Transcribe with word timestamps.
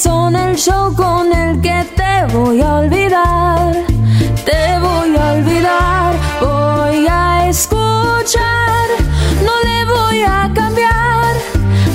son 0.00 0.34
el 0.34 0.56
show 0.56 0.94
con 0.94 1.30
el 1.30 1.60
que 1.60 1.84
te 1.94 2.34
voy 2.34 2.62
a 2.62 2.76
olvidar. 2.76 3.72
Te 4.46 4.78
voy 4.78 5.14
a 5.14 5.32
olvidar, 5.32 6.14
voy 6.40 7.06
a 7.06 7.48
escuchar. 7.48 8.86
No 9.44 9.54
le 9.68 9.84
voy 9.84 10.22
a 10.22 10.50
cambiar 10.54 11.34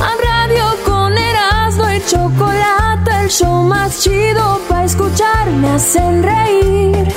a 0.07 0.11
radio 0.27 0.67
con 0.85 1.17
Erasmo 1.17 1.89
y 1.91 1.99
chocolate, 2.05 3.11
el 3.23 3.29
show 3.29 3.63
más 3.63 4.03
chido 4.03 4.61
para 4.69 4.85
escuchar. 4.85 5.49
Me 5.49 5.69
hacen 5.69 6.21
reír 6.21 7.07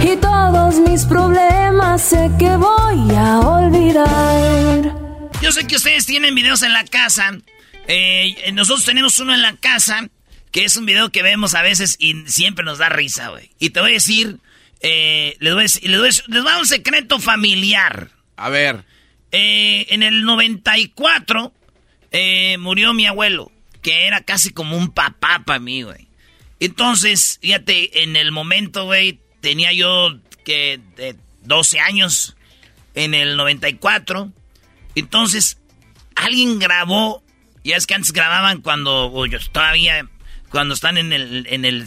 y 0.00 0.16
todos 0.16 0.76
mis 0.76 1.04
problemas 1.04 2.00
sé 2.00 2.30
que 2.38 2.56
voy 2.56 3.10
a 3.16 3.40
olvidar. 3.40 4.94
Yo 5.42 5.50
sé 5.50 5.66
que 5.66 5.74
ustedes 5.74 6.06
tienen 6.06 6.36
videos 6.36 6.62
en 6.62 6.72
la 6.72 6.84
casa. 6.84 7.32
Eh, 7.88 8.52
nosotros 8.52 8.84
tenemos 8.84 9.18
uno 9.18 9.34
en 9.34 9.42
la 9.42 9.56
casa 9.56 10.08
que 10.52 10.64
es 10.64 10.76
un 10.76 10.86
video 10.86 11.10
que 11.10 11.22
vemos 11.22 11.54
a 11.54 11.62
veces 11.62 11.96
y 11.98 12.14
siempre 12.26 12.64
nos 12.64 12.78
da 12.78 12.88
risa, 12.88 13.28
güey. 13.28 13.50
Y 13.58 13.70
te 13.70 13.80
voy 13.80 13.90
a 13.90 13.94
decir, 13.94 14.38
eh, 14.80 15.36
les, 15.40 15.52
voy 15.54 15.62
a 15.62 15.64
decir- 15.64 15.82
les 15.88 15.98
voy 15.98 16.06
a 16.06 16.10
decir- 16.10 16.24
les 16.28 16.42
voy 16.42 16.48
a 16.48 16.52
dar 16.52 16.60
un 16.60 16.66
secreto 16.66 17.18
familiar. 17.20 18.10
A 18.36 18.48
ver. 18.48 18.84
Eh, 19.32 19.86
en 19.90 20.02
el 20.02 20.24
94 20.24 21.52
eh, 22.10 22.56
murió 22.58 22.94
mi 22.94 23.06
abuelo, 23.06 23.52
que 23.82 24.06
era 24.06 24.22
casi 24.22 24.50
como 24.50 24.76
un 24.76 24.90
papá 24.90 25.42
para 25.44 25.58
mí, 25.58 25.82
güey. 25.82 26.08
Entonces, 26.60 27.38
fíjate, 27.42 28.02
en 28.02 28.16
el 28.16 28.32
momento, 28.32 28.84
güey, 28.84 29.20
tenía 29.40 29.72
yo 29.72 30.18
que 30.44 30.80
de 30.96 31.14
12 31.44 31.78
años 31.80 32.36
en 32.94 33.14
el 33.14 33.36
94. 33.36 34.32
Entonces, 34.94 35.58
alguien 36.16 36.58
grabó, 36.58 37.22
ya 37.62 37.76
es 37.76 37.86
que 37.86 37.94
antes 37.94 38.12
grababan 38.12 38.60
cuando, 38.62 39.24
yo 39.26 39.38
todavía, 39.52 40.08
cuando 40.50 40.74
están 40.74 40.98
en 40.98 41.12
el, 41.12 41.46
en 41.48 41.64
el, 41.64 41.84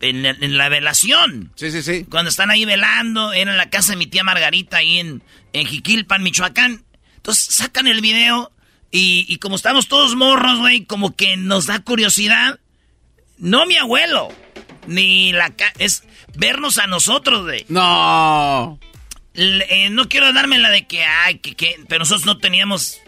en, 0.00 0.26
el- 0.26 0.42
en 0.42 0.56
la 0.58 0.68
velación. 0.68 1.52
Sí, 1.56 1.70
sí, 1.70 1.82
sí. 1.82 2.04
Cuando 2.10 2.28
están 2.30 2.50
ahí 2.50 2.64
velando, 2.64 3.32
era 3.32 3.50
en 3.50 3.56
la 3.56 3.70
casa 3.70 3.92
de 3.92 3.96
mi 3.96 4.06
tía 4.06 4.24
Margarita, 4.24 4.78
ahí 4.78 4.98
en, 5.00 5.22
en 5.52 5.66
Jiquilpan, 5.66 6.22
Michoacán. 6.22 6.84
Entonces 7.16 7.46
sacan 7.54 7.86
el 7.86 8.00
video 8.00 8.52
y, 8.90 9.24
y 9.28 9.38
como 9.38 9.56
estamos 9.56 9.88
todos 9.88 10.14
morros, 10.14 10.58
güey, 10.58 10.84
como 10.84 11.16
que 11.16 11.36
nos 11.36 11.66
da 11.66 11.80
curiosidad. 11.80 12.58
No 13.38 13.66
mi 13.66 13.76
abuelo, 13.76 14.28
ni 14.86 15.32
la... 15.32 15.52
es 15.78 16.04
vernos 16.36 16.78
a 16.78 16.86
nosotros, 16.86 17.42
güey. 17.42 17.64
No. 17.68 18.78
L- 19.34 19.66
eh, 19.68 19.90
no 19.90 20.08
quiero 20.08 20.32
darme 20.32 20.58
la 20.58 20.70
de 20.70 20.86
que, 20.86 21.02
ay, 21.04 21.38
que, 21.38 21.54
que, 21.56 21.80
pero 21.88 22.00
nosotros 22.00 22.26
no 22.26 22.38
teníamos 22.38 22.98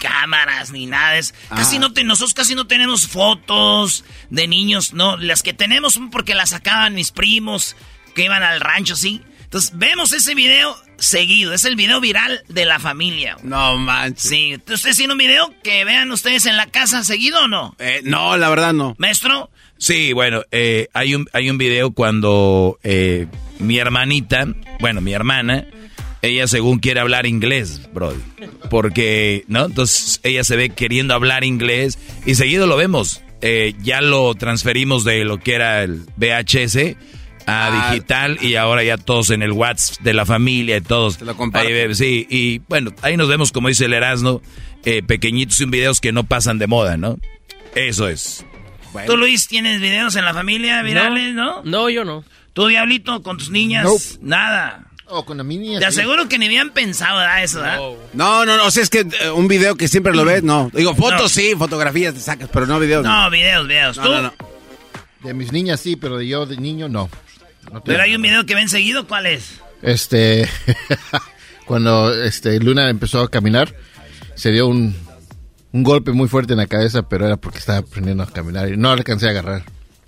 cámaras 0.00 0.70
ni 0.70 0.86
nada. 0.86 1.16
Es, 1.18 1.34
casi 1.48 1.76
Ajá. 1.76 1.80
no 1.80 1.92
te- 1.92 2.04
nosotros 2.04 2.34
casi 2.34 2.54
no 2.54 2.66
tenemos 2.66 3.06
fotos 3.08 4.04
de 4.30 4.46
niños, 4.48 4.92
no. 4.92 5.16
Las 5.16 5.42
que 5.42 5.52
tenemos 5.52 5.94
son 5.94 6.10
porque 6.10 6.34
las 6.34 6.50
sacaban 6.50 6.94
mis 6.94 7.10
primos 7.10 7.76
que 8.14 8.24
iban 8.24 8.42
al 8.42 8.60
rancho, 8.60 8.96
sí. 8.96 9.22
Entonces 9.44 9.72
vemos 9.74 10.12
ese 10.12 10.34
video 10.34 10.76
seguido. 10.98 11.52
Es 11.54 11.64
el 11.64 11.76
video 11.76 12.00
viral 12.00 12.42
de 12.48 12.64
la 12.64 12.80
familia. 12.80 13.34
güey. 13.34 13.46
No 13.46 13.76
manches. 13.78 14.28
Sí. 14.28 14.54
¿Ustedes 14.56 14.96
tienen 14.96 15.12
un 15.12 15.18
video 15.18 15.54
que 15.62 15.84
vean 15.84 16.10
ustedes 16.10 16.46
en 16.46 16.56
la 16.56 16.66
casa 16.66 17.04
seguido 17.04 17.44
o 17.44 17.48
no? 17.48 17.76
Eh, 17.78 18.00
no, 18.04 18.36
la 18.36 18.48
verdad 18.48 18.72
no. 18.72 18.96
Maestro. 18.98 19.50
Sí, 19.78 20.12
bueno, 20.14 20.42
eh, 20.50 20.88
hay, 20.94 21.14
un, 21.14 21.28
hay 21.32 21.48
un 21.50 21.58
video 21.58 21.92
cuando 21.92 22.78
eh, 22.82 23.26
mi 23.58 23.78
hermanita, 23.78 24.46
bueno, 24.80 25.00
mi 25.00 25.12
hermana, 25.12 25.66
ella 26.22 26.46
según 26.46 26.78
quiere 26.78 27.00
hablar 27.00 27.26
inglés, 27.26 27.82
Brody. 27.92 28.20
Porque, 28.70 29.44
¿no? 29.48 29.66
Entonces 29.66 30.20
ella 30.22 30.44
se 30.44 30.56
ve 30.56 30.70
queriendo 30.70 31.14
hablar 31.14 31.44
inglés 31.44 31.98
y 32.24 32.34
seguido 32.34 32.66
lo 32.66 32.76
vemos. 32.76 33.22
Eh, 33.42 33.74
ya 33.82 34.00
lo 34.00 34.34
transferimos 34.34 35.04
de 35.04 35.24
lo 35.24 35.38
que 35.38 35.54
era 35.54 35.82
el 35.82 36.02
VHS 36.16 36.96
a 37.46 37.66
Ah. 37.88 37.90
digital 37.92 38.38
y 38.40 38.56
ahora 38.56 38.82
ya 38.82 38.96
todos 38.96 39.30
en 39.30 39.42
el 39.42 39.52
WhatsApp 39.52 40.00
de 40.02 40.14
la 40.14 40.26
familia 40.26 40.78
y 40.78 40.80
todos. 40.80 41.20
lo 41.20 41.36
comparten. 41.36 41.88
Ahí 41.90 41.94
sí, 41.94 42.26
y 42.28 42.58
bueno, 42.68 42.92
ahí 43.02 43.16
nos 43.16 43.28
vemos, 43.28 43.52
como 43.52 43.68
dice 43.68 43.84
el 43.84 43.92
Erasmo, 43.92 44.42
eh, 44.84 45.02
pequeñitos 45.02 45.60
y 45.60 45.66
videos 45.66 46.00
que 46.00 46.12
no 46.12 46.24
pasan 46.24 46.58
de 46.58 46.66
moda, 46.66 46.96
¿no? 46.96 47.18
Eso 47.74 48.08
es. 48.08 48.44
¿Tú, 49.06 49.16
Luis, 49.18 49.46
tienes 49.46 49.80
videos 49.80 50.16
en 50.16 50.24
la 50.24 50.32
familia 50.32 50.80
virales, 50.82 51.34
no? 51.34 51.62
No, 51.62 51.90
yo 51.90 52.04
no. 52.04 52.24
¿Tú, 52.54 52.66
Diablito, 52.66 53.22
con 53.22 53.36
tus 53.36 53.50
niñas? 53.50 53.84
Nope. 53.84 54.02
Nada. 54.22 54.85
Con 55.24 55.38
la 55.38 55.44
mini. 55.44 55.78
Te 55.78 55.86
aseguro 55.86 56.28
que 56.28 56.36
ni 56.38 56.46
habían 56.46 56.70
pensado 56.70 57.18
¿verdad, 57.18 57.44
eso, 57.44 57.60
¿verdad? 57.60 57.78
No, 58.12 58.44
no, 58.44 58.56
no. 58.56 58.66
O 58.66 58.70
sea, 58.70 58.82
es 58.82 58.90
que 58.90 59.00
eh, 59.00 59.30
un 59.30 59.46
video 59.46 59.76
que 59.76 59.86
siempre 59.88 60.14
lo 60.14 60.24
ves, 60.24 60.42
no. 60.42 60.70
Digo, 60.74 60.94
fotos 60.94 61.22
No. 61.22 61.28
sí, 61.28 61.54
fotografías 61.56 62.14
te 62.14 62.20
sacas, 62.20 62.48
pero 62.52 62.66
no 62.66 62.78
videos. 62.80 63.04
No, 63.04 63.30
videos, 63.30 63.66
videos. 63.68 63.96
No, 63.98 64.02
¿Tú? 64.02 64.10
no, 64.10 64.22
no. 64.22 64.34
De 65.22 65.32
mis 65.32 65.52
niñas 65.52 65.80
sí, 65.80 65.96
pero 65.96 66.18
de 66.18 66.26
yo 66.26 66.44
de 66.44 66.56
niño 66.56 66.88
no. 66.88 67.08
No 67.72 67.82
Pero 67.82 68.02
hay 68.02 68.14
un 68.14 68.22
video 68.22 68.46
que 68.46 68.54
ven 68.54 68.68
seguido, 68.68 69.06
¿cuál 69.06 69.26
es? 69.26 69.60
Este, 69.82 70.48
cuando 71.66 72.12
este 72.22 72.58
Luna 72.60 72.88
empezó 72.90 73.20
a 73.20 73.30
caminar, 73.30 73.74
se 74.34 74.50
dio 74.50 74.66
un, 74.66 74.94
un 75.72 75.82
golpe 75.82 76.12
muy 76.12 76.28
fuerte 76.28 76.52
en 76.52 76.58
la 76.58 76.66
cabeza, 76.66 77.08
pero 77.08 77.26
era 77.26 77.36
porque 77.36 77.58
estaba 77.58 77.78
aprendiendo 77.78 78.22
a 78.22 78.26
caminar 78.26 78.68
y 78.68 78.76
no 78.76 78.90
alcancé 78.90 79.26
a 79.26 79.30
agarrar. 79.30 79.64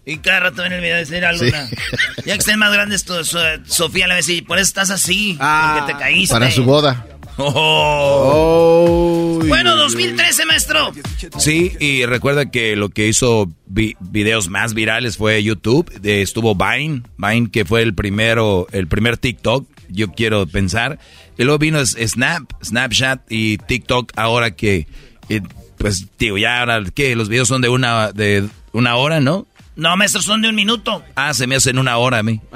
Y 0.08 0.19
cada 0.19 0.41
rato 0.41 0.62
ven 0.62 0.72
el 0.72 0.80
video 0.80 0.94
de 0.96 1.04
decir 1.04 1.24
a 1.24 1.32
Luna. 1.32 1.66
Sí. 1.68 1.77
Ya 2.24 2.34
que 2.34 2.38
estén 2.41 2.59
más 2.59 2.72
grandes, 2.72 3.04
tu, 3.04 3.24
su- 3.24 3.38
Sofía 3.66 4.06
le 4.06 4.12
va 4.12 4.15
a 4.15 4.16
decir, 4.16 4.44
por 4.47 4.59
eso 4.59 4.68
estás 4.68 4.91
así, 4.91 5.36
Ah, 5.41 5.77
porque 5.80 5.92
te 5.92 5.98
caíste. 5.98 6.33
Para 6.34 6.50
su 6.50 6.65
boda. 6.65 7.06
Oh. 7.36 9.38
Oh, 9.41 9.44
Bueno, 9.47 9.77
2013, 9.77 10.44
maestro. 10.47 10.92
Sí, 11.38 11.72
y 11.78 12.04
recuerda 12.06 12.50
que 12.50 12.74
lo 12.77 12.88
que 12.88 13.06
hizo 13.06 13.48
vi- 13.66 13.97
videos 14.00 14.48
más 14.48 14.74
virales 14.74 15.16
fue 15.16 15.42
YouTube. 15.42 15.91
De- 16.00 16.22
estuvo 16.22 16.54
Vine, 16.54 17.03
Vine 17.16 17.50
que 17.50 17.65
fue 17.65 17.83
el 17.83 17.94
primero, 17.94 18.66
el 18.72 18.88
primer 18.88 19.16
TikTok, 19.18 19.66
yo 19.88 20.12
quiero 20.12 20.47
pensar. 20.47 20.98
Y 21.38 21.44
luego 21.44 21.59
vino 21.59 21.84
Snap, 21.84 22.42
Snapchat 22.65 23.21
y 23.30 23.59
TikTok 23.59 24.12
ahora 24.16 24.50
que, 24.56 24.86
eh, 25.28 25.41
pues, 25.78 26.06
digo, 26.18 26.36
ya 26.38 26.60
ahora 26.60 26.83
que 26.92 27.15
los 27.15 27.28
videos 27.28 27.47
son 27.48 27.62
de 27.62 27.68
una, 27.68 28.10
de 28.12 28.48
una 28.72 28.97
hora, 28.97 29.21
¿no? 29.21 29.47
No, 29.78 29.97
maestro, 29.97 30.21
son 30.21 30.42
de 30.42 30.48
un 30.48 30.54
minuto. 30.57 31.03
Ah, 31.15 31.33
se 31.33 31.47
me 31.47 31.54
hacen 31.57 31.78
una 31.78 31.97
hora 31.98 32.19
a 32.19 32.22
mí. 32.22 32.41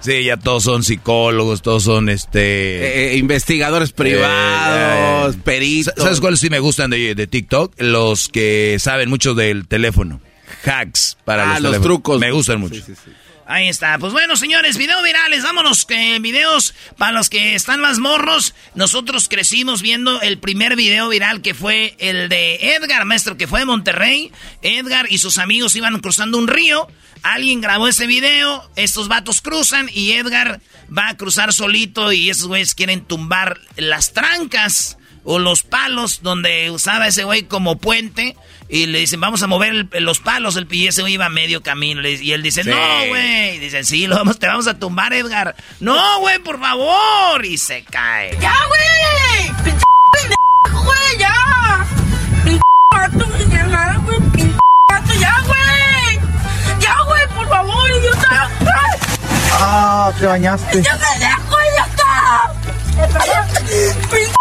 Sí, 0.00 0.24
ya 0.24 0.38
todos 0.38 0.62
son 0.64 0.82
psicólogos, 0.82 1.60
todos 1.60 1.82
son 1.84 2.08
este... 2.08 3.12
Eh, 3.12 3.16
investigadores 3.18 3.92
privados, 3.92 5.34
Eh, 5.34 5.36
eh, 5.38 5.40
peritos. 5.44 5.92
¿Sabes 5.98 6.18
cuáles 6.20 6.40
sí 6.40 6.48
me 6.48 6.60
gustan 6.60 6.88
de, 6.90 7.14
de 7.14 7.26
TikTok? 7.26 7.74
Los 7.78 8.28
que 8.30 8.78
saben 8.80 9.10
mucho 9.10 9.34
del 9.34 9.68
teléfono. 9.68 10.20
hacks 10.64 11.18
para 11.26 11.42
Ah, 11.42 11.46
los, 11.46 11.54
los 11.54 11.72
teléfonos. 11.72 11.82
trucos. 11.84 12.20
Me 12.20 12.30
gustan 12.30 12.60
mucho. 12.60 12.76
Sí, 12.76 12.82
sí, 12.86 12.94
sí. 13.04 13.10
Ahí 13.46 13.68
está. 13.68 13.98
Pues 13.98 14.12
bueno, 14.12 14.36
señores, 14.36 14.76
video 14.76 15.02
virales. 15.02 15.42
Vámonos, 15.42 15.84
que 15.84 16.18
videos 16.20 16.74
para 16.96 17.12
los 17.12 17.28
que 17.28 17.54
están 17.54 17.80
más 17.80 17.98
morros. 17.98 18.54
Nosotros 18.74 19.28
crecimos 19.28 19.82
viendo 19.82 20.20
el 20.20 20.38
primer 20.38 20.76
video 20.76 21.08
viral 21.08 21.42
que 21.42 21.52
fue 21.52 21.96
el 21.98 22.28
de 22.28 22.76
Edgar, 22.76 23.04
maestro, 23.04 23.36
que 23.36 23.48
fue 23.48 23.60
de 23.60 23.66
Monterrey. 23.66 24.32
Edgar 24.62 25.06
y 25.10 25.18
sus 25.18 25.38
amigos 25.38 25.74
iban 25.74 25.98
cruzando 26.00 26.38
un 26.38 26.48
río. 26.48 26.86
Alguien 27.22 27.60
grabó 27.60 27.88
ese 27.88 28.06
video. 28.06 28.70
Estos 28.76 29.08
vatos 29.08 29.40
cruzan 29.40 29.90
y 29.92 30.12
Edgar 30.12 30.60
va 30.96 31.08
a 31.08 31.16
cruzar 31.16 31.52
solito 31.52 32.12
y 32.12 32.30
esos 32.30 32.46
güeyes 32.46 32.74
quieren 32.74 33.04
tumbar 33.04 33.60
las 33.76 34.12
trancas 34.12 34.98
o 35.24 35.38
los 35.38 35.62
palos 35.62 36.22
donde 36.22 36.70
usaba 36.70 37.08
ese 37.08 37.24
güey 37.24 37.42
como 37.44 37.78
puente. 37.78 38.36
Y 38.72 38.86
le 38.86 39.00
dicen, 39.00 39.20
vamos 39.20 39.42
a 39.42 39.46
mover 39.46 39.86
el- 39.92 40.04
los 40.04 40.18
palos. 40.20 40.56
El, 40.56 40.66
y 40.70 40.86
ese 40.86 41.08
iba 41.10 41.26
a 41.26 41.28
medio 41.28 41.62
camino. 41.62 42.00
Y 42.08 42.32
él 42.32 42.42
dice, 42.42 42.64
Sí. 42.64 42.70
no, 42.70 42.76
güey. 43.08 43.56
Y 43.56 43.58
Dicen, 43.58 43.84
sí, 43.84 44.06
lo 44.06 44.16
vamos, 44.16 44.38
te 44.38 44.46
vamos 44.46 44.66
a 44.66 44.78
tumbar, 44.78 45.12
Edgar. 45.12 45.54
No, 45.78 46.18
güey, 46.20 46.38
por 46.38 46.58
favor. 46.58 47.44
Y 47.44 47.58
se 47.58 47.84
cae. 47.84 48.34
¡Ya, 48.40 48.54
güey! 48.68 49.52
¡Pinche 49.62 49.84
güey! 50.72 51.18
¡Ya! 51.18 51.86
¡Pinche! 52.44 52.62
¡Ya, 53.50 53.96
güey! 53.98 54.18
¡Ya, 55.20 55.34
güey! 55.46 56.18
¡Ya, 56.80 56.96
güey! 57.06 57.26
¡Por 57.34 57.48
favor, 57.50 57.90
idiota! 57.90 58.50
Ah, 59.52 60.10
te 60.18 60.24
bañaste. 60.26 60.82
¡Ya 60.82 60.98
pendejo, 60.98 61.56
idiota! 61.70 62.52
¡Pinche 64.10 64.32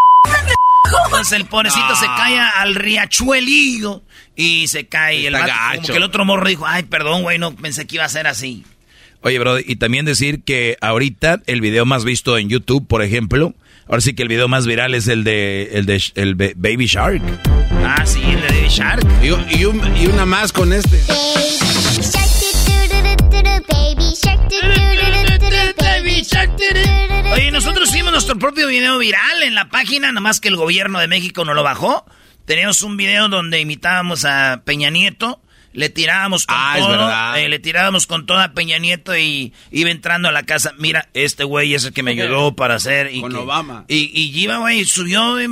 Entonces 1.06 1.34
el 1.34 1.46
pobrecito 1.48 1.96
se 1.96 2.06
cae 2.06 2.40
al 2.40 2.76
riachuelillo. 2.76 4.04
Y 4.36 4.68
se 4.68 4.88
cae. 4.88 5.28
El 5.28 5.34
vato, 5.34 5.52
como 5.76 5.88
que 5.88 5.98
el 5.98 6.04
otro 6.04 6.26
morro 6.26 6.48
dijo, 6.48 6.66
ay, 6.66 6.84
perdón, 6.84 7.24
güey, 7.24 7.38
no 7.38 7.56
pensé 7.56 7.86
que 7.88 7.96
iba 7.96 8.06
a 8.06 8.10
ser 8.10 8.28
así. 8.28 8.64
Oye, 9.24 9.38
bro, 9.38 9.60
y 9.60 9.76
también 9.76 10.06
decir 10.06 10.42
que 10.44 10.78
ahorita 10.82 11.42
el 11.46 11.62
video 11.62 11.86
más 11.86 12.04
visto 12.06 12.38
en 12.38 12.50
YouTube, 12.50 12.88
por 12.88 13.04
ejemplo, 13.04 13.54
ahora 13.88 14.02
sí 14.02 14.14
que 14.16 14.24
el 14.24 14.30
video 14.30 14.48
más 14.48 14.66
viral 14.66 14.96
es 14.96 15.08
el 15.08 15.24
de 15.24 15.70
el 15.74 15.86
de 15.86 16.02
el 16.16 16.36
Ba- 16.36 16.54
Baby 16.56 16.88
Shark. 16.88 17.22
Ah, 17.86 18.04
sí, 18.06 18.22
el 18.24 18.42
de 18.42 18.48
Baby 18.48 18.68
Shark. 18.70 19.06
Y, 19.22 19.60
y 19.60 19.66
un- 19.66 19.98
y 19.98 20.08
una 20.08 20.26
más 20.26 20.52
con 20.52 20.74
este. 20.74 21.00
Oye, 27.34 27.52
nosotros 27.52 27.90
hicimos 27.90 28.12
nuestro 28.12 28.38
propio 28.38 28.68
video 28.68 28.98
viral 28.98 29.44
en 29.44 29.56
la 29.56 29.70
página, 29.70 30.12
nomás 30.12 30.40
que 30.42 30.50
el 30.50 30.56
gobierno 30.58 31.00
de 31.00 31.08
México 31.08 31.46
no 31.46 31.54
lo 31.54 31.64
bajó. 31.64 32.06
Teníamos 32.52 32.82
un 32.82 32.98
video 32.98 33.30
donde 33.30 33.62
imitábamos 33.62 34.26
a 34.26 34.62
Peña 34.66 34.90
Nieto, 34.90 35.40
le 35.72 35.88
tirábamos 35.90 36.46
con 36.46 36.54
Ah, 36.60 36.74
es 36.76 36.82
todo, 36.84 36.90
verdad. 36.92 37.40
eh, 37.40 37.48
le 37.48 37.60
tirábamos 37.60 38.08
con 38.08 38.26
toda 38.26 38.52
Peña 38.54 38.78
Nieto 38.78 39.16
y 39.18 39.54
iba 39.72 39.90
entrando 39.90 40.28
a 40.28 40.34
la 40.34 40.44
casa. 40.44 40.74
Mira, 40.78 41.08
este 41.14 41.46
güey 41.46 41.74
es 41.76 41.86
el 41.86 41.94
que 41.94 42.04
me 42.04 42.12
ayudó 42.12 42.54
para 42.54 42.76
hacer. 42.76 43.16
Y 43.16 43.22
Con 43.22 43.32
que- 43.32 43.38
Obama. 43.38 43.86
Y, 43.88 44.12
y 44.14 44.38
iba, 44.38 44.58
güey, 44.58 44.84
subió 44.84 45.40
y, 45.42 45.48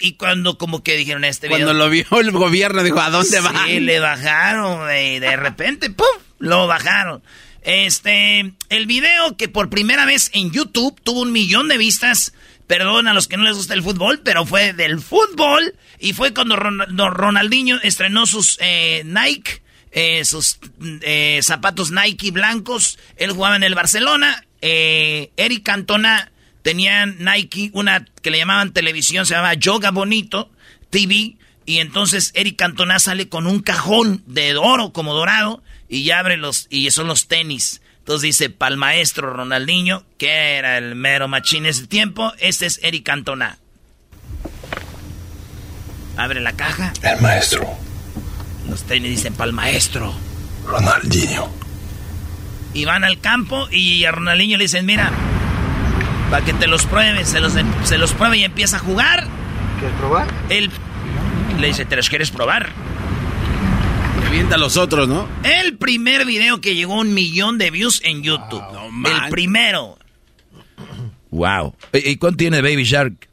y 0.00 0.12
cuando 0.14 0.56
como 0.56 0.82
que 0.82 0.96
dijeron 0.96 1.24
este 1.26 1.48
video. 1.48 1.66
Cuando 1.66 1.74
lo 1.74 1.90
vio 1.90 2.06
el 2.22 2.30
gobierno 2.30 2.82
dijo, 2.82 2.98
¿a 2.98 3.10
dónde 3.10 3.38
va? 3.40 3.66
Sí, 3.66 3.78
le 3.80 4.00
bajaron, 4.00 4.78
güey. 4.84 5.18
De 5.18 5.36
repente, 5.36 5.90
¡pum! 5.90 6.06
Lo 6.38 6.66
bajaron. 6.66 7.22
Este, 7.60 8.52
el 8.70 8.86
video 8.86 9.36
que 9.36 9.48
por 9.48 9.68
primera 9.68 10.06
vez 10.06 10.30
en 10.32 10.52
YouTube 10.52 10.98
tuvo 11.02 11.20
un 11.20 11.32
millón 11.32 11.68
de 11.68 11.76
vistas. 11.76 12.32
Perdón 12.66 13.06
a 13.06 13.14
los 13.14 13.28
que 13.28 13.36
no 13.36 13.44
les 13.44 13.56
gusta 13.56 13.74
el 13.74 13.82
fútbol, 13.82 14.20
pero 14.24 14.44
fue 14.44 14.72
del 14.72 15.00
fútbol. 15.00 15.74
Y 15.98 16.12
fue 16.12 16.34
cuando 16.34 16.56
Ronaldinho 16.56 17.78
estrenó 17.82 18.26
sus 18.26 18.58
eh, 18.60 19.02
Nike, 19.04 19.62
eh, 19.92 20.24
sus 20.24 20.58
eh, 21.02 21.40
zapatos 21.42 21.92
Nike 21.92 22.32
blancos. 22.32 22.98
Él 23.16 23.32
jugaba 23.32 23.56
en 23.56 23.62
el 23.62 23.74
Barcelona. 23.74 24.44
Eh, 24.60 25.30
Eric 25.36 25.62
Cantona 25.62 26.32
tenía 26.62 27.06
Nike, 27.06 27.70
una 27.72 28.04
que 28.20 28.30
le 28.30 28.38
llamaban 28.38 28.72
televisión, 28.72 29.26
se 29.26 29.34
llamaba 29.34 29.54
Yoga 29.54 29.92
Bonito 29.92 30.50
TV. 30.90 31.36
Y 31.66 31.78
entonces 31.78 32.32
Eric 32.34 32.56
Cantona 32.56 32.98
sale 32.98 33.28
con 33.28 33.46
un 33.46 33.60
cajón 33.60 34.22
de 34.26 34.56
oro 34.56 34.92
como 34.92 35.14
dorado 35.14 35.62
y 35.88 36.04
ya 36.04 36.18
abre 36.18 36.36
los, 36.36 36.66
y 36.68 36.90
son 36.90 37.06
los 37.06 37.28
tenis. 37.28 37.80
Entonces 38.06 38.22
dice, 38.22 38.50
pal 38.50 38.76
maestro 38.76 39.32
Ronaldinho, 39.32 40.04
que 40.16 40.54
era 40.58 40.78
el 40.78 40.94
mero 40.94 41.26
machín 41.26 41.66
ese 41.66 41.88
tiempo, 41.88 42.32
este 42.38 42.66
es 42.66 42.78
Eric 42.84 43.04
Cantona. 43.04 43.58
Abre 46.16 46.38
la 46.38 46.52
caja, 46.52 46.92
El 47.02 47.20
maestro, 47.20 47.68
los 48.68 48.84
tenis 48.84 49.10
dicen 49.10 49.34
pal 49.34 49.52
maestro. 49.52 50.14
Ronaldinho. 50.64 51.50
Y 52.74 52.84
van 52.84 53.02
al 53.02 53.18
campo 53.20 53.66
y 53.72 54.04
a 54.04 54.12
Ronaldinho 54.12 54.56
le 54.56 54.64
dicen, 54.66 54.86
mira, 54.86 55.10
para 56.30 56.44
que 56.44 56.52
te 56.52 56.68
los 56.68 56.86
pruebes, 56.86 57.28
se 57.28 57.40
los, 57.40 57.54
se 57.82 57.98
los 57.98 58.12
pruebe 58.12 58.38
y 58.38 58.44
empieza 58.44 58.76
a 58.76 58.78
jugar. 58.78 59.26
¿Quieres 59.80 59.96
probar? 59.98 60.28
Él 60.48 60.70
le 61.58 61.66
dice, 61.66 61.84
¿te 61.84 61.96
los 61.96 62.08
quieres 62.08 62.30
probar? 62.30 62.70
Revienta 64.26 64.56
a 64.56 64.58
los 64.58 64.76
otros, 64.76 65.08
¿no? 65.08 65.28
El 65.44 65.76
primer 65.76 66.26
video 66.26 66.60
que 66.60 66.74
llegó 66.74 66.94
a 66.94 67.00
un 67.00 67.14
millón 67.14 67.58
de 67.58 67.70
views 67.70 68.00
en 68.04 68.22
YouTube. 68.22 68.62
el 68.84 68.90
manches. 68.92 69.30
primero. 69.30 69.98
Wow. 71.30 71.74
¿Y 71.92 72.16
cuánto 72.16 72.38
tiene 72.38 72.60
Baby 72.60 72.82
Shark? 72.84 73.28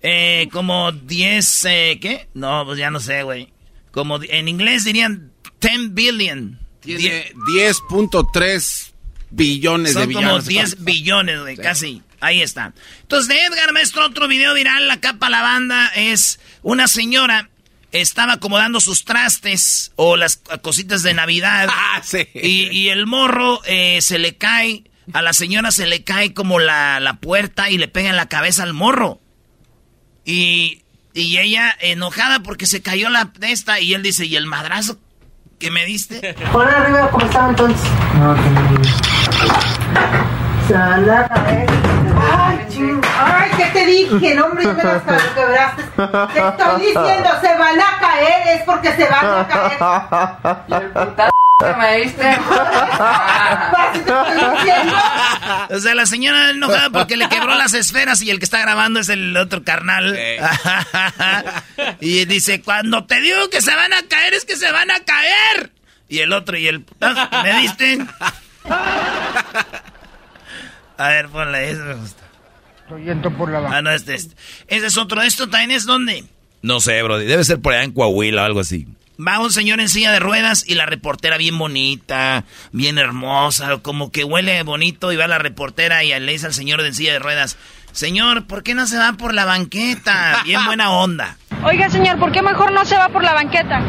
Eh, 0.00 0.48
como 0.52 0.92
10, 0.92 1.64
eh, 1.64 1.98
¿qué? 2.00 2.28
No, 2.34 2.64
pues 2.64 2.78
ya 2.78 2.90
no 2.90 3.00
sé, 3.00 3.24
güey. 3.24 3.48
Como 3.90 4.22
en 4.22 4.46
inglés 4.48 4.84
dirían 4.84 5.32
10 5.60 5.92
billion. 5.94 6.60
Tiene 6.80 7.32
10.3 7.34 8.92
billones 9.30 9.94
de 9.94 10.00
Son 10.00 10.08
billones. 10.08 10.28
como 10.30 10.42
10 10.42 10.84
billones, 10.84 11.40
güey, 11.40 11.56
casi. 11.56 12.02
Ahí 12.20 12.42
está. 12.42 12.72
Entonces, 13.02 13.28
de 13.28 13.36
Edgar 13.44 13.72
Maestro, 13.72 14.06
otro 14.06 14.28
video 14.28 14.54
viral, 14.54 14.86
la 14.86 15.00
capa 15.00 15.28
la 15.30 15.42
banda, 15.42 15.88
es 15.96 16.38
una 16.62 16.86
señora 16.86 17.50
estaba 17.92 18.34
acomodando 18.34 18.80
sus 18.80 19.04
trastes 19.04 19.92
o 19.96 20.16
las 20.16 20.40
cositas 20.62 21.02
de 21.02 21.14
Navidad. 21.14 21.68
Ah, 21.90 22.00
sí. 22.02 22.28
Y, 22.34 22.68
y 22.70 22.88
el 22.90 23.06
morro 23.06 23.60
eh, 23.64 24.00
se 24.02 24.18
le 24.18 24.36
cae, 24.36 24.84
a 25.12 25.22
la 25.22 25.32
señora 25.32 25.70
se 25.70 25.86
le 25.86 26.04
cae 26.04 26.34
como 26.34 26.58
la, 26.58 27.00
la 27.00 27.14
puerta 27.14 27.70
y 27.70 27.78
le 27.78 27.88
pega 27.88 28.10
en 28.10 28.16
la 28.16 28.28
cabeza 28.28 28.62
al 28.62 28.74
morro. 28.74 29.20
Y, 30.24 30.82
y 31.14 31.38
ella 31.38 31.74
enojada 31.80 32.40
porque 32.40 32.66
se 32.66 32.82
cayó 32.82 33.08
la 33.08 33.32
de 33.38 33.52
esta 33.52 33.80
y 33.80 33.94
él 33.94 34.02
dice, 34.02 34.26
¿y 34.26 34.36
el 34.36 34.46
madrazo 34.46 34.98
que 35.58 35.70
me 35.70 35.86
diste? 35.86 36.36
Hola, 36.52 36.70
arriba, 36.82 37.10
¿cómo 37.10 37.24
están 37.26 37.50
entonces? 37.50 37.90
No, 38.14 38.34
que 38.34 38.50
no. 38.50 40.37
Se 40.68 40.74
van 40.74 41.08
a 41.10 41.28
caer. 41.28 41.66
Ay, 42.30 42.58
ching. 42.70 43.00
Ay, 43.18 43.50
¿qué 43.56 43.64
te 43.72 43.86
dije? 43.86 44.34
No, 44.34 44.44
hombre, 44.46 44.64
ya 44.64 44.72
me 44.74 44.84
las 44.84 45.02
quebraste. 45.34 45.82
Te 46.34 46.48
estoy 46.48 46.80
diciendo, 46.80 47.30
se 47.40 47.56
van 47.56 47.80
a 47.80 47.98
caer, 48.00 48.48
es 48.58 48.62
porque 48.64 48.92
se 48.92 49.08
van 49.08 49.40
a 49.40 49.48
caer. 49.48 49.78
Y 50.68 50.74
el 50.74 50.90
puta 50.90 51.30
que 51.58 51.74
me 51.74 51.96
diste. 52.00 52.28
Así 52.28 54.00
te 54.00 54.10
estoy 54.10 54.50
diciendo. 54.56 54.96
O 55.70 55.78
sea, 55.78 55.94
la 55.94 56.06
señora 56.06 56.50
enojada 56.50 56.90
porque 56.90 57.16
le 57.16 57.28
quebró 57.30 57.54
las 57.54 57.72
esferas 57.72 58.20
y 58.22 58.30
el 58.30 58.38
que 58.38 58.44
está 58.44 58.60
grabando 58.60 59.00
es 59.00 59.08
el 59.08 59.34
otro 59.36 59.64
carnal. 59.64 60.18
y 62.00 62.24
dice, 62.26 62.60
cuando 62.62 63.04
te 63.06 63.20
digo 63.20 63.48
que 63.50 63.62
se 63.62 63.74
van 63.74 63.92
a 63.94 64.02
caer, 64.08 64.34
es 64.34 64.44
que 64.44 64.56
se 64.56 64.70
van 64.70 64.90
a 64.90 65.00
caer. 65.00 65.72
Y 66.10 66.18
el 66.20 66.32
otro 66.32 66.56
y 66.58 66.68
el... 66.68 66.84
"Ah, 67.00 67.42
¿Me 67.42 67.54
diste? 67.60 67.98
A 70.98 71.08
ver, 71.08 71.28
ponle 71.28 71.70
eso. 71.70 71.82
me 71.84 71.94
gusta. 71.94 72.22
Estoy 72.82 73.04
yendo 73.04 73.30
por 73.30 73.50
la 73.50 73.76
Ah, 73.76 73.82
no, 73.82 73.90
este, 73.90 74.14
este. 74.14 74.34
Ese 74.66 74.86
es 74.86 74.96
otro. 74.96 75.22
¿Esto 75.22 75.48
también 75.48 75.70
es 75.70 75.84
dónde? 75.86 76.24
No 76.62 76.80
sé, 76.80 77.02
bro. 77.02 77.18
Debe 77.18 77.44
ser 77.44 77.60
por 77.60 77.72
allá 77.72 77.84
en 77.84 77.92
Coahuila 77.92 78.42
o 78.42 78.44
algo 78.46 78.60
así. 78.60 78.86
Va 79.20 79.40
un 79.40 79.50
señor 79.50 79.80
en 79.80 79.88
silla 79.88 80.12
de 80.12 80.20
ruedas 80.20 80.64
y 80.66 80.74
la 80.76 80.86
reportera 80.86 81.36
bien 81.38 81.58
bonita, 81.58 82.44
bien 82.70 82.98
hermosa, 82.98 83.78
como 83.82 84.12
que 84.12 84.22
huele 84.22 84.62
bonito 84.62 85.10
y 85.10 85.16
va 85.16 85.26
la 85.26 85.38
reportera 85.38 86.04
y 86.04 86.18
le 86.20 86.32
dice 86.32 86.46
al 86.46 86.54
señor 86.54 86.80
en 86.82 86.94
silla 86.94 87.14
de 87.14 87.18
ruedas, 87.18 87.56
señor, 87.90 88.46
¿por 88.46 88.62
qué 88.62 88.76
no 88.76 88.86
se 88.86 88.96
va 88.96 89.14
por 89.14 89.34
la 89.34 89.44
banqueta? 89.44 90.42
Bien 90.44 90.64
buena 90.66 90.92
onda. 90.92 91.36
Oiga, 91.64 91.90
señor, 91.90 92.20
¿por 92.20 92.30
qué 92.30 92.42
mejor 92.42 92.70
no 92.70 92.84
se 92.84 92.96
va 92.96 93.08
por 93.08 93.24
la 93.24 93.34
banqueta? 93.34 93.82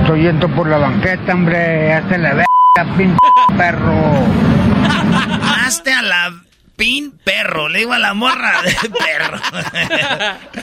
Estoy 0.00 0.22
yendo 0.22 0.48
por 0.48 0.66
la 0.66 0.78
banqueta, 0.78 1.34
hombre. 1.34 1.92
Hazte 1.92 2.16
la 2.16 2.30
verga, 2.32 2.96
pinche 2.96 3.18
perro. 3.58 3.92
Hazte 5.42 5.92
a 5.92 6.02
la 6.02 6.34
pin 6.76 7.12
perro, 7.24 7.68
le 7.68 7.80
digo 7.80 7.92
a 7.92 7.98
la 7.98 8.14
morra 8.14 8.62
de 8.62 8.74
perro. 8.90 9.38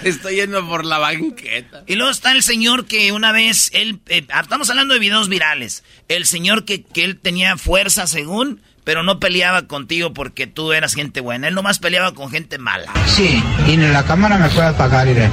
Estoy 0.03 0.35
yendo 0.35 0.67
por 0.67 0.85
la 0.85 0.97
banqueta. 0.97 1.83
Y 1.87 1.95
luego 1.95 2.11
está 2.11 2.31
el 2.31 2.43
señor 2.43 2.85
que 2.85 3.11
una 3.11 3.31
vez, 3.31 3.69
él, 3.73 3.99
eh, 4.07 4.25
estamos 4.41 4.69
hablando 4.69 4.93
de 4.93 4.99
videos 4.99 5.29
virales, 5.29 5.83
el 6.07 6.25
señor 6.25 6.65
que, 6.65 6.83
que 6.83 7.03
él 7.05 7.19
tenía 7.19 7.57
fuerza 7.57 8.07
según, 8.07 8.61
pero 8.83 9.03
no 9.03 9.19
peleaba 9.19 9.67
contigo 9.67 10.13
porque 10.13 10.47
tú 10.47 10.73
eras 10.73 10.95
gente 10.95 11.21
buena, 11.21 11.47
él 11.47 11.53
nomás 11.55 11.79
peleaba 11.79 12.13
con 12.13 12.31
gente 12.31 12.57
mala. 12.57 12.91
Sí, 13.05 13.41
y 13.67 13.73
en 13.73 13.93
la 13.93 14.03
cámara 14.03 14.37
me 14.37 14.49
puede 14.49 14.67
apagar, 14.67 15.07
iré. 15.07 15.29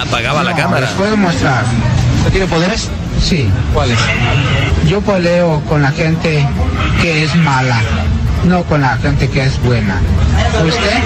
Apagaba 0.00 0.44
la 0.44 0.50
No, 0.52 0.56
cámara. 0.56 0.86
Les 0.86 0.90
puedo 0.96 1.16
mostrar. 1.16 1.64
¿Usted 2.18 2.30
tiene 2.30 2.46
poderes? 2.46 2.88
Sí. 3.20 3.48
¿Cuál 3.72 3.90
es? 3.90 3.98
Yo 4.88 5.00
peleo 5.00 5.62
con 5.68 5.82
la 5.82 5.90
gente 5.92 6.46
que 7.00 7.24
es 7.24 7.34
mala, 7.36 7.80
no 8.44 8.64
con 8.64 8.80
la 8.82 8.96
gente 8.98 9.28
que 9.30 9.42
es 9.42 9.60
buena. 9.62 10.00
¿Usted? 10.66 11.02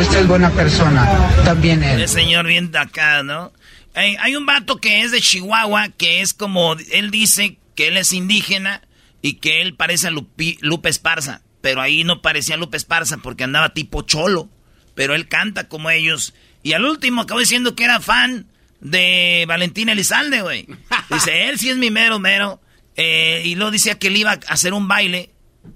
Usted 0.00 0.20
es 0.20 0.26
buena 0.26 0.50
persona, 0.50 1.06
también 1.44 1.82
él. 1.82 2.00
El 2.00 2.08
señor 2.08 2.46
bien 2.46 2.70
de 2.72 2.78
acá, 2.78 3.22
¿no? 3.22 3.52
Hay, 3.94 4.16
hay 4.20 4.36
un 4.36 4.46
vato 4.46 4.78
que 4.78 5.02
es 5.02 5.12
de 5.12 5.20
Chihuahua, 5.20 5.88
que 5.96 6.20
es 6.22 6.32
como, 6.34 6.74
él 6.92 7.10
dice 7.10 7.58
que 7.76 7.88
él 7.88 7.96
es 7.96 8.12
indígena 8.12 8.82
y 9.22 9.34
que 9.34 9.60
él 9.62 9.74
parece 9.74 10.08
a 10.08 10.10
Lupi- 10.10 10.58
Lupe 10.60 10.88
Esparza, 10.88 11.42
pero 11.60 11.80
ahí 11.80 12.04
no 12.04 12.20
parecía 12.22 12.56
Lupe 12.56 12.76
Esparza 12.76 13.18
porque 13.18 13.44
andaba 13.44 13.68
tipo 13.74 14.02
cholo, 14.02 14.48
pero 14.94 15.14
él 15.14 15.28
canta 15.28 15.68
como 15.68 15.90
ellos. 15.90 16.34
Y 16.62 16.72
al 16.72 16.84
último 16.84 17.22
acabó 17.22 17.40
diciendo 17.40 17.76
que 17.76 17.84
era 17.84 18.00
fan 18.00 18.46
de 18.80 19.44
Valentín 19.46 19.88
Elizalde, 19.90 20.40
güey. 20.42 20.66
Dice, 21.10 21.48
él 21.48 21.58
sí 21.58 21.68
es 21.70 21.76
mi 21.76 21.90
mero 21.90 22.18
mero. 22.18 22.60
Eh, 22.96 23.42
y 23.44 23.54
luego 23.56 23.70
decía 23.70 23.98
que 23.98 24.08
él 24.08 24.16
iba 24.16 24.32
a 24.32 24.38
hacer 24.48 24.72
un 24.72 24.88
baile, 24.88 25.30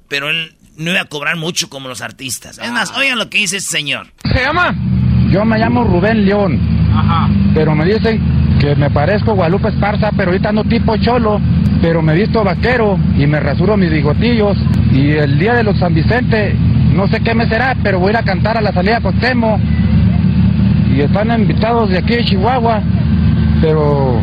pero 0.09 0.31
él 0.31 0.55
no 0.77 0.91
iba 0.93 1.01
a 1.01 1.07
cobrar 1.07 1.37
mucho 1.37 1.69
como 1.69 1.89
los 1.89 2.01
artistas. 2.01 2.59
Es 2.59 2.71
más, 2.71 2.97
oigan 2.97 3.19
lo 3.19 3.29
que 3.29 3.39
dice 3.39 3.57
este 3.57 3.71
señor. 3.71 4.07
¿Se 4.23 4.41
llama? 4.41 4.75
Yo 5.31 5.45
me 5.45 5.59
llamo 5.59 5.85
Rubén 5.85 6.25
León. 6.25 6.59
Pero 7.55 7.75
me 7.75 7.85
dicen 7.85 8.21
que 8.61 8.75
me 8.77 8.91
parezco 8.91 9.35
Guadalupe 9.35 9.69
Esparza, 9.69 10.11
pero 10.17 10.31
ahorita 10.31 10.49
ando 10.51 10.65
tipo 10.65 10.97
cholo. 10.99 11.41
Pero 11.83 12.03
me 12.03 12.15
visto 12.15 12.43
vaquero 12.43 12.99
y 13.17 13.27
me 13.27 13.39
rasuro 13.41 13.77
mis 13.77 13.91
bigotillos. 13.91 14.57
Y 14.93 15.11
el 15.11 15.39
día 15.39 15.55
de 15.55 15.65
los 15.65 15.79
San 15.79 15.95
Vicente, 15.95 16.55
no 16.93 17.09
sé 17.09 17.21
qué 17.21 17.35
me 17.35 17.49
será, 17.49 17.77
pero 17.83 17.99
voy 17.99 18.09
a 18.09 18.11
ir 18.13 18.17
a 18.19 18.23
cantar 18.23 18.57
a 18.57 18.61
la 18.61 18.73
salida 18.73 19.01
con 19.01 19.19
Temo. 19.19 19.61
Y 20.95 21.01
están 21.01 21.31
invitados 21.41 21.91
de 21.91 21.99
aquí 21.99 22.17
de 22.17 22.25
Chihuahua. 22.25 22.83
Pero 23.61 24.23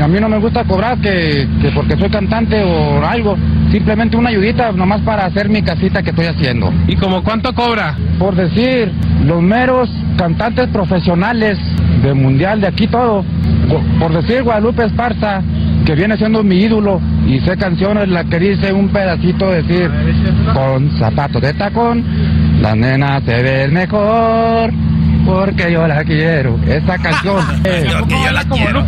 a 0.00 0.08
mí 0.08 0.20
no 0.20 0.28
me 0.28 0.38
gusta 0.38 0.64
cobrar 0.64 0.98
que, 0.98 1.48
que 1.60 1.70
porque 1.70 1.96
soy 1.96 2.08
cantante 2.10 2.62
o 2.62 3.04
algo. 3.04 3.36
Simplemente 3.70 4.16
una 4.16 4.30
ayudita 4.30 4.72
nomás 4.72 5.00
para 5.02 5.26
hacer 5.26 5.48
mi 5.48 5.62
casita 5.62 6.02
que 6.02 6.10
estoy 6.10 6.26
haciendo. 6.26 6.72
¿Y 6.86 6.96
como 6.96 7.22
cuánto 7.22 7.52
cobra? 7.54 7.96
Por 8.18 8.34
decir, 8.34 8.92
los 9.24 9.42
meros 9.42 9.90
cantantes 10.16 10.68
profesionales 10.68 11.58
de 12.02 12.14
mundial, 12.14 12.60
de 12.60 12.68
aquí 12.68 12.86
todo. 12.86 13.24
Por 13.98 14.12
decir 14.12 14.42
Guadalupe 14.42 14.84
Esparza, 14.84 15.42
que 15.84 15.94
viene 15.94 16.16
siendo 16.16 16.42
mi 16.42 16.56
ídolo. 16.56 17.00
Y 17.26 17.40
sé 17.40 17.56
canciones, 17.56 18.08
la 18.08 18.24
que 18.24 18.38
dice 18.38 18.72
un 18.72 18.88
pedacito, 18.88 19.50
decir, 19.50 19.90
con 20.54 20.90
zapatos 20.98 21.42
de 21.42 21.52
tacón, 21.54 22.04
la 22.60 22.74
nena 22.74 23.20
se 23.20 23.42
ve 23.42 23.68
mejor. 23.68 24.72
Porque 25.24 25.72
yo 25.72 25.86
la 25.86 26.04
quiero. 26.04 26.58
Esa 26.66 26.98
canción. 26.98 27.44
eh, 27.64 27.86
Porque 27.98 28.14
yo 28.24 28.32
la 28.32 28.44
quiero. 28.44 28.84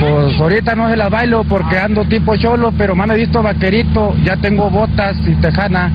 pues 0.00 0.40
ahorita 0.40 0.74
no 0.74 0.88
se 0.90 0.96
la 0.96 1.08
bailo 1.08 1.44
porque 1.44 1.78
ando 1.78 2.04
tipo 2.04 2.36
cholo, 2.36 2.72
pero 2.76 2.94
me 2.94 3.04
han 3.04 3.14
visto 3.16 3.42
vaquerito, 3.42 4.14
ya 4.24 4.36
tengo 4.36 4.70
botas 4.70 5.16
y 5.26 5.34
tejana. 5.36 5.90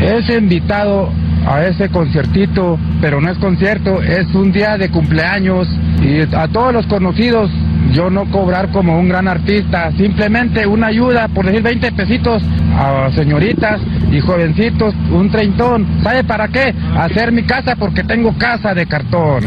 Es 0.00 0.28
invitado 0.30 1.10
a 1.46 1.62
ese 1.64 1.88
conciertito, 1.88 2.78
pero 3.00 3.20
no 3.20 3.30
es 3.30 3.38
concierto, 3.38 4.00
es 4.02 4.26
un 4.34 4.52
día 4.52 4.76
de 4.78 4.90
cumpleaños 4.90 5.68
y 6.00 6.20
a 6.34 6.46
todos 6.48 6.72
los 6.72 6.86
conocidos 6.86 7.50
yo 7.90 8.08
no 8.10 8.24
cobrar 8.30 8.70
como 8.70 8.98
un 8.98 9.08
gran 9.08 9.28
artista, 9.28 9.90
simplemente 9.92 10.66
una 10.66 10.86
ayuda, 10.86 11.28
por 11.28 11.44
decir 11.44 11.62
20 11.62 11.92
pesitos 11.92 12.42
a 12.74 13.10
señoritas 13.14 13.80
y 14.10 14.20
jovencitos, 14.20 14.94
un 15.10 15.30
treintón. 15.30 15.86
¿Sabe 16.02 16.24
para 16.24 16.48
qué? 16.48 16.74
Hacer 16.96 17.32
mi 17.32 17.42
casa 17.42 17.74
porque 17.76 18.04
tengo 18.04 18.32
casa 18.38 18.74
de 18.74 18.86
cartón. 18.86 19.44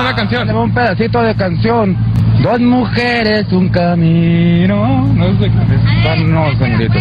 una 0.00 0.14
canción. 0.16 0.56
Un 0.56 0.74
pedacito 0.74 1.22
de 1.22 1.34
canción. 1.34 1.96
Dos 2.42 2.60
mujeres, 2.60 3.52
un 3.52 3.68
camino. 3.68 5.06
No 5.14 5.26
sé 5.38 5.50
qué. 5.50 6.24
No, 6.24 6.50
señorito. 6.58 6.98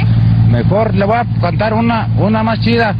Mejor 0.51 0.95
le 0.95 1.05
voy 1.05 1.17
a 1.17 1.25
cantar 1.41 1.73
una, 1.73 2.07
una 2.17 2.43
más 2.43 2.59
chida. 2.59 2.95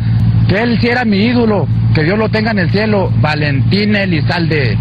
Que 0.48 0.64
él 0.64 0.80
sí 0.82 0.88
era 0.88 1.06
mi 1.06 1.18
ídolo. 1.18 1.68
Que 1.94 2.04
Dios 2.04 2.18
lo 2.18 2.30
tenga 2.30 2.52
en 2.52 2.60
el 2.60 2.72
cielo. 2.72 3.12
Valentín 3.20 3.96
Elizalde. 3.96 4.78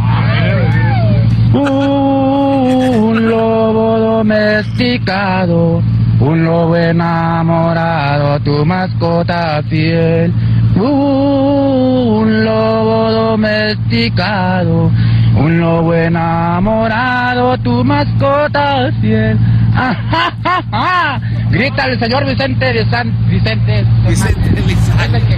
Un 2.98 3.30
lobo 3.30 3.96
domesticado, 4.00 5.80
un 6.18 6.44
lobo 6.44 6.74
enamorado, 6.74 8.40
tu 8.40 8.66
mascota 8.66 9.62
fiel. 9.68 10.32
Un 10.74 12.44
lobo 12.44 13.12
domesticado, 13.12 14.90
un 15.36 15.60
lobo 15.60 15.94
enamorado, 15.94 17.56
tu 17.58 17.84
mascota 17.84 18.90
fiel. 19.00 19.38
¡Ah, 19.76 19.94
ja, 20.10 20.32
ja, 20.42 20.62
ja! 20.72 21.20
Grita 21.50 21.84
el 21.86 22.00
señor 22.00 22.26
Vicente 22.26 22.72
de 22.72 22.90
San 22.90 23.12
Vicente. 23.28 23.84
Vicente 24.08 25.36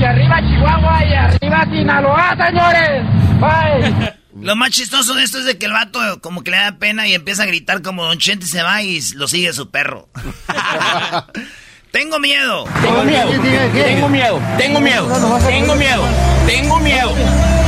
Y 0.00 0.04
arriba 0.04 0.40
Chihuahua 0.40 1.04
y 1.04 1.12
arriba 1.12 1.66
Sinaloa, 1.70 2.36
señores. 2.38 3.02
Bye. 3.38 4.16
Lo 4.46 4.54
más 4.54 4.70
chistoso 4.70 5.14
de 5.14 5.24
esto 5.24 5.40
es 5.40 5.44
de 5.44 5.58
que 5.58 5.66
el 5.66 5.72
vato 5.72 5.98
como 6.20 6.44
que 6.44 6.52
le 6.52 6.56
da 6.56 6.78
pena 6.78 7.08
y 7.08 7.14
empieza 7.14 7.42
a 7.42 7.46
gritar 7.46 7.82
como 7.82 8.04
Don 8.04 8.16
Chente 8.18 8.46
se 8.46 8.62
va 8.62 8.80
y 8.80 9.00
lo 9.16 9.26
sigue 9.26 9.52
su 9.52 9.72
perro. 9.72 10.08
Tengo 11.90 12.20
miedo. 12.20 12.64
Tengo 12.80 13.04
miedo, 13.04 13.30
tengo 13.30 14.08
miedo, 14.08 14.40
tengo 14.56 14.80
miedo, 14.80 15.08
tengo 15.48 15.74
miedo, 15.74 16.04
tengo 16.46 16.78
miedo, 16.78 17.14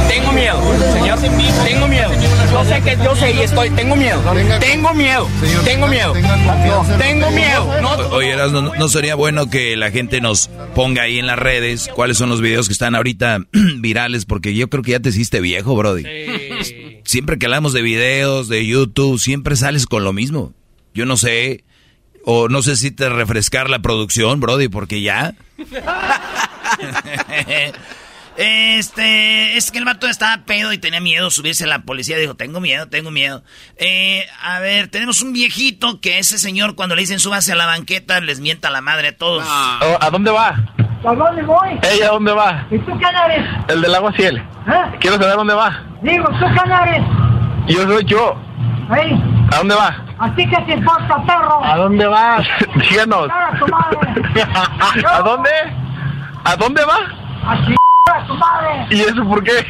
tengo 0.09 0.33
miedo, 0.33 0.63
señor, 0.93 1.19
tengo 1.65 1.89
miedo. 1.89 2.11
Yo 2.53 2.65
sé 2.65 2.83
que 2.83 2.97
yo 3.03 3.17
sé 3.17 3.33
y 3.33 3.39
estoy, 3.41 3.71
tengo 3.71 3.97
miedo, 3.97 4.21
tengo 4.61 4.93
miedo, 4.93 5.29
tengo 5.65 5.89
miedo, 5.89 6.13
tengo 6.99 7.31
miedo. 7.31 7.81
No, 7.81 7.91
Oye, 8.11 8.37
¿no, 8.37 8.75
no 8.75 8.89
sería 8.89 9.15
bueno 9.15 9.49
que 9.49 9.77
la 9.77 9.91
gente 9.91 10.21
nos 10.21 10.49
ponga 10.75 11.03
ahí 11.03 11.19
en 11.19 11.27
las 11.27 11.39
redes 11.39 11.89
cuáles 11.95 12.19
son 12.19 12.29
los 12.29 12.41
videos 12.41 12.69
que 12.69 12.73
están 12.73 12.95
ahorita 12.95 13.41
virales? 13.79 14.27
Porque 14.27 14.55
yo 14.55 14.69
creo 14.69 14.83
que 14.83 14.91
ya 14.91 15.01
te 15.01 15.09
hiciste 15.09 15.41
viejo, 15.41 15.75
Brody. 15.75 16.05
Siempre 17.05 17.39
que 17.39 17.47
hablamos 17.47 17.73
de 17.73 17.83
videos, 17.83 18.49
de 18.49 18.67
YouTube, 18.67 19.19
siempre 19.19 19.57
sales 19.57 19.87
con 19.87 20.05
lo 20.05 20.13
mismo. 20.13 20.53
Yo 20.95 21.07
no 21.07 21.17
sé, 21.17 21.65
o 22.25 22.49
no 22.49 22.63
sé 22.63 22.77
si 22.77 22.91
te 22.91 23.09
refrescar 23.09 23.71
la 23.71 23.81
producción, 23.81 24.41
Brody, 24.41 24.69
porque 24.69 25.03
ya. 25.03 25.35
Este, 28.41 29.57
es 29.57 29.73
que 29.73 29.79
el 29.79 29.85
vato 29.85 30.07
estaba 30.07 30.45
pedo 30.45 30.73
y 30.73 30.79
tenía 30.79 31.01
miedo 31.01 31.29
subirse 31.29 31.65
a 31.65 31.67
la 31.67 31.83
policía. 31.83 32.17
Dijo, 32.19 32.37
tengo 32.37 32.61
miedo, 32.61 32.87
tengo 32.87 33.11
miedo. 33.11 33.43
Eh, 33.79 34.29
a 34.41 34.61
ver, 34.61 34.87
tenemos 34.87 35.23
un 35.23 35.33
viejito 35.33 36.01
que 36.01 36.21
ese 36.21 36.39
señor 36.39 36.77
cuando 36.77 36.95
le 36.95 37.01
dicen 37.01 37.19
súbase 37.19 37.51
a 37.51 37.57
la 37.57 37.67
banqueta 37.67 38.21
les 38.21 38.39
mienta 38.39 38.71
la 38.71 38.81
madre 38.81 39.09
a 39.09 39.17
todos. 39.17 39.45
¿A 39.45 40.09
dónde 40.13 40.31
va? 40.31 40.73
¿A 41.05 41.15
dónde 41.15 41.43
voy? 41.43 41.79
¿Ella 41.83 42.09
a 42.09 42.13
dónde 42.13 42.33
va? 42.33 42.67
¿Y 42.71 42.79
tú 42.79 42.93
quién 42.99 43.15
eres? 43.25 43.47
El 43.69 43.81
del 43.81 43.95
agua 43.95 44.13
ciel. 44.13 44.37
¿Eh? 44.39 44.97
Quiero 45.01 45.17
saber 45.17 45.37
dónde 45.37 45.55
va. 45.55 45.83
Digo, 46.03 46.25
¿tú 46.25 46.47
quién 46.47 46.73
eres? 46.73 47.03
Yo 47.69 47.83
soy 47.83 48.05
yo. 48.05 48.37
Ey, 48.97 49.23
¿A 49.53 49.59
dónde 49.59 49.75
va? 49.75 50.05
¿a 50.19 50.35
ti 50.35 50.49
qué 50.49 50.57
te 50.67 50.73
importa, 50.73 51.23
perro? 51.27 51.65
¿A 51.65 51.77
dónde 51.77 52.07
va? 52.07 52.43
Díganos. 52.91 53.29
¡A 53.31 53.59
tu 53.59 53.67
madre! 53.69 54.45
¿A 55.07 55.21
dónde? 55.21 55.51
¿A 56.45 56.57
dónde 56.57 56.85
va? 56.85 56.99
¡A 57.45 57.55
a 57.55 58.27
tu 58.27 58.35
madre! 58.35 58.87
¿Y 58.91 59.01
eso 59.03 59.23
por 59.25 59.45
qué? 59.45 59.65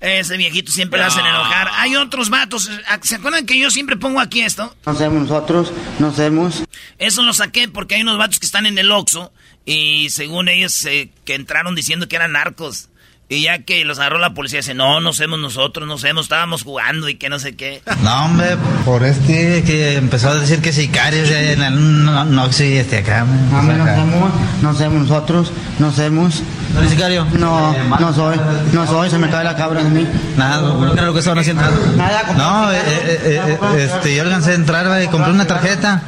Ese 0.00 0.36
viejito 0.36 0.70
siempre 0.70 1.00
lo 1.00 1.06
hacen 1.06 1.24
enojar. 1.24 1.68
Hay 1.78 1.96
otros 1.96 2.28
vatos. 2.28 2.70
¿Se 3.00 3.14
acuerdan 3.14 3.46
que 3.46 3.58
yo 3.58 3.70
siempre 3.70 3.96
pongo 3.96 4.20
aquí 4.20 4.42
esto? 4.42 4.74
No 4.84 4.94
somos 4.94 5.22
nosotros, 5.22 5.72
no 5.98 6.12
somos. 6.12 6.64
Eso 6.98 7.22
lo 7.22 7.32
saqué 7.32 7.68
porque 7.68 7.94
hay 7.94 8.02
unos 8.02 8.18
vatos 8.18 8.38
que 8.38 8.44
están 8.44 8.66
en 8.66 8.76
el 8.76 8.90
Oxxo 8.92 9.32
y 9.64 10.10
según 10.10 10.48
ellos 10.48 10.84
eh, 10.84 11.10
que 11.24 11.34
entraron 11.34 11.74
diciendo 11.74 12.08
que 12.08 12.16
eran 12.16 12.32
narcos. 12.32 12.88
Y 13.26 13.42
ya 13.42 13.60
que 13.60 13.84
los 13.86 13.98
agarró 13.98 14.18
la 14.18 14.34
policía, 14.34 14.58
dice, 14.58 14.74
no, 14.74 15.00
no 15.00 15.14
somos 15.14 15.38
nosotros, 15.38 15.88
no 15.88 15.96
somos, 15.96 16.26
estábamos 16.26 16.62
jugando 16.62 17.08
y 17.08 17.14
que 17.14 17.30
no 17.30 17.38
sé 17.38 17.56
qué. 17.56 17.82
No, 18.02 18.26
hombre, 18.26 18.56
por 18.84 19.02
este 19.02 19.62
que 19.64 19.96
empezó 19.96 20.28
a 20.28 20.34
decir 20.34 20.60
que 20.60 20.72
sicarios 20.72 21.30
en 21.30 21.62
el 21.62 22.04
no, 22.04 22.24
no, 22.26 22.52
sí, 22.52 22.76
este 22.76 22.98
acá. 22.98 23.24
No, 23.24 23.58
hombre, 23.58 23.76
no 23.78 23.86
somos, 23.86 24.30
no 24.62 24.74
somos 24.74 25.08
nosotros, 25.08 25.52
no 25.78 25.90
somos. 25.90 26.42
¿No 26.74 26.80
eres 26.80 26.90
sicario? 26.90 27.24
No, 27.38 27.72
no 27.98 28.12
soy, 28.12 28.36
no 28.72 28.86
soy, 28.86 29.08
se 29.08 29.16
me 29.18 29.30
cae 29.30 29.44
la 29.44 29.56
cabra 29.56 29.82
de 29.82 29.90
mí. 29.90 30.06
Nada, 30.36 30.60
no 30.60 30.92
creo 30.92 31.12
que 31.12 31.20
estaban 31.20 31.38
haciendo. 31.38 31.62
Nada, 31.96 32.34
No, 32.36 32.72
eh, 32.72 32.76
eh, 32.84 33.20
eh, 33.24 33.58
eh, 33.62 33.84
este, 33.84 34.14
yo 34.14 34.22
alcancé 34.22 34.50
a 34.50 34.54
entrar 34.54 34.86
güey, 34.86 35.04
y 35.04 35.08
compré 35.08 35.30
una 35.32 35.46
tarjeta. 35.46 36.02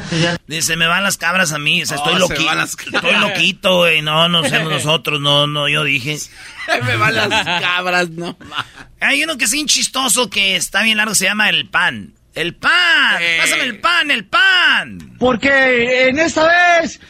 Dice, 0.46 0.76
me 0.76 0.87
van 0.87 1.02
las 1.02 1.16
cabras 1.16 1.52
a 1.52 1.58
mí, 1.58 1.82
o 1.82 1.87
sea, 1.87 1.96
estoy 1.96 2.14
Oh, 2.14 2.16
se 2.16 2.35
loquito, 2.35 2.54
las 2.54 2.70
estoy 2.70 3.16
loquito, 3.20 3.76
güey, 3.78 4.02
no, 4.02 4.28
no 4.28 4.42
somos 4.46 4.70
nosotros, 4.70 5.20
no, 5.20 5.46
no, 5.46 5.68
yo 5.68 5.82
dije. 5.82 6.18
Me 6.85 6.96
van 6.96 7.14
las 7.14 7.61
cabras, 7.61 8.11
no. 8.11 8.37
Hay 9.00 9.23
uno 9.23 9.37
que 9.37 9.44
es 9.44 9.52
bien 9.52 9.66
chistoso 9.66 10.28
que 10.30 10.56
está 10.56 10.82
bien 10.82 10.96
largo, 10.96 11.14
se 11.14 11.25
llama 11.25 11.49
el 11.49 11.68
pan. 11.68 12.12
El 12.35 12.54
pan. 12.54 13.18
Pásame 13.40 13.62
el 13.62 13.78
pan, 13.80 14.11
el 14.11 14.26
pan. 14.26 15.16
Porque 15.18 16.08
en 16.08 16.18
esta 16.18 16.46
vez... 16.46 17.00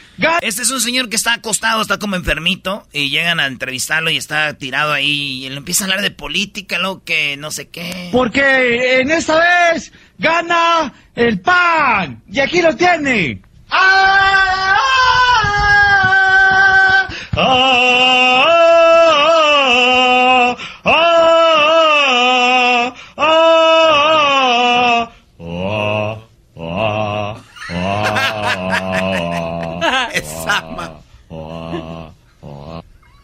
Este 0.41 0.61
es 0.61 0.71
un 0.71 0.79
señor 0.79 1.09
que 1.09 1.17
está 1.17 1.33
acostado, 1.33 1.81
está 1.81 1.99
como 1.99 2.15
enfermito, 2.15 2.87
y 2.93 3.09
llegan 3.09 3.41
a 3.41 3.45
entrevistarlo 3.45 4.09
y 4.09 4.15
está 4.15 4.53
tirado 4.53 4.93
ahí, 4.93 5.43
y 5.43 5.45
él 5.47 5.57
empieza 5.57 5.83
a 5.83 5.87
hablar 5.87 6.01
de 6.01 6.11
política, 6.11 6.79
lo 6.79 7.03
que 7.03 7.35
no 7.35 7.51
sé 7.51 7.67
qué. 7.67 8.07
Porque 8.13 9.01
en 9.01 9.11
esta 9.11 9.37
vez 9.37 9.91
gana 10.17 10.93
el 11.13 11.41
pan. 11.41 12.23
Y 12.31 12.39
aquí 12.39 12.61
lo 12.61 12.73
tiene. 12.73 13.41
¡Ah! 13.69 14.77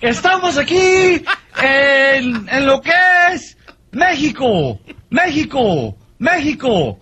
Estamos 0.01 0.57
aquí 0.59 1.23
en, 1.63 2.47
en 2.49 2.65
lo 2.67 2.79
que 2.81 2.91
es 3.31 3.57
México, 3.91 4.79
México, 5.09 5.97
México. 6.19 6.99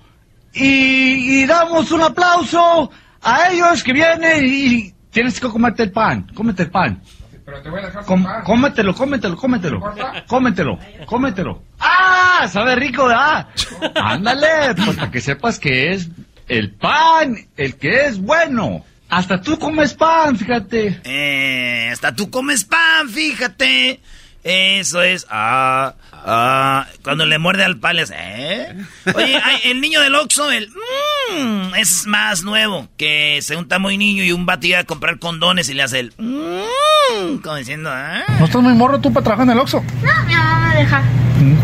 Y, 0.53 1.41
y 1.41 1.45
damos 1.45 1.91
un 1.91 2.03
aplauso 2.03 2.89
a 3.21 3.51
ellos 3.51 3.83
que 3.83 3.91
vienen 3.91 4.45
y 4.45 4.93
tienes 5.11 5.39
que 5.39 5.47
comerte 5.47 5.83
el 5.83 5.91
pan, 5.91 6.27
cómete 6.33 6.63
el 6.63 6.71
pan. 6.71 7.01
Pero 7.45 7.61
te 7.61 7.69
voy 7.69 7.81
a 7.81 7.85
dejar 7.87 8.05
Com- 8.05 8.23
pan. 8.23 8.43
cómetelo, 8.43 8.93
cómetelo, 8.95 9.35
cómetelo. 9.35 9.81
Cómetelo, 10.27 10.79
cómetelo. 11.05 11.63
¡Ah! 11.79 12.47
Sabe 12.49 12.75
rico, 12.75 13.05
¿verdad? 13.05 13.47
Ándale, 13.95 14.73
pues 14.75 14.95
para 14.97 15.11
que 15.11 15.21
sepas 15.21 15.59
que 15.59 15.93
es 15.93 16.09
el 16.47 16.71
pan 16.73 17.35
el 17.57 17.75
que 17.75 18.05
es 18.05 18.19
bueno. 18.19 18.85
Hasta 19.09 19.41
tú 19.41 19.59
comes 19.59 19.93
pan, 19.93 20.37
fíjate. 20.37 21.01
Eh, 21.03 21.89
hasta 21.91 22.15
tú 22.15 22.29
comes 22.31 22.63
pan, 22.63 23.09
fíjate. 23.09 23.99
Eso 24.43 25.01
es. 25.03 25.27
Ah, 25.29 25.93
ah. 26.13 26.87
Cuando 27.03 27.25
le 27.25 27.37
muerde 27.37 27.63
al 27.63 27.77
hace, 27.77 28.11
¿eh? 28.15 28.75
Oye, 29.13 29.39
el 29.65 29.81
niño 29.81 30.01
del 30.01 30.15
Oxxo, 30.15 30.49
el. 30.51 30.69
Mmm, 30.69 31.75
es 31.75 32.07
más 32.07 32.43
nuevo. 32.43 32.87
Que 32.97 33.39
se 33.41 33.55
unta 33.55 33.79
muy 33.79 33.97
niño 33.97 34.23
y 34.23 34.31
un 34.31 34.45
vato 34.45 34.67
iba 34.67 34.79
a 34.79 34.83
comprar 34.83 35.19
condones 35.19 35.69
y 35.69 35.73
le 35.73 35.83
hace 35.83 35.99
el. 35.99 36.13
Mmm, 36.17 37.37
como 37.43 37.55
diciendo, 37.55 37.89
¿ah? 37.91 38.23
¿No 38.39 38.45
estás 38.45 38.61
muy 38.61 38.73
morro 38.73 38.99
tú 38.99 39.13
para 39.13 39.23
trabajar 39.23 39.45
en 39.45 39.51
el 39.51 39.59
Oxxo? 39.59 39.83
No, 40.03 40.25
mi 40.25 40.33
mamá 40.33 40.69
me 40.69 40.79
deja. 40.79 41.03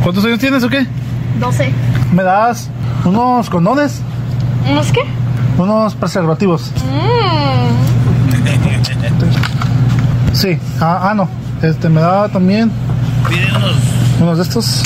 ¿Cuántos 0.04 0.26
años 0.26 0.40
tienes 0.40 0.64
o 0.64 0.70
qué? 0.70 0.86
12. 1.40 1.72
¿Me 2.14 2.24
das 2.24 2.70
unos 3.06 3.50
condones? 3.50 4.02
¿Unos 4.70 4.92
qué? 4.92 5.02
Unos 5.58 5.96
preservativos. 5.96 6.72
Sí. 10.34 10.60
Ah, 10.80 11.10
ah, 11.10 11.14
no. 11.16 11.28
Este, 11.62 11.90
me 11.90 12.02
da 12.02 12.30
también 12.30 12.72
Pide 13.28 13.48
unos. 13.56 13.76
unos 14.20 14.38
de 14.38 14.44
estos. 14.44 14.84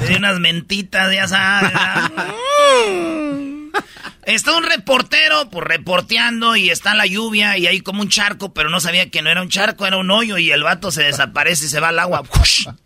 Pide 0.00 0.16
unas 0.18 0.40
mentitas, 0.40 1.12
ya 1.14 1.26
sabes. 1.28 1.72
Mm. 2.88 3.68
Está 4.24 4.56
un 4.56 4.64
reportero, 4.64 5.48
pues 5.50 5.64
reporteando 5.64 6.56
y 6.56 6.70
está 6.70 6.94
la 6.94 7.06
lluvia 7.06 7.56
y 7.58 7.68
hay 7.68 7.80
como 7.80 8.02
un 8.02 8.08
charco, 8.08 8.52
pero 8.52 8.68
no 8.70 8.80
sabía 8.80 9.08
que 9.08 9.22
no 9.22 9.30
era 9.30 9.40
un 9.40 9.48
charco, 9.48 9.86
era 9.86 9.98
un 9.98 10.10
hoyo 10.10 10.36
y 10.38 10.50
el 10.50 10.64
vato 10.64 10.90
se 10.90 11.04
desaparece 11.04 11.66
y 11.66 11.68
se 11.68 11.78
va 11.80 11.88
al 11.88 11.98
agua. 12.00 12.22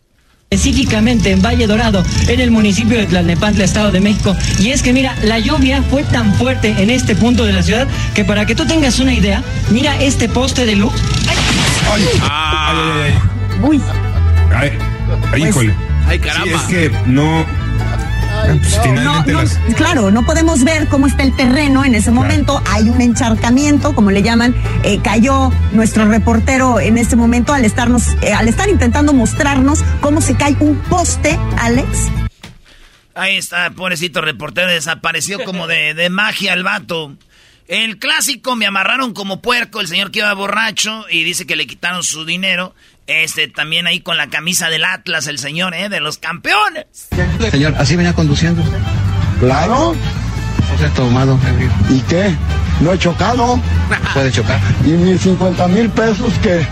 Específicamente 0.52 1.30
en 1.30 1.40
Valle 1.42 1.68
Dorado, 1.68 2.02
en 2.26 2.40
el 2.40 2.50
municipio 2.50 2.98
de 2.98 3.06
Tlalnepantla, 3.06 3.62
Estado 3.62 3.92
de 3.92 4.00
México. 4.00 4.36
Y 4.58 4.70
es 4.70 4.82
que 4.82 4.92
mira, 4.92 5.14
la 5.22 5.38
lluvia 5.38 5.80
fue 5.84 6.02
tan 6.02 6.34
fuerte 6.34 6.74
en 6.76 6.90
este 6.90 7.14
punto 7.14 7.44
de 7.44 7.52
la 7.52 7.62
ciudad 7.62 7.86
que 8.16 8.24
para 8.24 8.44
que 8.46 8.56
tú 8.56 8.66
tengas 8.66 8.98
una 8.98 9.14
idea, 9.14 9.44
mira 9.70 9.94
este 10.02 10.28
poste 10.28 10.66
de 10.66 10.74
luz. 10.74 10.92
Ay, 11.88 12.04
ay, 12.28 12.78
ay. 13.04 13.14
Uy. 13.62 13.80
Ay, 14.52 14.72
ay, 15.32 15.44
híjole. 15.44 15.72
Ay, 16.08 16.18
caramba. 16.18 16.44
Sí, 16.44 16.52
es 16.52 16.62
que 16.90 16.96
no. 17.06 17.46
Pues, 18.46 18.78
No, 18.94 19.24
no, 19.24 19.42
las. 19.42 19.58
claro, 19.76 20.10
no 20.10 20.24
podemos 20.24 20.64
ver 20.64 20.88
cómo 20.88 21.06
está 21.06 21.22
el 21.22 21.34
terreno 21.36 21.84
en 21.84 21.94
ese 21.94 22.10
momento. 22.10 22.62
Hay 22.70 22.88
un 22.88 23.00
encharcamiento, 23.00 23.94
como 23.94 24.10
le 24.10 24.22
llaman. 24.22 24.54
Eh, 24.82 25.00
cayó 25.02 25.50
nuestro 25.72 26.06
reportero 26.06 26.80
en 26.80 26.98
este 26.98 27.16
momento 27.16 27.52
al 27.52 27.64
estarnos, 27.64 28.08
eh, 28.22 28.32
al 28.32 28.48
estar 28.48 28.68
intentando 28.68 29.12
mostrarnos 29.12 29.84
cómo 30.00 30.20
se 30.20 30.34
cae 30.36 30.56
un 30.60 30.76
poste, 30.76 31.38
Alex. 31.58 32.08
Ahí 33.14 33.36
está, 33.36 33.70
pobrecito 33.70 34.20
reportero, 34.20 34.68
desapareció 34.68 35.44
como 35.44 35.66
de, 35.66 35.94
de 35.94 36.10
magia 36.10 36.54
el 36.54 36.62
vato. 36.62 37.16
El 37.70 37.98
clásico, 37.98 38.56
me 38.56 38.66
amarraron 38.66 39.14
como 39.14 39.40
puerco, 39.40 39.80
el 39.80 39.86
señor 39.86 40.10
que 40.10 40.18
iba 40.18 40.32
borracho 40.34 41.06
y 41.08 41.22
dice 41.22 41.46
que 41.46 41.54
le 41.54 41.68
quitaron 41.68 42.02
su 42.02 42.24
dinero. 42.24 42.74
Este, 43.10 43.48
también 43.48 43.88
ahí 43.88 44.00
con 44.00 44.16
la 44.16 44.28
camisa 44.28 44.68
del 44.68 44.84
Atlas, 44.84 45.26
el 45.26 45.38
señor, 45.38 45.74
¿eh? 45.74 45.88
De 45.88 45.98
los 45.98 46.18
campeones. 46.18 46.86
Señor, 47.50 47.74
¿así 47.76 47.96
venía 47.96 48.12
conduciendo 48.12 48.62
usted? 48.62 48.78
Claro. 49.40 49.96
O 50.74 50.78
sea, 50.78 50.88
tomado. 50.90 51.36
¿Y 51.88 52.00
qué? 52.02 52.32
¿No 52.80 52.92
he 52.92 52.98
chocado? 52.98 53.60
Puede 54.14 54.30
chocar. 54.30 54.60
¿Y 54.86 54.90
mis 54.90 55.22
50 55.22 55.66
mil 55.68 55.90
pesos 55.90 56.32
que 56.40 56.64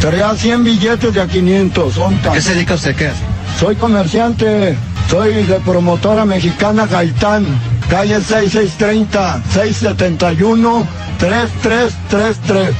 Traía 0.00 0.34
100 0.34 0.64
billetes 0.64 1.14
de 1.14 1.20
a 1.22 1.26
500. 1.26 1.94
Son 1.94 2.18
¿Qué 2.18 2.40
se 2.40 2.54
dedica 2.54 2.74
usted? 2.74 2.94
¿Qué 2.94 3.06
hace? 3.08 3.22
Soy 3.58 3.76
comerciante. 3.76 4.76
Soy 5.08 5.44
de 5.44 5.60
promotora 5.60 6.24
mexicana 6.24 6.86
Gaitán. 6.86 7.46
Calle 7.88 8.16
6630, 8.16 9.42
671, 9.52 10.86
3333. 11.18 12.74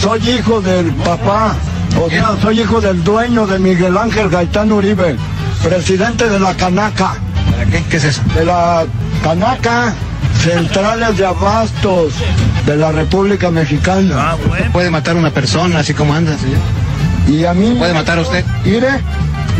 Soy 0.00 0.30
hijo 0.30 0.60
del 0.60 0.92
papá. 0.96 1.56
O 2.00 2.08
sea, 2.10 2.36
soy 2.40 2.60
hijo 2.60 2.80
del 2.80 3.04
dueño 3.04 3.46
de 3.46 3.58
Miguel 3.58 3.96
Ángel 3.96 4.28
Gaitán 4.28 4.72
Uribe, 4.72 5.16
presidente 5.62 6.28
de 6.28 6.40
la 6.40 6.54
Canaca. 6.54 7.14
¿Para 7.50 7.64
qué? 7.66 7.82
¿Qué 7.90 7.96
es 7.96 8.04
eso? 8.04 8.22
De 8.34 8.44
la 8.44 8.84
Canaca, 9.22 9.94
centrales 10.40 11.16
de 11.18 11.26
abastos 11.26 12.14
de 12.66 12.76
la 12.76 12.92
República 12.92 13.50
Mexicana. 13.50 14.36
Puede 14.72 14.90
matar 14.90 15.16
a 15.16 15.18
una 15.18 15.30
persona 15.30 15.80
así 15.80 15.94
como 15.94 16.14
anda, 16.14 16.36
señor. 16.38 16.58
Y 17.28 17.44
a 17.44 17.54
mí... 17.54 17.76
¿Puede 17.78 17.94
matar 17.94 18.18
a 18.18 18.22
usted? 18.22 18.44
Mire, 18.64 19.00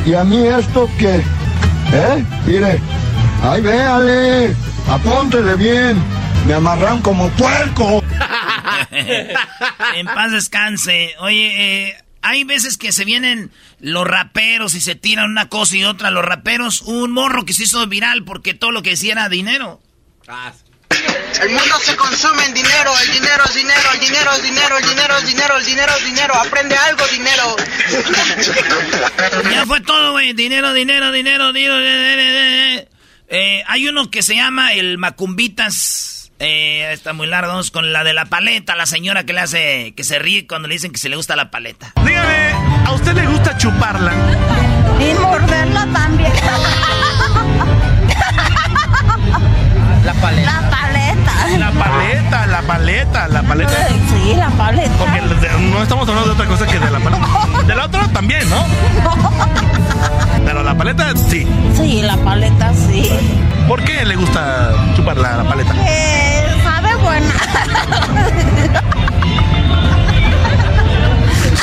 y 0.04 0.14
a 0.14 0.24
mí 0.24 0.46
esto 0.46 0.88
que... 0.98 1.16
¿Eh? 1.16 2.24
Mire, 2.46 2.80
ay, 3.42 3.60
véale, 3.60 4.56
apúntele 4.88 5.54
bien. 5.56 6.02
Me 6.46 6.54
amarran 6.54 7.00
como 7.02 7.28
puerco. 7.30 8.02
en 8.90 10.06
paz 10.06 10.32
descanse. 10.32 11.14
Oye, 11.20 11.86
eh, 11.88 12.01
hay 12.22 12.44
veces 12.44 12.78
que 12.78 12.92
se 12.92 13.04
vienen 13.04 13.50
los 13.80 14.06
raperos 14.06 14.74
y 14.74 14.80
se 14.80 14.94
tiran 14.94 15.30
una 15.30 15.48
cosa 15.48 15.76
y 15.76 15.84
otra. 15.84 16.10
Los 16.10 16.24
raperos, 16.24 16.80
un 16.82 17.12
morro 17.12 17.44
que 17.44 17.52
se 17.52 17.64
hizo 17.64 17.86
viral 17.86 18.24
porque 18.24 18.54
todo 18.54 18.70
lo 18.70 18.82
que 18.82 18.90
decía 18.90 19.12
era 19.12 19.28
dinero. 19.28 19.80
El 21.40 21.50
mundo 21.50 21.78
se 21.80 21.96
consume 21.96 22.44
en 22.44 22.54
dinero, 22.54 22.92
el 23.04 23.12
dinero 23.12 23.44
es 23.44 23.54
dinero, 23.54 23.92
el 23.92 24.00
dinero 24.00 24.32
es 24.32 24.42
dinero, 24.42 24.78
el 24.78 24.84
dinero 24.86 25.18
es 25.18 25.26
dinero, 25.26 25.56
el 25.56 25.64
dinero 25.64 25.92
es 25.96 26.04
dinero, 26.04 26.34
aprende 26.34 26.76
algo, 26.76 27.06
dinero. 27.08 27.56
Ya 29.50 29.66
fue 29.66 29.80
todo, 29.80 30.12
güey. 30.12 30.32
Dinero, 30.32 30.72
dinero, 30.72 31.10
dinero, 31.10 31.52
dinero. 31.52 31.82
dinero. 31.82 32.88
Eh, 33.28 33.64
hay 33.66 33.88
uno 33.88 34.10
que 34.10 34.22
se 34.22 34.36
llama 34.36 34.74
el 34.74 34.98
Macumbitas. 34.98 36.11
Eh, 36.44 36.92
está 36.92 37.12
muy 37.12 37.28
largo. 37.28 37.52
Vamos 37.52 37.70
con 37.70 37.92
la 37.92 38.02
de 38.02 38.12
la 38.14 38.24
paleta, 38.24 38.74
la 38.74 38.86
señora 38.86 39.24
que 39.24 39.32
le 39.32 39.40
hace, 39.40 39.94
que 39.96 40.02
se 40.02 40.18
ríe 40.18 40.48
cuando 40.48 40.66
le 40.66 40.74
dicen 40.74 40.90
que 40.90 40.98
se 40.98 41.08
le 41.08 41.14
gusta 41.14 41.36
la 41.36 41.52
paleta. 41.52 41.92
Dígame, 42.04 42.50
¿a 42.84 42.92
usted 42.92 43.14
le 43.14 43.28
gusta 43.28 43.56
chuparla? 43.56 44.12
Y 44.98 45.14
morderla 45.14 45.86
también. 45.92 46.32
La 50.04 50.14
paleta. 50.14 50.60
La 50.60 50.61
la 52.62 52.66
paleta, 52.66 53.28
la 53.28 53.42
paleta. 53.42 53.88
Sí, 53.88 54.34
la 54.36 54.48
paleta. 54.50 54.90
Porque 54.98 55.20
de- 55.20 55.60
no 55.70 55.82
estamos 55.82 56.08
hablando 56.08 56.28
de 56.30 56.34
otra 56.34 56.46
cosa 56.46 56.66
que 56.66 56.78
de 56.78 56.90
la 56.90 56.98
paleta. 57.00 57.26
De 57.66 57.74
la 57.76 57.84
otra 57.86 58.08
también, 58.08 58.48
¿no? 58.50 58.64
Pero 60.44 60.62
la 60.64 60.76
paleta 60.76 61.12
sí. 61.16 61.46
Sí, 61.76 62.02
la 62.02 62.16
paleta 62.18 62.72
sí. 62.74 63.08
¿Por 63.68 63.82
qué 63.84 64.04
le 64.04 64.16
gusta 64.16 64.72
chupar 64.96 65.16
la, 65.16 65.36
la 65.38 65.44
paleta? 65.48 65.72
Eh, 65.86 66.56
sabe 66.64 66.94
buena. 66.96 67.32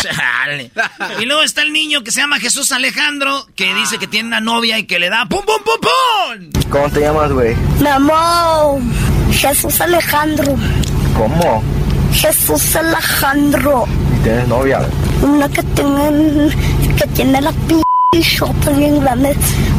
Chale. 0.02 0.72
Y 1.20 1.26
luego 1.26 1.42
está 1.44 1.62
el 1.64 1.74
niño 1.74 2.02
que 2.04 2.12
se 2.12 2.22
llama 2.22 2.40
Jesús 2.40 2.72
Alejandro, 2.72 3.46
que 3.56 3.74
dice 3.74 3.98
que 4.00 4.08
tiene 4.08 4.28
una 4.30 4.40
novia 4.40 4.78
y 4.80 4.86
que 4.86 5.00
le 5.00 5.10
da 5.10 5.26
pum 5.26 5.42
pum 5.46 5.62
pum 5.64 6.52
pum. 6.54 6.62
¿Cómo 6.72 6.90
te 6.90 7.02
llamas, 7.02 7.32
güey? 7.34 7.56
Me 7.82 7.90
llamo 7.90 8.80
Jesús 9.34 9.82
Alejandro. 9.82 10.56
¿Cómo? 11.20 11.62
Jesús 12.14 12.78
Alejandro. 12.78 13.84
¿Tienes 14.24 14.48
novia? 14.48 14.80
Una 15.22 15.50
que 15.50 15.62
tiene, 15.64 16.50
que 16.98 17.08
tiene 17.08 17.42
la 17.42 17.52
p 17.52 17.76
shota 18.17 18.72
bien 18.72 19.00
grande. 19.02 19.36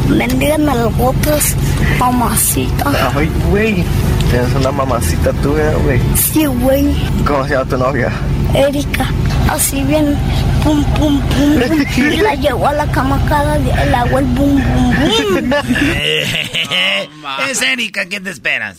Bendigan 0.08 0.68
algotas, 0.68 1.56
mamacita. 1.98 3.12
Ay, 3.14 3.28
güey. 3.50 3.84
Tienes 4.30 4.54
una 4.54 4.70
mamacita 4.70 5.32
tuya, 5.34 5.72
güey. 5.82 6.00
Sí, 6.16 6.46
güey. 6.46 6.94
¿Cómo 7.26 7.44
se 7.46 7.54
llama 7.54 7.68
tu 7.68 7.76
novia? 7.78 8.12
Erika. 8.54 9.08
Así 9.48 9.82
bien, 9.82 10.16
pum, 10.62 10.84
pum, 10.94 11.20
pum. 11.20 11.58
pum. 11.60 12.12
Y 12.12 12.16
la 12.18 12.34
llevo 12.36 12.68
a 12.68 12.72
la 12.72 12.86
cama 12.92 13.20
cada 13.28 13.58
día. 13.58 13.84
Le 13.86 13.96
hago 13.96 14.18
el 14.20 14.24
bum, 14.26 14.62
bum, 14.62 14.94
bum. 14.94 15.52
es 17.50 17.62
Erika, 17.62 18.06
¿qué 18.06 18.20
te 18.20 18.30
esperas? 18.30 18.78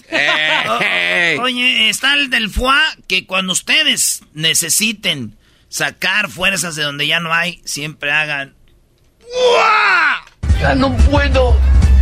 O- 0.70 1.42
oye, 1.44 1.90
está 1.90 2.14
el 2.14 2.30
del 2.30 2.50
foie 2.50 2.74
que 3.08 3.26
cuando 3.26 3.52
ustedes 3.52 4.22
necesiten 4.34 5.36
sacar 5.68 6.30
fuerzas 6.30 6.76
de 6.78 6.84
donde 6.84 7.06
ya 7.08 7.20
no 7.20 7.34
hay, 7.34 7.62
siempre 7.66 8.12
hagan. 8.14 8.54
Ya 10.60 10.76
no 10.76 10.94
puedo, 10.98 11.56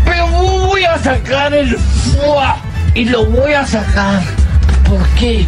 pero 0.03 0.27
voy 0.27 0.83
a 0.83 0.97
sacar 0.97 1.53
el 1.53 1.77
foie 1.77 2.53
y 2.93 3.05
lo 3.05 3.25
voy 3.25 3.53
a 3.53 3.65
sacar. 3.65 4.21
¿Por 4.87 5.07
qué? 5.09 5.47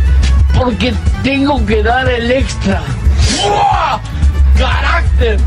Porque 0.58 0.94
tengo 1.24 1.66
que 1.66 1.84
dar 1.84 2.08
el 2.08 2.32
extra. 2.32 2.82
¡Fua! 3.20 4.00
¡Carácter! 4.58 5.40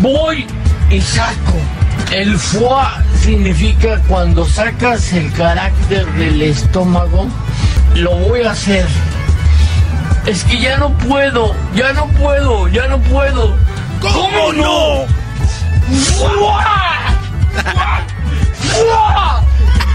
Voy 0.00 0.46
y 0.90 1.00
saco. 1.00 1.58
El 2.10 2.38
foie 2.38 2.86
significa 3.20 4.00
cuando 4.08 4.46
sacas 4.46 5.12
el 5.12 5.30
carácter 5.32 6.06
del 6.12 6.40
estómago, 6.40 7.28
lo 7.94 8.16
voy 8.16 8.42
a 8.42 8.52
hacer. 8.52 8.86
Es 10.24 10.44
que 10.44 10.58
ya 10.58 10.78
no 10.78 10.96
puedo, 10.98 11.54
ya 11.74 11.92
no 11.92 12.06
puedo, 12.06 12.68
ya 12.68 12.86
no 12.86 12.98
puedo. 12.98 13.56
¿Cómo, 14.00 14.52
no? 14.52 15.27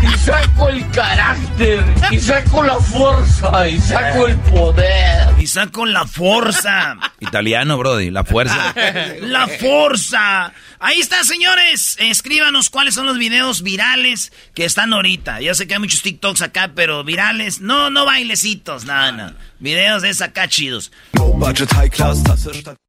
Y 0.01 0.17
saco 0.17 0.69
el 0.69 0.89
carácter, 0.91 1.83
y 2.11 2.19
saco 2.19 2.63
la 2.63 2.75
fuerza, 2.75 3.67
y 3.69 3.79
saco 3.79 4.27
el 4.27 4.37
poder. 4.37 5.29
Y 5.39 5.47
saco 5.47 5.85
la 5.85 6.05
fuerza. 6.05 6.97
Italiano, 7.19 7.77
Brody, 7.77 8.09
la 8.09 8.23
fuerza. 8.23 8.73
La 9.21 9.47
fuerza. 9.47 10.51
Ahí 10.79 10.99
está, 10.99 11.23
señores. 11.23 11.95
Escríbanos 11.99 12.69
cuáles 12.69 12.95
son 12.95 13.05
los 13.05 13.17
videos 13.17 13.63
virales 13.63 14.33
que 14.53 14.65
están 14.65 14.91
ahorita. 14.91 15.39
Yo 15.39 15.55
sé 15.55 15.67
que 15.67 15.75
hay 15.75 15.79
muchos 15.79 16.01
TikToks 16.01 16.41
acá, 16.41 16.71
pero 16.75 17.03
virales. 17.05 17.61
No, 17.61 17.89
no 17.89 18.05
bailecitos, 18.05 18.83
nada, 18.83 19.11
no. 19.13 19.33
Videos 19.59 20.01
de 20.01 20.09
esa 20.09 20.25
acá 20.25 20.49
chidos. 20.49 20.91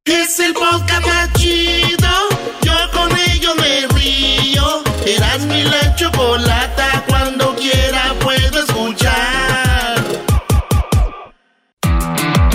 Es 0.03 0.39
el 0.39 0.53
podcast 0.53 1.05
más 1.05 1.33
chido. 1.33 2.34
Con 3.07 3.19
ello 3.19 3.55
me 3.55 3.87
río. 3.99 4.83
Eras 5.05 5.45
mi 5.45 5.63
la 5.63 5.95
chocolata. 5.95 7.03
Cuando 7.07 7.55
quiera 7.55 8.13
puedo 8.19 8.59
escuchar. 8.59 10.03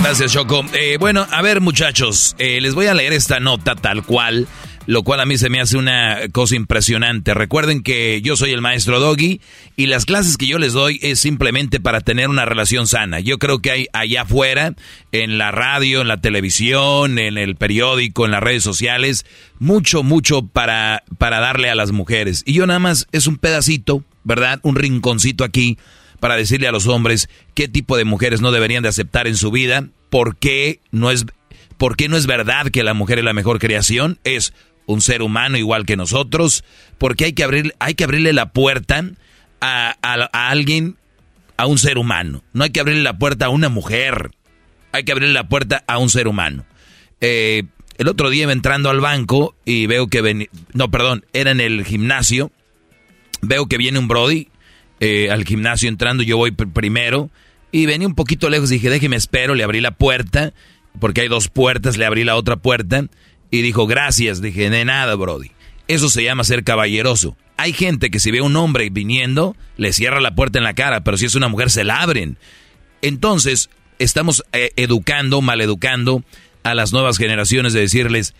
Gracias, 0.01 0.33
Choco. 0.33 0.65
Eh, 0.73 0.97
bueno, 0.99 1.25
a 1.31 1.41
ver, 1.41 1.61
muchachos, 1.61 2.35
eh, 2.37 2.59
les 2.59 2.75
voy 2.75 2.87
a 2.87 2.93
leer 2.93 3.13
esta 3.13 3.39
nota 3.39 3.75
tal 3.75 4.03
cual, 4.03 4.47
lo 4.91 5.03
cual 5.03 5.21
a 5.21 5.25
mí 5.25 5.37
se 5.37 5.49
me 5.49 5.61
hace 5.61 5.77
una 5.77 6.19
cosa 6.33 6.57
impresionante. 6.57 7.33
Recuerden 7.33 7.81
que 7.81 8.21
yo 8.21 8.35
soy 8.35 8.51
el 8.51 8.59
maestro 8.59 8.99
Doggy 8.99 9.39
y 9.77 9.85
las 9.85 10.05
clases 10.05 10.35
que 10.35 10.47
yo 10.47 10.59
les 10.59 10.73
doy 10.73 10.99
es 11.01 11.17
simplemente 11.17 11.79
para 11.79 12.01
tener 12.01 12.27
una 12.27 12.43
relación 12.43 12.87
sana. 12.87 13.21
Yo 13.21 13.39
creo 13.39 13.59
que 13.59 13.71
hay 13.71 13.87
allá 13.93 14.23
afuera, 14.23 14.75
en 15.13 15.37
la 15.37 15.51
radio, 15.51 16.01
en 16.01 16.09
la 16.09 16.19
televisión, 16.19 17.19
en 17.19 17.37
el 17.37 17.55
periódico, 17.55 18.25
en 18.25 18.31
las 18.31 18.43
redes 18.43 18.63
sociales, 18.63 19.25
mucho, 19.59 20.03
mucho 20.03 20.45
para, 20.45 21.05
para 21.17 21.39
darle 21.39 21.69
a 21.69 21.75
las 21.75 21.93
mujeres. 21.93 22.43
Y 22.45 22.51
yo 22.51 22.67
nada 22.67 22.79
más 22.79 23.07
es 23.13 23.27
un 23.27 23.37
pedacito, 23.37 24.03
¿verdad? 24.25 24.59
Un 24.61 24.75
rinconcito 24.75 25.45
aquí 25.45 25.77
para 26.19 26.35
decirle 26.35 26.67
a 26.67 26.73
los 26.73 26.87
hombres 26.87 27.29
qué 27.53 27.69
tipo 27.69 27.95
de 27.95 28.03
mujeres 28.03 28.41
no 28.41 28.51
deberían 28.51 28.83
de 28.83 28.89
aceptar 28.89 29.25
en 29.25 29.37
su 29.37 29.51
vida, 29.51 29.87
por 30.09 30.35
qué 30.35 30.81
no 30.91 31.11
es, 31.11 31.25
por 31.77 31.95
qué 31.95 32.09
no 32.09 32.17
es 32.17 32.27
verdad 32.27 32.71
que 32.71 32.83
la 32.83 32.93
mujer 32.93 33.19
es 33.19 33.23
la 33.23 33.31
mejor 33.31 33.57
creación, 33.57 34.19
es 34.25 34.53
un 34.85 35.01
ser 35.01 35.21
humano 35.21 35.57
igual 35.57 35.85
que 35.85 35.95
nosotros, 35.97 36.63
porque 36.97 37.25
hay 37.25 37.33
que, 37.33 37.43
abrir, 37.43 37.73
hay 37.79 37.93
que 37.95 38.03
abrirle 38.03 38.33
la 38.33 38.51
puerta 38.51 39.03
a, 39.61 39.95
a- 40.01 40.49
alguien, 40.49 40.97
a 41.57 41.65
un 41.67 41.77
ser 41.77 41.97
humano, 41.97 42.43
no 42.53 42.63
hay 42.63 42.71
que 42.71 42.79
abrirle 42.79 43.03
la 43.03 43.17
puerta 43.17 43.45
a 43.45 43.49
una 43.49 43.69
mujer, 43.69 44.31
hay 44.91 45.03
que 45.03 45.11
abrirle 45.11 45.33
la 45.33 45.47
puerta 45.47 45.83
a 45.87 45.97
un 45.99 46.09
ser 46.09 46.27
humano. 46.27 46.65
Eh, 47.21 47.63
el 47.97 48.07
otro 48.07 48.29
día 48.31 48.51
entrando 48.51 48.89
al 48.89 48.99
banco 48.99 49.55
y 49.63 49.85
veo 49.85 50.07
que 50.07 50.21
venía, 50.21 50.47
no, 50.73 50.89
perdón, 50.89 51.23
era 51.33 51.51
en 51.51 51.59
el 51.61 51.85
gimnasio, 51.85 52.51
veo 53.41 53.67
que 53.67 53.77
viene 53.77 53.99
un 53.99 54.07
Brody 54.07 54.49
eh, 54.99 55.29
al 55.31 55.45
gimnasio 55.45 55.87
entrando, 55.89 56.23
yo 56.23 56.37
voy 56.37 56.51
pr- 56.51 56.71
primero 56.73 57.29
y 57.71 57.85
venía 57.85 58.07
un 58.07 58.15
poquito 58.15 58.49
lejos, 58.49 58.69
dije, 58.69 58.89
déjeme 58.89 59.15
espero, 59.15 59.53
le 59.55 59.63
abrí 59.63 59.81
la 59.81 59.91
puerta, 59.91 60.53
porque 60.99 61.21
hay 61.21 61.27
dos 61.27 61.47
puertas, 61.47 61.97
le 61.97 62.05
abrí 62.05 62.23
la 62.23 62.35
otra 62.35 62.55
puerta 62.57 63.05
y 63.51 63.61
dijo, 63.61 63.85
gracias, 63.85 64.41
dije, 64.41 64.69
de 64.69 64.85
nada, 64.85 65.15
Brody. 65.15 65.51
Eso 65.87 66.09
se 66.09 66.23
llama 66.23 66.43
ser 66.45 66.63
caballeroso. 66.63 67.35
Hay 67.57 67.73
gente 67.73 68.09
que 68.09 68.19
si 68.19 68.31
ve 68.31 68.39
a 68.39 68.43
un 68.43 68.55
hombre 68.55 68.89
viniendo, 68.89 69.55
le 69.77 69.93
cierra 69.93 70.21
la 70.21 70.33
puerta 70.33 70.57
en 70.57 70.63
la 70.63 70.73
cara, 70.73 71.03
pero 71.03 71.17
si 71.17 71.25
es 71.25 71.35
una 71.35 71.49
mujer 71.49 71.69
se 71.69 71.83
la 71.83 72.01
abren. 72.01 72.37
Entonces, 73.01 73.69
estamos 73.99 74.43
eh, 74.53 74.71
educando, 74.77 75.41
maleducando 75.41 76.23
a 76.63 76.73
las 76.73 76.93
nuevas 76.93 77.17
generaciones 77.17 77.73
de 77.73 77.81
decirles, 77.81 78.33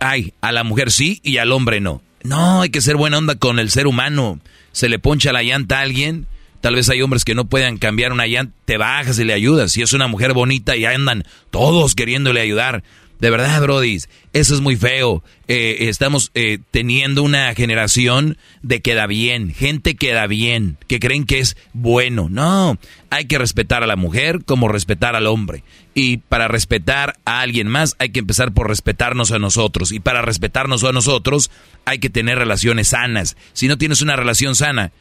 ay, 0.00 0.32
a 0.40 0.52
la 0.52 0.64
mujer 0.64 0.90
sí 0.90 1.20
y 1.22 1.38
al 1.38 1.52
hombre 1.52 1.80
no. 1.80 2.02
No, 2.22 2.62
hay 2.62 2.70
que 2.70 2.80
ser 2.80 2.96
buena 2.96 3.18
onda 3.18 3.34
con 3.34 3.58
el 3.58 3.70
ser 3.70 3.86
humano. 3.86 4.40
Se 4.72 4.88
le 4.88 4.98
poncha 4.98 5.32
la 5.32 5.42
llanta 5.42 5.78
a 5.78 5.82
alguien. 5.82 6.26
Tal 6.62 6.74
vez 6.74 6.88
hay 6.88 7.02
hombres 7.02 7.24
que 7.24 7.34
no 7.34 7.44
puedan 7.44 7.76
cambiar 7.76 8.12
una 8.12 8.26
llanta. 8.26 8.54
Te 8.64 8.78
bajas 8.78 9.18
y 9.18 9.24
le 9.24 9.34
ayudas. 9.34 9.72
Si 9.72 9.82
es 9.82 9.92
una 9.92 10.06
mujer 10.06 10.32
bonita 10.32 10.76
y 10.76 10.86
andan 10.86 11.24
todos 11.50 11.94
queriéndole 11.94 12.40
ayudar. 12.40 12.82
De 13.24 13.30
verdad, 13.30 13.62
Brody, 13.62 14.00
eso 14.34 14.54
es 14.54 14.60
muy 14.60 14.76
feo. 14.76 15.24
Eh, 15.48 15.88
estamos 15.88 16.30
eh, 16.34 16.58
teniendo 16.70 17.22
una 17.22 17.54
generación 17.54 18.36
de 18.60 18.82
queda 18.82 19.06
bien, 19.06 19.54
gente 19.54 19.94
queda 19.94 20.26
bien, 20.26 20.76
que 20.88 21.00
creen 21.00 21.24
que 21.24 21.38
es 21.38 21.56
bueno. 21.72 22.28
No, 22.28 22.76
hay 23.08 23.24
que 23.24 23.38
respetar 23.38 23.82
a 23.82 23.86
la 23.86 23.96
mujer 23.96 24.44
como 24.44 24.68
respetar 24.68 25.16
al 25.16 25.26
hombre. 25.26 25.64
Y 25.94 26.18
para 26.18 26.48
respetar 26.48 27.14
a 27.24 27.40
alguien 27.40 27.66
más 27.66 27.96
hay 27.98 28.10
que 28.10 28.20
empezar 28.20 28.52
por 28.52 28.68
respetarnos 28.68 29.32
a 29.32 29.38
nosotros. 29.38 29.90
Y 29.90 30.00
para 30.00 30.20
respetarnos 30.20 30.84
a 30.84 30.92
nosotros 30.92 31.50
hay 31.86 32.00
que 32.00 32.10
tener 32.10 32.36
relaciones 32.36 32.88
sanas. 32.88 33.38
Si 33.54 33.68
no 33.68 33.78
tienes 33.78 34.02
una 34.02 34.16
relación 34.16 34.54
sana, 34.54 34.92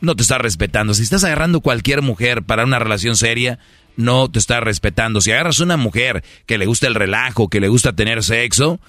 no 0.00 0.16
te 0.16 0.22
estás 0.22 0.40
respetando. 0.40 0.92
Si 0.92 1.04
estás 1.04 1.22
agarrando 1.22 1.60
cualquier 1.60 2.02
mujer 2.02 2.42
para 2.42 2.64
una 2.64 2.80
relación 2.80 3.14
seria, 3.14 3.60
no 3.96 4.30
te 4.30 4.38
estás 4.38 4.62
respetando. 4.62 5.20
Si 5.20 5.32
agarras 5.32 5.60
una 5.60 5.76
mujer 5.76 6.24
que 6.46 6.58
le 6.58 6.66
gusta 6.66 6.86
el 6.86 6.94
relajo, 6.94 7.48
que 7.48 7.60
le 7.60 7.68
gusta 7.68 7.94
tener 7.94 8.22
sexo, 8.22 8.80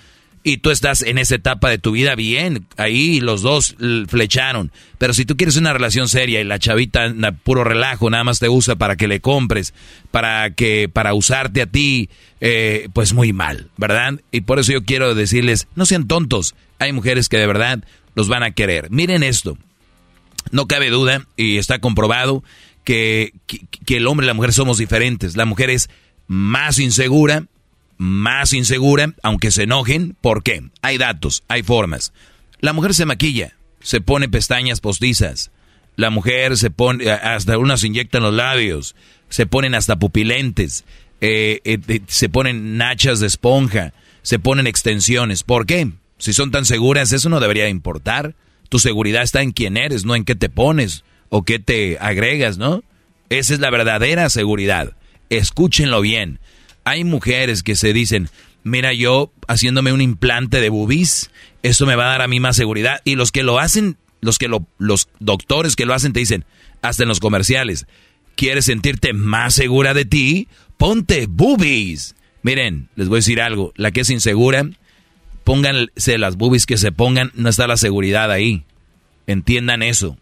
y 0.44 0.58
tú 0.58 0.72
estás 0.72 1.04
en 1.04 1.18
esa 1.18 1.36
etapa 1.36 1.70
de 1.70 1.78
tu 1.78 1.92
vida 1.92 2.16
bien, 2.16 2.66
ahí 2.78 3.20
los 3.20 3.42
dos 3.42 3.76
flecharon. 4.08 4.72
Pero 4.98 5.14
si 5.14 5.26
tú 5.26 5.38
quieres 5.38 5.58
una 5.58 5.74
relación 5.74 6.08
seria 6.08 6.42
y 6.42 6.44
la 6.44 6.58
chavita 6.58 7.14
puro 7.44 7.64
relajo, 7.64 8.10
nada 8.10 8.24
más 8.24 8.40
te 8.40 8.50
usa 8.50 8.76
para 8.76 8.96
que 8.96 9.08
le 9.08 9.22
compres, 9.22 9.74
para 10.10 10.50
que 10.52 10.90
para 10.90 11.14
usarte 11.14 11.62
a 11.62 11.68
ti, 11.68 12.10
eh, 12.40 12.90
pues 12.94 13.14
muy 13.14 13.34
mal, 13.34 13.70
¿verdad? 13.78 14.20
Y 14.32 14.42
por 14.42 14.60
eso 14.60 14.72
yo 14.72 14.84
quiero 14.84 15.14
decirles, 15.14 15.68
no 15.76 15.86
sean 15.86 16.08
tontos. 16.08 16.56
Hay 16.80 16.92
mujeres 16.92 17.30
que 17.30 17.38
de 17.38 17.48
verdad 17.48 17.84
los 18.16 18.28
van 18.28 18.44
a 18.44 18.52
querer. 18.52 18.90
Miren 18.90 19.24
esto. 19.24 19.58
No 20.50 20.66
cabe 20.66 20.90
duda, 20.90 21.28
y 21.38 21.58
está 21.58 21.78
comprobado, 21.80 22.44
que, 22.84 23.34
que, 23.48 23.98
el 23.98 24.08
hombre 24.08 24.26
y 24.26 24.28
la 24.28 24.34
mujer 24.34 24.54
somos 24.54 24.78
diferentes. 24.78 25.36
La 25.36 25.46
mujer 25.46 25.70
es 25.70 25.90
más 26.28 26.80
insegura, 26.80 27.46
más 27.98 28.54
insegura, 28.54 29.14
aunque 29.24 29.52
se 29.52 29.64
enojen. 29.64 30.16
¿Por 30.22 30.44
qué? 30.44 30.64
Hay 30.82 30.98
datos, 30.98 31.44
hay 31.48 31.64
formas. 31.64 32.14
La 32.60 32.74
mujer 32.74 32.94
se 32.94 33.06
maquilla, 33.06 33.56
se 33.80 34.02
pone 34.02 34.30
pestañas 34.30 34.82
postizas. 34.82 35.52
La 35.96 36.10
mujer 36.10 36.58
se 36.58 36.72
pone, 36.72 37.10
hasta 37.12 37.58
unas 37.58 37.84
inyectan 37.84 38.24
los 38.24 38.34
labios, 38.34 38.96
se 39.30 39.46
ponen 39.46 39.76
hasta 39.76 39.98
pupilentes, 39.98 40.86
eh, 41.20 41.60
eh, 41.64 41.80
eh, 41.88 42.02
se 42.08 42.30
ponen 42.30 42.78
nachas 42.78 43.20
de 43.20 43.28
esponja, 43.28 43.94
se 44.22 44.40
ponen 44.40 44.68
extensiones. 44.68 45.44
¿Por 45.44 45.66
qué? 45.66 45.92
Si 46.18 46.34
son 46.34 46.52
tan 46.52 46.66
seguras, 46.66 47.12
eso 47.12 47.30
no 47.30 47.40
debería 47.40 47.68
importar. 47.68 48.36
Tu 48.70 48.80
seguridad 48.80 49.22
está 49.22 49.42
en 49.42 49.52
quién 49.52 49.76
eres, 49.76 50.06
no 50.06 50.16
en 50.16 50.24
qué 50.24 50.36
te 50.36 50.48
pones 50.48 51.04
o 51.32 51.44
qué 51.44 51.58
te 51.60 51.98
agregas, 52.00 52.58
¿no? 52.58 52.84
Esa 53.30 53.54
es 53.54 53.62
la 53.62 53.72
verdadera 53.72 54.30
seguridad. 54.30 54.98
Escúchenlo 55.30 56.02
bien. 56.02 56.40
Hay 56.84 57.06
mujeres 57.06 57.64
que 57.64 57.78
se 57.78 57.94
dicen, 57.94 58.30
mira, 58.64 58.94
yo 58.94 59.32
haciéndome 59.48 59.94
un 59.94 60.02
implante 60.02 60.60
de 60.60 60.70
bubis, 60.70 61.32
eso 61.64 61.86
me 61.86 61.96
va 61.96 62.08
a 62.08 62.12
dar 62.12 62.22
a 62.22 62.28
mí 62.28 62.42
más 62.42 62.58
seguridad. 62.58 63.00
Y 63.06 63.16
los 63.16 63.32
que 63.32 63.44
lo 63.44 63.60
hacen, 63.60 63.98
los 64.20 64.38
que 64.38 64.50
lo, 64.50 64.68
los 64.78 65.08
doctores 65.20 65.78
que 65.78 65.86
lo 65.86 65.94
hacen 65.94 66.12
te 66.12 66.20
dicen, 66.20 66.44
hasta 66.82 67.04
en 67.04 67.10
los 67.10 67.22
comerciales, 67.22 67.88
¿quieres 68.36 68.66
sentirte 68.66 69.14
más 69.14 69.54
segura 69.54 69.94
de 69.94 70.04
ti? 70.04 70.50
Ponte 70.78 71.28
boobies. 71.30 72.14
Miren, 72.44 72.90
les 72.96 73.08
voy 73.08 73.18
a 73.18 73.20
decir 73.20 73.40
algo, 73.40 73.72
la 73.78 73.92
que 73.92 74.02
es 74.02 74.10
insegura, 74.10 74.70
pónganse 75.46 76.18
las 76.18 76.36
boobies 76.36 76.66
que 76.66 76.78
se 76.78 76.92
pongan, 76.92 77.32
no 77.36 77.48
está 77.48 77.68
la 77.68 77.78
seguridad 77.78 78.32
ahí. 78.32 78.66
Entiendan 79.28 79.82
eso. 79.82 80.18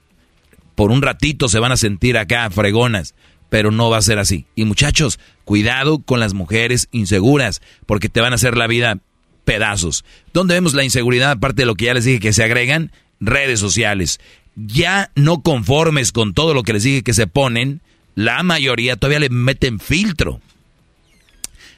Por 0.79 0.91
un 0.91 1.01
ratito 1.01 1.49
se 1.49 1.59
van 1.59 1.73
a 1.73 1.75
sentir 1.75 2.17
acá 2.17 2.49
fregonas, 2.49 3.13
pero 3.49 3.69
no 3.69 3.89
va 3.89 3.97
a 3.97 4.01
ser 4.01 4.17
así. 4.17 4.45
Y 4.55 4.63
muchachos, 4.63 5.19
cuidado 5.43 5.99
con 5.99 6.21
las 6.21 6.33
mujeres 6.33 6.87
inseguras, 6.93 7.61
porque 7.85 8.07
te 8.07 8.21
van 8.21 8.31
a 8.31 8.35
hacer 8.35 8.55
la 8.55 8.65
vida 8.65 8.99
pedazos. 9.43 10.05
¿Dónde 10.31 10.53
vemos 10.53 10.75
la 10.75 10.85
inseguridad? 10.85 11.31
Aparte 11.31 11.63
de 11.63 11.65
lo 11.65 11.75
que 11.75 11.83
ya 11.83 11.93
les 11.93 12.05
dije 12.05 12.21
que 12.21 12.31
se 12.31 12.45
agregan, 12.45 12.93
redes 13.19 13.59
sociales. 13.59 14.21
Ya 14.55 15.11
no 15.15 15.41
conformes 15.41 16.13
con 16.13 16.33
todo 16.33 16.53
lo 16.53 16.63
que 16.63 16.71
les 16.71 16.83
dije 16.83 17.03
que 17.03 17.13
se 17.13 17.27
ponen, 17.27 17.81
la 18.15 18.41
mayoría 18.43 18.95
todavía 18.95 19.19
le 19.19 19.29
meten 19.29 19.81
filtro. 19.81 20.39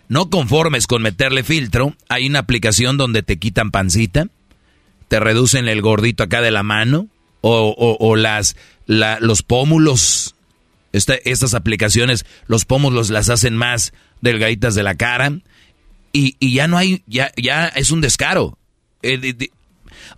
No 0.09 0.29
conformes 0.29 0.85
con 0.85 1.01
meterle 1.01 1.41
filtro, 1.43 1.95
hay 2.07 2.27
una 2.27 2.37
aplicación 2.37 2.97
donde 2.97 3.23
te 3.23 3.37
quitan 3.37 3.71
pancita, 3.71 4.27
te 5.07 5.19
reducen 5.19 5.67
el 5.67 5.81
gordito 5.81 6.21
acá 6.21 6.39
de 6.41 6.51
la 6.51 6.61
mano, 6.61 7.07
o, 7.41 8.15
las, 8.15 8.55
los 8.85 9.43
pómulos. 9.43 10.35
estas 10.91 11.53
aplicaciones, 11.53 12.25
los 12.47 12.65
pómulos 12.65 13.09
las 13.09 13.29
hacen 13.29 13.55
más 13.55 13.93
delgaditas 14.21 14.75
de 14.75 14.83
la 14.83 14.95
cara. 14.95 15.33
Y, 16.13 16.53
ya 16.53 16.67
no 16.67 16.77
hay, 16.77 17.03
ya, 17.07 17.31
ya 17.37 17.67
es 17.67 17.91
un 17.91 18.01
descaro. 18.01 18.57
Eh, 19.01 19.35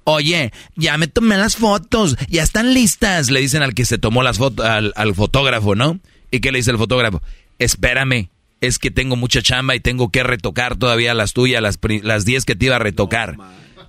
Oye, 0.06 0.52
ya 0.76 0.98
me 0.98 1.08
tomé 1.08 1.38
las 1.38 1.56
fotos, 1.56 2.16
ya 2.30 2.44
están 2.44 2.74
listas, 2.74 3.30
le 3.30 3.40
dicen 3.40 3.62
al 3.62 3.74
que 3.74 3.86
se 3.86 3.98
tomó 3.98 4.24
las 4.24 4.38
fotos, 4.38 4.66
al, 4.66 4.94
al 4.96 5.16
fotógrafo, 5.16 5.76
¿no? 5.76 6.00
¿Y 6.32 6.40
qué 6.40 6.52
le 6.52 6.60
dice 6.60 6.72
el 6.72 6.78
fotógrafo? 6.78 7.22
Espérame, 7.60 8.30
es 8.60 8.80
que 8.80 8.92
tengo 8.92 9.16
mucha 9.16 9.42
chamba 9.42 9.76
y 9.76 9.80
tengo 9.80 10.10
que 10.10 10.24
retocar 10.24 10.78
todavía 10.78 11.14
las 11.14 11.34
tuyas, 11.34 11.62
las, 11.62 11.80
las 12.02 12.26
10 12.26 12.46
que 12.46 12.56
te 12.56 12.66
iba 12.66 12.78
a 12.78 12.80
retocar. 12.80 13.38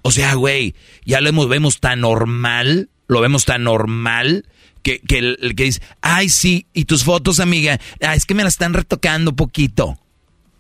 o 0.02 0.10
sea, 0.10 0.34
güey, 0.34 0.74
ya 1.04 1.20
lo 1.20 1.28
hemos, 1.28 1.48
vemos 1.48 1.80
tan 1.80 2.00
normal, 2.00 2.90
lo 3.06 3.20
vemos 3.20 3.44
tan 3.44 3.64
normal 3.64 4.44
que, 4.84 5.00
que 5.00 5.36
que 5.56 5.64
dice, 5.64 5.82
ay, 6.00 6.28
sí, 6.28 6.66
y 6.72 6.84
tus 6.84 7.02
fotos, 7.02 7.40
amiga, 7.40 7.80
ah, 8.00 8.14
es 8.14 8.26
que 8.26 8.34
me 8.34 8.44
las 8.44 8.54
están 8.54 8.74
retocando 8.74 9.34
poquito. 9.34 9.98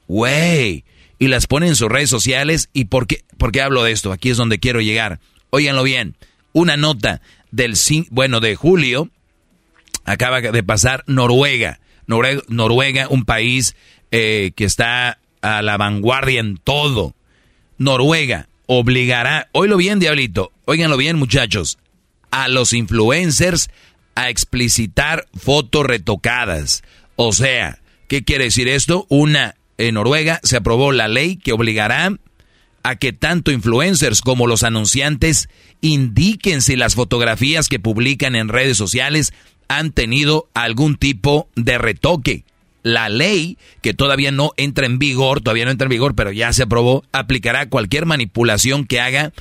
Güey, 0.08 0.84
y 1.18 1.28
las 1.28 1.46
ponen 1.46 1.68
en 1.70 1.76
sus 1.76 1.88
redes 1.88 2.10
sociales. 2.10 2.68
¿Y 2.72 2.86
por 2.86 3.06
qué, 3.06 3.22
hablo 3.62 3.84
de 3.84 3.92
esto? 3.92 4.10
Aquí 4.10 4.30
es 4.30 4.36
donde 4.36 4.58
quiero 4.58 4.80
llegar. 4.80 5.20
Óiganlo 5.50 5.84
bien, 5.84 6.16
una 6.52 6.76
nota 6.76 7.20
del, 7.52 7.74
bueno, 8.10 8.40
de 8.40 8.56
julio, 8.56 9.10
acaba 10.04 10.40
de 10.40 10.62
pasar 10.64 11.04
Noruega. 11.06 11.78
Noruega, 12.06 13.08
un 13.08 13.24
país 13.24 13.76
eh, 14.10 14.52
que 14.56 14.64
está 14.64 15.18
a 15.42 15.62
la 15.62 15.76
vanguardia 15.76 16.40
en 16.40 16.56
todo. 16.56 17.14
Noruega 17.78 18.48
obligará, 18.66 19.48
oílo 19.52 19.76
bien, 19.76 20.00
diablito, 20.00 20.52
óiganlo 20.64 20.96
bien, 20.96 21.16
muchachos, 21.16 21.78
a 22.30 22.48
los 22.48 22.72
influencers 22.72 23.70
a 24.14 24.30
explicitar 24.30 25.26
fotos 25.34 25.86
retocadas. 25.86 26.82
O 27.16 27.32
sea, 27.32 27.78
¿qué 28.08 28.24
quiere 28.24 28.44
decir 28.44 28.68
esto? 28.68 29.06
Una, 29.08 29.54
en 29.78 29.94
Noruega 29.94 30.40
se 30.42 30.56
aprobó 30.56 30.92
la 30.92 31.08
ley 31.08 31.36
que 31.36 31.52
obligará 31.52 32.16
a 32.82 32.96
que 32.96 33.12
tanto 33.12 33.50
influencers 33.50 34.20
como 34.20 34.46
los 34.46 34.62
anunciantes 34.62 35.48
indiquen 35.80 36.62
si 36.62 36.76
las 36.76 36.94
fotografías 36.94 37.68
que 37.68 37.80
publican 37.80 38.36
en 38.36 38.48
redes 38.48 38.76
sociales 38.76 39.32
han 39.68 39.92
tenido 39.92 40.48
algún 40.54 40.96
tipo 40.96 41.48
de 41.56 41.78
retoque 41.78 42.44
la 42.84 43.08
ley, 43.08 43.56
que 43.80 43.94
todavía 43.94 44.30
no 44.30 44.52
entra 44.58 44.86
en 44.86 44.98
vigor, 44.98 45.40
todavía 45.40 45.64
no 45.64 45.70
entra 45.70 45.86
en 45.86 45.90
vigor, 45.90 46.14
pero 46.14 46.30
ya 46.30 46.52
se 46.52 46.64
aprobó, 46.64 47.02
aplicará 47.12 47.68
cualquier 47.70 48.04
manipulación 48.04 48.84
que 48.84 49.00
haga 49.00 49.32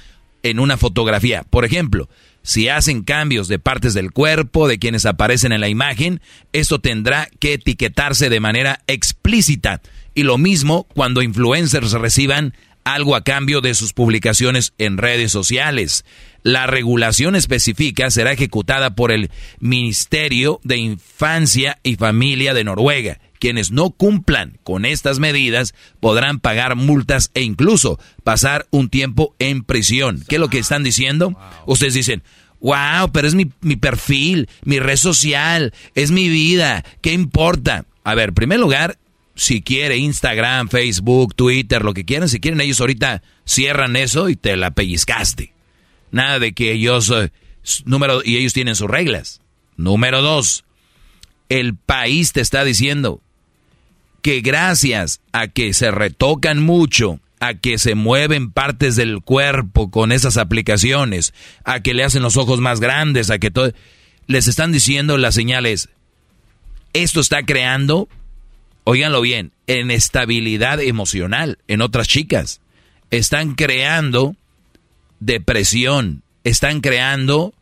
en 0.44 0.60
una 0.60 0.78
fotografía. 0.78 1.44
Por 1.44 1.66
ejemplo, 1.66 2.10
si 2.44 2.68
hacen 2.68 3.04
cambios 3.04 3.48
de 3.48 3.58
partes 3.58 3.94
del 3.94 4.12
cuerpo 4.12 4.68
de 4.68 4.78
quienes 4.78 5.06
aparecen 5.06 5.54
en 5.54 5.62
la 5.62 5.70
imagen, 5.70 6.22
esto 6.52 6.80
tendrá 6.80 7.30
que 7.40 7.54
etiquetarse 7.54 8.30
de 8.30 8.42
manera 8.42 8.82
explícita. 8.88 9.82
Y 10.14 10.24
lo 10.24 10.38
mismo 10.38 10.86
cuando 10.94 11.22
influencers 11.22 11.94
reciban 11.94 12.54
algo 12.84 13.16
a 13.16 13.24
cambio 13.24 13.62
de 13.62 13.74
sus 13.74 13.94
publicaciones 13.94 14.74
en 14.78 14.98
redes 14.98 15.32
sociales. 15.32 16.04
La 16.44 16.68
regulación 16.68 17.38
específica 17.38 18.12
será 18.12 18.34
ejecutada 18.34 18.94
por 18.94 19.14
el 19.14 19.32
Ministerio 19.60 20.60
de 20.64 20.78
Infancia 20.78 21.80
y 21.82 21.96
Familia 21.96 22.54
de 22.54 22.66
Noruega 22.66 23.20
quienes 23.44 23.72
no 23.72 23.90
cumplan 23.90 24.58
con 24.64 24.86
estas 24.86 25.20
medidas 25.20 25.76
podrán 26.00 26.40
pagar 26.40 26.78
multas 26.78 27.30
e 27.34 27.42
incluso 27.42 28.00
pasar 28.24 28.68
un 28.70 28.88
tiempo 28.88 29.36
en 29.38 29.66
prisión. 29.66 30.24
¿Qué 30.30 30.36
es 30.36 30.40
lo 30.40 30.48
que 30.48 30.60
están 30.60 30.82
diciendo? 30.82 31.38
Ustedes 31.66 31.94
dicen, 31.94 32.24
wow, 32.62 33.12
pero 33.12 33.28
es 33.28 33.36
mi, 33.36 33.52
mi 33.60 33.76
perfil, 33.76 34.48
mi 34.64 34.80
red 34.80 34.96
social, 34.96 35.74
es 35.94 36.10
mi 36.10 36.30
vida, 36.30 36.86
¿qué 37.02 37.12
importa? 37.12 37.84
A 38.06 38.16
ver, 38.16 38.30
en 38.30 38.36
primer 38.36 38.62
lugar, 38.62 38.98
si 39.36 39.62
quiere 39.62 39.98
Instagram, 39.98 40.70
Facebook, 40.70 41.36
Twitter, 41.36 41.84
lo 41.84 41.94
que 41.94 42.06
quieran, 42.06 42.30
si 42.30 42.40
quieren 42.40 42.62
ellos 42.62 42.80
ahorita 42.80 43.24
cierran 43.44 43.98
eso 43.98 44.30
y 44.30 44.38
te 44.38 44.56
la 44.56 44.72
pellizcaste. 44.72 45.52
Nada 46.12 46.40
de 46.40 46.54
que 46.54 46.72
ellos, 46.72 47.12
eh, 47.14 47.34
número, 47.84 48.22
y 48.24 48.38
ellos 48.38 48.54
tienen 48.54 48.78
sus 48.78 48.90
reglas. 48.90 49.42
Número 49.76 50.22
dos, 50.22 50.64
el 51.50 51.76
país 51.76 52.32
te 52.32 52.40
está 52.40 52.64
diciendo, 52.64 53.22
que 54.24 54.40
gracias 54.42 55.22
a 55.34 55.50
que 55.50 55.74
se 55.74 55.92
retocan 55.92 56.64
mucho, 56.64 57.20
a 57.42 57.56
que 57.56 57.78
se 57.78 57.94
mueven 57.94 58.52
partes 58.52 58.96
del 58.96 59.22
cuerpo 59.22 59.92
con 59.92 60.14
esas 60.14 60.38
aplicaciones, 60.38 61.34
a 61.66 61.82
que 61.82 61.94
le 61.94 62.06
hacen 62.06 62.24
los 62.24 62.38
ojos 62.38 62.62
más 62.62 62.80
grandes, 62.80 63.30
a 63.30 63.38
que 63.38 63.52
todo, 63.52 63.74
les 64.26 64.48
están 64.48 64.72
diciendo 64.72 65.18
las 65.18 65.36
señales, 65.36 65.90
esto 66.94 67.20
está 67.20 67.44
creando, 67.44 68.08
oíganlo 68.86 69.20
bien, 69.20 69.52
inestabilidad 69.68 70.80
emocional 70.80 71.60
en 71.68 71.82
otras 71.82 72.08
chicas. 72.08 72.62
Están 73.12 73.56
creando 73.56 74.38
depresión, 75.20 76.24
están 76.46 76.80
creando 76.80 77.54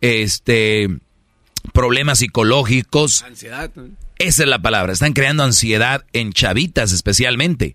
este 0.00 0.88
problemas 1.72 2.18
psicológicos. 2.18 3.22
Ansiedad. 3.22 3.70
Esa 4.20 4.42
es 4.42 4.48
la 4.50 4.60
palabra. 4.60 4.92
Están 4.92 5.14
creando 5.14 5.44
ansiedad 5.44 6.04
en 6.12 6.34
chavitas 6.34 6.92
especialmente. 6.92 7.74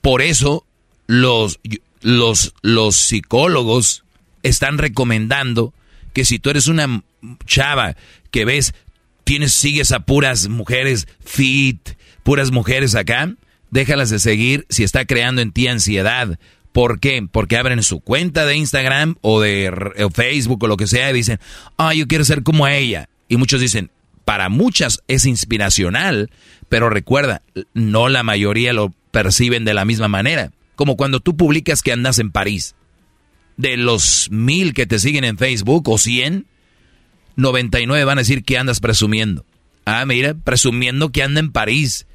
Por 0.00 0.20
eso 0.20 0.66
los, 1.06 1.60
los, 2.00 2.54
los 2.62 2.96
psicólogos 2.96 4.02
están 4.42 4.78
recomendando 4.78 5.72
que 6.12 6.24
si 6.24 6.40
tú 6.40 6.50
eres 6.50 6.66
una 6.66 7.04
chava 7.46 7.94
que 8.32 8.44
ves, 8.44 8.74
tienes, 9.22 9.52
sigues 9.52 9.92
a 9.92 10.00
puras 10.00 10.48
mujeres 10.48 11.06
fit, 11.24 11.90
puras 12.24 12.50
mujeres 12.50 12.96
acá, 12.96 13.32
déjalas 13.70 14.10
de 14.10 14.18
seguir 14.18 14.66
si 14.70 14.82
está 14.82 15.04
creando 15.04 15.40
en 15.40 15.52
ti 15.52 15.68
ansiedad. 15.68 16.36
¿Por 16.72 16.98
qué? 16.98 17.24
Porque 17.30 17.56
abren 17.56 17.84
su 17.84 18.00
cuenta 18.00 18.44
de 18.44 18.56
Instagram 18.56 19.14
o 19.20 19.40
de 19.40 19.70
Facebook 20.12 20.64
o 20.64 20.66
lo 20.66 20.76
que 20.76 20.88
sea 20.88 21.10
y 21.10 21.14
dicen, 21.14 21.38
ah, 21.76 21.94
yo 21.94 22.08
quiero 22.08 22.24
ser 22.24 22.42
como 22.42 22.66
ella. 22.66 23.08
Y 23.28 23.36
muchos 23.36 23.60
dicen, 23.60 23.92
para 24.32 24.48
muchas 24.48 25.02
es 25.08 25.26
inspiracional, 25.26 26.30
pero 26.70 26.88
recuerda, 26.88 27.42
no 27.74 28.08
la 28.08 28.22
mayoría 28.22 28.72
lo 28.72 28.90
perciben 29.10 29.66
de 29.66 29.74
la 29.74 29.84
misma 29.84 30.08
manera. 30.08 30.52
Como 30.74 30.96
cuando 30.96 31.20
tú 31.20 31.36
publicas 31.36 31.82
que 31.82 31.92
andas 31.92 32.18
en 32.18 32.32
París. 32.32 32.74
De 33.58 33.76
los 33.76 34.30
mil 34.30 34.72
que 34.72 34.86
te 34.86 34.98
siguen 34.98 35.24
en 35.24 35.36
Facebook 35.36 35.86
o 35.90 35.98
cien, 35.98 36.46
99 37.36 38.06
van 38.06 38.16
a 38.16 38.22
decir 38.22 38.42
que 38.42 38.56
andas 38.56 38.80
presumiendo. 38.80 39.44
Ah, 39.84 40.06
mira, 40.06 40.32
presumiendo 40.32 41.12
que 41.12 41.22
anda 41.22 41.38
en 41.38 41.52
París. 41.52 42.06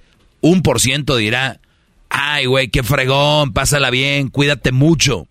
Un 0.41 0.63
por 0.63 0.81
ciento 0.81 1.17
dirá, 1.17 1.61
ay, 2.09 2.47
güey, 2.47 2.69
qué 2.69 2.81
fregón, 2.81 3.53
pásala 3.53 3.91
bien, 3.91 4.29
cuídate 4.29 4.71
mucho. 4.71 5.27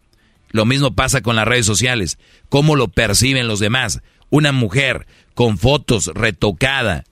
Lo 0.52 0.66
mismo 0.66 0.94
pasa 0.94 1.20
con 1.20 1.34
las 1.34 1.48
redes 1.48 1.66
sociales. 1.66 2.16
¿Cómo 2.48 2.76
lo 2.76 2.86
perciben 2.86 3.48
los 3.48 3.58
demás? 3.58 4.02
Una 4.30 4.52
mujer 4.52 5.08
con 5.36 5.58
fotos, 5.58 6.06
retocada. 6.14 7.04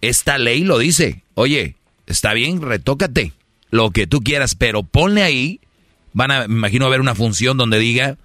Esta 0.00 0.38
ley 0.38 0.64
lo 0.64 0.78
dice. 0.78 1.22
Oye, 1.34 1.76
está 2.06 2.32
bien, 2.32 2.62
retócate. 2.62 3.34
Lo 3.70 3.90
que 3.90 4.06
tú 4.06 4.22
quieras, 4.22 4.54
pero 4.54 4.82
ponle 4.82 5.22
ahí. 5.22 5.60
Van 6.14 6.30
a, 6.30 6.48
me 6.48 6.54
imagino, 6.54 6.86
a 6.86 6.88
ver 6.88 7.02
una 7.02 7.14
función 7.14 7.58
donde 7.58 7.78
diga, 7.78 8.16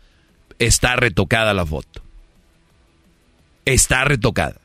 está 0.59 0.95
retocada 0.95 1.53
la 1.53 1.65
foto. 1.65 2.01
Está 3.65 4.05
retocada. 4.05 4.55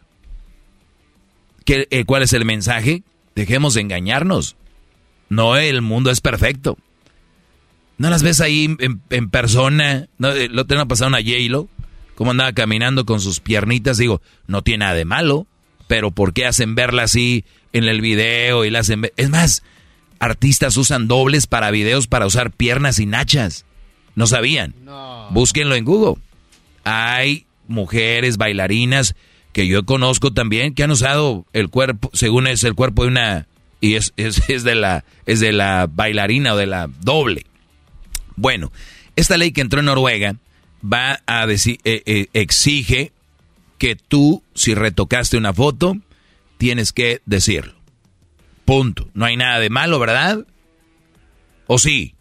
¿Qué, 1.65 1.89
eh, 1.91 2.05
¿Cuál 2.05 2.23
es 2.23 2.33
el 2.33 2.45
mensaje? 2.45 3.03
Dejemos 3.35 3.75
de 3.75 3.81
engañarnos. 3.81 4.55
No, 5.29 5.57
el 5.57 5.83
mundo 5.83 6.13
es 6.13 6.21
perfecto. 6.21 6.79
¿No 7.97 8.11
las 8.11 8.23
ves 8.23 8.41
ahí 8.41 8.77
en, 8.79 9.31
persona? 9.31 10.07
¿No, 10.19 10.31
eh, 10.31 10.49
¿Lo 10.49 10.67
te 10.67 10.79
ha 10.79 10.87
pasado 10.87 11.09
una 11.09 11.19
J-Lo? 11.19 11.69
Cómo 12.19 12.33
andaba 12.33 12.53
caminando 12.53 13.07
con 13.07 13.21
sus 13.21 13.39
piernitas, 13.39 13.97
digo, 13.97 14.21
no 14.49 14.63
tiene 14.63 14.79
nada 14.79 14.95
de 14.95 15.05
malo, 15.05 15.47
pero 15.87 16.11
¿por 16.11 16.33
qué 16.33 16.47
hacen 16.47 16.75
verla 16.75 17.05
así 17.05 17.45
en 17.73 17.85
el 17.85 18.01
video 18.01 18.65
y 18.65 18.71
la 18.71 18.81
hacen 18.81 19.09
Es 19.17 19.31
más, 19.31 19.63
artistas 20.19 20.77
usan 20.77 21.07
dobles 21.07 21.47
para 21.47 21.71
videos 21.71 22.09
para 22.09 22.27
usar 22.27 22.51
piernas 22.51 22.99
y 22.99 23.07
nachas. 23.07 23.67
No 24.17 24.27
sabían. 24.27 24.75
Búsquenlo 25.31 25.77
en 25.77 25.85
Google. 25.85 26.21
Hay 26.83 27.47
mujeres 27.69 28.37
bailarinas 28.37 29.15
que 29.53 29.69
yo 29.69 29.85
conozco 29.85 30.33
también 30.33 30.75
que 30.75 30.83
han 30.83 30.91
usado 30.91 31.47
el 31.53 31.69
cuerpo, 31.69 32.11
según 32.15 32.49
es 32.49 32.65
el 32.65 32.75
cuerpo 32.75 33.03
de 33.03 33.11
una 33.11 33.47
y 33.81 33.95
es, 33.95 34.13
es, 34.17 34.43
es 34.51 34.65
de 34.65 34.75
la 34.75 35.05
es 35.25 35.39
de 35.39 35.53
la 35.53 35.87
bailarina 35.89 36.55
o 36.55 36.57
de 36.57 36.67
la 36.67 36.91
doble. 37.01 37.47
Bueno, 38.35 38.73
esta 39.15 39.37
ley 39.37 39.53
que 39.53 39.61
entró 39.61 39.79
en 39.79 39.87
Noruega 39.87 40.35
va 40.83 41.21
a 41.27 41.47
decir 41.47 41.79
eh, 41.85 42.03
eh, 42.07 42.27
exige 42.33 43.13
que 43.79 43.97
tú 43.97 44.43
si 44.55 44.75
retocaste 44.75 45.37
una 45.37 45.53
foto 45.53 45.97
tienes 46.59 46.93
que 46.93 47.23
decirlo. 47.25 47.75
Punto. 48.65 49.09
No 49.15 49.25
hay 49.25 49.37
nada 49.37 49.61
de 49.61 49.71
malo, 49.71 49.99
¿verdad? 49.99 50.45
¿O 51.67 51.79
sí? 51.79 52.15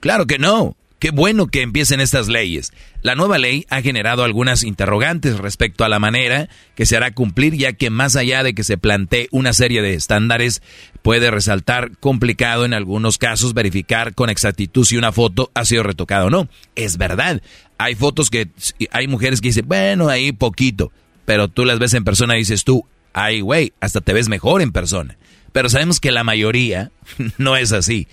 Claro 0.00 0.26
que 0.26 0.38
no. 0.38 0.76
Qué 0.98 1.10
bueno 1.10 1.48
que 1.48 1.60
empiecen 1.60 2.00
estas 2.00 2.28
leyes. 2.28 2.72
La 3.02 3.14
nueva 3.14 3.36
ley 3.36 3.66
ha 3.68 3.82
generado 3.82 4.24
algunas 4.24 4.62
interrogantes 4.62 5.38
respecto 5.38 5.84
a 5.84 5.88
la 5.88 5.98
manera 5.98 6.48
que 6.74 6.86
se 6.86 6.96
hará 6.96 7.12
cumplir, 7.12 7.54
ya 7.56 7.74
que 7.74 7.90
más 7.90 8.16
allá 8.16 8.42
de 8.42 8.54
que 8.54 8.64
se 8.64 8.78
plantee 8.78 9.28
una 9.30 9.52
serie 9.52 9.82
de 9.82 9.94
estándares, 9.94 10.62
puede 11.04 11.30
resaltar 11.30 11.98
complicado 11.98 12.64
en 12.64 12.72
algunos 12.72 13.18
casos 13.18 13.52
verificar 13.52 14.14
con 14.14 14.30
exactitud 14.30 14.86
si 14.86 14.96
una 14.96 15.12
foto 15.12 15.50
ha 15.52 15.66
sido 15.66 15.82
retocada 15.82 16.24
o 16.24 16.30
no. 16.30 16.48
Es 16.76 16.96
verdad. 16.96 17.42
Hay 17.76 17.94
fotos 17.94 18.30
que 18.30 18.48
hay 18.90 19.06
mujeres 19.06 19.42
que 19.42 19.48
dicen, 19.48 19.68
bueno, 19.68 20.08
ahí 20.08 20.32
poquito, 20.32 20.92
pero 21.26 21.48
tú 21.48 21.66
las 21.66 21.78
ves 21.78 21.92
en 21.92 22.04
persona 22.04 22.36
y 22.36 22.38
dices 22.38 22.64
tú, 22.64 22.86
ay, 23.12 23.42
güey, 23.42 23.74
hasta 23.80 24.00
te 24.00 24.14
ves 24.14 24.30
mejor 24.30 24.62
en 24.62 24.72
persona. 24.72 25.18
Pero 25.52 25.68
sabemos 25.68 26.00
que 26.00 26.10
la 26.10 26.24
mayoría 26.24 26.90
no 27.36 27.54
es 27.54 27.72
así. 27.72 28.08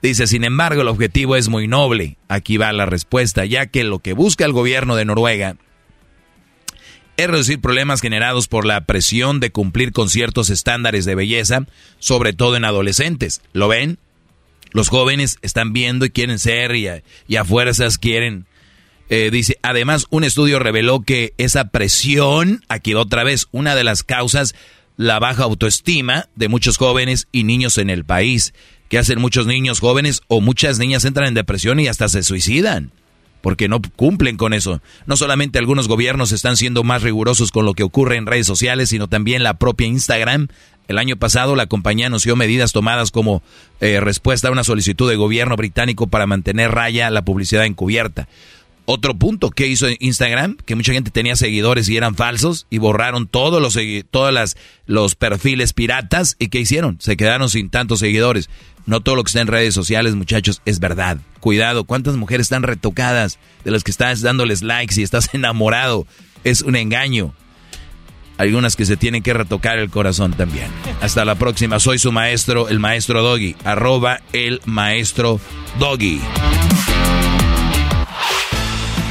Dice, 0.00 0.28
sin 0.28 0.44
embargo, 0.44 0.82
el 0.82 0.88
objetivo 0.88 1.34
es 1.34 1.48
muy 1.48 1.66
noble. 1.66 2.16
Aquí 2.28 2.58
va 2.58 2.72
la 2.72 2.86
respuesta, 2.86 3.44
ya 3.44 3.66
que 3.66 3.82
lo 3.82 3.98
que 3.98 4.12
busca 4.12 4.44
el 4.44 4.52
gobierno 4.52 4.94
de 4.94 5.04
Noruega 5.04 5.56
es 7.16 7.28
reducir 7.28 7.60
problemas 7.60 8.00
generados 8.00 8.48
por 8.48 8.66
la 8.66 8.84
presión 8.84 9.40
de 9.40 9.50
cumplir 9.50 9.92
con 9.92 10.10
ciertos 10.10 10.50
estándares 10.50 11.04
de 11.04 11.14
belleza, 11.14 11.66
sobre 11.98 12.32
todo 12.32 12.56
en 12.56 12.64
adolescentes. 12.64 13.40
¿Lo 13.52 13.68
ven? 13.68 13.98
Los 14.72 14.88
jóvenes 14.88 15.38
están 15.42 15.72
viendo 15.72 16.04
y 16.04 16.10
quieren 16.10 16.38
ser 16.38 16.74
y 16.76 17.36
a, 17.36 17.44
fuerzas 17.44 17.98
quieren. 17.98 18.46
Eh, 19.08 19.30
dice, 19.30 19.58
además, 19.62 20.06
un 20.10 20.24
estudio 20.24 20.58
reveló 20.58 21.00
que 21.00 21.32
esa 21.38 21.68
presión, 21.68 22.62
aquí 22.68 22.94
otra 22.94 23.24
vez, 23.24 23.46
una 23.52 23.74
de 23.74 23.84
las 23.84 24.02
causas, 24.02 24.54
la 24.96 25.18
baja 25.18 25.44
autoestima 25.44 26.28
de 26.34 26.48
muchos 26.48 26.76
jóvenes 26.76 27.28
y 27.32 27.44
niños 27.44 27.78
en 27.78 27.90
el 27.90 28.04
país 28.04 28.52
que 28.88 28.98
hacen 28.98 29.20
muchos 29.20 29.46
niños 29.46 29.80
jóvenes 29.80 30.22
o 30.28 30.40
muchas 30.40 30.78
niñas 30.78 31.04
entran 31.04 31.28
en 31.28 31.34
depresión 31.34 31.80
y 31.80 31.88
hasta 31.88 32.08
se 32.08 32.22
suicidan 32.22 32.92
porque 33.46 33.68
no 33.68 33.80
cumplen 33.80 34.36
con 34.36 34.54
eso. 34.54 34.82
No 35.06 35.16
solamente 35.16 35.60
algunos 35.60 35.86
gobiernos 35.86 36.32
están 36.32 36.56
siendo 36.56 36.82
más 36.82 37.04
rigurosos 37.04 37.52
con 37.52 37.64
lo 37.64 37.74
que 37.74 37.84
ocurre 37.84 38.16
en 38.16 38.26
redes 38.26 38.44
sociales, 38.44 38.88
sino 38.88 39.06
también 39.06 39.44
la 39.44 39.54
propia 39.54 39.86
Instagram. 39.86 40.48
El 40.88 40.98
año 40.98 41.16
pasado 41.16 41.54
la 41.54 41.68
compañía 41.68 42.08
anunció 42.08 42.34
medidas 42.34 42.72
tomadas 42.72 43.12
como 43.12 43.44
eh, 43.80 44.00
respuesta 44.00 44.48
a 44.48 44.50
una 44.50 44.64
solicitud 44.64 45.08
de 45.08 45.14
gobierno 45.14 45.54
británico 45.54 46.08
para 46.08 46.26
mantener 46.26 46.72
raya 46.72 47.08
la 47.08 47.24
publicidad 47.24 47.66
encubierta. 47.66 48.26
Otro 48.88 49.18
punto 49.18 49.50
que 49.50 49.66
hizo 49.66 49.88
Instagram, 49.98 50.56
que 50.64 50.76
mucha 50.76 50.92
gente 50.92 51.10
tenía 51.10 51.34
seguidores 51.34 51.88
y 51.88 51.96
eran 51.96 52.14
falsos 52.14 52.66
y 52.70 52.78
borraron 52.78 53.26
todos 53.26 53.60
los 53.60 53.76
todas 54.12 54.32
las, 54.32 54.56
los 54.86 55.16
perfiles 55.16 55.72
piratas 55.72 56.36
y 56.38 56.48
¿qué 56.48 56.60
hicieron? 56.60 56.96
Se 57.00 57.16
quedaron 57.16 57.50
sin 57.50 57.68
tantos 57.68 57.98
seguidores. 57.98 58.48
No 58.86 59.00
todo 59.00 59.16
lo 59.16 59.24
que 59.24 59.30
está 59.30 59.40
en 59.40 59.48
redes 59.48 59.74
sociales, 59.74 60.14
muchachos, 60.14 60.62
es 60.64 60.78
verdad. 60.78 61.18
Cuidado, 61.40 61.82
¿cuántas 61.82 62.14
mujeres 62.14 62.44
están 62.44 62.62
retocadas 62.62 63.40
de 63.64 63.72
las 63.72 63.82
que 63.82 63.90
estás 63.90 64.20
dándoles 64.20 64.62
likes 64.62 65.00
y 65.00 65.02
estás 65.02 65.30
enamorado? 65.34 66.06
Es 66.44 66.62
un 66.62 66.76
engaño. 66.76 67.34
Algunas 68.38 68.76
que 68.76 68.84
se 68.84 68.96
tienen 68.96 69.24
que 69.24 69.32
retocar 69.32 69.78
el 69.78 69.90
corazón 69.90 70.32
también. 70.34 70.68
Hasta 71.00 71.24
la 71.24 71.34
próxima. 71.34 71.80
Soy 71.80 71.98
su 71.98 72.12
maestro, 72.12 72.68
el 72.68 72.78
maestro 72.78 73.22
Doggy. 73.22 73.56
Arroba 73.64 74.20
el 74.32 74.60
maestro 74.66 75.40
Doggy. 75.80 76.20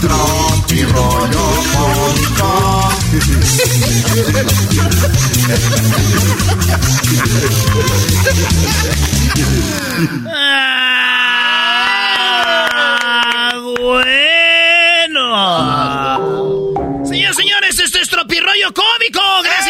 Tropi 0.00 0.82
rollo 0.84 1.46
cómico. 1.72 2.48
Ah, 11.50 13.52
bueno. 13.80 15.24
Señores, 17.04 17.36
señores, 17.36 17.78
este 17.78 18.00
es 18.00 18.08
Tropirroyo 18.08 18.72
Cómico. 18.74 19.20
Gracias 19.42 19.67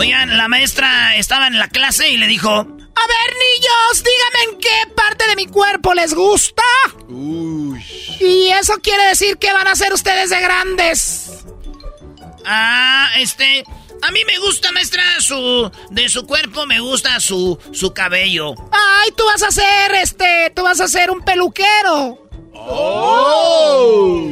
Oigan, 0.00 0.34
la 0.34 0.48
maestra 0.48 1.14
estaba 1.16 1.46
en 1.46 1.58
la 1.58 1.68
clase 1.68 2.08
y 2.08 2.16
le 2.16 2.26
dijo: 2.26 2.48
A 2.48 2.54
ver, 2.56 2.66
niños, 2.66 4.02
díganme 4.02 4.52
en 4.52 4.58
qué 4.58 4.94
parte 4.96 5.28
de 5.28 5.36
mi 5.36 5.46
cuerpo 5.46 5.92
les 5.92 6.14
gusta. 6.14 6.62
Y 7.06 8.48
eso 8.48 8.78
quiere 8.82 9.08
decir 9.08 9.36
que 9.36 9.52
van 9.52 9.68
a 9.68 9.76
ser 9.76 9.92
ustedes 9.92 10.30
de 10.30 10.40
grandes. 10.40 11.44
Ah, 12.46 13.10
este. 13.18 13.62
A 14.00 14.10
mí 14.10 14.24
me 14.24 14.38
gusta, 14.38 14.72
maestra, 14.72 15.02
su. 15.18 15.70
De 15.90 16.08
su 16.08 16.24
cuerpo 16.24 16.64
me 16.64 16.80
gusta 16.80 17.20
su. 17.20 17.58
su 17.70 17.92
cabello. 17.92 18.54
Ay, 18.72 19.10
tú 19.14 19.24
vas 19.26 19.42
a 19.42 19.50
ser, 19.50 19.96
este. 19.96 20.50
Tú 20.56 20.62
vas 20.62 20.80
a 20.80 20.88
ser 20.88 21.10
un 21.10 21.20
peluquero. 21.20 22.26
¡Oh! 22.54 24.22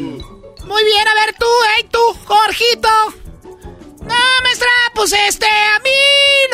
Muy 0.64 0.84
bien, 0.84 1.08
a 1.08 1.14
ver 1.26 1.34
tú, 1.38 1.46
hey 1.76 1.88
tú, 1.90 2.00
Jorgito. 2.24 3.27
No, 4.08 4.42
maestra, 4.42 4.68
pues 4.94 5.12
este, 5.12 5.46
a 5.46 5.78
mí 5.80 5.90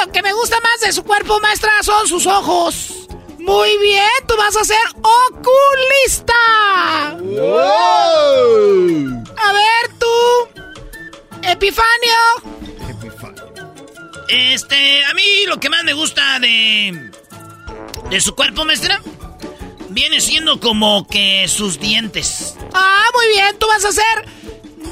lo 0.05 0.13
que 0.13 0.23
me 0.23 0.33
gusta 0.33 0.61
más 0.61 0.81
de 0.81 0.93
su 0.93 1.03
cuerpo, 1.05 1.41
maestra, 1.41 1.71
son 1.83 2.07
sus 2.09 2.27
ojos. 2.27 2.91
Muy 3.39 3.77
bien, 3.79 4.09
tú 4.27 4.37
vas 4.37 4.57
a 4.57 4.65
ser 4.65 4.81
oculista. 5.03 6.35
A 9.37 9.53
ver 9.53 9.91
tú, 9.99 10.49
Epifanio. 11.43 12.17
Este, 14.29 15.05
a 15.05 15.13
mí 15.15 15.23
lo 15.47 15.61
que 15.61 15.69
más 15.69 15.85
me 15.85 15.93
gusta 15.93 16.39
de. 16.41 17.11
de 18.11 18.21
su 18.21 18.35
cuerpo, 18.35 18.65
maestra. 18.65 19.01
Viene 19.91 20.21
siendo 20.21 20.59
como 20.59 21.07
que 21.07 21.47
sus 21.47 21.79
dientes. 21.79 22.57
Ah, 22.73 23.05
muy 23.15 23.29
bien, 23.29 23.57
tú 23.59 23.67
vas 23.67 23.85
a 23.85 23.93
ser. 23.93 24.27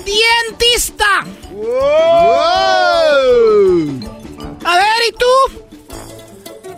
dientista. 0.05 1.25
A 4.65 4.77
ver, 4.77 5.03
¿y 5.09 5.13
tú? 5.13 5.27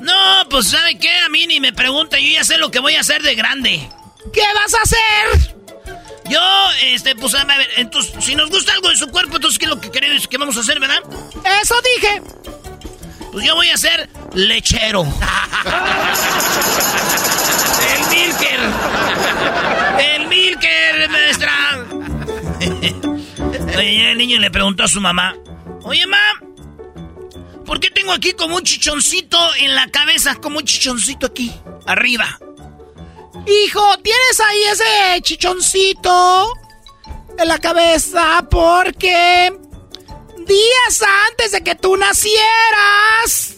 No, 0.00 0.48
pues 0.50 0.68
¿sabe 0.70 0.98
qué? 0.98 1.10
A 1.24 1.28
mí 1.28 1.46
ni 1.46 1.60
me 1.60 1.72
pregunta, 1.72 2.18
yo 2.18 2.28
ya 2.28 2.42
sé 2.44 2.58
lo 2.58 2.70
que 2.70 2.80
voy 2.80 2.96
a 2.96 3.00
hacer 3.00 3.22
de 3.22 3.36
grande. 3.36 3.88
¿Qué 4.32 4.42
vas 4.54 4.74
a 4.74 4.82
hacer? 4.82 5.54
Yo, 6.28 6.40
este, 6.82 7.14
pues 7.14 7.34
a 7.34 7.44
ver, 7.44 7.68
entonces, 7.76 8.12
si 8.24 8.34
nos 8.34 8.50
gusta 8.50 8.72
algo 8.72 8.88
de 8.88 8.96
su 8.96 9.06
cuerpo, 9.08 9.36
entonces, 9.36 9.58
¿qué 9.58 9.66
es 9.66 9.70
lo 9.70 9.80
que 9.80 9.90
queremos 9.90 10.26
que 10.26 10.38
vamos 10.38 10.56
a 10.56 10.60
hacer, 10.60 10.80
verdad? 10.80 11.02
Eso 11.62 11.74
dije. 11.94 12.22
Pues 13.30 13.44
yo 13.46 13.54
voy 13.54 13.68
a 13.68 13.76
ser 13.76 14.08
lechero. 14.32 15.02
El 17.92 18.06
Milker. 18.08 18.60
El 19.98 20.26
Milker, 20.28 21.10
maestra. 21.10 21.84
Oye, 23.76 24.12
el 24.12 24.18
niño 24.18 24.38
le 24.38 24.50
preguntó 24.50 24.84
a 24.84 24.88
su 24.88 25.00
mamá. 25.00 25.36
Oye, 25.82 26.06
mamá, 26.06 26.40
¿por 27.64 27.80
qué 27.80 27.90
tengo 27.90 28.12
aquí 28.12 28.32
como 28.32 28.56
un 28.56 28.62
chichoncito 28.62 29.38
en 29.56 29.74
la 29.74 29.88
cabeza? 29.88 30.36
Como 30.36 30.58
un 30.58 30.64
chichoncito 30.64 31.26
aquí, 31.26 31.52
arriba. 31.86 32.38
Hijo, 33.46 33.98
tienes 33.98 34.40
ahí 34.40 34.62
ese 34.72 35.22
chichoncito 35.22 36.52
en 37.38 37.48
la 37.48 37.58
cabeza 37.58 38.46
porque 38.50 39.52
días 40.46 41.04
antes 41.30 41.52
de 41.52 41.62
que 41.62 41.74
tú 41.74 41.96
nacieras, 41.96 43.56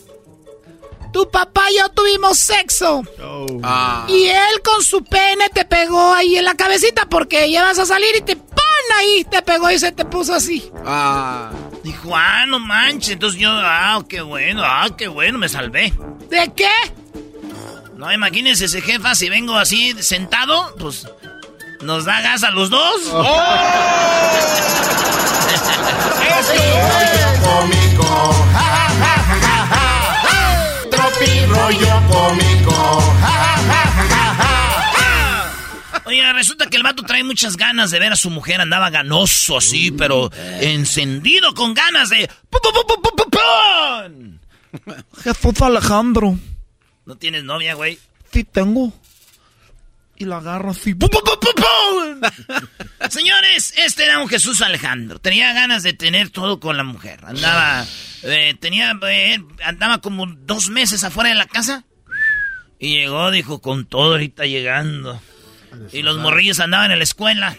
tu 1.13 1.31
papá 1.31 1.71
y 1.71 1.79
yo 1.79 1.89
tuvimos 1.91 2.39
sexo. 2.39 3.03
Ah. 3.63 4.07
Y 4.09 4.27
él 4.27 4.63
con 4.65 4.83
su 4.83 5.05
pene 5.05 5.49
te 5.51 5.65
pegó 5.65 6.15
ahí 6.15 6.37
en 6.37 6.45
la 6.45 6.55
cabecita 6.55 7.07
porque 7.09 7.51
ya 7.51 7.63
vas 7.65 7.79
a 7.79 7.87
salir 7.87 8.17
y 8.17 8.23
te 8.23 8.37
¡pon! 8.37 8.66
Ahí, 8.99 9.25
te 9.31 9.43
pegó 9.43 9.71
y 9.71 9.79
se 9.79 9.93
te 9.93 10.05
puso 10.05 10.35
así. 10.35 10.71
Ah. 10.85 11.51
Dijo, 11.83 12.15
ah, 12.15 12.47
no 12.47 12.59
manches. 12.59 13.11
Entonces 13.11 13.41
yo, 13.41 13.51
ah, 13.53 14.03
qué 14.09 14.21
bueno, 14.21 14.63
ah, 14.65 14.89
qué 14.97 15.09
bueno, 15.09 15.39
me 15.39 15.49
salvé. 15.49 15.93
¿De 16.31 16.53
qué? 16.55 16.71
No, 17.97 18.13
imagínense 18.13 18.67
ese 18.67 18.83
jefa, 18.83 19.15
si 19.15 19.31
vengo 19.31 19.57
así 19.57 19.95
sentado, 20.03 20.75
pues 20.79 21.09
nos 21.81 22.05
da 22.05 22.21
gas 22.21 22.45
a 22.45 22.51
los 22.51 22.69
dos. 22.69 23.11
rollo 26.67 27.43
cómico. 27.43 27.86
Resulta 36.47 36.71
que 36.71 36.77
el 36.77 36.85
vato 36.85 37.03
trae 37.03 37.25
muchas 37.25 37.57
ganas 37.57 37.91
de 37.91 37.99
ver 37.99 38.13
a 38.13 38.17
su 38.17 38.31
mujer. 38.31 38.61
Andaba 38.61 38.89
ganoso 38.89 39.57
así, 39.57 39.91
pero 39.91 40.31
encendido 40.61 41.53
con 41.55 41.75
ganas 41.75 42.09
de... 42.11 42.31
Jesús 45.25 45.61
Alejandro. 45.63 46.39
¿No 47.05 47.17
tienes 47.17 47.43
novia, 47.43 47.75
güey? 47.75 47.99
Sí 48.33 48.45
tengo. 48.45 48.93
Y 50.17 50.25
la 50.25 50.37
agarro 50.37 50.71
así. 50.71 50.95
¡Pum, 50.95 51.11
pum, 51.11 51.21
pum, 51.25 51.37
pum, 51.41 52.21
pum! 52.21 53.11
Señores, 53.11 53.75
este 53.77 54.05
era 54.05 54.21
un 54.21 54.29
Jesús 54.29 54.63
Alejandro. 54.63 55.19
Tenía 55.19 55.53
ganas 55.53 55.83
de 55.83 55.95
tener 55.95 56.31
todo 56.31 56.61
con 56.61 56.77
la 56.77 56.85
mujer. 56.85 57.25
Andaba, 57.25 57.85
eh, 58.23 58.55
tenía, 58.61 58.97
eh, 59.09 59.43
andaba 59.65 59.99
como 60.01 60.27
dos 60.27 60.69
meses 60.69 61.03
afuera 61.03 61.31
de 61.31 61.37
la 61.37 61.47
casa. 61.47 61.85
Y 62.79 63.01
llegó, 63.01 63.33
dijo, 63.33 63.61
con 63.61 63.85
todo 63.85 64.13
ahorita 64.13 64.47
llegando. 64.47 65.21
Y 65.93 66.03
los 66.03 66.19
morrillos 66.19 66.61
andaban 66.61 66.91
en 66.93 66.99
la 66.99 67.05
escuela. 67.05 67.57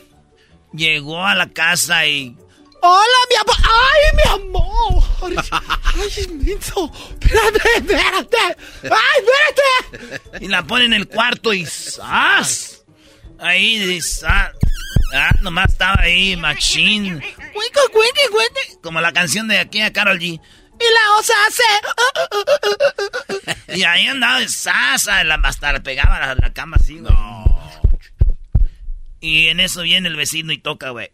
Llegó 0.73 1.25
a 1.25 1.35
la 1.35 1.49
casa 1.49 2.05
y... 2.05 2.35
Hola, 2.81 3.05
mi 3.29 3.35
amor. 3.35 3.55
Ay, 3.63 4.01
mi 4.15 4.23
amor. 4.45 5.03
Ay, 5.95 6.27
menso. 6.27 6.91
Espérate, 7.19 7.59
espérate. 7.77 8.37
Ay, 8.83 9.23
espérate. 9.89 10.45
Y 10.45 10.47
la 10.47 10.63
pone 10.63 10.85
en 10.85 10.93
el 10.93 11.07
cuarto 11.07 11.53
y 11.53 11.65
¡zas! 11.65 12.83
Ahí, 13.39 13.79
dice, 13.79 14.25
ah, 14.27 14.51
ah, 15.13 15.31
nomás 15.41 15.71
estaba 15.71 16.01
ahí, 16.01 16.35
machín. 16.37 17.19
Cuico, 17.19 17.81
cuico, 17.91 18.21
cuico. 18.31 18.81
Como 18.81 19.01
la 19.01 19.11
canción 19.11 19.47
de 19.47 19.59
aquí 19.59 19.81
a 19.81 19.91
Carol 19.93 20.19
G. 20.19 20.39
Y 20.79 20.83
la 20.93 21.17
osa 21.17 21.33
hace. 21.47 21.63
Y 23.75 23.83
ahí 23.83 24.07
andaba 24.07 24.39
de 24.39 24.47
sasa, 24.47 25.23
la, 25.23 25.35
hasta 25.43 25.73
le 25.73 25.81
pegaba 25.81 26.19
la, 26.19 26.35
la 26.35 26.53
cama 26.53 26.77
así, 26.79 26.99
güey. 26.99 27.13
Y 29.19 29.47
en 29.47 29.59
eso 29.59 29.81
viene 29.81 30.09
el 30.09 30.15
vecino 30.15 30.51
y 30.51 30.59
toca, 30.59 30.91
güey. 30.91 31.09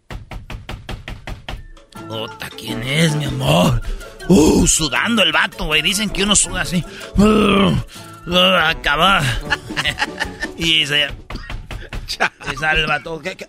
Ota, 2.10 2.50
¿quién 2.50 2.84
es, 2.84 3.16
mi 3.16 3.26
amor? 3.26 3.82
Uh, 4.28 4.68
sudando 4.68 5.24
el 5.24 5.32
vato, 5.32 5.66
güey. 5.66 5.82
Dicen 5.82 6.10
que 6.10 6.24
uno 6.24 6.36
suda 6.36 6.62
así. 6.62 6.84
Uh, 7.18 7.74
uh, 8.28 8.56
acaba. 8.66 9.22
y 10.58 10.86
se... 10.86 11.10
y 12.52 12.58
sale 12.58 12.82
el 12.82 12.88
vato. 12.88 13.20
¿Qué, 13.20 13.36
qué, 13.38 13.48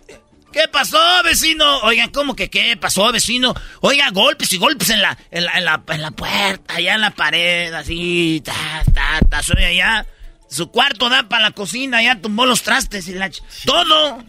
qué 0.51 0.67
pasó, 0.71 0.97
vecino? 1.23 1.79
Oigan, 1.79 2.09
¿cómo 2.11 2.35
que 2.35 2.49
qué 2.49 2.77
pasó, 2.77 3.11
vecino? 3.11 3.53
Oiga, 3.81 4.09
golpes 4.11 4.51
y 4.53 4.57
golpes 4.57 4.89
en 4.89 5.01
la, 5.01 5.17
en 5.31 5.45
la, 5.45 5.57
en 5.57 5.65
la, 5.65 5.83
en 5.89 6.01
la 6.01 6.11
puerta, 6.11 6.75
allá 6.75 6.95
en 6.95 7.01
la 7.01 7.11
pared, 7.11 7.73
así, 7.73 8.41
ta, 8.43 8.83
ta, 8.93 9.19
ta. 9.29 9.43
Soy 9.43 9.63
allá. 9.63 10.05
Su 10.47 10.71
cuarto 10.71 11.09
da 11.09 11.27
para 11.27 11.43
la 11.43 11.51
cocina, 11.51 12.01
ya 12.01 12.21
tumbó 12.21 12.45
los 12.45 12.61
trastes 12.61 13.07
y 13.07 13.13
la... 13.13 13.29
¡Todo! 13.65 14.23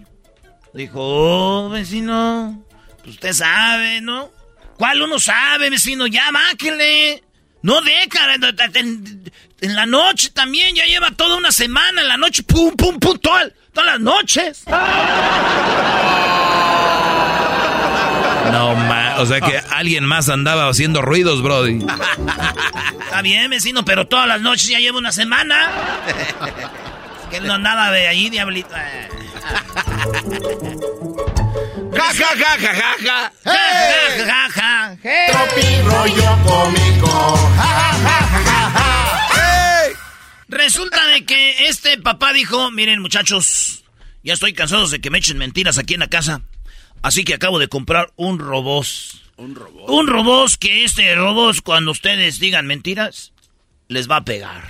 Dijo, 0.76 0.98
oh, 1.00 1.68
vecino, 1.70 2.62
pues 3.02 3.14
usted 3.14 3.32
sabe, 3.32 4.00
¿no? 4.02 4.30
¿Cuál 4.76 5.00
uno 5.00 5.18
sabe, 5.18 5.70
vecino? 5.70 6.06
Ya, 6.06 6.30
máquele. 6.30 7.22
No 7.62 7.80
deja, 7.80 8.34
en, 8.74 9.32
en 9.62 9.74
la 9.74 9.86
noche 9.86 10.28
también, 10.30 10.76
ya 10.76 10.84
lleva 10.84 11.10
toda 11.12 11.36
una 11.38 11.50
semana 11.50 12.02
en 12.02 12.08
la 12.08 12.18
noche, 12.18 12.42
pum, 12.42 12.76
pum, 12.76 12.98
pum, 13.00 13.18
toda- 13.18 13.50
todas 13.72 13.86
las 13.92 14.00
noches. 14.00 14.64
No, 18.52 18.74
ma, 18.76 19.16
o 19.18 19.26
sea 19.26 19.40
que 19.40 19.58
alguien 19.70 20.04
más 20.04 20.28
andaba 20.28 20.68
haciendo 20.68 21.00
ruidos, 21.02 21.42
Brody. 21.42 21.78
Está 23.04 23.22
bien, 23.22 23.50
vecino, 23.50 23.84
pero 23.84 24.06
todas 24.06 24.28
las 24.28 24.40
noches 24.42 24.68
ya 24.68 24.78
lleva 24.78 24.98
una 24.98 25.10
semana. 25.12 25.70
Que 27.30 27.36
él 27.38 27.46
no 27.46 27.54
andaba 27.54 27.90
de 27.90 28.06
ahí, 28.08 28.30
diablito. 28.30 28.74
Eh. 28.76 29.08
Ja, 31.92 32.12
ja, 32.12 32.36
ja, 32.36 32.58
ja, 32.58 32.74
ja, 32.74 32.96
ja. 33.04 33.32
Ja, 33.44 33.52
ja, 34.24 34.26
ja, 34.26 34.48
ja. 34.54 35.30
Tropi 35.32 35.82
rollo 35.82 36.38
cómico. 36.44 37.36
Ja, 37.56 37.66
ja, 37.66 37.98
ja, 38.02 38.20
ja, 38.30 38.42
ja, 38.44 38.70
ja. 38.74 38.96
Resulta 40.48 41.06
de 41.06 41.24
que 41.24 41.66
este 41.68 41.98
papá 41.98 42.32
dijo, 42.32 42.70
miren 42.70 43.00
muchachos, 43.00 43.84
ya 44.22 44.34
estoy 44.34 44.52
cansado 44.52 44.86
de 44.88 45.00
que 45.00 45.10
me 45.10 45.18
echen 45.18 45.38
mentiras 45.38 45.78
aquí 45.78 45.94
en 45.94 46.00
la 46.00 46.08
casa. 46.08 46.42
Así 47.02 47.24
que 47.24 47.34
acabo 47.34 47.58
de 47.58 47.68
comprar 47.68 48.12
un 48.16 48.38
robot. 48.38 48.86
Un 49.36 49.54
robot. 49.54 49.90
Un 49.90 50.06
robot 50.06 50.52
que 50.58 50.84
este 50.84 51.14
robot 51.14 51.60
cuando 51.62 51.90
ustedes 51.90 52.38
digan 52.38 52.66
mentiras, 52.66 53.32
les 53.88 54.10
va 54.10 54.16
a 54.16 54.24
pegar. 54.24 54.68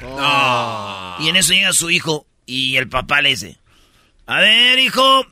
Y 1.21 1.29
en 1.29 1.37
eso 1.37 1.53
llega 1.53 1.73
su 1.73 1.91
hijo 1.91 2.27
y 2.47 2.77
el 2.77 2.89
papá 2.89 3.21
le 3.21 3.31
dice, 3.31 3.59
a 4.27 4.41
ver 4.41 4.79
hijo, 4.79 5.27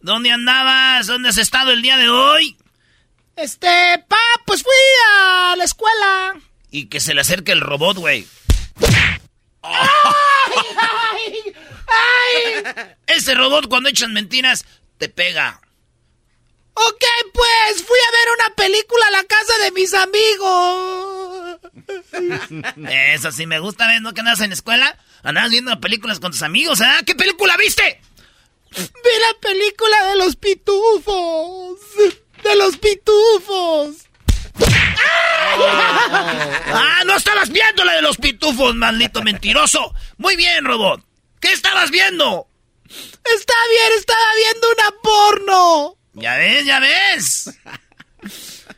¿dónde 0.00 0.30
andabas? 0.30 1.06
¿Dónde 1.06 1.30
has 1.30 1.38
estado 1.38 1.72
el 1.72 1.82
día 1.82 1.96
de 1.96 2.08
hoy? 2.08 2.56
Este, 3.36 4.04
pa, 4.06 4.18
pues 4.44 4.62
fui 4.62 4.72
a 5.08 5.56
la 5.56 5.64
escuela. 5.64 6.38
Y 6.70 6.86
que 6.86 7.00
se 7.00 7.14
le 7.14 7.22
acerque 7.22 7.52
el 7.52 7.62
robot, 7.62 7.96
güey. 7.96 8.26
¡Ay, 9.62 9.72
ay, 10.78 11.54
ay! 11.86 12.94
Ese 13.06 13.34
robot 13.34 13.68
cuando 13.68 13.88
echan 13.88 14.12
mentiras, 14.12 14.64
te 14.98 15.08
pega. 15.08 15.60
Ok, 16.74 17.04
pues 17.32 17.84
fui 17.84 17.98
a 17.98 18.12
ver 18.12 18.28
una 18.38 18.54
película 18.54 19.06
a 19.06 19.10
la 19.10 19.24
casa 19.24 19.58
de 19.64 19.72
mis 19.72 19.92
amigos. 19.94 21.58
Eso 23.14 23.32
sí 23.32 23.46
me 23.46 23.58
gusta, 23.58 23.86
¿ves? 23.88 24.00
¿No 24.00 24.14
que 24.14 24.20
andas 24.20 24.40
en 24.40 24.50
la 24.50 24.54
escuela? 24.54 24.96
Andabas 25.22 25.50
viendo 25.50 25.78
películas 25.80 26.20
con 26.20 26.32
tus 26.32 26.42
amigos, 26.42 26.80
¿ah? 26.80 27.00
¿Qué 27.04 27.14
película 27.14 27.56
viste? 27.56 28.00
Vi 28.70 28.80
la 28.82 29.40
película 29.40 30.04
de 30.06 30.16
los 30.16 30.36
pitufos. 30.36 31.78
De 32.42 32.56
los 32.56 32.76
pitufos. 32.76 33.96
¡Ah, 36.72 37.02
no 37.06 37.16
estabas 37.16 37.50
viendo 37.50 37.84
la 37.84 37.94
de 37.94 38.02
los 38.02 38.16
pitufos, 38.16 38.74
maldito 38.74 39.22
mentiroso! 39.22 39.94
Muy 40.18 40.36
bien, 40.36 40.64
robot. 40.64 41.04
¿Qué 41.40 41.52
estabas 41.52 41.90
viendo? 41.90 42.46
Está 42.84 43.54
bien, 43.70 43.92
estaba 43.98 44.34
viendo 44.36 44.68
una 44.70 44.90
porno. 45.02 45.96
Ya 46.14 46.36
ves, 46.36 46.66
ya 46.66 46.80
ves. 46.80 47.50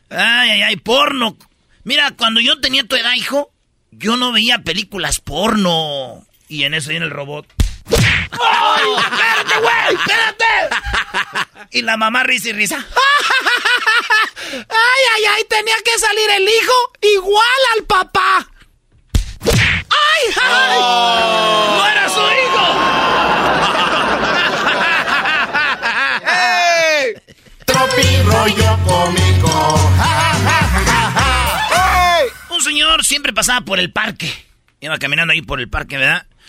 Ay, 0.09 0.49
ay, 0.51 0.61
ay, 0.61 0.75
porno. 0.77 1.37
Mira, 1.83 2.11
cuando 2.11 2.39
yo 2.39 2.59
tenía 2.61 2.83
tu 2.85 2.95
edad, 2.95 3.13
hijo, 3.15 3.51
yo 3.91 4.15
no 4.17 4.31
veía 4.31 4.59
películas 4.59 5.19
porno. 5.19 6.25
Y 6.53 6.65
en 6.65 6.75
eso 6.75 6.91
viene 6.91 7.05
el 7.07 7.11
robot. 7.11 7.47
¡Ay, 7.89 8.83
espérate, 8.99 9.59
güey! 9.59 9.95
¡Espérate! 9.95 10.45
Y 11.71 11.81
la 11.81 11.97
mamá 11.97 12.21
risa 12.21 12.49
y 12.49 12.53
risa. 12.53 12.85
Ay, 14.51 15.03
ay, 15.15 15.23
ay, 15.35 15.43
tenía 15.49 15.73
que 15.83 15.97
salir 15.97 16.29
el 16.29 16.47
hijo 16.47 16.73
igual 17.01 17.43
al 17.75 17.85
papá. 17.85 18.47
¡Ay, 19.49 20.33
ay! 20.43 20.79
¡No 20.79 21.87
era 21.87 22.07
su 22.09 22.19
hijo! 22.19 22.65
Tropi 27.65 28.21
rollo 28.25 28.79
cómico. 28.85 29.91
Ja, 29.97 30.05
ja, 30.05 30.33
ja, 30.35 30.61
ja, 30.75 31.11
ja, 31.15 31.69
ja. 31.69 32.19
Un 32.51 32.61
señor 32.61 33.03
siempre 33.03 33.33
pasaba 33.33 33.61
por 33.61 33.79
el 33.79 33.91
parque. 33.91 34.31
Iba 34.81 34.99
caminando 34.99 35.33
ahí 35.33 35.41
por 35.41 35.59
el 35.59 35.67
parque, 35.67 35.97
¿verdad? 35.97 36.27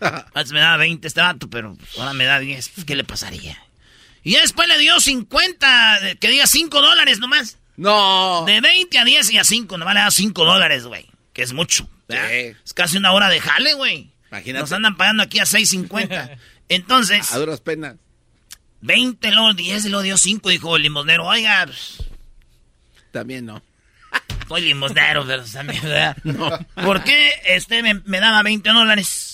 Antes 0.00 0.52
me 0.52 0.60
daba 0.60 0.76
20 0.78 1.06
este 1.06 1.20
vato, 1.20 1.48
pero 1.48 1.76
ahora 1.98 2.12
me 2.12 2.24
da 2.24 2.38
10. 2.38 2.68
Pues, 2.70 2.84
¿Qué 2.84 2.96
le 2.96 3.04
pasaría? 3.04 3.58
Y 4.22 4.32
ya 4.32 4.40
después 4.40 4.68
le 4.68 4.78
dio 4.78 4.98
50, 5.00 6.16
que 6.20 6.28
diga 6.28 6.46
5 6.46 6.80
dólares 6.80 7.18
nomás. 7.18 7.58
No. 7.76 8.44
De 8.46 8.60
20 8.60 8.98
a 8.98 9.04
10 9.04 9.30
y 9.32 9.38
a 9.38 9.44
5, 9.44 9.76
nomás 9.78 9.94
le 9.94 10.00
da 10.00 10.10
5 10.10 10.44
dólares, 10.44 10.84
güey. 10.84 11.06
Que 11.32 11.42
es 11.42 11.52
mucho. 11.52 11.88
¿verdad? 12.08 12.32
Es 12.32 12.74
casi 12.74 12.96
una 12.96 13.12
hora 13.12 13.28
de 13.28 13.40
jale, 13.40 13.74
güey. 13.74 14.10
Imagínate. 14.30 14.60
Nos 14.62 14.72
andan 14.72 14.96
pagando 14.96 15.22
aquí 15.22 15.38
a 15.38 15.44
6.50. 15.44 16.38
Entonces, 16.68 17.32
A 17.32 17.38
duras 17.38 17.60
penas. 17.60 17.96
20, 18.80 19.30
luego 19.32 19.54
10, 19.54 19.84
y 19.84 19.88
luego 19.88 20.02
dio 20.02 20.16
5, 20.18 20.48
dijo 20.50 20.76
el 20.76 20.82
limosnero. 20.82 21.26
Oiga, 21.26 21.64
pues, 21.66 22.02
También 23.12 23.46
no. 23.46 23.62
soy 24.48 24.60
limosnero, 24.62 25.26
pero 25.26 25.44
también, 25.44 25.82
¿verdad? 25.82 26.16
No. 26.24 26.50
¿Por 26.82 27.02
qué 27.04 27.30
este 27.46 27.82
me, 27.82 27.94
me 27.94 28.20
daba 28.20 28.42
20 28.42 28.68
dólares? 28.70 29.33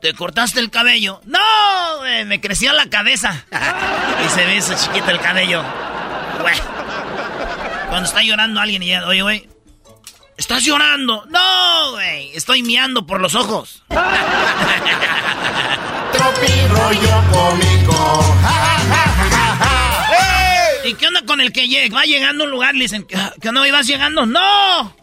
¿te 0.00 0.14
cortaste 0.14 0.60
el 0.60 0.70
cabello? 0.70 1.20
No, 1.24 1.38
güey, 1.98 2.24
me 2.24 2.40
creció 2.40 2.72
la 2.72 2.88
cabeza. 2.88 3.44
y 4.26 4.28
se 4.30 4.44
ve 4.44 4.56
eso 4.56 4.74
chiquito 4.74 5.10
el 5.10 5.20
cabello. 5.20 5.62
Güey. 6.40 6.56
Cuando 7.88 8.08
está 8.08 8.22
llorando 8.22 8.60
alguien 8.60 8.82
y 8.82 8.88
ya, 8.88 9.06
oye, 9.06 9.22
güey, 9.22 9.48
¿estás 10.36 10.62
llorando? 10.64 11.24
No, 11.26 11.92
güey, 11.92 12.36
estoy 12.36 12.62
miando 12.62 13.06
por 13.06 13.20
los 13.20 13.34
ojos. 13.34 13.82
rollo 16.68 17.24
cómico. 17.32 18.36
¿Y 20.84 20.94
qué 20.94 21.06
onda 21.06 21.22
con 21.26 21.40
el 21.40 21.52
que 21.52 21.68
llega? 21.68 21.94
Va 21.94 22.04
llegando 22.04 22.44
a 22.44 22.46
un 22.46 22.50
lugar 22.50 22.74
le 22.74 22.82
dicen, 22.82 23.06
¿qué 23.06 23.48
onda? 23.48 23.70
¿Vas 23.70 23.86
llegando? 23.86 24.24
¡No! 24.24 24.96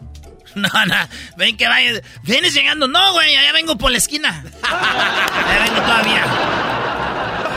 No, 0.66 0.68
no, 0.86 0.94
ven 1.36 1.56
que 1.56 1.68
vaya. 1.68 2.00
¿Vienes 2.22 2.54
llegando? 2.54 2.88
No, 2.88 3.12
güey, 3.12 3.36
allá 3.36 3.52
vengo 3.52 3.76
por 3.76 3.90
la 3.90 3.98
esquina. 3.98 4.42
Allá 4.62 5.64
vengo 5.64 5.82
todavía. 5.82 6.24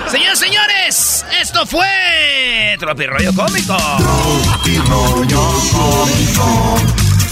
Señores, 0.09 0.39
señores, 0.39 1.25
esto 1.39 1.65
fue 1.65 2.75
Tropi 2.79 3.05
Rollo 3.05 3.33
Cómico. 3.33 3.77
Tropi 3.77 4.77
rollo 4.79 5.53
cómico. 5.71 6.75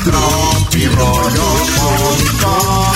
Tropi 0.06 0.88
rollo 0.88 1.66
cómico. 1.76 2.94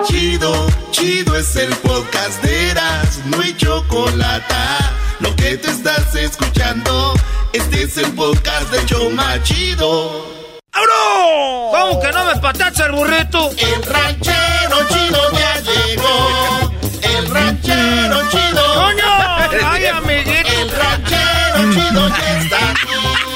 Chido, 0.07 0.67
chido 0.91 1.37
es 1.37 1.57
el 1.57 1.75
podcast 1.77 2.43
de 2.43 2.71
Eras, 2.71 3.21
no 3.27 3.41
hay 3.41 3.57
chocolate. 3.57 4.55
Lo 5.21 5.35
que 5.37 5.57
te 5.57 5.71
estás 5.71 6.15
escuchando, 6.15 7.15
este 7.53 7.83
es 7.83 7.97
el 7.99 8.13
podcast 8.13 8.71
de 8.71 8.85
Choma 8.87 9.43
Chido. 9.43 10.27
¡Abro! 10.73 11.71
¿Cómo 11.73 12.01
que 12.01 12.13
no 12.13 12.25
me 12.25 12.37
patacha 12.41 12.87
el 12.87 12.93
burrito? 12.93 13.51
El 13.51 13.83
ranchero 13.83 14.77
chido 14.89 15.33
ya 15.33 15.61
llegó. 15.61 16.73
El 17.03 17.31
ranchero 17.31 18.31
chido. 18.31 18.75
¡Coño! 18.75 19.67
¡Ay, 19.67 19.87
amiguito! 19.87 20.49
El 20.49 20.71
ranchero 20.71 21.73
chido 21.73 22.09
ya 22.09 22.39
está 22.41 22.71
aquí. 22.71 23.30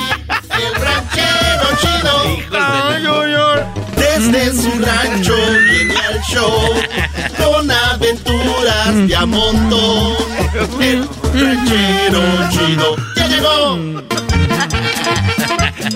El 0.56 0.74
ranchero 0.74 1.66
chido. 1.80 2.14
Ay, 2.52 3.06
ay, 3.06 3.34
ay. 3.34 3.60
Desde 3.96 4.62
su 4.62 4.70
rancho 4.78 5.34
viene 5.70 5.96
al 5.96 6.20
show 6.22 6.72
con 7.36 7.70
aventuras 7.70 9.08
de 9.08 9.16
a 9.16 9.26
montón. 9.26 10.16
El 10.80 11.08
ranchero 11.34 12.22
chido 12.50 12.96
ya 13.16 13.26
llegó. 13.28 13.78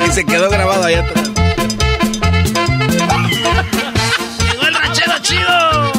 Y 0.07 0.11
se 0.11 0.25
quedó 0.25 0.51
grabado 0.51 0.85
allá 0.85 1.01
atrás. 1.01 1.29
¡Llegó 4.51 4.63
el 4.67 4.75
ranchero 4.75 5.19
chido! 5.23 5.93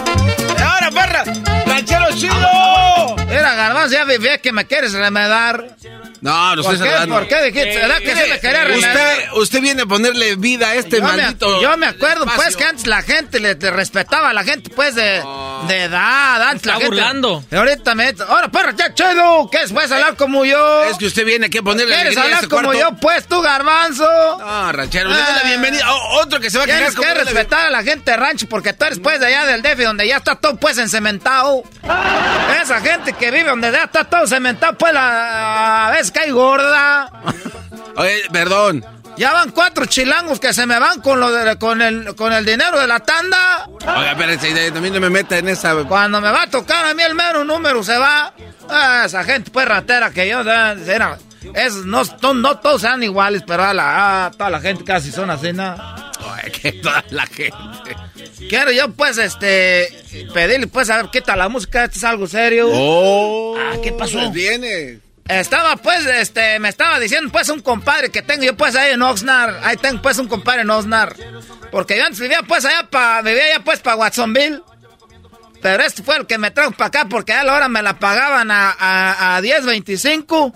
¡Ahora, 0.64 0.92
perra! 0.92 1.24
¡Ranchero 1.66 2.06
chido! 2.16 3.16
Era 3.30 3.56
garbanzo, 3.56 3.94
ya 3.94 4.04
vivía 4.06 4.40
que 4.40 4.52
me 4.52 4.66
quieres 4.66 4.94
remedar. 4.94 5.76
No, 6.22 6.56
no 6.56 6.64
¿Por 6.64 6.74
estoy 6.76 6.90
qué? 6.90 7.08
¿Por 7.08 7.28
qué 7.28 7.44
dijiste? 7.44 7.78
¿Verdad 7.80 7.98
que 8.00 8.16
se 8.16 8.28
me 8.30 8.40
quería 8.40 8.64
remedar? 8.66 8.96
Usted, 8.98 9.32
usted 9.34 9.62
viene 9.62 9.82
a 9.84 9.86
ponerle 9.86 10.36
vida 10.36 10.70
a 10.70 10.76
este 10.76 10.98
yo, 10.98 11.04
maldito. 11.04 11.56
me, 11.56 11.62
yo 11.62 11.78
me 11.78 11.88
acuerdo, 11.88 12.26
pues, 12.26 12.36
espacio. 12.38 12.58
que 12.58 12.64
antes 12.66 12.88
la 12.88 13.02
gente 13.02 13.40
le, 13.40 13.56
le 13.56 13.72
respetaba 13.72 14.30
a 14.30 14.34
la 14.34 14.44
gente, 14.44 14.70
pues, 14.70 14.96
de, 14.96 15.24
de 15.68 15.84
edad. 15.84 16.42
Antes 16.50 16.66
la 16.66 16.74
está 16.74 16.86
gente- 16.86 16.86
burlando. 16.88 17.44
Y 17.52 17.56
ahorita 17.56 17.96
me... 17.96 18.14
Ahora, 18.28 18.50
perro, 18.50 18.72
ya 18.76 18.94
chido. 18.94 19.50
¿Qué 19.52 19.62
es? 19.64 19.72
¿Puedes 19.72 19.92
hablar 19.92 20.16
como 20.16 20.44
yo? 20.46 20.84
Es 20.86 20.98
que 20.98 21.06
usted 21.06 21.26
viene 21.26 21.46
aquí 21.48 21.60
a 21.60 21.62
ponerle 21.62 21.94
¿Quieres 21.96 22.18
alegría 22.18 22.22
a 22.22 22.26
hablar 22.26 22.44
este 22.44 22.50
como 22.56 22.64
cuarto. 22.74 22.82
yo, 22.92 22.98
pues, 23.00 23.28
tú, 23.28 23.42
garbanzo? 23.42 24.38
No, 24.40 24.72
ranchero, 24.72 25.10
le 25.10 25.16
doy 25.16 25.24
la 25.24 25.40
Ah. 25.40 25.44
bienvenida. 25.48 25.94
O- 25.94 26.20
otro 26.22 26.40
que 26.40 26.50
se 26.50 26.58
va 26.58 26.64
a 26.64 26.68
quedar 26.68 26.80
Tienes 26.80 26.96
como 26.96 27.08
que 27.08 27.14
le- 27.16 27.24
respetar 27.24 27.66
a 27.66 27.70
la 27.70 27.84
gente 27.84 28.12
de 28.12 28.18
rancho 28.18 28.48
porque 28.50 28.74
tú 28.74 28.86
eres 28.86 29.00
pues 29.00 29.20
de 29.20 29.28
allá 29.28 29.46
del 29.46 29.62
DF 29.62 29.84
donde 29.84 30.08
ya 30.08 30.18
está 30.18 30.36
todo 30.36 30.58
pues 30.58 30.78
encementado. 30.78 31.64
Esa 32.62 32.82
gente 32.82 33.14
que 33.14 33.32
vive 33.32 33.50
donde 33.50 33.72
ya 33.72 33.84
está 33.86 34.04
todo 34.04 34.28
cementado 34.28 34.78
pues 34.78 34.94
la, 34.94 35.88
a 35.88 35.92
veces 35.92 36.09
cae 36.12 36.32
gorda. 36.32 37.12
Oye, 37.96 38.24
perdón. 38.32 38.86
Ya 39.18 39.34
van 39.34 39.52
cuatro 39.52 39.86
chilangos 39.86 40.40
que 40.40 40.54
se 40.54 40.66
me 40.66 40.80
van 40.80 41.02
con 41.02 41.20
lo 41.20 41.30
de, 41.32 41.58
con 41.58 41.82
el 41.82 42.16
con 42.16 42.32
el 42.32 42.46
dinero 42.46 42.80
de 42.80 42.88
la 42.88 43.00
tanda. 43.02 43.68
Oiga, 43.82 44.12
espérense, 44.12 44.72
también 44.72 44.94
no 44.94 45.02
me 45.02 45.10
meta 45.10 45.38
en 45.38 45.50
esa. 45.50 45.76
Cuando 45.84 46.22
me 46.22 46.32
va 46.32 46.44
a 46.44 46.50
tocar 46.50 46.86
a 46.86 46.94
mí 46.94 47.04
el 47.04 47.16
mero 47.16 47.44
número 47.44 47.84
se 47.84 47.98
va. 47.98 48.34
Ah, 48.70 49.04
esa 49.06 49.24
gente 49.26 49.52
pues 49.52 49.68
ratera 49.68 50.12
que 50.12 50.30
yo 50.30 50.40
era, 50.40 51.18
es, 51.54 51.74
no, 51.86 52.04
no 52.34 52.60
todos 52.60 52.82
sean 52.82 53.02
iguales, 53.04 53.44
pero 53.46 53.64
a 53.64 53.74
la, 53.74 54.32
toda 54.38 54.50
la 54.50 54.60
gente 54.60 54.84
casi 54.84 55.12
son 55.12 55.30
así, 55.30 55.54
¿no? 55.54 55.76
Oye, 56.34 56.52
que 56.52 56.72
toda 56.74 57.04
la 57.12 57.26
gente. 57.28 57.96
Quiero 58.50 58.72
yo, 58.72 58.92
pues, 58.92 59.18
este, 59.18 59.88
pedirle, 60.34 60.68
pues, 60.68 60.90
a 60.90 60.98
ver, 60.98 61.10
quita 61.12 61.36
la 61.36 61.50
música, 61.50 61.86
esto 61.86 61.98
es 61.98 62.04
algo 62.04 62.28
serio. 62.28 62.70
Oh. 62.72 63.56
Ah, 63.58 63.78
¿qué 63.82 63.92
pasó? 63.94 64.18
pues 64.20 64.32
viene. 64.32 65.00
Estaba, 65.30 65.76
pues, 65.76 66.08
este, 66.08 66.58
me 66.58 66.70
estaba 66.70 67.00
diciendo, 67.00 67.32
pues, 67.32 67.50
un 67.50 67.62
compadre 67.62 68.10
que 68.10 68.24
tengo 68.24 68.44
yo, 68.44 68.58
pues, 68.58 68.76
ahí 68.76 68.94
en 68.94 69.02
Oxnard. 69.04 69.64
Ahí 69.64 69.78
tengo, 69.78 70.02
pues, 70.02 70.18
un 70.18 70.28
compadre 70.28 70.62
en 70.62 70.72
Oxnard. 70.72 71.16
Porque 71.72 71.98
yo 71.98 72.04
antes 72.04 72.20
vivía, 72.20 72.40
pues, 72.48 72.66
allá 72.66 72.90
pa, 72.90 73.22
vivía 73.22 73.44
allá, 73.46 73.64
pues, 73.64 73.80
pa' 73.80 73.96
Watsonville. 73.96 74.64
Pero 75.62 75.84
este 75.84 76.02
fue 76.02 76.18
el 76.18 76.26
que 76.26 76.40
me 76.40 76.50
trajo 76.50 76.72
para 76.72 76.88
acá 76.88 77.06
porque 77.08 77.34
a 77.34 77.44
la 77.44 77.54
hora 77.54 77.68
me 77.70 77.84
la 77.84 78.00
pagaban 78.00 78.50
a, 78.50 78.72
a, 78.72 79.36
a 79.38 79.42
10.25. 79.42 80.52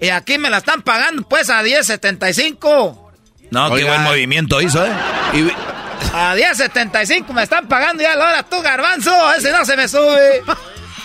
Y 0.00 0.08
aquí 0.08 0.36
me 0.36 0.50
la 0.50 0.58
están 0.58 0.82
pagando, 0.82 1.22
pues, 1.28 1.48
a 1.48 1.62
10.75. 1.62 3.12
No, 3.52 3.72
qué 3.72 3.84
buen 3.84 4.02
movimiento 4.02 4.60
hizo, 4.60 4.84
¿eh? 4.84 4.90
Y, 5.34 5.48
A 6.12 6.34
10.75 6.34 7.28
me 7.32 7.44
están 7.44 7.68
pagando 7.68 8.02
y 8.02 8.06
a 8.06 8.16
la 8.16 8.24
hora 8.24 8.42
tú, 8.42 8.60
garbanzo, 8.62 9.32
ese 9.34 9.52
no 9.52 9.64
se 9.64 9.76
me 9.76 9.86
sube. 9.86 10.42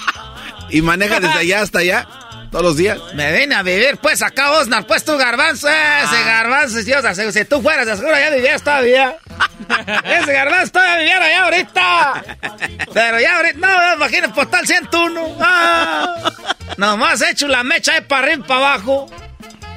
y 0.72 0.82
maneja 0.82 1.20
desde 1.20 1.38
allá 1.38 1.62
hasta 1.62 1.80
allá. 1.80 2.08
Todos 2.52 2.64
los 2.64 2.78
días. 2.78 2.98
Me 3.14 3.38
vine 3.38 3.56
a 3.56 3.64
vivir, 3.64 3.98
pues, 3.98 4.22
acá 4.22 4.52
Osnar, 4.52 4.86
pues, 4.88 5.04
tú, 5.04 5.18
garbanzo, 5.18 5.68
ese 5.68 6.24
garbanzo, 6.24 6.82
si, 6.82 6.94
o 6.94 7.02
sea, 7.02 7.14
si, 7.14 7.46
tú 7.46 7.62
fueras, 7.62 7.86
de 7.86 7.96
seguro 7.98 8.18
ya 8.18 8.30
vivías 8.30 8.62
todavía. 8.62 9.16
ese 10.04 10.34
garbanzo 10.34 10.72
todavía 10.72 10.98
viviera 10.98 11.26
allá 11.26 11.44
ahorita. 11.44 12.24
Pero 12.94 13.20
ya 13.20 13.38
ahorita, 13.38 13.58
no, 13.60 13.96
imagínate, 13.96 14.34
postal 14.34 14.66
101. 14.66 15.38
Ah, 15.40 16.32
nomás 16.78 17.22
he 17.22 17.32
hecho 17.32 17.48
la 17.48 17.64
mecha 17.64 17.94
ahí 17.94 18.02
para 18.02 18.24
arriba 18.24 18.44
y 18.46 18.48
para 18.48 18.60
abajo. 18.60 19.08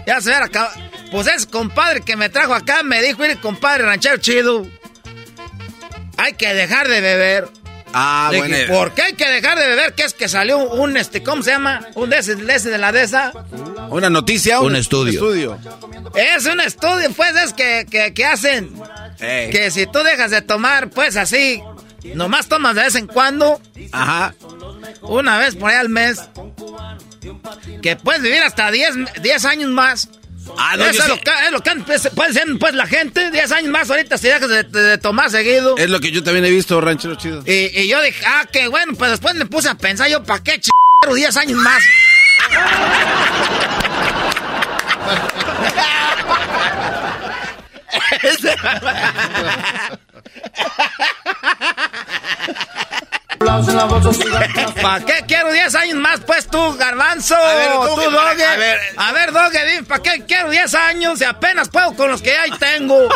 Ya 0.07 0.21
se 0.21 0.31
ve 0.31 0.37
acá. 0.37 0.71
Pues 1.11 1.27
ese 1.27 1.49
compadre 1.49 2.03
que 2.03 2.17
me 2.17 2.29
trajo 2.29 2.55
acá 2.55 2.83
me 2.83 3.03
dijo, 3.03 3.21
mire, 3.21 3.37
compadre 3.37 3.85
ranchero 3.85 4.19
chido, 4.19 4.67
hay 6.17 6.35
que 6.35 6.55
dejar 6.55 6.87
de 6.87 7.01
beber. 7.01 7.60
Ah, 7.93 8.31
bueno. 8.35 8.57
¿Por 8.69 8.93
qué 8.93 9.03
hay 9.03 9.13
que 9.15 9.29
dejar 9.29 9.59
de 9.59 9.67
beber? 9.67 9.95
Que 9.95 10.05
es 10.05 10.15
que 10.15 10.29
salió 10.29 10.59
un, 10.59 10.97
este, 10.97 11.23
¿cómo 11.23 11.43
se 11.43 11.51
llama? 11.51 11.87
Un 11.95 12.11
de 12.11 12.19
ese, 12.19 12.37
de 12.37 12.55
ese 12.55 12.71
de 12.71 12.79
la 12.79 12.93
de 12.93 13.03
esa. 13.03 13.33
Una 13.91 14.11
noticia. 14.11 14.61
Un 14.61 14.77
estudio. 14.77 15.59
Es 16.15 16.47
un 16.47 16.61
estudio, 16.61 17.11
pues, 17.13 17.35
es 17.37 17.53
que, 17.53 17.87
que, 17.91 18.15
que 18.15 18.25
hacen. 18.25 18.73
Que 19.19 19.71
si 19.71 19.87
tú 19.87 19.99
dejas 20.01 20.31
de 20.31 20.43
tomar, 20.43 20.91
pues 20.91 21.17
así, 21.17 21.63
nomás 22.15 22.47
tomas 22.49 22.75
de 22.75 22.83
vez 22.83 22.95
en 22.95 23.07
cuando, 23.07 23.61
Ajá. 23.93 24.35
una 25.03 25.39
vez 25.39 25.57
por 25.57 25.71
ahí 25.71 25.77
al 25.77 25.89
mes, 25.89 26.21
que 27.83 27.97
puedes 27.97 28.23
vivir 28.23 28.43
hasta 28.43 28.71
10, 28.71 29.23
10 29.23 29.45
años 29.45 29.71
más. 29.71 30.09
Ah, 30.59 30.77
no, 30.77 30.85
Eso 30.85 31.03
es, 31.03 31.09
lo 31.09 31.17
que, 31.19 31.31
es 31.47 31.53
lo 31.53 31.61
que 31.63 31.71
pues, 31.87 32.09
puede 32.15 32.33
ser 32.33 32.45
pues, 32.59 32.75
la 32.75 32.87
gente, 32.87 33.31
10 33.31 33.53
años 33.53 33.71
más 33.71 33.91
ahorita 33.91 34.19
si 34.19 34.29
dejas 34.29 34.49
de, 34.49 34.63
de- 34.65 34.83
de 34.83 34.99
tomar 34.99 35.31
seguido. 35.31 35.77
Es 35.77 35.89
lo 35.91 36.01
que 36.01 36.11
yo 36.11 36.23
también 36.23 36.45
he 36.45 36.51
visto, 36.51 36.81
ranchero 36.81 37.15
chido. 37.15 37.43
Y, 37.47 37.71
y 37.81 37.89
yo 37.89 38.01
dije, 38.03 38.23
ah, 38.27 38.45
qué 38.53 38.69
bueno, 38.69 38.95
pues 38.99 39.11
después 39.13 39.35
me 39.35 39.47
puse 39.47 39.69
a 39.69 39.75
pensar 39.75 40.09
yo, 40.09 40.23
¿para 40.25 40.43
qué 40.43 40.59
ch 40.61 40.71
10 41.15 41.37
años 41.37 41.59
más? 41.59 41.83
¿Para 54.83 55.05
qué 55.05 55.25
quiero 55.27 55.53
10 55.53 55.75
años 55.75 55.97
más, 55.97 56.21
pues 56.21 56.47
tú, 56.47 56.77
garbanzo? 56.77 57.35
A 57.35 57.55
ver, 57.55 57.71
¿cómo 57.73 57.89
tú, 57.89 58.11
Doge. 58.11 58.45
a 58.45 58.57
ver. 58.57 58.79
A 58.97 59.13
ver, 59.13 59.33
Doge, 59.33 59.67
dime, 59.67 59.83
¿para 59.85 60.03
qué 60.03 60.25
quiero 60.25 60.51
10 60.51 60.75
años 60.75 61.19
si 61.19 61.25
apenas 61.25 61.69
puedo 61.69 61.95
con 61.95 62.11
los 62.11 62.23
que 62.23 62.31
ya 62.31 62.57
tengo? 62.59 63.09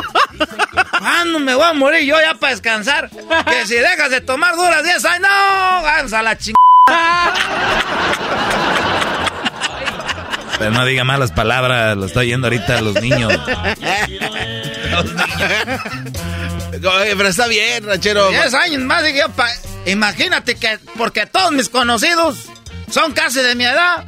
¿Cuándo 0.99 1.39
me 1.39 1.55
voy 1.55 1.65
a 1.65 1.73
morir 1.73 2.05
yo 2.05 2.21
ya 2.21 2.35
para 2.35 2.53
descansar? 2.53 3.11
Que 3.11 3.67
si 3.67 3.75
dejas 3.75 4.11
de 4.11 4.21
tomar 4.21 4.57
duras 4.57 4.83
10 4.83 5.05
años, 5.05 5.29
no, 5.29 5.83
vamos 5.83 6.13
a 6.13 6.23
la 6.23 6.37
chingada. 6.37 6.55
Pero 10.59 10.71
no 10.71 10.85
diga 10.85 11.05
malas 11.05 11.33
palabras, 11.33 11.97
lo 11.97 12.07
estoy 12.07 12.27
oyendo 12.27 12.47
ahorita 12.49 12.81
los 12.81 13.01
niños. 13.01 13.33
Oye, 16.77 17.17
Pero 17.17 17.29
está 17.29 17.47
bien, 17.47 17.87
ranchero. 17.87 18.29
10 18.31 18.55
años 18.55 18.83
más, 18.83 19.03
dije 19.05 19.19
yo, 19.21 19.29
pa- 19.31 19.49
imagínate 19.87 20.57
que, 20.57 20.79
porque 20.97 21.27
todos 21.27 21.53
mis 21.53 21.69
conocidos 21.69 22.37
son 22.91 23.13
casi 23.13 23.41
de 23.41 23.55
mi 23.55 23.65
edad. 23.65 24.05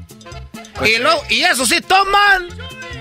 Y, 0.84 0.98
lo, 0.98 1.22
y 1.30 1.42
eso 1.42 1.64
sí 1.66 1.80
toman. 1.80 2.48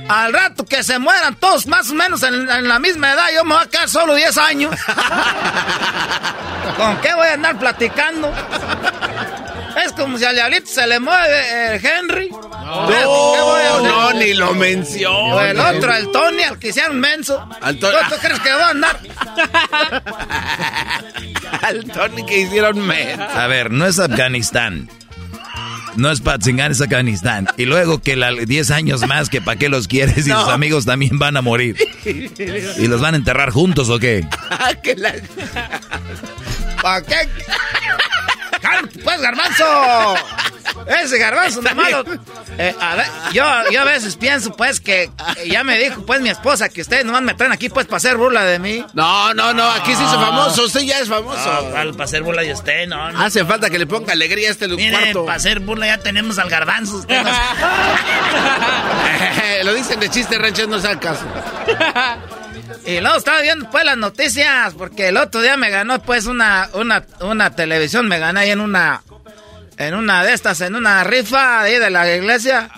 Al 0.08 0.34
rato 0.34 0.66
que 0.66 0.84
se 0.84 1.00
mueran 1.00 1.36
todos 1.36 1.66
más 1.66 1.90
o 1.90 1.96
menos 1.96 2.22
en, 2.22 2.48
en 2.48 2.68
la 2.68 2.78
misma 2.78 3.14
edad, 3.14 3.26
yo 3.34 3.44
me 3.44 3.56
voy 3.56 3.64
a 3.64 3.68
quedar 3.70 3.90
solo 3.90 4.14
10 4.14 4.38
años. 4.38 4.76
¿Con 6.78 6.98
qué 7.02 7.14
voy 7.16 7.28
a 7.28 7.34
andar 7.34 7.58
platicando? 7.58 8.32
Es 9.84 9.92
como 9.94 10.18
si 10.18 10.26
al 10.26 10.36
diablito 10.36 10.68
se 10.68 10.88
le 10.88 11.00
mueve 11.00 11.76
el 11.76 11.86
Henry. 11.86 12.30
¿Ves? 12.30 12.32
¿Con 12.32 12.88
qué 13.36 13.42
voy 13.42 13.62
a 13.62 13.88
No, 13.88 14.14
ni 14.14 14.34
lo 14.34 14.52
O 14.52 14.54
menciono. 14.54 15.42
el 15.42 15.60
otro, 15.60 15.94
el 15.94 16.12
Tony, 16.12 16.44
al 16.44 16.60
que 16.60 16.70
hicieron 16.70 17.00
menso. 17.00 17.48
Al 17.62 17.76
¿Tú, 17.78 17.88
Tony- 17.88 18.10
tú 18.10 18.16
crees 18.22 18.40
que 18.40 18.52
va 18.54 18.68
a 18.68 18.70
andar? 18.72 19.00
Al 21.62 21.84
Tony 21.86 22.26
que 22.26 22.40
hicieron 22.42 22.86
men. 22.86 23.20
A 23.22 23.48
ver, 23.48 23.72
no 23.72 23.86
es 23.86 24.00
Afganistán. 24.00 24.90
No 25.96 26.12
es 26.12 26.20
Patzingán, 26.20 26.74
es 26.74 26.82
Afganistán. 26.82 27.48
Y 27.58 27.64
luego 27.66 28.02
que 28.02 28.18
la 28.18 28.32
10 28.34 28.72
años 28.72 29.08
más, 29.08 29.30
que 29.30 29.40
para 29.42 29.58
qué 29.58 29.70
los 29.70 29.88
quieres 29.88 30.28
y 30.28 30.30
No. 30.30 30.42
sus 30.42 30.50
amigos 30.50 30.86
también 30.86 31.18
van 31.20 31.38
a 31.38 31.42
morir. 31.42 31.78
¿Y 32.04 32.88
los 32.88 33.00
van 33.00 33.14
a 33.14 33.18
enterrar 33.18 33.52
juntos 33.52 33.90
o 33.90 33.98
qué? 33.98 34.28
La- 34.98 35.14
¿Para 36.82 37.02
qué? 37.02 37.16
¡Cálmate, 38.66 39.00
pues, 39.00 39.22
garbanzo! 39.22 40.16
Ese 41.04 41.18
garbanzo 41.20 41.62
de 41.62 41.74
malo. 41.76 42.04
Eh, 42.58 42.76
a 42.82 42.96
ver, 42.96 43.06
yo, 43.32 43.44
yo 43.72 43.82
a 43.82 43.84
veces 43.84 44.16
pienso, 44.16 44.56
pues, 44.56 44.80
que 44.80 45.04
eh, 45.04 45.12
ya 45.48 45.64
me 45.64 45.78
dijo, 45.78 46.04
pues, 46.06 46.20
mi 46.22 46.30
esposa, 46.30 46.70
que 46.70 46.82
ustedes 46.82 47.06
nomás 47.06 47.22
me 47.22 47.34
traen 47.36 47.52
aquí, 47.54 47.70
pues, 47.70 47.86
para 47.86 47.98
hacer 47.98 48.18
burla 48.18 48.44
de 48.44 48.58
mí. 48.60 48.84
No, 48.94 49.34
no, 49.36 49.54
no, 49.54 49.70
aquí 49.72 49.96
se 49.96 50.04
hizo 50.04 50.20
famoso. 50.20 50.66
Usted 50.66 50.82
ya 50.82 51.00
es 51.00 51.10
famoso. 51.10 51.70
No, 51.76 51.92
para 51.94 52.06
hacer 52.06 52.24
burla 52.24 52.42
de 52.42 52.54
usted, 52.54 52.88
no, 52.88 53.12
no. 53.12 53.22
Hace 53.22 53.46
falta 53.46 53.70
que 53.70 53.78
le 53.78 53.86
ponga 53.86 54.14
alegría 54.14 54.50
a 54.50 54.52
este 54.52 54.68
Mire, 54.68 54.98
cuarto. 54.98 55.26
para 55.26 55.38
hacer 55.38 55.60
burla 55.60 55.86
ya 55.88 55.98
tenemos 56.00 56.40
al 56.40 56.50
garbanzo. 56.50 56.96
usted 56.98 57.22
no- 57.22 57.32
Lo 59.64 59.74
dicen 59.74 60.00
de 60.00 60.10
chiste, 60.10 60.38
ranchero, 60.38 60.68
no 60.68 60.80
sea 60.80 61.00
caso. 61.00 61.26
Y 62.86 63.00
luego 63.02 63.18
estaba 63.18 63.42
viendo 63.42 63.70
pues 63.72 63.84
las 63.84 63.98
noticias, 63.98 64.74
porque 64.76 65.08
el 65.08 65.18
otro 65.18 65.42
día 65.42 65.58
me 65.58 65.70
ganó 65.70 66.02
pues 66.04 66.28
una, 66.28 66.70
una, 66.74 67.04
una 67.22 67.56
televisión, 67.56 68.08
me 68.08 68.20
gané 68.20 68.42
ahí 68.42 68.52
en 68.52 68.62
una, 68.62 69.02
en 69.78 69.96
una 69.96 70.24
de 70.24 70.34
estas, 70.34 70.62
en 70.62 70.76
una 70.76 71.04
rifa 71.04 71.62
ahí 71.62 71.80
de 71.80 71.90
la 71.90 72.16
iglesia. 72.16 72.70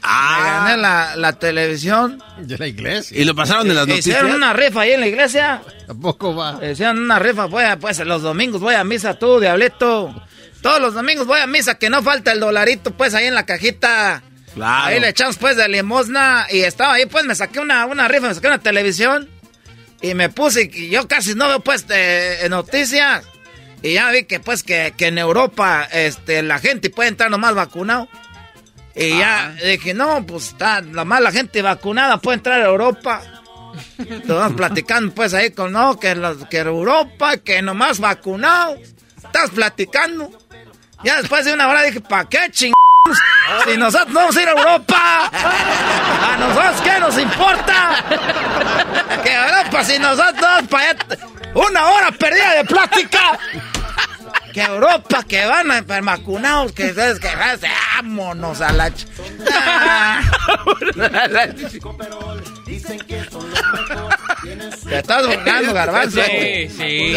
Me 0.00 0.44
gané 0.44 0.76
la, 0.76 1.16
la 1.16 1.32
televisión. 1.32 2.22
De 2.38 2.56
la 2.56 2.68
iglesia. 2.68 3.20
Y 3.20 3.24
lo 3.24 3.34
pasaron 3.34 3.68
en 3.68 3.74
las 3.74 3.86
noticias. 3.86 4.16
Hicieron 4.16 4.36
una 4.36 4.52
rifa 4.52 4.82
ahí 4.82 4.92
en 4.92 5.00
la 5.00 5.06
iglesia. 5.08 5.60
Tampoco 5.86 6.36
va. 6.36 6.60
Hicieron 6.64 6.98
una 6.98 7.18
rifa, 7.18 7.46
voy 7.46 7.64
a, 7.64 7.78
pues 7.78 7.98
los 7.98 8.22
domingos 8.22 8.60
voy 8.60 8.76
a 8.76 8.84
misa 8.84 9.18
tú, 9.18 9.40
diablito. 9.40 10.14
Todos 10.62 10.80
los 10.80 10.94
domingos 10.94 11.26
voy 11.26 11.40
a 11.40 11.46
misa, 11.46 11.74
que 11.74 11.90
no 11.90 12.02
falta 12.02 12.32
el 12.32 12.40
dolarito 12.40 12.92
pues 12.92 13.14
ahí 13.14 13.26
en 13.26 13.34
la 13.34 13.44
cajita. 13.44 14.22
Claro. 14.54 14.86
Ahí 14.86 15.00
le 15.00 15.08
echamos 15.08 15.36
pues 15.36 15.56
de 15.56 15.68
limosna 15.68 16.46
y 16.50 16.60
estaba 16.60 16.94
ahí 16.94 17.06
pues 17.06 17.24
me 17.24 17.34
saqué 17.34 17.60
una, 17.60 17.84
una 17.86 18.08
rifa, 18.08 18.28
me 18.28 18.34
saqué 18.34 18.46
una 18.46 18.60
televisión 18.60 19.28
y 20.00 20.14
me 20.14 20.28
puse, 20.28 20.70
y 20.72 20.90
yo 20.90 21.08
casi 21.08 21.34
no 21.34 21.48
veo 21.48 21.60
pues 21.60 21.84
eh, 21.88 22.46
noticias 22.48 23.24
y 23.82 23.94
ya 23.94 24.10
vi 24.10 24.24
que 24.24 24.40
pues 24.40 24.62
que, 24.62 24.94
que 24.96 25.06
en 25.06 25.18
Europa 25.18 25.88
este, 25.92 26.42
la 26.42 26.58
gente 26.58 26.90
puede 26.90 27.10
entrar 27.10 27.30
nomás 27.30 27.54
vacunado. 27.54 28.08
Y 28.94 29.10
ya 29.10 29.54
dije, 29.64 29.94
no, 29.94 30.26
pues 30.26 30.48
está, 30.48 30.80
la 30.80 31.04
mala 31.04 31.30
gente 31.30 31.62
vacunada 31.62 32.18
puede 32.18 32.38
entrar 32.38 32.60
a 32.60 32.66
Europa. 32.66 33.22
Estamos 33.98 34.54
platicando 34.54 35.14
pues 35.14 35.34
ahí 35.34 35.50
con, 35.50 35.72
no, 35.72 36.00
que, 36.00 36.16
los, 36.16 36.46
que 36.46 36.58
Europa, 36.58 37.36
que 37.36 37.62
nomás 37.62 38.00
vacunado. 38.00 38.76
Estás 39.16 39.50
platicando. 39.50 40.30
Ya 41.04 41.18
después 41.18 41.44
de 41.44 41.52
una 41.52 41.68
hora 41.68 41.82
dije, 41.84 42.00
¿para 42.00 42.28
qué 42.28 42.38
ching? 42.50 42.72
Si 43.66 43.76
nosotros 43.76 44.12
vamos 44.12 44.36
a 44.36 44.42
ir 44.42 44.48
a 44.48 44.52
Europa, 44.52 45.30
¿a 45.32 46.36
nosotros 46.38 46.80
qué 46.82 47.00
nos 47.00 47.18
importa? 47.18 48.04
Que 49.22 49.32
Europa, 49.34 49.84
si 49.84 49.98
nosotros 49.98 50.40
vamos 50.40 50.68
para 50.70 50.90
allá, 50.90 50.98
una 51.54 51.86
hora 51.90 52.10
perdida 52.12 52.54
de 52.56 52.64
plática. 52.64 53.38
Que 54.52 54.62
Europa, 54.62 55.22
que 55.28 55.44
van 55.46 55.70
a 55.70 55.82
vacunados, 56.02 56.72
que 56.72 56.86
ustedes 56.86 57.18
que 57.20 57.28
vámonos 57.34 58.60
a 58.60 58.72
la... 58.72 58.88
ch- 58.90 59.06
Ah. 59.50 60.20
Te 64.88 64.98
estás 64.98 65.26
burlando, 65.26 65.72
garbanzo. 65.74 66.20
Que 66.22 66.70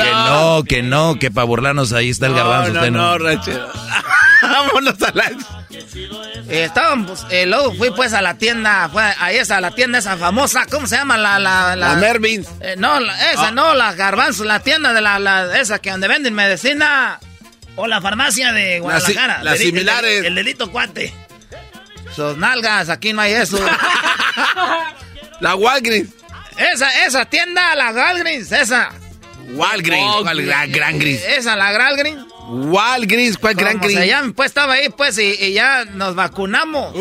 no, 0.03 0.63
que 0.63 0.83
no, 0.83 1.19
que 1.19 1.31
para 1.31 1.45
burlarnos 1.45 1.93
ahí 1.93 2.09
está 2.09 2.27
el 2.27 2.33
garbanzo. 2.35 2.73
No, 2.73 2.79
usted 2.79 2.91
no, 2.91 3.01
no, 3.01 3.17
ranchero. 3.17 3.67
Vámonos 4.41 5.01
a 5.01 5.11
la... 5.13 5.31
Eh, 6.51 6.65
estábamos, 6.65 7.25
eh, 7.29 7.45
luego 7.45 7.73
fui 7.75 7.91
pues 7.91 8.11
a 8.13 8.21
la 8.21 8.33
tienda, 8.37 8.89
fue 8.91 9.03
ahí 9.19 9.37
esa, 9.37 9.61
la 9.61 9.71
tienda 9.71 9.99
esa 9.99 10.17
famosa, 10.17 10.65
¿cómo 10.69 10.85
se 10.85 10.97
llama? 10.97 11.17
La, 11.17 11.39
la, 11.39 11.75
La 11.77 11.95
Mervins. 11.95 12.47
Eh, 12.59 12.75
no, 12.77 12.99
la- 12.99 13.31
esa 13.31 13.51
no, 13.51 13.73
la 13.73 13.93
garbanzo, 13.93 14.43
la 14.43 14.59
tienda 14.59 14.93
de 14.93 14.99
la, 15.01 15.17
la, 15.17 15.57
esa 15.59 15.79
que 15.79 15.91
donde 15.91 16.07
venden 16.07 16.33
medicina. 16.33 17.19
O 17.77 17.87
la 17.87 18.01
farmacia 18.01 18.51
de 18.51 18.79
Guadalajara. 18.81 19.43
las 19.43 19.57
similares. 19.59 20.25
El, 20.25 20.35
delito 20.35 20.69
cuate. 20.71 21.13
Sus 22.13 22.35
nalgas, 22.37 22.89
aquí 22.89 23.13
no 23.13 23.21
hay 23.21 23.31
eso. 23.31 23.57
La 25.39 25.55
Walgreens. 25.55 26.09
esa, 26.57 27.05
esa 27.05 27.25
tienda, 27.25 27.73
la 27.75 27.91
Walgreens, 27.91 28.51
esa. 28.51 28.91
Walgreens. 29.53 30.17
¿Cuál 30.21 30.45
gran, 30.45 30.71
gran 30.71 30.99
gris? 30.99 31.23
Esa, 31.25 31.55
la 31.55 31.71
Walgreens. 31.71 32.25
Walgreens. 32.51 33.37
¿Cuál 33.37 33.55
gran 33.55 33.79
gris? 33.79 33.97
se 33.97 34.07
llama, 34.07 34.33
pues 34.35 34.47
estaba 34.49 34.73
ahí, 34.73 34.89
pues, 34.89 35.17
y, 35.17 35.31
y 35.39 35.53
ya 35.53 35.85
nos 35.85 36.15
vacunamos. 36.15 36.93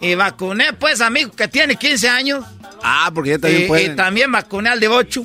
Y 0.00 0.14
vacuné, 0.14 0.72
pues, 0.72 1.00
a 1.00 1.10
mi 1.10 1.20
hijo 1.20 1.32
que 1.32 1.48
tiene 1.48 1.76
15 1.76 2.08
años. 2.08 2.44
Ah, 2.82 3.10
porque 3.14 3.30
ya 3.30 3.38
también 3.38 3.64
y, 3.64 3.66
pueden. 3.66 3.92
y 3.92 3.96
también 3.96 4.32
vacuné 4.32 4.70
al 4.70 4.80
de 4.80 4.88
8. 4.88 5.24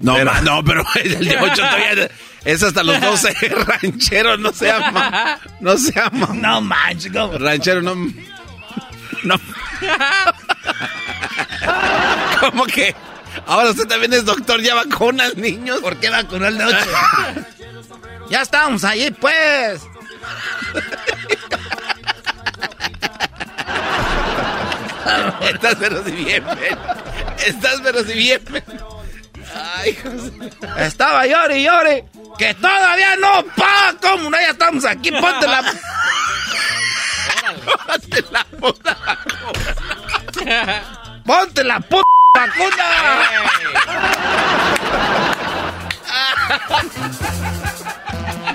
No, 0.00 0.24
ma- 0.24 0.40
no, 0.40 0.62
pero 0.64 0.84
el 1.02 1.24
de 1.28 1.36
8 1.36 1.54
todavía 1.54 2.10
es 2.44 2.62
hasta 2.62 2.82
los 2.82 3.00
12 3.00 3.34
rancheros, 3.66 4.38
no 4.38 4.52
se 4.52 4.66
llama. 4.66 5.38
No 5.60 5.76
se 5.76 5.92
llama. 5.92 6.28
No 6.34 6.60
manches, 6.60 7.12
¿cómo? 7.12 7.36
Ranchero, 7.38 7.82
no. 7.82 7.94
No. 9.24 9.34
¿Cómo 12.40 12.64
que? 12.64 12.94
Ahora 13.46 13.70
usted 13.70 13.86
también 13.86 14.12
es 14.12 14.24
doctor, 14.24 14.60
ya 14.60 14.74
vacuna 14.74 15.24
al 15.26 15.40
niños. 15.40 15.80
¿Por 15.80 15.96
qué 15.96 16.08
vacunó 16.10 16.46
al 16.46 16.58
de 16.58 16.64
8? 16.64 16.76
ya 18.28 18.42
estábamos 18.42 18.84
allí, 18.84 19.10
pues. 19.12 19.82
Estás 25.40 25.76
pero 25.78 26.04
si 26.04 26.12
bien, 26.12 26.44
men. 26.44 26.78
Estás 27.46 27.80
pero 27.82 28.04
si 28.04 28.12
bien, 28.12 28.40
men. 28.50 28.62
Ay, 29.76 29.96
José. 29.96 30.32
Estaba 30.78 31.26
llore 31.26 31.58
y 31.58 31.64
llore. 31.64 32.04
Que 32.38 32.54
todavía 32.54 33.16
no, 33.16 33.44
pa, 33.56 33.94
¿cómo 34.00 34.30
no? 34.30 34.40
Ya 34.40 34.50
estamos 34.50 34.84
aquí, 34.84 35.10
ponte 35.10 35.46
la... 35.46 35.62
ponte 37.86 38.24
la 38.30 38.44
puta 38.44 38.96
vacuna. 39.04 40.82
Ponte 41.24 41.64
la 41.64 41.80
puta 41.80 42.04
vacuna. 42.34 42.84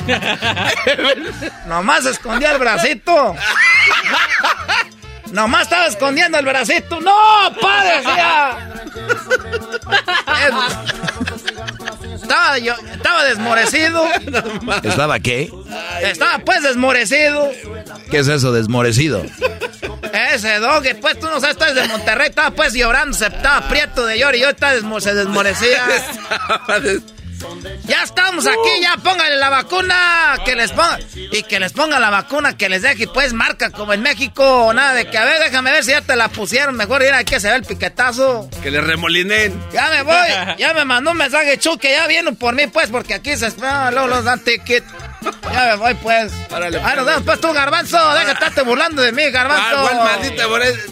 Nomás 1.68 2.06
escondía 2.06 2.52
el 2.52 2.60
bracito. 2.60 3.36
Nomás 5.32 5.64
estaba 5.64 5.88
escondiendo 5.88 6.38
el 6.38 6.46
bracito. 6.46 7.02
¡No, 7.02 7.14
padre! 7.60 8.02
Estaba 12.14 12.58
yo, 12.58 12.74
estaba 12.94 13.24
desmorecido. 13.24 14.08
¿Estaba 14.84 15.20
qué? 15.20 15.52
Estaba 16.02 16.40
pues 16.40 16.64
desmorecido. 16.64 17.52
¿Qué 18.10 18.20
es 18.20 18.28
eso, 18.28 18.52
desmorecido? 18.52 19.24
Ese 20.34 20.60
dog, 20.60 20.84
pues 21.02 21.20
tú 21.20 21.28
no 21.28 21.42
sabes, 21.42 21.58
estás 21.58 21.76
de 21.76 21.88
Monterrey, 21.88 22.30
estaba 22.30 22.52
pues 22.52 22.74
llorando, 22.74 23.18
se 23.18 23.28
estaba 23.28 23.68
prieto 23.68 24.06
de 24.06 24.18
llorar 24.18 24.36
y 24.36 24.40
yo 24.40 24.50
estaba 24.50 24.74
desmo 24.74 25.02
se 25.02 25.14
desmorecía. 25.14 25.84
Ya 27.86 28.04
estamos 28.04 28.48
aquí, 28.48 28.82
ya 28.82 28.98
póngale 28.98 29.36
la 29.38 29.50
vacuna, 29.50 30.38
que 30.46 30.56
les 30.56 30.72
ponga, 30.72 31.00
y 31.14 31.44
que 31.44 31.60
les 31.60 31.74
ponga 31.74 32.00
la 32.00 32.10
vacuna, 32.10 32.58
que 32.58 32.70
les 32.70 32.82
deje 32.82 33.08
pues 33.08 33.34
marca 33.34 33.70
como 33.70 33.94
en 33.94 34.02
México, 34.02 34.72
nada 34.74 34.94
de 34.94 35.10
que, 35.10 35.18
a 35.18 35.26
ver, 35.26 35.42
déjame 35.44 35.72
ver 35.72 35.84
si 35.84 35.92
ya 35.92 36.02
te 36.02 36.16
la 36.16 36.30
pusieron, 36.30 36.76
mejor 36.76 37.04
ir 37.04 37.14
aquí 37.14 37.36
que 37.36 37.40
se 37.40 37.50
ve 37.50 37.56
el 37.56 37.64
piquetazo. 37.64 38.50
Que 38.64 38.72
le 38.72 38.82
remolinen. 38.82 39.62
Ya 39.74 39.90
me 39.90 40.04
voy, 40.04 40.28
ya 40.58 40.74
me 40.74 40.86
mandó 40.86 41.12
un 41.12 41.18
mensaje 41.18 41.58
Chu 41.58 41.78
que 41.78 41.92
ya 41.92 42.08
vienen 42.08 42.36
por 42.36 42.56
mí 42.56 42.68
pues, 42.68 42.90
porque 42.90 43.14
aquí 43.14 43.36
se 43.36 43.48
espera, 43.48 43.92
luego 43.92 44.08
los 44.08 44.24
dan 44.24 44.44
ticket. 44.44 44.84
Ya 45.52 45.66
me 45.66 45.76
voy, 45.76 45.94
pues. 45.96 46.32
Árale, 46.52 46.80
Ahí 46.82 46.96
nos 46.96 47.06
vemos, 47.06 47.24
pues 47.24 47.42
tú, 47.42 47.52
Garbanzo. 47.54 47.98
Deja 48.14 48.26
de 48.26 48.32
estarte 48.34 48.62
burlando 48.62 49.02
de 49.02 49.12
mí, 49.12 49.24
Garbanzo. 49.32 49.78
Ah, 49.78 50.04
maldita 50.04 50.44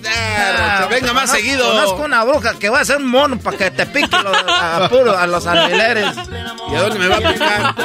ah, 0.10 0.88
Venga 0.90 1.14
más 1.14 1.32
seguido. 1.32 1.70
Conozco 1.70 2.04
una 2.04 2.24
bruja 2.24 2.54
que 2.60 2.70
va 2.70 2.82
a 2.82 2.86
ser 2.86 2.98
un 2.98 3.08
mono 3.08 3.40
para 3.40 3.58
que 3.58 3.72
te 3.72 3.86
pique 3.86 4.18
los, 4.24 4.38
a, 4.48 4.88
puro, 4.90 5.18
a 5.18 5.28
los 5.28 5.46
alfileres. 5.46 6.08
¿Y 6.72 6.76
a 6.76 6.82
dónde 6.82 7.00
me 7.00 7.08
va 7.08 7.18
a 7.18 7.20
picar? 7.20 7.76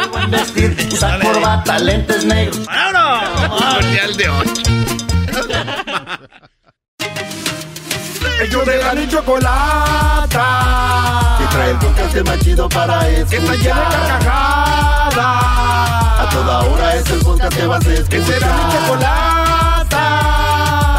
Usar 0.92 1.20
corbata, 1.20 1.78
lentes 1.78 2.24
negros. 2.24 2.66
¡Vámonos! 2.66 3.82
Mundial 3.82 4.16
de 4.16 4.28
8. 4.28 4.62
Ellos 8.40 8.64
de 8.64 8.78
la 8.78 8.94
y 8.94 9.08
chocolata. 9.08 10.46
Que 11.38 11.46
trae 11.46 11.70
el 11.70 11.78
podcast 11.78 12.16
más 12.26 12.38
chido 12.40 12.68
para 12.68 13.08
escuchar. 13.08 13.28
Que 13.28 13.36
está 13.36 13.54
llena 13.54 13.88
de 13.88 13.96
carcajadas. 14.08 15.16
A 16.20 16.28
toda 16.30 16.60
hora 16.62 16.96
es 16.96 17.10
el 17.10 17.18
podcast 17.20 17.56
que 17.56 17.66
vas 17.66 17.86
a 17.86 17.92
escuchar. 17.92 18.08
Que 18.08 18.22
será 18.24 18.46
mi 18.46 18.62
chocolata. 18.72 20.04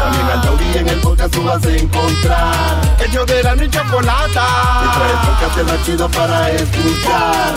También 0.02 0.26
al 0.26 0.40
taurí 0.42 0.78
en 0.78 0.88
el 0.88 1.00
podcast 1.00 1.34
tú 1.34 1.42
vas 1.44 1.64
a 1.64 1.70
encontrar. 1.70 2.96
Ellos 3.06 3.26
de 3.26 3.42
la 3.42 3.54
y 3.54 3.70
chocolata. 3.70 4.46
Que 4.82 4.88
trae 4.98 5.10
el 5.10 5.18
podcast 5.28 5.56
más 5.62 5.86
chido 5.86 6.08
para 6.10 6.50
escuchar. 6.50 7.54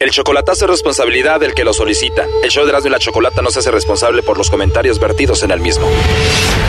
El 0.00 0.10
chocolatazo 0.12 0.64
es 0.64 0.70
responsabilidad 0.70 1.40
del 1.40 1.52
que 1.52 1.62
lo 1.62 1.74
solicita. 1.74 2.26
El 2.42 2.50
show 2.50 2.64
de 2.64 2.70
Erasmo 2.70 2.88
y 2.88 2.90
la 2.90 2.98
Chocolata 2.98 3.42
no 3.42 3.50
se 3.50 3.58
hace 3.58 3.70
responsable 3.70 4.22
por 4.22 4.38
los 4.38 4.48
comentarios 4.48 4.98
vertidos 4.98 5.42
en 5.42 5.50
el 5.50 5.60
mismo. 5.60 5.86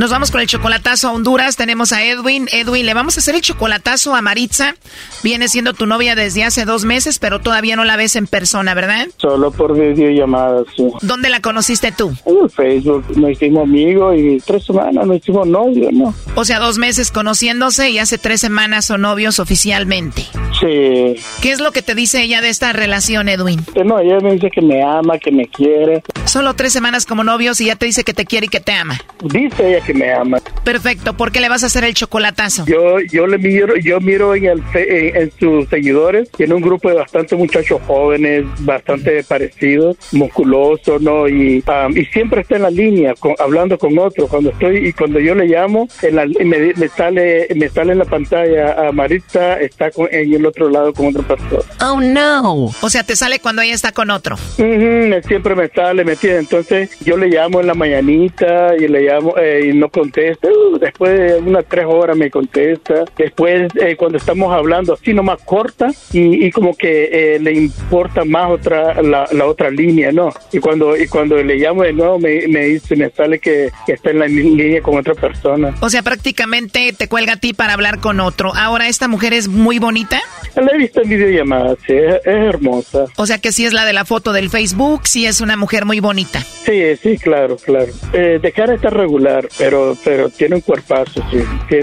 Nos 0.00 0.08
vamos 0.08 0.30
con 0.30 0.40
el 0.40 0.46
chocolatazo 0.46 1.08
a 1.08 1.12
Honduras. 1.12 1.56
Tenemos 1.56 1.92
a 1.92 2.02
Edwin. 2.02 2.48
Edwin, 2.52 2.86
le 2.86 2.94
vamos 2.94 3.18
a 3.18 3.20
hacer 3.20 3.34
el 3.34 3.42
chocolatazo 3.42 4.14
a 4.14 4.22
Maritza. 4.22 4.74
Viene 5.22 5.46
siendo 5.46 5.74
tu 5.74 5.84
novia 5.84 6.14
desde 6.14 6.42
hace 6.42 6.64
dos 6.64 6.86
meses, 6.86 7.18
pero 7.18 7.40
todavía 7.40 7.76
no 7.76 7.84
la 7.84 7.98
ves 7.98 8.16
en 8.16 8.26
persona, 8.26 8.72
¿verdad? 8.72 9.08
Solo 9.18 9.50
por 9.50 9.78
videollamadas, 9.78 10.64
sí. 10.74 10.88
¿Dónde 11.02 11.28
la 11.28 11.42
conociste 11.42 11.92
tú? 11.92 12.14
En 12.24 12.48
Facebook. 12.48 13.04
Nos 13.14 13.32
hicimos 13.32 13.64
amigos 13.64 14.16
y 14.16 14.38
tres 14.38 14.64
semanas 14.64 15.06
nos 15.06 15.18
hicimos 15.18 15.46
novios, 15.46 15.92
¿no? 15.92 16.14
O 16.34 16.46
sea, 16.46 16.60
dos 16.60 16.78
meses 16.78 17.10
conociéndose 17.10 17.90
y 17.90 17.98
hace 17.98 18.16
tres 18.16 18.40
semanas 18.40 18.86
son 18.86 19.02
novios 19.02 19.38
oficialmente. 19.38 20.22
Sí. 20.60 21.16
¿Qué 21.42 21.52
es 21.52 21.60
lo 21.60 21.72
que 21.72 21.82
te 21.82 21.94
dice 21.94 22.22
ella 22.22 22.40
de 22.40 22.48
esta 22.48 22.72
relación, 22.72 23.28
Edwin? 23.28 23.62
Que 23.74 23.84
no, 23.84 23.98
ella 23.98 24.18
me 24.20 24.32
dice 24.32 24.50
que 24.50 24.62
me 24.62 24.82
ama, 24.82 25.18
que 25.18 25.30
me 25.30 25.46
quiere. 25.46 26.02
Solo 26.24 26.54
tres 26.54 26.72
semanas 26.72 27.04
como 27.04 27.22
novios 27.22 27.60
y 27.60 27.66
ya 27.66 27.76
te 27.76 27.84
dice 27.84 28.02
que 28.02 28.14
te 28.14 28.24
quiere 28.24 28.46
y 28.46 28.48
que 28.48 28.60
te 28.60 28.72
ama. 28.72 28.98
Dice 29.22 29.68
ella 29.68 29.84
que 29.84 29.89
me 29.94 30.12
ama. 30.12 30.38
Perfecto. 30.64 31.14
¿Por 31.14 31.32
qué 31.32 31.40
le 31.40 31.48
vas 31.48 31.62
a 31.62 31.66
hacer 31.66 31.84
el 31.84 31.94
chocolatazo? 31.94 32.64
Yo, 32.66 33.00
yo 33.00 33.26
le 33.26 33.38
miro, 33.38 33.76
yo 33.76 34.00
miro 34.00 34.34
en, 34.34 34.46
el, 34.46 34.62
en, 34.74 35.16
en 35.16 35.32
sus 35.38 35.68
seguidores, 35.68 36.30
tiene 36.30 36.54
un 36.54 36.62
grupo 36.62 36.88
de 36.88 36.96
bastantes 36.96 37.38
muchachos 37.38 37.80
jóvenes, 37.86 38.44
bastante 38.60 39.22
parecidos, 39.24 39.96
musculosos, 40.12 41.00
¿no? 41.00 41.28
Y, 41.28 41.62
um, 41.66 41.96
y 41.96 42.04
siempre 42.06 42.42
está 42.42 42.56
en 42.56 42.62
la 42.62 42.70
línea, 42.70 43.14
con, 43.18 43.34
hablando 43.38 43.78
con 43.78 43.98
otros. 43.98 44.28
Cuando 44.28 44.50
estoy 44.50 44.88
y 44.88 44.92
cuando 44.92 45.18
yo 45.20 45.34
le 45.34 45.46
llamo, 45.46 45.88
en 46.02 46.16
la, 46.16 46.26
me, 46.26 46.72
me, 46.74 46.88
sale, 46.88 47.48
me 47.54 47.68
sale 47.68 47.92
en 47.92 47.98
la 47.98 48.04
pantalla 48.04 48.88
a 48.88 48.92
Maritza 48.92 49.60
está 49.60 49.90
con, 49.90 50.08
en 50.10 50.34
el 50.34 50.46
otro 50.46 50.68
lado 50.68 50.92
con 50.92 51.06
otra 51.06 51.22
persona. 51.22 51.62
Oh 51.82 52.00
no. 52.00 52.70
O 52.80 52.90
sea, 52.90 53.02
te 53.02 53.16
sale 53.16 53.40
cuando 53.40 53.62
ella 53.62 53.74
está 53.74 53.92
con 53.92 54.10
otro. 54.10 54.36
Uh 54.58 54.62
-huh, 54.62 55.26
siempre 55.26 55.54
me 55.54 55.68
sale, 55.68 56.04
¿me 56.04 56.12
entiendes? 56.12 56.42
Entonces 56.42 56.90
yo 57.00 57.16
le 57.16 57.28
llamo 57.28 57.60
en 57.60 57.66
la 57.66 57.74
mañanita 57.74 58.76
y 58.76 58.88
le 58.88 59.02
llamo 59.02 59.36
eh, 59.38 59.66
y 59.66 59.72
no 59.80 59.88
contesta. 59.88 60.48
Uh, 60.48 60.78
después 60.78 61.18
de 61.18 61.38
unas 61.38 61.64
tres 61.66 61.86
horas 61.88 62.16
me 62.16 62.30
contesta. 62.30 63.04
Después, 63.16 63.72
eh, 63.76 63.96
cuando 63.96 64.18
estamos 64.18 64.52
hablando 64.52 64.94
así 64.94 65.12
nomás 65.12 65.42
corta 65.44 65.88
y, 66.12 66.46
y 66.46 66.50
como 66.50 66.76
que 66.76 67.08
eh, 67.12 67.38
le 67.40 67.52
importa 67.52 68.24
más 68.24 68.50
otra 68.50 69.02
la, 69.02 69.26
la, 69.32 69.46
otra 69.46 69.70
línea, 69.70 70.12
¿no? 70.12 70.30
Y 70.52 70.58
cuando 70.58 70.96
y 70.96 71.06
cuando 71.06 71.36
le 71.42 71.56
llamo 71.56 71.82
de 71.82 71.92
nuevo 71.92 72.18
me, 72.18 72.46
me 72.48 72.66
dice, 72.66 72.94
me 72.96 73.10
sale 73.10 73.38
que, 73.38 73.70
que 73.86 73.94
está 73.94 74.10
en 74.10 74.18
la 74.20 74.26
línea 74.26 74.82
con 74.82 74.98
otra 74.98 75.14
persona. 75.14 75.74
O 75.80 75.90
sea, 75.90 76.02
prácticamente 76.02 76.92
te 76.96 77.08
cuelga 77.08 77.34
a 77.34 77.36
ti 77.36 77.52
para 77.54 77.72
hablar 77.72 78.00
con 78.00 78.20
otro. 78.20 78.52
Ahora, 78.54 78.88
¿esta 78.88 79.08
mujer 79.08 79.32
es 79.32 79.48
muy 79.48 79.78
bonita? 79.78 80.20
La 80.54 80.70
he 80.72 80.78
visto 80.78 81.00
en 81.02 81.08
videollamadas, 81.08 81.78
sí, 81.86 81.94
es, 81.94 82.14
es, 82.16 82.26
hermosa. 82.26 83.06
O 83.16 83.26
sea 83.26 83.38
que 83.38 83.52
sí 83.52 83.64
es 83.64 83.72
la 83.72 83.84
de 83.84 83.92
la 83.92 84.04
foto 84.04 84.32
del 84.32 84.50
Facebook, 84.50 85.02
sí 85.06 85.26
es 85.26 85.40
una 85.40 85.56
mujer 85.56 85.84
muy 85.84 86.00
bonita. 86.00 86.40
Sí, 86.40 86.82
sí, 87.02 87.16
claro, 87.18 87.56
claro. 87.56 87.92
Eh, 88.12 88.38
de 88.42 88.52
cara 88.52 88.74
está 88.74 88.90
regular, 88.90 89.48
pero 89.58 89.69
pero 90.04 90.28
tiene 90.30 90.56
un 90.56 90.60
cuerpazo, 90.60 91.22
sí. 91.30 91.38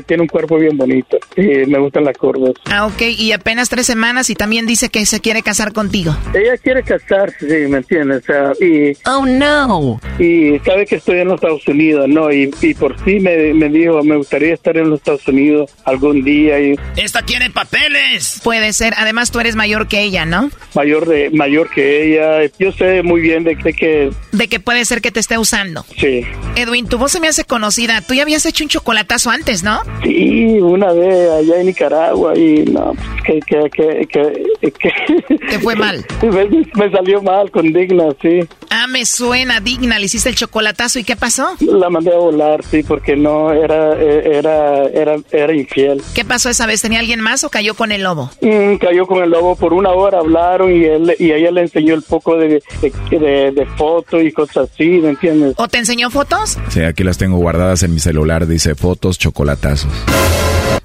Tiene 0.05 0.23
un 0.23 0.27
cuerpo 0.27 0.57
bien 0.57 0.77
bonito. 0.77 1.17
Sí, 1.35 1.41
me 1.67 1.79
gustan 1.79 2.03
las 2.03 2.17
curvas. 2.17 2.53
Ah, 2.65 2.85
ok. 2.85 3.01
Y 3.17 3.31
apenas 3.31 3.69
tres 3.69 3.85
semanas 3.85 4.29
y 4.29 4.35
también 4.35 4.65
dice 4.65 4.89
que 4.89 5.05
se 5.05 5.19
quiere 5.19 5.41
casar 5.41 5.73
contigo. 5.73 6.15
Ella 6.33 6.57
quiere 6.57 6.83
casarse, 6.83 7.39
sí, 7.39 7.69
¿me 7.69 7.77
entiendes? 7.77 8.23
O 8.23 8.25
sea, 8.25 8.51
y... 8.59 8.97
Oh, 9.05 9.25
no. 9.25 9.99
Y 10.19 10.59
sabe 10.65 10.85
que 10.85 10.95
estoy 10.95 11.19
en 11.19 11.27
los 11.29 11.35
Estados 11.35 11.67
Unidos, 11.67 12.07
¿no? 12.07 12.31
Y, 12.31 12.53
y 12.61 12.73
por 12.73 12.97
sí 13.03 13.19
me, 13.19 13.53
me 13.53 13.69
dijo, 13.69 14.03
me 14.03 14.17
gustaría 14.17 14.53
estar 14.53 14.75
en 14.77 14.89
los 14.89 14.99
Estados 14.99 15.27
Unidos 15.27 15.71
algún 15.85 16.23
día. 16.23 16.59
Y... 16.59 16.75
¡Esta 16.95 17.21
tiene 17.21 17.49
papeles! 17.49 18.41
Puede 18.43 18.73
ser. 18.73 18.93
Además, 18.97 19.31
tú 19.31 19.39
eres 19.39 19.55
mayor 19.55 19.87
que 19.87 20.01
ella, 20.01 20.25
¿no? 20.25 20.49
Mayor 20.75 21.07
de 21.07 21.29
mayor 21.31 21.69
que 21.69 22.05
ella. 22.05 22.51
Yo 22.59 22.71
sé 22.71 23.03
muy 23.03 23.21
bien 23.21 23.43
de, 23.43 23.55
de 23.55 23.73
que... 23.73 24.11
De 24.31 24.47
que 24.47 24.59
puede 24.59 24.85
ser 24.85 25.01
que 25.01 25.11
te 25.11 25.19
esté 25.19 25.37
usando. 25.37 25.85
Sí. 25.97 26.23
Edwin, 26.55 26.87
tu 26.87 26.97
voz 26.97 27.11
se 27.11 27.19
me 27.19 27.27
hace 27.27 27.43
conocida. 27.43 27.66
Tú 28.07 28.13
ya 28.13 28.21
habías 28.23 28.45
hecho 28.45 28.63
un 28.63 28.69
chocolatazo 28.69 29.29
antes, 29.29 29.61
¿no? 29.63 29.81
Sí, 30.03 30.59
una 30.59 30.91
vez 30.93 31.29
allá 31.31 31.59
en 31.59 31.67
Nicaragua 31.67 32.37
y 32.37 32.63
no, 32.65 32.93
que, 33.25 33.39
que, 33.41 33.69
que, 33.69 34.07
que, 34.07 34.71
que... 34.71 35.37
¿Te 35.49 35.59
fue 35.59 35.75
mal? 35.77 36.05
me, 36.23 36.45
me, 36.73 36.91
salió 36.91 37.21
mal 37.21 37.51
con 37.51 37.73
Digna, 37.73 38.05
sí. 38.21 38.39
Ah, 38.69 38.87
me 38.87 39.05
suena 39.05 39.59
Digna, 39.59 39.99
le 39.99 40.05
hiciste 40.05 40.29
el 40.29 40.35
chocolatazo 40.35 40.99
y 40.99 41.03
¿qué 41.03 41.15
pasó? 41.17 41.55
La 41.59 41.89
mandé 41.89 42.13
a 42.13 42.17
volar, 42.17 42.63
sí, 42.63 42.83
porque 42.83 43.15
no, 43.17 43.51
era, 43.51 43.93
era, 43.99 44.83
era, 44.85 45.15
era 45.31 45.53
infiel. 45.53 46.01
¿Qué 46.15 46.23
pasó 46.23 46.49
esa 46.49 46.65
vez? 46.65 46.81
¿Tenía 46.81 46.99
alguien 46.99 47.19
más 47.19 47.43
o 47.43 47.49
cayó 47.49 47.73
con 47.73 47.91
el 47.91 48.03
lobo? 48.03 48.31
Mm, 48.41 48.75
cayó 48.77 49.05
con 49.07 49.21
el 49.23 49.29
lobo 49.29 49.55
por 49.57 49.73
una 49.73 49.89
hora, 49.89 50.19
hablaron 50.19 50.73
y 50.73 50.85
él 50.85 51.15
y 51.19 51.31
ella 51.31 51.51
le 51.51 51.61
enseñó 51.61 51.95
el 51.95 52.01
poco 52.03 52.37
de, 52.37 52.63
de, 52.81 53.19
de, 53.19 53.51
de 53.51 53.65
fotos 53.77 54.23
y 54.23 54.31
cosas 54.31 54.69
así, 54.71 54.85
¿me 54.87 55.09
entiendes? 55.09 55.53
¿O 55.57 55.67
te 55.67 55.77
enseñó 55.79 56.09
fotos? 56.09 56.57
Sí, 56.69 56.81
aquí 56.81 57.03
las 57.03 57.17
tengo 57.17 57.37
guardadas 57.37 57.56
en 57.57 57.93
mi 57.93 57.99
celular, 57.99 58.45
dice 58.45 58.75
fotos, 58.75 59.17
chocolatazos. 59.17 59.89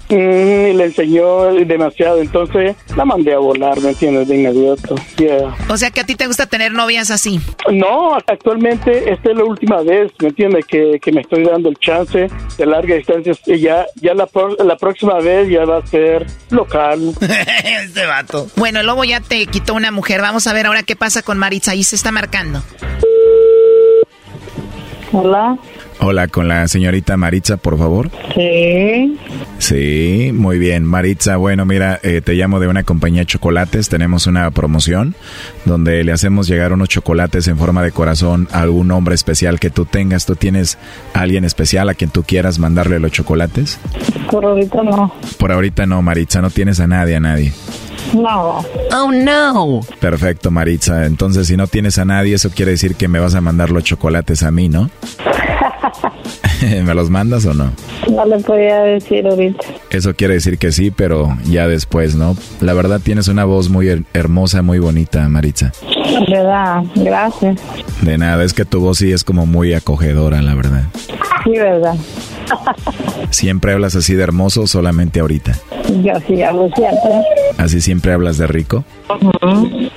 Mm, 0.08 0.14
y 0.14 0.72
le 0.72 0.74
le 0.74 0.84
enseñó 0.86 1.54
demasiado, 1.54 2.20
entonces 2.20 2.76
la 2.96 3.04
mandé 3.04 3.32
a 3.32 3.38
volar, 3.38 3.80
¿me 3.80 3.90
entiendes? 3.90 4.26
De 4.28 4.34
inmediato. 4.36 4.94
Yeah. 5.16 5.54
O 5.68 5.76
sea 5.76 5.90
que 5.90 6.00
a 6.00 6.04
ti 6.04 6.16
te 6.16 6.26
gusta 6.26 6.46
tener 6.46 6.72
novias 6.72 7.10
así. 7.10 7.40
No, 7.70 8.16
actualmente 8.16 9.10
esta 9.12 9.30
es 9.30 9.36
la 9.36 9.44
última 9.44 9.82
vez, 9.82 10.10
¿me 10.20 10.28
entiendes? 10.28 10.66
Que, 10.66 10.98
que 11.00 11.12
me 11.12 11.20
estoy 11.22 11.44
dando 11.44 11.68
el 11.68 11.76
chance 11.78 12.26
de 12.58 12.66
larga 12.66 12.96
distancia. 12.96 13.32
Y 13.46 13.60
ya, 13.60 13.86
ya 14.02 14.12
la, 14.14 14.26
pro- 14.26 14.56
la 14.62 14.76
próxima 14.76 15.18
vez 15.20 15.48
ya 15.48 15.64
va 15.64 15.78
a 15.78 15.86
ser 15.86 16.26
local. 16.50 17.14
este 17.64 18.04
vato. 18.04 18.48
Bueno, 18.56 18.80
el 18.80 18.86
lobo 18.86 19.04
ya 19.04 19.20
te 19.20 19.46
quitó 19.46 19.72
una 19.74 19.90
mujer. 19.92 20.20
Vamos 20.20 20.46
a 20.46 20.52
ver 20.52 20.66
ahora 20.66 20.82
qué 20.82 20.96
pasa 20.96 21.22
con 21.22 21.38
Maritza. 21.38 21.70
Ahí 21.70 21.84
se 21.84 21.96
está 21.96 22.10
marcando. 22.12 22.62
Hola. 25.12 25.58
Hola, 26.00 26.26
con 26.26 26.48
la 26.48 26.66
señorita 26.68 27.16
Maritza, 27.16 27.58
por 27.58 27.78
favor. 27.78 28.10
Sí. 28.34 29.18
Sí, 29.58 30.30
muy 30.32 30.58
bien. 30.58 30.84
Maritza, 30.84 31.36
bueno, 31.36 31.64
mira, 31.64 32.00
eh, 32.02 32.22
te 32.22 32.32
llamo 32.34 32.58
de 32.58 32.66
una 32.66 32.82
compañía 32.82 33.20
de 33.20 33.26
chocolates. 33.26 33.88
Tenemos 33.88 34.26
una 34.26 34.50
promoción 34.50 35.14
donde 35.64 36.02
le 36.02 36.12
hacemos 36.12 36.48
llegar 36.48 36.72
unos 36.72 36.88
chocolates 36.88 37.46
en 37.46 37.58
forma 37.58 37.82
de 37.82 37.92
corazón 37.92 38.48
a 38.52 38.62
algún 38.62 38.90
hombre 38.90 39.14
especial 39.14 39.60
que 39.60 39.70
tú 39.70 39.84
tengas. 39.84 40.26
¿Tú 40.26 40.34
tienes 40.34 40.78
a 41.14 41.20
alguien 41.20 41.44
especial 41.44 41.88
a 41.88 41.94
quien 41.94 42.10
tú 42.10 42.24
quieras 42.24 42.58
mandarle 42.58 42.98
los 42.98 43.12
chocolates? 43.12 43.78
Por 44.30 44.44
ahorita 44.44 44.82
no. 44.82 45.14
Por 45.38 45.52
ahorita 45.52 45.86
no, 45.86 46.02
Maritza, 46.02 46.40
no 46.40 46.50
tienes 46.50 46.80
a 46.80 46.86
nadie, 46.86 47.16
a 47.16 47.20
nadie. 47.20 47.52
No. 48.14 48.64
Oh, 48.94 49.10
no. 49.12 49.80
Perfecto, 50.00 50.50
Maritza. 50.50 51.06
Entonces, 51.06 51.46
si 51.46 51.56
no 51.56 51.66
tienes 51.66 51.98
a 51.98 52.04
nadie, 52.04 52.34
eso 52.34 52.50
quiere 52.50 52.72
decir 52.72 52.94
que 52.96 53.08
me 53.08 53.18
vas 53.20 53.34
a 53.34 53.40
mandar 53.40 53.70
los 53.70 53.84
chocolates 53.84 54.42
a 54.42 54.50
mí, 54.50 54.68
¿no? 54.68 54.90
¿Me 56.84 56.94
los 56.94 57.10
mandas 57.10 57.44
o 57.46 57.54
no? 57.54 57.72
No 58.10 58.24
le 58.24 58.38
podía 58.38 58.80
decir 58.82 59.26
ahorita. 59.26 59.64
Eso 59.90 60.14
quiere 60.14 60.34
decir 60.34 60.58
que 60.58 60.70
sí, 60.72 60.90
pero 60.90 61.36
ya 61.44 61.66
después, 61.66 62.14
¿no? 62.14 62.36
La 62.60 62.72
verdad 62.72 63.00
tienes 63.02 63.28
una 63.28 63.44
voz 63.44 63.68
muy 63.68 63.86
her- 63.88 64.04
hermosa, 64.12 64.62
muy 64.62 64.78
bonita, 64.78 65.28
Maritza. 65.28 65.72
¿Verdad? 66.28 66.82
Gracias. 66.94 67.58
De 68.02 68.18
nada, 68.18 68.44
es 68.44 68.52
que 68.52 68.64
tu 68.64 68.80
voz 68.80 68.98
sí 68.98 69.12
es 69.12 69.24
como 69.24 69.46
muy 69.46 69.72
acogedora, 69.74 70.40
la 70.42 70.54
verdad. 70.54 70.84
Sí, 71.44 71.50
¿verdad? 71.52 71.94
¿Siempre 73.30 73.72
hablas 73.72 73.94
así 73.94 74.14
de 74.14 74.22
hermoso 74.22 74.62
o 74.62 74.66
solamente 74.66 75.20
ahorita? 75.20 75.56
Yo 76.02 76.12
sí 76.26 76.42
hablo 76.42 76.68
siempre. 76.74 77.10
¿Así 77.58 77.80
siempre 77.80 78.12
hablas 78.12 78.38
de 78.38 78.46
rico? 78.46 78.84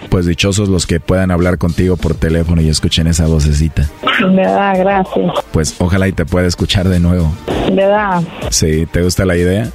Pues 0.10 0.26
dichosos 0.26 0.70
los 0.70 0.88
que 0.88 1.00
puedan 1.00 1.32
hablar 1.32 1.58
contigo 1.58 1.98
por 1.98 2.16
teléfono 2.16 2.62
y 2.62 2.70
escuchen 2.70 3.08
esa 3.08 3.28
vocecita. 3.28 3.90
¿Verdad? 4.22 4.74
Gracias. 4.78 5.32
Pues 5.52 5.76
ojalá 5.80 6.08
y 6.08 6.12
te 6.12 6.26
pueda 6.26 6.48
escuchar 6.48 6.88
de 6.90 7.00
nuevo. 7.00 7.32
¿Verdad? 7.72 8.22
Sí, 8.50 8.86
¿te 8.92 9.02
gusta 9.02 9.26
la 9.26 9.36
idea? 9.36 9.70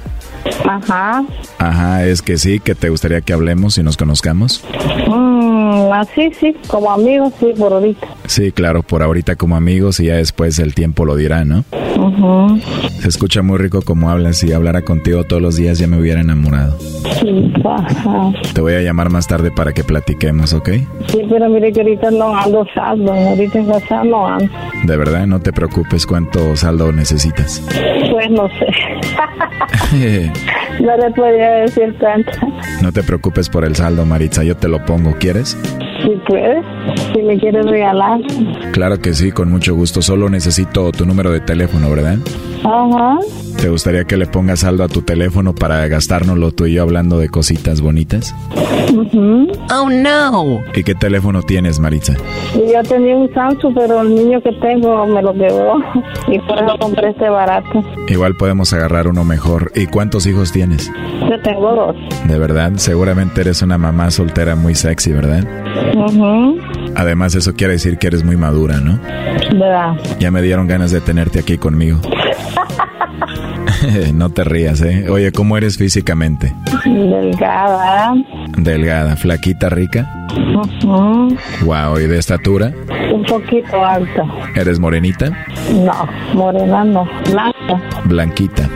Ajá. 0.67 1.23
Ajá, 1.59 2.05
es 2.05 2.21
que 2.21 2.37
sí, 2.37 2.59
que 2.59 2.73
te 2.75 2.89
gustaría 2.89 3.21
que 3.21 3.33
hablemos 3.33 3.77
y 3.77 3.83
nos 3.83 3.97
conozcamos. 3.97 4.63
Mm, 5.07 5.30
así 5.93 6.31
sí, 6.39 6.55
como 6.67 6.91
amigos, 6.91 7.33
sí, 7.39 7.53
por 7.57 7.73
ahorita. 7.73 8.07
Sí, 8.25 8.51
claro, 8.51 8.83
por 8.83 9.03
ahorita 9.03 9.35
como 9.35 9.55
amigos 9.55 9.99
y 9.99 10.05
ya 10.05 10.15
después 10.15 10.59
el 10.59 10.73
tiempo 10.73 11.05
lo 11.05 11.15
dirá, 11.15 11.45
¿no? 11.45 11.63
Ujú. 11.97 12.59
Se 12.99 13.07
escucha 13.07 13.41
muy 13.41 13.57
rico 13.57 13.81
como 13.81 14.09
hablas. 14.09 14.37
Si 14.37 14.51
hablara 14.51 14.81
contigo 14.81 15.23
todos 15.23 15.41
los 15.41 15.55
días 15.55 15.77
ya 15.79 15.87
me 15.87 15.99
hubiera 15.99 16.21
enamorado. 16.21 16.77
Sí, 16.79 17.53
ajá. 17.63 18.31
Te 18.53 18.61
voy 18.61 18.73
a 18.73 18.81
llamar 18.81 19.09
más 19.09 19.27
tarde 19.27 19.51
para 19.51 19.73
que 19.73 19.83
platiquemos, 19.83 20.53
¿ok? 20.53 20.69
Sí, 21.07 21.21
pero 21.29 21.49
mire 21.49 21.71
que 21.71 21.81
ahorita 21.81 22.11
no 22.11 22.35
ando 22.35 22.65
saldo. 22.73 23.11
Ahorita 23.11 23.59
en 23.59 23.65
casa 23.67 24.03
no 24.03 24.27
ando. 24.27 24.51
De 24.83 24.97
verdad, 24.97 25.27
no 25.27 25.39
te 25.39 25.51
preocupes 25.51 26.05
cuánto 26.05 26.55
saldo 26.55 26.91
necesitas. 26.91 27.61
Pues 28.11 28.29
no 28.31 28.47
sé. 28.49 28.67
no 30.81 30.97
le 30.97 31.11
podía 31.11 31.51
decir 31.51 31.95
tanto. 31.99 32.31
No 32.81 32.91
te 32.91 33.03
preocupes 33.03 33.49
por 33.49 33.65
el 33.65 33.75
saldo, 33.75 34.05
Maritza, 34.05 34.43
yo 34.43 34.55
te 34.55 34.67
lo 34.67 34.83
pongo, 34.85 35.13
¿quieres? 35.19 35.57
Si 36.03 36.09
puedes, 36.27 36.65
si 37.13 37.21
me 37.21 37.37
quieres 37.37 37.65
regalar. 37.65 38.19
Claro 38.71 38.99
que 38.99 39.13
sí, 39.13 39.31
con 39.31 39.49
mucho 39.51 39.75
gusto. 39.75 40.01
Solo 40.01 40.29
necesito 40.29 40.91
tu 40.91 41.05
número 41.05 41.31
de 41.31 41.39
teléfono, 41.41 41.89
¿verdad? 41.89 42.17
Ajá. 42.63 43.19
¿Te 43.59 43.69
gustaría 43.69 44.05
que 44.05 44.17
le 44.17 44.27
pongas 44.27 44.61
saldo 44.61 44.83
a 44.83 44.87
tu 44.87 45.01
teléfono 45.01 45.53
para 45.53 45.87
gastárnoslo 45.87 46.51
tú 46.51 46.65
y 46.65 46.73
yo 46.73 46.83
hablando 46.83 47.17
de 47.19 47.29
cositas 47.29 47.81
bonitas? 47.81 48.35
Oh 49.71 49.89
no. 49.89 50.61
¿Y 50.75 50.83
qué 50.83 50.95
teléfono 50.95 51.41
tienes, 51.41 51.79
Maritza? 51.79 52.13
Y 52.55 52.73
yo 52.73 52.81
tenía 52.83 53.15
un 53.15 53.31
Samsung, 53.33 53.73
pero 53.75 54.01
el 54.01 54.15
niño 54.15 54.41
que 54.41 54.51
tengo 54.53 55.05
me 55.07 55.21
lo 55.21 55.33
quedó. 55.33 55.75
Y 56.27 56.39
por 56.39 56.57
eso 56.57 56.77
compré 56.79 57.09
este 57.09 57.29
barato. 57.29 57.83
Igual 58.07 58.35
podemos 58.35 58.73
agarrar 58.73 59.07
uno 59.07 59.23
mejor. 59.23 59.71
¿Y 59.75 59.87
cuántos 59.87 60.25
hijos 60.25 60.51
tienes? 60.51 60.91
Yo 61.29 61.39
tengo 61.41 61.73
dos. 61.73 61.95
De 62.27 62.37
verdad, 62.39 62.73
seguramente 62.75 63.41
eres 63.41 63.61
una 63.61 63.77
mamá 63.77 64.11
soltera 64.11 64.55
muy 64.55 64.75
sexy, 64.75 65.11
¿verdad? 65.11 65.45
Ujú. 65.95 66.57
Además, 66.95 67.35
eso 67.35 67.53
quiere 67.53 67.73
decir 67.73 67.97
que 67.97 68.07
eres 68.07 68.23
muy 68.23 68.37
madura, 68.37 68.79
¿no? 68.79 68.99
¿Verdad? 69.51 69.95
Ya 70.19 70.31
me 70.31 70.41
dieron 70.41 70.67
ganas 70.67 70.91
de 70.91 71.01
tenerte 71.01 71.39
aquí 71.39 71.57
conmigo. 71.57 71.99
no 74.13 74.29
te 74.29 74.43
rías, 74.43 74.81
¿eh? 74.81 75.09
Oye, 75.09 75.31
¿cómo 75.31 75.57
eres 75.57 75.77
físicamente? 75.77 76.53
Delgada. 76.85 78.13
Delgada, 78.57 79.15
flaquita, 79.15 79.69
rica. 79.69 80.09
Wow, 81.63 81.99
¿y 81.99 82.07
de 82.07 82.17
estatura? 82.17 82.73
Un 83.13 83.23
poquito 83.23 83.83
alta. 83.83 84.23
¿Eres 84.55 84.79
morenita? 84.79 85.29
No, 85.73 86.07
morena 86.33 86.83
no. 86.83 87.07
Blanca. 87.29 87.81
Blanquita. 88.05 88.69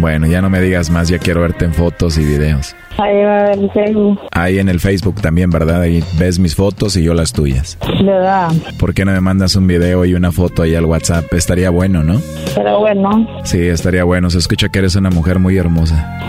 Bueno, 0.00 0.26
ya 0.26 0.40
no 0.42 0.50
me 0.50 0.60
digas 0.60 0.90
más, 0.90 1.08
ya 1.08 1.18
quiero 1.18 1.40
verte 1.42 1.64
en 1.64 1.74
fotos 1.74 2.18
y 2.18 2.24
videos. 2.24 2.74
Ahí 2.98 3.24
va 3.24 3.38
a 3.38 3.42
ver 3.44 3.58
el 3.58 3.70
Facebook. 3.70 4.20
Ahí 4.32 4.58
en 4.58 4.68
el 4.68 4.78
Facebook 4.80 5.20
también, 5.22 5.48
¿verdad? 5.48 5.80
Ahí 5.82 6.04
ves 6.18 6.38
mis 6.38 6.54
fotos 6.54 6.96
y 6.96 7.02
yo 7.02 7.14
las 7.14 7.32
tuyas. 7.32 7.78
¿Verdad? 8.04 8.50
¿Por 8.78 8.92
qué 8.92 9.04
no 9.04 9.12
me 9.12 9.20
mandas 9.20 9.56
un 9.56 9.66
video 9.66 10.04
y 10.04 10.14
una 10.14 10.32
foto 10.32 10.62
ahí 10.62 10.74
al 10.74 10.84
WhatsApp? 10.84 11.32
Estaría 11.32 11.70
bueno, 11.70 12.02
¿no? 12.02 12.20
Pero 12.54 12.80
bueno, 12.80 13.26
Sí, 13.44 13.58
estaría 13.68 14.04
bueno. 14.04 14.28
Se 14.28 14.38
escucha 14.38 14.68
que 14.68 14.80
eres 14.80 14.96
una 14.96 15.08
mujer 15.10 15.38
muy 15.38 15.56
hermosa. 15.56 16.20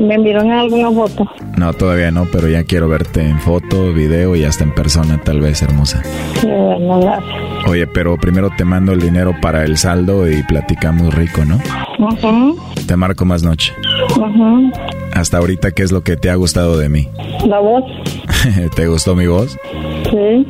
me 0.00 0.14
enviaron 0.14 0.50
alguna 0.52 0.90
foto. 0.92 1.24
No, 1.56 1.72
todavía 1.72 2.10
no, 2.10 2.26
pero 2.30 2.48
ya 2.48 2.62
quiero 2.64 2.88
verte 2.88 3.22
en 3.22 3.40
foto, 3.40 3.92
video 3.92 4.36
y 4.36 4.44
hasta 4.44 4.62
en 4.64 4.72
persona, 4.74 5.18
tal 5.24 5.40
vez 5.40 5.62
hermosa. 5.62 6.02
Bueno, 6.42 7.00
gracias. 7.00 7.39
Oye, 7.66 7.86
pero 7.86 8.16
primero 8.16 8.50
te 8.56 8.64
mando 8.64 8.92
el 8.92 9.00
dinero 9.00 9.34
para 9.40 9.64
el 9.64 9.76
saldo 9.76 10.28
y 10.28 10.42
platicamos 10.42 11.14
rico, 11.14 11.44
¿no? 11.44 11.60
Ujú. 11.98 12.58
Te 12.86 12.96
marco 12.96 13.24
más 13.24 13.42
noche. 13.42 13.72
Ujú. 14.16 14.72
Hasta 15.12 15.38
ahorita, 15.38 15.72
¿qué 15.72 15.82
es 15.82 15.92
lo 15.92 16.02
que 16.02 16.16
te 16.16 16.30
ha 16.30 16.34
gustado 16.34 16.78
de 16.78 16.88
mí? 16.88 17.08
La 17.46 17.58
voz. 17.58 17.84
¿Te 18.74 18.86
gustó 18.86 19.14
mi 19.14 19.26
voz? 19.26 19.58
Sí. 20.10 20.46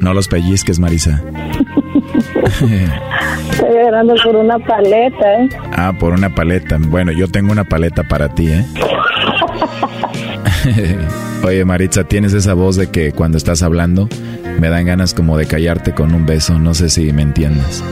No 0.00 0.14
los 0.14 0.28
pellizques, 0.28 0.78
Marisa. 0.78 1.22
Estoy 3.50 3.68
llorando 3.74 4.14
por 4.24 4.36
una 4.36 4.58
paleta, 4.58 5.34
¿eh? 5.34 5.48
ah, 5.76 5.92
por 5.98 6.12
una 6.12 6.34
paleta. 6.34 6.78
Bueno, 6.78 7.12
yo 7.12 7.28
tengo 7.28 7.52
una 7.52 7.64
paleta 7.64 8.02
para 8.04 8.28
ti, 8.28 8.48
¿eh? 8.48 8.64
Oye, 11.42 11.64
Maritza, 11.64 12.04
tienes 12.04 12.34
esa 12.34 12.52
voz 12.54 12.76
de 12.76 12.90
que 12.90 13.12
cuando 13.12 13.38
estás 13.38 13.62
hablando 13.62 14.08
me 14.58 14.68
dan 14.68 14.84
ganas 14.84 15.14
como 15.14 15.38
de 15.38 15.46
callarte 15.46 15.94
con 15.94 16.14
un 16.14 16.26
beso. 16.26 16.58
No 16.58 16.74
sé 16.74 16.90
si 16.90 17.12
me 17.12 17.22
entiendes. 17.22 17.82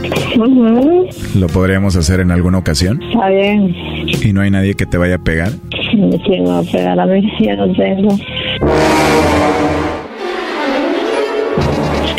¿Lo 1.35 1.47
podríamos 1.47 1.97
hacer 1.97 2.21
en 2.21 2.31
alguna 2.31 2.59
ocasión? 2.59 3.03
Está 3.03 3.29
bien. 3.29 3.75
¿Y 4.07 4.33
no 4.35 4.43
hay 4.43 4.51
nadie 4.51 4.75
que 4.75 4.85
te 4.85 4.99
vaya 4.99 5.15
a 5.15 5.19
pegar? 5.19 5.53
¿Quién 5.91 6.45
me 6.45 6.51
va 6.51 6.59
a 6.59 6.63
pegar 6.63 7.01
a 7.01 7.07
mí? 7.07 7.33
Ya 7.41 7.57
no 7.57 7.73
tengo. 7.73 8.19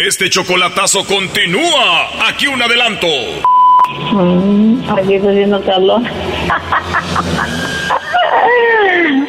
Este 0.06 0.30
chocolatazo 0.30 1.06
continúa. 1.06 2.28
Aquí 2.28 2.48
un 2.48 2.62
adelanto. 2.62 3.08
Mm, 4.14 4.80
aquí 4.90 5.14
estoy 5.14 5.34
haciendo 5.34 5.62
calor. 5.64 6.02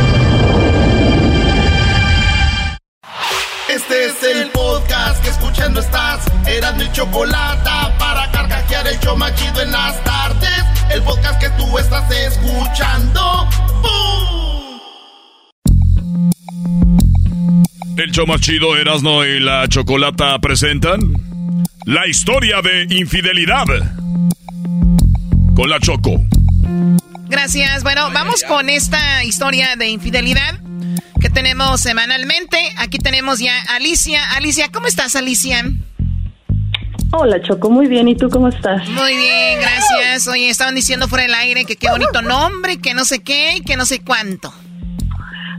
Este 3.91 4.05
es 4.05 4.23
el 4.37 4.49
podcast 4.51 5.21
que 5.21 5.29
escuchando 5.31 5.81
estás. 5.81 6.25
Eran 6.47 6.77
mi 6.77 6.89
chocolate 6.93 7.69
para 7.99 8.31
carcajear 8.31 8.87
el 8.87 8.97
show 9.01 9.17
más 9.17 9.35
chido 9.35 9.61
en 9.61 9.69
las 9.69 10.01
tardes. 10.05 10.63
El 10.93 11.01
podcast 11.01 11.41
que 11.41 11.49
tú 11.61 11.77
estás 11.77 12.09
escuchando. 12.09 13.49
¡Bum! 13.81 14.79
El 17.97 18.11
show 18.13 18.25
más 18.25 18.39
chido 18.39 18.77
Erasno 18.77 19.25
y 19.25 19.41
la 19.41 19.67
Chocolata 19.67 20.39
presentan 20.39 21.01
la 21.83 22.07
historia 22.07 22.61
de 22.61 22.95
infidelidad 22.95 23.65
con 25.53 25.69
la 25.69 25.81
Choco. 25.81 26.23
Gracias. 27.27 27.83
Bueno, 27.83 28.09
vamos 28.13 28.43
con 28.43 28.69
esta 28.69 29.25
historia 29.25 29.75
de 29.75 29.89
infidelidad 29.89 30.61
que 31.21 31.29
tenemos 31.29 31.79
semanalmente. 31.79 32.57
Aquí 32.77 32.97
tenemos 32.97 33.39
ya 33.39 33.53
a 33.69 33.75
Alicia. 33.75 34.19
Alicia, 34.35 34.69
¿cómo 34.73 34.87
estás, 34.87 35.15
Alicia? 35.15 35.63
Hola, 37.13 37.41
Choco, 37.41 37.69
muy 37.69 37.87
bien. 37.87 38.07
¿Y 38.07 38.15
tú 38.15 38.29
cómo 38.29 38.47
estás? 38.47 38.89
Muy 38.89 39.15
bien, 39.15 39.59
gracias. 39.59 40.27
Oye, 40.27 40.49
estaban 40.49 40.73
diciendo 40.75 41.07
fuera 41.07 41.23
del 41.23 41.35
aire 41.35 41.65
que 41.65 41.75
qué 41.75 41.89
bonito 41.89 42.21
nombre, 42.21 42.79
que 42.79 42.93
no 42.93 43.05
sé 43.05 43.19
qué 43.19 43.57
y 43.57 43.61
que 43.61 43.77
no 43.77 43.85
sé 43.85 44.01
cuánto. 44.01 44.51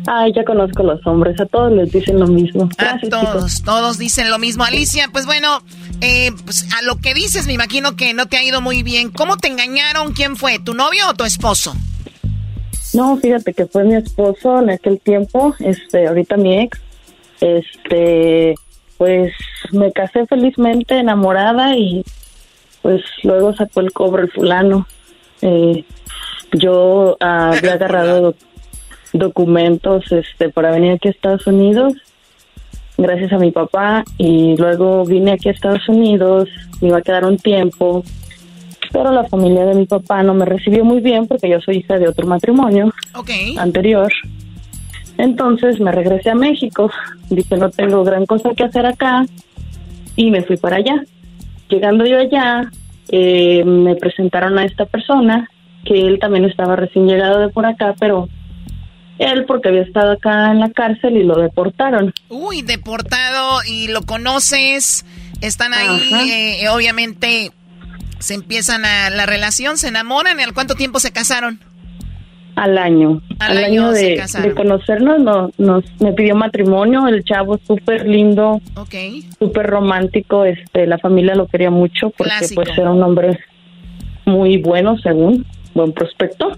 Ay, 0.07 0.33
ya 0.35 0.43
conozco 0.45 0.83
los 0.83 0.99
hombres, 1.07 1.39
a 1.41 1.47
todos 1.47 1.71
les 1.71 1.93
dicen 1.93 2.19
lo 2.19 2.27
mismo. 2.27 2.69
a 2.79 2.99
todos, 3.09 3.63
todos 3.63 3.99
dicen 3.99 4.31
lo 4.31 4.41
mismo. 4.41 4.65
Alicia, 4.65 5.09
pues 5.13 5.27
bueno, 5.27 5.63
eh, 6.01 6.33
pues 6.45 6.67
a 6.77 6.83
lo 6.83 6.99
que 6.99 7.15
dices, 7.15 7.47
me 7.47 7.53
imagino 7.53 7.95
que 7.95 8.13
no 8.13 8.27
te 8.27 8.37
ha 8.37 8.43
ido 8.43 8.61
muy 8.61 8.83
bien. 8.83 9.11
¿Cómo 9.11 9.37
te 9.37 9.47
engañaron? 9.47 10.13
¿Quién 10.13 10.37
fue? 10.37 10.59
¿Tu 10.59 10.75
novio 10.75 11.09
o 11.09 11.15
tu 11.15 11.25
esposo? 11.25 11.73
No, 12.95 13.17
fíjate 13.17 13.55
que 13.55 13.67
fue 13.67 13.85
mi 13.85 13.95
esposo 13.95 14.61
en 14.61 14.71
aquel 14.71 15.01
tiempo, 15.01 15.55
este, 15.61 16.07
ahorita 16.07 16.37
mi 16.37 16.59
ex, 16.61 16.81
este, 17.41 18.55
pues 18.99 19.33
me 19.73 19.93
casé 19.93 20.27
felizmente 20.27 20.99
enamorada 20.99 21.77
y 21.77 22.05
pues 22.83 23.03
luego 23.23 23.55
sacó 23.55 23.81
el 23.81 23.93
cobre 23.93 24.23
el 24.23 24.31
fulano. 24.31 24.87
Eh, 25.41 25.85
yo 26.53 27.17
había 27.21 27.73
agarrado 27.75 28.35
documentos 29.13 30.11
este 30.11 30.49
para 30.49 30.71
venir 30.71 30.93
aquí 30.93 31.09
a 31.09 31.11
Estados 31.11 31.47
Unidos 31.47 31.95
gracias 33.03 33.33
a 33.33 33.39
mi 33.39 33.51
papá 33.51 34.05
y 34.19 34.57
luego 34.57 35.05
vine 35.05 35.33
aquí 35.33 35.49
a 35.49 35.53
Estados 35.53 35.89
Unidos, 35.89 36.49
me 36.81 36.89
iba 36.89 36.99
a 36.99 37.03
quedar 37.03 37.25
un 37.25 37.37
tiempo, 37.37 38.05
pero 38.93 39.11
la 39.11 39.25
familia 39.25 39.65
de 39.65 39.75
mi 39.75 39.87
papá 39.87 40.23
no 40.23 40.35
me 40.35 40.45
recibió 40.45 40.85
muy 40.85 41.01
bien 41.01 41.27
porque 41.27 41.49
yo 41.49 41.61
soy 41.61 41.79
hija 41.79 41.99
de 41.99 42.09
otro 42.09 42.27
matrimonio 42.27 42.93
anterior. 43.57 44.13
Entonces 45.19 45.81
me 45.81 45.93
regresé 45.93 46.31
a 46.31 46.35
México, 46.35 46.91
dije 47.31 47.57
no 47.57 47.71
tengo 47.71 48.05
gran 48.05 48.27
cosa 48.27 48.51
que 48.57 48.65
hacer 48.65 48.87
acá 48.87 49.25
y 50.17 50.31
me 50.31 50.43
fui 50.43 50.57
para 50.57 50.77
allá. 50.77 51.05
Llegando 51.69 52.05
yo 52.05 52.19
allá, 52.19 52.71
eh, 53.09 53.65
me 53.65 53.95
presentaron 53.97 54.59
a 54.59 54.65
esta 54.65 54.85
persona, 54.85 55.49
que 55.85 56.07
él 56.07 56.19
también 56.19 56.45
estaba 56.45 56.77
recién 56.77 57.07
llegado 57.07 57.41
de 57.41 57.49
por 57.49 57.67
acá, 57.67 57.95
pero 57.99 58.29
él 59.19 59.45
porque 59.47 59.69
había 59.69 59.83
estado 59.83 60.13
acá 60.13 60.51
en 60.51 60.61
la 60.61 60.71
cárcel 60.71 61.17
y 61.17 61.25
lo 61.25 61.39
deportaron. 61.39 62.13
Uy, 62.29 62.63
deportado 62.63 63.61
y 63.67 63.89
lo 63.89 64.03
conoces, 64.03 65.05
están 65.41 65.73
ahí, 65.73 66.61
eh, 66.63 66.69
obviamente 66.69 67.53
se 68.23 68.35
empiezan 68.35 68.85
a 68.85 69.11
la 69.11 69.27
relación, 69.27 69.79
se 69.79 69.89
enamoran, 69.89 70.39
¿y 70.41 70.43
al 70.43 70.55
cuánto 70.55 70.75
tiempo 70.75 71.01
se 71.01 71.13
casaron? 71.13 71.61
Al 72.55 72.77
año. 72.77 73.23
Al, 73.39 73.57
año, 73.57 73.91
de, 73.93 74.23
conocernos 74.55 75.21
no, 75.21 75.51
nos 75.57 75.85
me 76.01 76.13
pidió 76.13 76.37
matrimonio, 76.37 77.09
el 77.09 77.25
chavo 77.25 77.59
súper 77.67 78.07
lindo, 78.07 78.61
okay. 78.77 79.27
súper 79.39 79.67
romántico, 79.67 80.45
este, 80.45 80.87
la 80.87 80.99
familia 80.99 81.35
lo 81.35 81.47
quería 81.47 81.71
mucho 81.71 82.11
porque 82.11 82.49
pues 82.55 82.69
era 82.77 82.91
un 82.91 83.03
hombre 83.03 83.39
muy 84.27 84.59
bueno 84.59 84.99
según, 84.99 85.47
buen 85.75 85.93
prospecto 85.93 86.53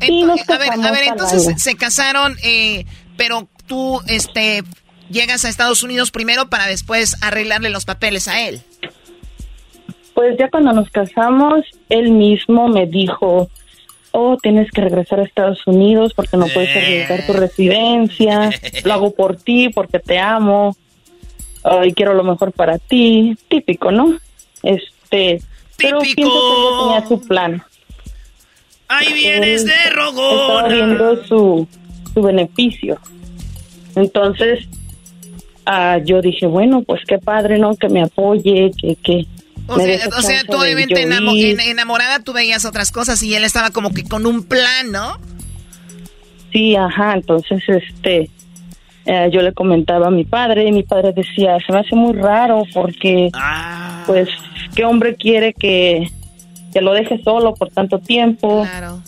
a 0.00 0.58
ver, 0.58 0.86
a 0.86 0.90
ver, 0.90 1.04
entonces 1.04 1.60
se 1.60 1.76
casaron, 1.76 2.36
eh, 2.42 2.84
pero 3.16 3.48
tú, 3.66 4.00
este, 4.06 4.62
llegas 5.10 5.44
a 5.44 5.48
Estados 5.48 5.82
Unidos 5.82 6.10
primero 6.10 6.48
para 6.48 6.66
después 6.66 7.16
arreglarle 7.22 7.70
los 7.70 7.84
papeles 7.84 8.28
a 8.28 8.40
él. 8.40 8.62
Pues 10.18 10.36
ya 10.36 10.50
cuando 10.50 10.72
nos 10.72 10.90
casamos, 10.90 11.64
él 11.88 12.10
mismo 12.10 12.66
me 12.66 12.86
dijo, 12.86 13.48
oh, 14.10 14.36
tienes 14.42 14.68
que 14.72 14.80
regresar 14.80 15.20
a 15.20 15.22
Estados 15.22 15.64
Unidos 15.64 16.12
porque 16.12 16.36
no 16.36 16.46
puedes 16.52 16.76
arriesgar 16.76 17.24
tu 17.24 17.34
residencia, 17.34 18.50
lo 18.84 18.92
hago 18.94 19.10
por 19.12 19.36
ti 19.36 19.68
porque 19.68 20.00
te 20.00 20.18
amo, 20.18 20.76
y 21.84 21.92
quiero 21.92 22.14
lo 22.14 22.24
mejor 22.24 22.50
para 22.50 22.78
ti, 22.78 23.38
típico, 23.46 23.92
¿no? 23.92 24.18
Este, 24.64 25.40
pero 25.76 26.00
pienso 26.00 26.16
que 26.16 26.22
él 26.22 26.78
tenía 26.82 27.06
su 27.06 27.20
plan. 27.20 27.62
Ahí 28.88 29.12
vienes 29.12 29.66
de 29.66 29.90
rogón. 29.90 30.40
Estaba 30.40 30.68
viendo 30.68 31.24
su, 31.26 31.68
su 32.12 32.22
beneficio. 32.22 32.98
Entonces, 33.94 34.66
ah, 35.64 35.98
yo 36.04 36.20
dije, 36.20 36.46
bueno, 36.46 36.82
pues 36.82 37.02
qué 37.06 37.18
padre, 37.18 37.60
¿no? 37.60 37.76
Que 37.76 37.88
me 37.88 38.02
apoye, 38.02 38.72
que... 38.76 38.96
que 38.96 39.28
o 39.68 39.78
sea, 39.78 40.08
o 40.16 40.22
sea, 40.22 40.42
tú 40.44 40.56
obviamente 40.56 41.02
enamorada 41.02 42.20
tú 42.20 42.32
veías 42.32 42.64
otras 42.64 42.90
cosas 42.90 43.22
y 43.22 43.34
él 43.34 43.44
estaba 43.44 43.70
como 43.70 43.92
que 43.92 44.02
con 44.04 44.26
un 44.26 44.42
plan, 44.42 44.90
¿no? 44.90 45.18
Sí, 46.52 46.74
ajá, 46.74 47.14
entonces 47.14 47.62
este, 47.68 48.30
eh, 49.04 49.30
yo 49.32 49.42
le 49.42 49.52
comentaba 49.52 50.08
a 50.08 50.10
mi 50.10 50.24
padre 50.24 50.66
y 50.66 50.72
mi 50.72 50.82
padre 50.82 51.12
decía, 51.12 51.58
se 51.64 51.72
me 51.72 51.80
hace 51.80 51.94
muy 51.94 52.14
raro 52.14 52.64
porque, 52.72 53.30
ah. 53.34 54.02
pues, 54.06 54.28
¿qué 54.74 54.84
hombre 54.84 55.14
quiere 55.14 55.52
que, 55.52 56.10
que 56.72 56.80
lo 56.80 56.92
deje 56.92 57.20
solo 57.22 57.54
por 57.54 57.70
tanto 57.70 57.98
tiempo. 57.98 58.62
Claro. 58.62 59.02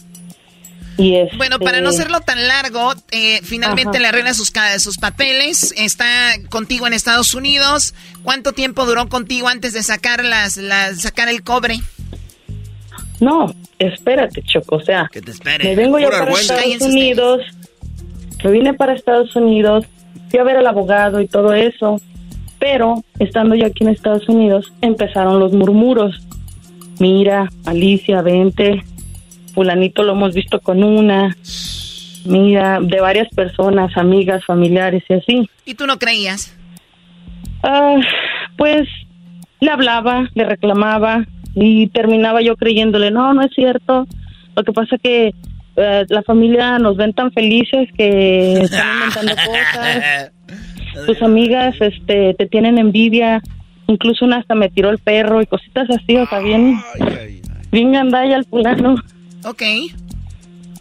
Y 1.00 1.16
este... 1.16 1.36
Bueno, 1.36 1.58
para 1.58 1.80
no 1.80 1.88
hacerlo 1.88 2.20
tan 2.20 2.46
largo, 2.46 2.92
eh, 3.10 3.40
finalmente 3.42 3.98
le 3.98 4.06
arregla 4.06 4.34
sus, 4.34 4.52
sus 4.78 4.98
papeles, 4.98 5.72
está 5.76 6.34
contigo 6.50 6.86
en 6.86 6.92
Estados 6.92 7.34
Unidos. 7.34 7.94
¿Cuánto 8.22 8.52
tiempo 8.52 8.84
duró 8.84 9.08
contigo 9.08 9.48
antes 9.48 9.72
de 9.72 9.82
sacar, 9.82 10.24
las, 10.24 10.60
sacar 10.96 11.28
el 11.28 11.42
cobre? 11.42 11.76
No, 13.18 13.54
espérate, 13.78 14.42
Choco, 14.42 14.76
o 14.76 14.80
sea, 14.80 15.08
que 15.10 15.20
te 15.22 15.30
espere. 15.30 15.64
me 15.64 15.76
vengo 15.76 15.98
yo 15.98 16.10
para 16.10 16.32
Estados 16.32 16.82
Unidos, 16.82 17.42
me 18.44 18.50
vine 18.50 18.74
para 18.74 18.94
Estados 18.94 19.34
Unidos, 19.36 19.86
fui 20.30 20.38
a 20.38 20.44
ver 20.44 20.56
al 20.56 20.66
abogado 20.66 21.20
y 21.20 21.28
todo 21.28 21.52
eso, 21.54 22.00
pero 22.58 23.02
estando 23.18 23.54
yo 23.54 23.66
aquí 23.66 23.84
en 23.84 23.90
Estados 23.90 24.28
Unidos 24.28 24.72
empezaron 24.80 25.38
los 25.38 25.52
murmuros 25.52 26.20
mira, 27.00 27.48
Alicia, 27.64 28.22
vente, 28.22 28.84
fulanito 29.52 30.02
lo 30.02 30.12
hemos 30.12 30.34
visto 30.34 30.60
con 30.60 30.82
una, 30.82 31.36
mira, 32.24 32.78
de 32.80 33.00
varias 33.00 33.28
personas, 33.34 33.96
amigas, 33.96 34.44
familiares 34.44 35.02
y 35.08 35.14
así. 35.14 35.50
¿Y 35.64 35.74
tú 35.74 35.86
no 35.86 35.98
creías? 35.98 36.56
Ah, 37.62 37.96
pues 38.56 38.88
le 39.60 39.70
hablaba, 39.70 40.28
le 40.34 40.44
reclamaba 40.44 41.26
y 41.54 41.88
terminaba 41.88 42.40
yo 42.42 42.56
creyéndole, 42.56 43.10
no, 43.10 43.34
no 43.34 43.42
es 43.42 43.52
cierto. 43.54 44.06
Lo 44.56 44.64
que 44.64 44.72
pasa 44.72 44.96
que 44.98 45.34
eh, 45.76 46.04
la 46.08 46.22
familia 46.22 46.78
nos 46.78 46.96
ven 46.96 47.12
tan 47.12 47.32
felices 47.32 47.88
que 47.96 48.60
están 48.62 48.94
inventando 48.94 49.32
cosas. 49.46 50.32
Tus 51.06 51.22
amigas 51.22 51.74
este, 51.80 52.34
te 52.34 52.46
tienen 52.46 52.78
envidia 52.78 53.40
Incluso 53.90 54.24
una 54.24 54.36
hasta 54.36 54.54
me 54.54 54.68
tiró 54.68 54.90
el 54.90 54.98
perro 54.98 55.42
y 55.42 55.46
cositas 55.46 55.90
así, 55.90 56.16
o 56.16 56.24
sea, 56.24 56.38
bien, 56.38 56.80
bien 57.72 57.90
gandalla 57.90 58.36
el 58.36 58.44
fulano. 58.44 58.94
Ok. 59.44 59.62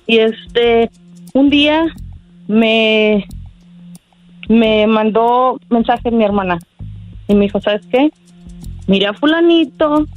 Y 0.07 0.17
este, 0.17 0.89
un 1.33 1.49
día 1.49 1.85
me, 2.47 3.25
me 4.47 4.87
mandó 4.87 5.59
mensaje 5.69 6.11
mi 6.11 6.23
hermana 6.23 6.59
y 7.27 7.35
me 7.35 7.45
dijo, 7.45 7.61
¿sabes 7.61 7.85
qué? 7.91 8.11
Miré 8.87 9.05
a 9.07 9.13
fulanito, 9.13 10.07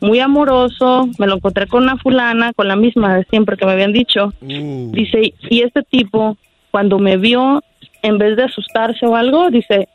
muy 0.00 0.20
amoroso, 0.20 1.08
me 1.18 1.26
lo 1.26 1.36
encontré 1.36 1.66
con 1.66 1.82
una 1.82 1.98
fulana, 1.98 2.52
con 2.54 2.68
la 2.68 2.76
misma 2.76 3.16
de 3.16 3.24
siempre 3.24 3.56
que 3.56 3.66
me 3.66 3.72
habían 3.72 3.92
dicho. 3.92 4.32
Uh. 4.40 4.90
Dice, 4.92 5.34
y 5.50 5.62
este 5.62 5.82
tipo, 5.82 6.36
cuando 6.70 6.98
me 6.98 7.16
vio, 7.16 7.62
en 8.02 8.18
vez 8.18 8.36
de 8.36 8.44
asustarse 8.44 9.06
o 9.06 9.16
algo, 9.16 9.50
dice, 9.50 9.88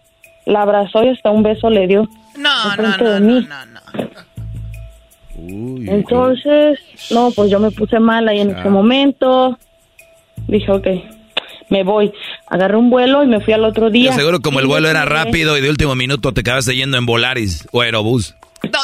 la 0.45 0.61
abrazó 0.61 1.03
y 1.03 1.09
hasta 1.09 1.31
un 1.31 1.43
beso 1.43 1.69
le 1.69 1.87
dio. 1.87 2.07
No, 2.37 2.75
no, 2.75 2.97
no, 2.97 3.19
no, 3.19 3.41
no, 3.41 3.79
Entonces, 5.37 6.79
no, 7.11 7.31
pues 7.31 7.49
yo 7.49 7.59
me 7.59 7.71
puse 7.71 7.99
mal 7.99 8.27
ahí 8.27 8.41
en 8.41 8.51
ese 8.51 8.69
momento. 8.69 9.57
Dije, 10.47 10.71
ok, 10.71 10.87
me 11.69 11.83
voy. 11.83 12.13
Agarré 12.47 12.77
un 12.77 12.89
vuelo 12.89 13.23
y 13.23 13.27
me 13.27 13.39
fui 13.39 13.53
al 13.53 13.63
otro 13.65 13.89
día. 13.89 14.13
seguro 14.13 14.41
como 14.41 14.59
el 14.59 14.67
vuelo 14.67 14.89
era 14.89 15.05
rápido 15.05 15.57
y 15.57 15.61
de 15.61 15.69
último 15.69 15.95
minuto 15.95 16.33
te 16.33 16.41
acabaste 16.41 16.75
yendo 16.75 16.97
en 16.97 17.05
Volaris 17.05 17.67
o 17.71 17.81
Aerobús. 17.81 18.35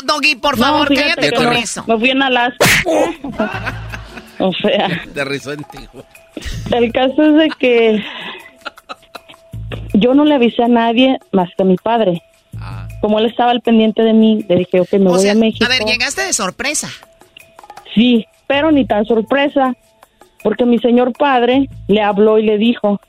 Doggy, 0.04 0.36
por 0.36 0.58
favor, 0.58 0.88
cállate 0.93 1.32
con 1.32 1.54
eso. 1.54 1.84
Me 1.88 1.97
fui 1.97 2.10
en 2.10 2.22
Alaska. 2.22 2.66
o 4.39 4.52
sea. 4.54 5.04
Te 5.14 5.24
rizó 5.24 5.52
El 5.52 6.91
caso 6.91 7.24
es 7.24 7.36
de 7.36 7.50
que 7.60 8.04
yo 9.93 10.14
no 10.14 10.26
le 10.26 10.36
avisé 10.36 10.64
a 10.64 10.68
nadie 10.68 11.18
más 11.32 11.50
que 11.56 11.64
a 11.64 11.66
mi 11.66 11.78
padre. 11.78 12.24
Ah. 12.62 12.88
Como 13.01 13.20
él 13.20 13.26
estaba 13.26 13.51
al 13.51 13.62
pendiente 13.62 14.03
de 14.03 14.14
mí, 14.14 14.45
le 14.47 14.55
dije, 14.57 14.80
ok, 14.80 14.93
me 14.93 15.10
voy 15.10 15.28
a 15.28 15.36
México. 15.36 15.66
A 15.66 15.70
ver, 15.70 15.84
llegaste 15.84 16.24
de 16.24 16.34
sorpresa. 16.34 16.89
Sí, 17.93 18.26
pero 18.47 18.72
ni 18.72 18.86
tan 18.86 19.05
sorpresa, 19.05 19.76
porque 20.43 20.66
mi 20.66 20.80
señor 20.80 21.14
padre 21.14 21.70
le 21.88 22.01
habló 22.01 22.39
y 22.39 22.43
le 22.43 22.57
dijo, 22.57 22.99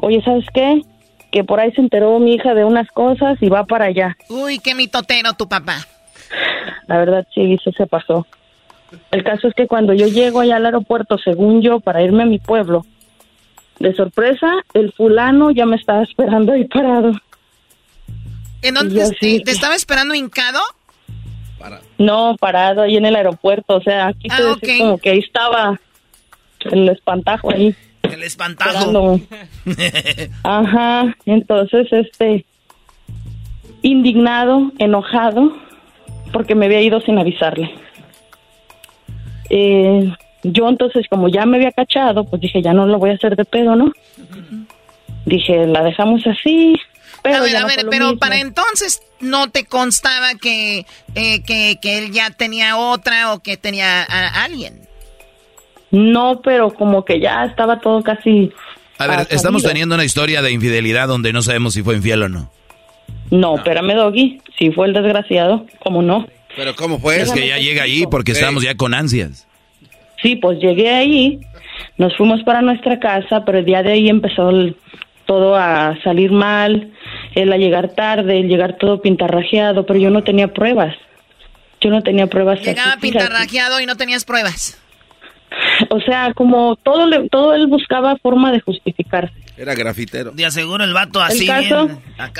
oye, 0.00 0.22
¿sabes 0.22 0.46
qué? 0.52 0.82
Que 1.30 1.44
por 1.44 1.60
ahí 1.60 1.72
se 1.72 1.80
enteró 1.80 2.18
mi 2.18 2.34
hija 2.34 2.54
de 2.54 2.64
unas 2.64 2.88
cosas 2.90 3.36
y 3.40 3.48
va 3.48 3.64
para 3.64 3.86
allá. 3.86 4.16
Uy, 4.28 4.58
qué 4.58 4.74
mitotero 4.74 5.32
tu 5.34 5.48
papá. 5.48 5.86
La 6.86 6.98
verdad, 6.98 7.26
sí, 7.34 7.54
eso 7.54 7.70
se 7.76 7.86
pasó. 7.86 8.26
El 9.10 9.24
caso 9.24 9.48
es 9.48 9.54
que 9.54 9.66
cuando 9.66 9.92
yo 9.92 10.06
llego 10.06 10.40
allá 10.40 10.56
al 10.56 10.66
aeropuerto, 10.66 11.18
según 11.18 11.62
yo, 11.62 11.80
para 11.80 12.02
irme 12.02 12.22
a 12.22 12.26
mi 12.26 12.38
pueblo, 12.38 12.84
de 13.78 13.94
sorpresa, 13.94 14.52
el 14.72 14.92
fulano 14.92 15.50
ya 15.50 15.66
me 15.66 15.76
estaba 15.76 16.02
esperando 16.02 16.52
ahí 16.52 16.64
parado. 16.64 17.12
¿En 18.64 18.74
dónde 18.74 19.10
te, 19.20 19.40
te, 19.40 19.50
estaba 19.50 19.74
esperando 19.74 20.14
hincado? 20.14 20.60
No, 21.98 22.36
parado 22.38 22.82
ahí 22.82 22.96
en 22.96 23.06
el 23.06 23.14
aeropuerto. 23.14 23.76
O 23.76 23.82
sea, 23.82 24.08
aquí 24.08 24.28
ah, 24.30 24.56
como 24.78 24.98
que 24.98 25.10
ahí 25.10 25.18
estaba 25.18 25.78
el 26.70 26.88
espantajo 26.88 27.50
ahí. 27.50 27.74
El 28.02 28.22
espantajo. 28.22 29.20
Ajá, 30.42 31.14
entonces, 31.26 31.88
este, 31.92 32.44
indignado, 33.82 34.72
enojado, 34.78 35.56
porque 36.32 36.54
me 36.54 36.66
había 36.66 36.80
ido 36.80 37.00
sin 37.00 37.18
avisarle. 37.18 37.70
Eh, 39.50 40.10
yo 40.42 40.68
entonces, 40.68 41.06
como 41.08 41.28
ya 41.28 41.46
me 41.46 41.58
había 41.58 41.72
cachado, 41.72 42.24
pues 42.24 42.40
dije, 42.40 42.62
ya 42.62 42.72
no 42.72 42.86
lo 42.86 42.98
voy 42.98 43.10
a 43.10 43.14
hacer 43.14 43.36
de 43.36 43.44
pedo, 43.44 43.76
¿no? 43.76 43.92
Dije, 45.26 45.66
la 45.66 45.82
dejamos 45.82 46.26
así. 46.26 46.76
Pero 47.24 47.36
a 47.38 47.40
ver, 47.40 47.56
a 47.56 47.66
ver, 47.66 47.86
pero 47.90 48.18
para 48.18 48.38
entonces 48.38 49.02
no 49.18 49.50
te 49.50 49.64
constaba 49.64 50.34
que, 50.40 50.86
eh, 51.14 51.42
que, 51.42 51.78
que, 51.80 51.98
él 51.98 52.12
ya 52.12 52.30
tenía 52.30 52.76
otra 52.76 53.32
o 53.32 53.40
que 53.40 53.56
tenía 53.56 54.02
a 54.02 54.44
alguien. 54.44 54.82
No, 55.90 56.42
pero 56.42 56.74
como 56.74 57.04
que 57.04 57.20
ya 57.20 57.44
estaba 57.44 57.80
todo 57.80 58.02
casi... 58.02 58.52
A 58.98 59.06
ver, 59.06 59.26
estamos 59.30 59.62
teniendo 59.62 59.94
una 59.94 60.04
historia 60.04 60.42
de 60.42 60.52
infidelidad 60.52 61.08
donde 61.08 61.32
no 61.32 61.40
sabemos 61.40 61.74
si 61.74 61.82
fue 61.82 61.96
infiel 61.96 62.24
o 62.24 62.28
no. 62.28 62.50
No, 63.30 63.56
espérame, 63.56 63.94
Doggy. 63.94 64.40
Si 64.58 64.70
fue 64.70 64.88
el 64.88 64.92
desgraciado, 64.92 65.66
¿cómo 65.78 66.02
no? 66.02 66.26
¿Pero 66.56 66.76
cómo 66.76 66.98
fue? 66.98 67.22
Es 67.22 67.32
que 67.32 67.48
ya 67.48 67.56
llega 67.56 67.84
ahí 67.84 68.04
porque 68.10 68.32
estamos 68.32 68.62
ya 68.62 68.76
con 68.76 68.92
ansias. 68.92 69.48
Sí, 70.22 70.36
pues 70.36 70.58
llegué 70.58 70.90
ahí, 70.90 71.40
nos 71.96 72.16
fuimos 72.16 72.42
para 72.44 72.60
nuestra 72.60 72.98
casa, 72.98 73.44
pero 73.44 73.58
el 73.58 73.64
día 73.64 73.82
de 73.82 73.92
ahí 73.92 74.08
empezó 74.08 74.50
todo 75.26 75.54
a 75.56 75.96
salir 76.02 76.32
mal, 76.32 76.92
él 77.34 77.52
a 77.52 77.56
llegar 77.56 77.90
tarde, 77.90 78.40
el 78.40 78.48
llegar 78.48 78.76
todo 78.78 79.00
pintarrajeado, 79.00 79.86
pero 79.86 79.98
yo 79.98 80.10
no 80.10 80.22
tenía 80.22 80.48
pruebas. 80.48 80.94
Yo 81.80 81.90
no 81.90 82.02
tenía 82.02 82.26
pruebas. 82.26 82.60
Llegaba 82.60 82.96
pintarrajeado 83.00 83.80
y 83.80 83.86
no 83.86 83.96
tenías 83.96 84.24
pruebas. 84.24 84.80
O 85.90 86.00
sea, 86.00 86.32
como 86.34 86.76
todo 86.76 87.06
le, 87.06 87.28
todo 87.28 87.54
él 87.54 87.66
buscaba 87.66 88.16
forma 88.16 88.52
de 88.52 88.60
justificarse. 88.60 89.34
Era 89.56 89.74
grafitero. 89.74 90.32
De 90.32 90.44
aseguro 90.44 90.82
el 90.82 90.92
vato 90.92 91.20
así. 91.20 91.48
El 91.48 91.68
caso, 91.68 91.88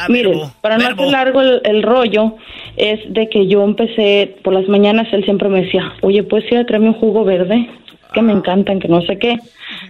miren, 0.09 0.41
para 0.61 0.79
no 0.79 0.85
hacer 0.85 1.07
largo 1.07 1.41
el, 1.43 1.83
rollo, 1.83 2.37
es 2.77 3.01
de 3.13 3.29
que 3.29 3.47
yo 3.47 3.63
empecé, 3.63 4.37
por 4.43 4.53
las 4.53 4.69
mañanas 4.69 5.07
él 5.13 5.25
siempre 5.25 5.49
me 5.49 5.63
decía, 5.63 5.93
oye, 6.01 6.25
¿puedes 6.25 6.51
ir 6.51 6.59
a 6.59 6.67
traerme 6.67 6.89
un 6.89 6.95
jugo 6.95 7.25
verde? 7.25 7.69
Que 8.15 8.23
me 8.23 8.33
encantan, 8.33 8.79
que 8.79 8.89
no 8.89 9.03
sé 9.03 9.19
qué, 9.19 9.39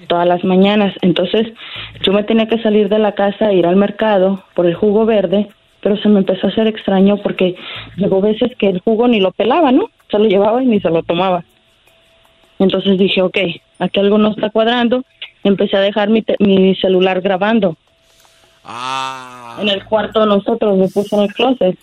todas 0.08 0.26
las 0.26 0.42
mañanas. 0.44 0.94
Entonces, 1.02 1.52
yo 2.02 2.12
me 2.12 2.24
tenía 2.24 2.48
que 2.48 2.62
salir 2.62 2.88
de 2.88 2.98
la 2.98 3.12
casa 3.12 3.50
e 3.50 3.56
ir 3.56 3.66
al 3.66 3.76
mercado 3.76 4.42
por 4.54 4.66
el 4.66 4.74
jugo 4.74 5.04
verde, 5.04 5.48
pero 5.80 5.96
se 5.98 6.08
me 6.08 6.20
empezó 6.20 6.46
a 6.46 6.50
hacer 6.50 6.66
extraño 6.66 7.18
porque 7.18 7.54
llegó 7.96 8.20
veces 8.20 8.56
que 8.56 8.68
el 8.70 8.80
jugo 8.80 9.06
ni 9.06 9.20
lo 9.20 9.30
pelaba, 9.32 9.70
¿no? 9.70 9.90
Se 10.10 10.18
lo 10.18 10.24
llevaba 10.24 10.62
y 10.62 10.66
ni 10.66 10.80
se 10.80 10.90
lo 10.90 11.02
tomaba. 11.02 11.44
Entonces 12.58 12.98
dije, 12.98 13.20
ok, 13.22 13.38
aquí 13.78 14.00
algo 14.00 14.18
no 14.18 14.30
está 14.30 14.50
cuadrando. 14.50 15.04
Empecé 15.42 15.76
a 15.76 15.80
dejar 15.80 16.08
mi, 16.08 16.24
mi 16.38 16.74
celular 16.76 17.20
grabando. 17.20 17.76
Ah. 18.64 19.58
En 19.60 19.68
el 19.68 19.84
cuarto 19.84 20.20
de 20.20 20.26
nosotros, 20.26 20.78
me 20.78 20.88
puse 20.88 21.14
en 21.14 21.22
el 21.22 21.34
closet. 21.34 21.78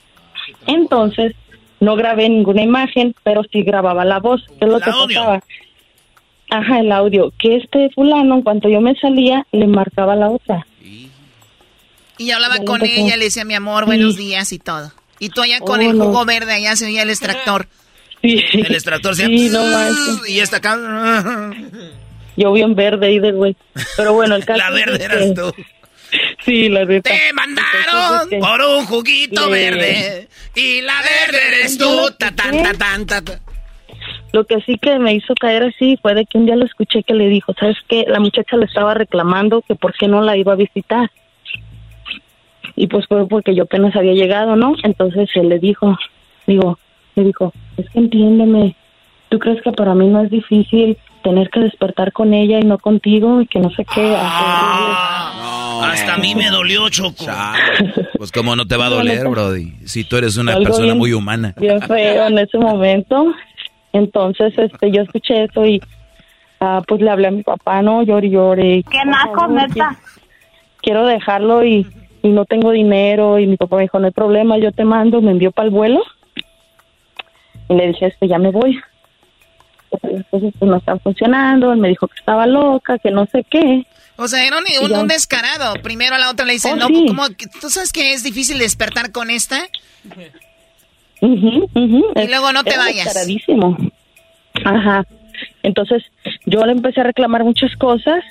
Entonces, 0.65 1.35
no 1.79 1.95
grabé 1.95 2.29
ninguna 2.29 2.61
imagen, 2.61 3.15
pero 3.23 3.43
sí 3.51 3.63
grababa 3.63 4.05
la 4.05 4.19
voz. 4.19 4.45
¿Qué 4.59 4.65
es 4.65 4.71
lo 4.71 4.79
que 4.79 4.91
pasaba? 4.91 5.43
Ajá, 6.51 6.81
el 6.81 6.91
audio. 6.91 7.31
Que 7.39 7.55
este 7.55 7.89
fulano, 7.95 8.35
en 8.35 8.41
cuanto 8.41 8.67
yo 8.67 8.81
me 8.81 8.93
salía, 8.95 9.47
le 9.53 9.67
marcaba 9.67 10.17
la 10.17 10.29
otra. 10.29 10.67
Y 12.17 12.31
hablaba 12.31 12.57
con 12.65 12.85
ella, 12.85 13.15
le 13.15 13.25
decía, 13.25 13.45
mi 13.45 13.55
amor, 13.55 13.85
buenos 13.85 14.17
días 14.17 14.51
y 14.51 14.59
todo. 14.59 14.91
Y 15.17 15.29
tú 15.29 15.41
allá 15.41 15.59
con 15.61 15.81
el 15.81 15.93
jugo 15.93 16.25
verde, 16.25 16.53
allá 16.53 16.75
se 16.75 16.85
veía 16.85 17.03
el 17.03 17.09
extractor. 17.09 17.67
El 18.21 18.75
extractor 18.75 19.15
se 19.15 19.25
sí, 19.25 19.49
no 19.49 19.63
Y 20.27 20.39
esta 20.39 20.57
acá. 20.57 20.77
Yo 22.35 22.51
vi 22.51 22.63
un 22.63 22.75
verde 22.75 23.07
ahí 23.07 23.19
de 23.19 23.31
güey. 23.31 23.55
Pero 23.95 24.13
bueno, 24.13 24.35
el 24.35 24.45
caso. 24.45 24.59
La 24.59 24.71
verde 24.71 25.03
eras 25.03 25.33
tú. 25.33 25.53
Sí, 26.43 26.67
la 26.67 26.83
neta. 26.83 27.09
Te 27.09 27.33
mandaron 27.33 28.29
por 28.41 28.61
un 28.61 28.85
juguito 28.85 29.49
verde. 29.49 30.27
Y 30.53 30.81
la 30.81 31.01
verde 31.01 31.47
eres 31.47 31.77
tú. 31.77 32.11
Ta, 32.19 32.31
tan, 32.31 33.07
ta, 33.07 33.23
Lo 34.33 34.45
que 34.45 34.61
sí 34.61 34.77
que 34.77 34.97
me 34.97 35.13
hizo 35.13 35.33
caer 35.35 35.63
así 35.63 35.97
fue 36.01 36.13
de 36.13 36.25
que 36.25 36.37
un 36.37 36.45
día 36.45 36.55
lo 36.55 36.65
escuché 36.65 37.03
que 37.03 37.13
le 37.13 37.27
dijo, 37.27 37.53
¿sabes 37.59 37.77
qué? 37.87 38.05
La 38.07 38.19
muchacha 38.19 38.55
le 38.57 38.65
estaba 38.65 38.93
reclamando 38.93 39.61
que 39.61 39.75
por 39.75 39.93
qué 39.93 40.07
no 40.07 40.21
la 40.21 40.37
iba 40.37 40.53
a 40.53 40.57
visitar. 40.57 41.11
Y 42.75 42.87
pues 42.87 43.05
fue 43.07 43.27
porque 43.27 43.53
yo 43.53 43.63
apenas 43.63 43.95
había 43.95 44.13
llegado, 44.13 44.55
¿no? 44.55 44.75
Entonces 44.83 45.29
él 45.35 45.49
le 45.49 45.59
dijo, 45.59 45.97
digo, 46.47 46.79
le 47.15 47.25
dijo, 47.25 47.51
es 47.75 47.89
que 47.89 47.99
entiéndeme, 47.99 48.75
¿tú 49.29 49.39
crees 49.39 49.61
que 49.61 49.71
para 49.73 49.93
mí 49.95 50.07
no 50.07 50.21
es 50.21 50.31
difícil 50.31 50.97
tener 51.23 51.49
que 51.49 51.59
despertar 51.59 52.13
con 52.13 52.33
ella 52.33 52.59
y 52.59 52.63
no 52.63 52.77
contigo 52.77 53.41
y 53.41 53.47
que 53.47 53.59
no 53.59 53.69
sé 53.71 53.85
qué? 53.93 54.15
Ah, 54.17 55.91
hasta 55.91 56.15
a 56.15 56.17
mí 56.17 56.35
me 56.35 56.49
dolió, 56.49 56.89
Choco. 56.89 57.25
Pues 58.17 58.31
cómo 58.31 58.55
no 58.55 58.65
te 58.65 58.77
va 58.77 58.85
a 58.85 58.89
doler, 58.89 59.27
Brody, 59.27 59.73
si 59.85 60.03
tú 60.03 60.15
eres 60.17 60.37
una 60.37 60.57
persona 60.57 60.95
muy 60.95 61.11
humana. 61.13 61.53
Bien 61.57 61.81
feo 61.81 62.27
en 62.27 62.37
ese 62.37 62.57
momento. 62.57 63.33
Entonces, 63.93 64.53
este, 64.57 64.91
yo 64.91 65.01
escuché 65.01 65.45
eso 65.45 65.65
y 65.65 65.81
ah, 66.59 66.81
pues 66.87 67.01
le 67.01 67.09
hablé 67.09 67.27
a 67.27 67.31
mi 67.31 67.43
papá, 67.43 67.81
¿no? 67.81 68.03
Lloré, 68.03 68.29
lloré. 68.29 68.83
¿Qué 68.89 69.05
naco, 69.05 69.47
neta? 69.47 69.97
Quiero 70.81 71.05
dejarlo 71.05 71.63
y, 71.63 71.85
y 72.23 72.29
no 72.29 72.45
tengo 72.45 72.71
dinero 72.71 73.39
y 73.39 73.47
mi 73.47 73.57
papá 73.57 73.77
me 73.77 73.83
dijo, 73.83 73.99
no 73.99 74.07
hay 74.07 74.13
problema, 74.13 74.57
yo 74.57 74.71
te 74.71 74.85
mando, 74.85 75.21
me 75.21 75.31
envió 75.31 75.51
para 75.51 75.67
el 75.67 75.73
vuelo 75.73 76.01
y 77.69 77.75
le 77.75 77.87
dije, 77.87 78.07
este, 78.07 78.27
ya 78.27 78.37
me 78.37 78.51
voy. 78.51 78.79
Entonces, 80.03 80.53
pues 80.57 80.69
no 80.69 80.77
están 80.77 80.99
funcionando. 80.99 81.71
Él 81.71 81.79
me 81.79 81.89
dijo 81.89 82.07
que 82.07 82.19
estaba 82.19 82.45
loca, 82.45 82.97
que 82.99 83.11
no 83.11 83.25
sé 83.25 83.45
qué. 83.49 83.85
O 84.17 84.27
sea, 84.27 84.45
era 84.45 84.57
un, 84.57 85.07
descarado. 85.07 85.73
Primero 85.81 86.15
a 86.15 86.19
la 86.19 86.29
otra 86.29 86.45
le 86.45 86.53
dice, 86.53 86.71
Oh, 86.71 86.75
no, 86.75 86.87
sí. 86.87 87.05
¿cómo? 87.07 87.23
¿tú 87.59 87.69
sabes 87.69 87.91
que 87.91 88.13
es 88.13 88.23
difícil 88.23 88.59
despertar 88.59 89.11
con 89.11 89.29
esta? 89.29 89.67
Ujú, 91.21 91.69
ujú. 91.73 92.05
Y 92.15 92.27
luego 92.27 92.51
no 92.51 92.63
te 92.63 92.71
Era 92.71 92.79
vayas. 92.83 93.05
descaradísimo. 93.05 93.77
Ajá. 94.65 95.05
Entonces, 95.63 96.03
yo 96.45 96.65
le 96.65 96.71
empecé 96.73 97.01
a 97.01 97.03
reclamar 97.03 97.43
muchas 97.43 97.75
cosas 97.77 98.23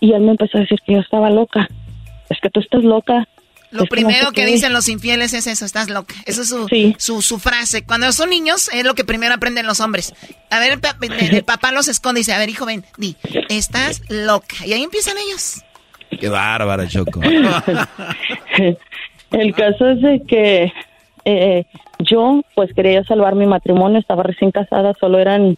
y 0.00 0.12
él 0.12 0.20
me 0.22 0.32
empezó 0.32 0.58
a 0.58 0.60
decir 0.60 0.78
que 0.86 0.92
yo 0.94 1.00
estaba 1.00 1.30
loca. 1.30 1.68
Es 2.30 2.38
que 2.40 2.50
tú 2.50 2.60
estás 2.60 2.82
loca. 2.84 3.26
Lo 3.72 3.82
Es 3.82 3.88
que 3.90 3.96
no 4.00 4.06
primero 4.08 4.26
sé 4.28 4.32
que 4.34 4.46
dicen 4.46 4.72
los 4.72 4.88
infieles 4.88 5.32
es 5.34 5.46
eso, 5.48 5.64
estás 5.64 5.88
loca. 5.88 6.14
Esa 6.24 6.42
es 6.42 6.48
su, 6.48 6.68
su, 6.98 7.20
su 7.22 7.38
frase. 7.38 7.84
Cuando 7.84 8.10
son 8.12 8.30
niños 8.30 8.70
es 8.72 8.84
lo 8.84 8.94
que 8.94 9.04
primero 9.04 9.34
aprenden 9.34 9.66
los 9.66 9.80
hombres. 9.80 10.14
A 10.50 10.60
ver, 10.60 10.72
el, 10.74 10.80
pa- 10.80 10.96
el- 11.00 11.34
el 11.36 11.44
papá 11.44 11.72
los 11.72 11.88
esconde 11.88 12.20
y 12.20 12.22
dice, 12.22 12.32
a 12.32 12.38
ver, 12.38 12.48
hijo, 12.48 12.64
ven, 12.64 12.84
di, 12.96 13.16
estás 13.48 14.02
loca. 14.08 14.56
Y 14.64 14.72
ahí 14.72 14.82
empiezan 14.84 15.16
ellos. 15.18 15.62
Qué 16.20 16.28
bárbara, 16.28 16.86
Choco. 16.86 17.20
El 19.32 19.54
caso 19.54 19.88
es 19.90 20.00
de 20.00 20.22
que 20.26 20.72
eh, 21.24 21.64
yo 21.98 22.42
pues 22.54 22.72
quería 22.74 23.04
salvar 23.04 23.34
mi 23.34 23.46
matrimonio, 23.46 23.98
estaba 23.98 24.22
recién 24.22 24.50
casada, 24.50 24.94
solo 24.98 25.18
eran 25.18 25.56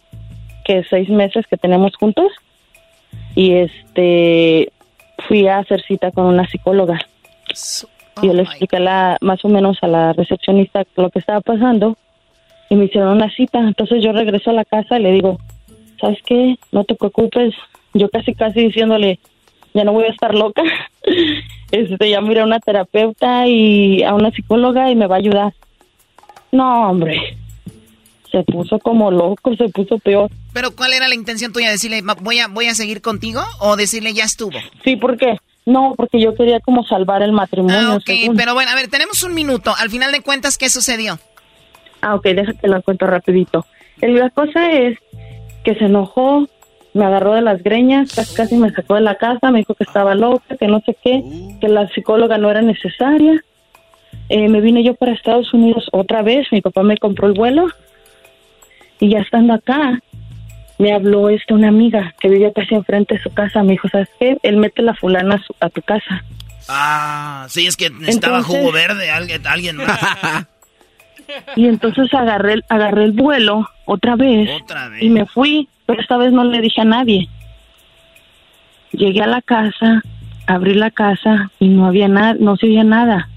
que 0.65 0.83
seis 0.89 1.09
meses 1.09 1.45
que 1.47 1.57
tenemos 1.57 1.95
juntos 1.95 2.31
y 3.35 3.53
este 3.53 4.71
fui 5.27 5.47
a 5.47 5.59
hacer 5.59 5.81
cita 5.83 6.11
con 6.11 6.25
una 6.25 6.47
psicóloga. 6.47 6.99
Oh 8.17 8.21
Yo 8.23 8.33
le 8.33 8.43
expliqué 8.43 8.79
la, 8.79 9.17
más 9.21 9.43
o 9.45 9.49
menos 9.49 9.77
a 9.81 9.87
la 9.87 10.13
recepcionista 10.13 10.83
lo 10.95 11.09
que 11.09 11.19
estaba 11.19 11.41
pasando 11.41 11.97
y 12.69 12.75
me 12.75 12.85
hicieron 12.85 13.15
una 13.15 13.29
cita. 13.31 13.59
Entonces 13.59 14.03
yo 14.03 14.11
regreso 14.11 14.51
a 14.51 14.53
la 14.53 14.65
casa 14.65 14.99
y 14.99 15.03
le 15.03 15.11
digo, 15.11 15.39
¿sabes 15.99 16.19
qué? 16.25 16.57
No 16.71 16.83
te 16.83 16.95
preocupes. 16.95 17.53
Yo 17.93 18.09
casi, 18.09 18.33
casi 18.33 18.61
diciéndole, 18.61 19.19
ya 19.73 19.83
no 19.83 19.93
voy 19.93 20.05
a 20.05 20.11
estar 20.11 20.33
loca. 20.33 20.63
Este, 21.71 22.09
ya 22.09 22.19
miré 22.19 22.39
a 22.41 22.45
una 22.45 22.59
terapeuta 22.59 23.45
y 23.45 24.01
a 24.01 24.15
una 24.15 24.31
psicóloga 24.31 24.89
y 24.89 24.95
me 24.95 25.05
va 25.05 25.17
a 25.17 25.19
ayudar. 25.19 25.53
No, 26.51 26.89
hombre. 26.89 27.37
Se 28.31 28.43
puso 28.43 28.77
como 28.79 29.09
loco, 29.09 29.55
se 29.55 29.69
puso 29.69 29.97
peor. 29.99 30.29
Pero 30.53 30.75
¿cuál 30.75 30.93
era 30.93 31.07
la 31.07 31.15
intención 31.15 31.51
tuya? 31.51 31.71
¿Decirle, 31.71 32.01
"Ma- 32.03 32.15
voy 32.19 32.39
a, 32.39 32.47
voy 32.47 32.67
a 32.67 32.75
seguir 32.75 33.01
contigo? 33.01 33.41
¿O 33.59 33.75
decirle, 33.75 34.13
ya 34.13 34.23
estuvo? 34.25 34.57
Sí, 34.83 34.95
¿por 34.97 35.17
qué? 35.17 35.37
No, 35.65 35.93
porque 35.97 36.19
yo 36.21 36.35
quería 36.35 36.59
como 36.59 36.83
salvar 36.83 37.21
el 37.21 37.31
matrimonio. 37.31 37.79
Ah, 37.91 37.95
ok, 37.95 38.03
según. 38.05 38.35
pero 38.35 38.53
bueno, 38.53 38.71
a 38.71 38.75
ver, 38.75 38.87
tenemos 38.87 39.23
un 39.23 39.33
minuto. 39.33 39.73
Al 39.77 39.89
final 39.89 40.11
de 40.11 40.21
cuentas, 40.21 40.57
¿qué 40.57 40.69
sucedió? 40.69 41.19
Ah, 42.01 42.15
ok, 42.15 42.23
déjate 42.23 42.67
lo 42.67 42.81
cuento 42.81 43.05
rapidito. 43.07 43.65
La 44.01 44.29
cosa 44.29 44.71
es 44.71 44.97
que 45.63 45.75
se 45.75 45.85
enojó, 45.85 46.47
me 46.93 47.05
agarró 47.05 47.33
de 47.33 47.41
las 47.41 47.61
greñas, 47.61 48.13
casi, 48.13 48.33
casi 48.35 48.55
me 48.55 48.71
sacó 48.71 48.95
de 48.95 49.01
la 49.01 49.15
casa, 49.15 49.51
me 49.51 49.59
dijo 49.59 49.73
que 49.75 49.83
estaba 49.83 50.15
loca, 50.15 50.55
que 50.57 50.67
no 50.67 50.79
sé 50.85 50.95
qué, 51.03 51.21
que 51.59 51.67
la 51.67 51.87
psicóloga 51.89 52.37
no 52.37 52.49
era 52.49 52.61
necesaria. 52.61 53.43
Eh, 54.29 54.47
me 54.47 54.61
vine 54.61 54.83
yo 54.83 54.93
para 54.95 55.13
Estados 55.13 55.53
Unidos 55.53 55.87
otra 55.91 56.21
vez, 56.21 56.47
mi 56.51 56.61
papá 56.61 56.83
me 56.83 56.97
compró 56.97 57.27
el 57.27 57.33
vuelo 57.33 57.67
y 58.99 59.09
ya 59.09 59.19
estando 59.19 59.53
acá, 59.53 59.99
me 60.77 60.93
habló 60.93 61.29
esta 61.29 61.53
una 61.55 61.69
amiga 61.69 62.13
que 62.19 62.29
vivía 62.29 62.53
casi 62.53 62.75
enfrente 62.75 63.15
de 63.15 63.21
su 63.23 63.31
casa, 63.33 63.63
me 63.63 63.71
dijo, 63.71 63.87
¿sabes 63.89 64.09
qué? 64.19 64.37
Él 64.43 64.57
mete 64.57 64.81
la 64.81 64.93
fulana 64.93 65.35
a, 65.35 65.39
su- 65.43 65.55
a 65.59 65.69
tu 65.69 65.81
casa. 65.81 66.23
Ah, 66.67 67.47
sí, 67.49 67.65
es 67.65 67.75
que 67.75 67.85
estaba 68.07 68.37
Entonces- 68.37 68.45
jugo 68.45 68.71
verde, 68.71 69.09
alguien, 69.09 69.45
alguien 69.47 69.77
más. 69.77 69.99
Y 71.55 71.67
entonces 71.67 72.11
agarré, 72.13 72.53
el- 72.53 72.65
agarré 72.69 73.03
el 73.03 73.11
vuelo 73.11 73.69
otra 73.85 74.15
vez, 74.15 74.49
Otra 74.63 74.89
vez. 74.89 75.03
y 75.03 75.09
me 75.09 75.27
fui, 75.27 75.69
pero 75.85 76.01
esta 76.01 76.17
vez 76.17 76.31
no 76.31 76.43
le 76.43 76.59
dije 76.59 76.81
a 76.81 76.85
nadie. 76.85 77.27
Llegué 78.91 79.21
a 79.21 79.27
la 79.27 79.41
casa, 79.43 80.01
abrí 80.47 80.73
la 80.73 80.89
casa 80.89 81.51
y 81.59 81.67
no 81.67 81.85
había 81.85 82.07
nada, 82.07 82.35
no 82.39 82.57
se 82.57 82.65
oía 82.65 82.83
nada. 82.83 83.29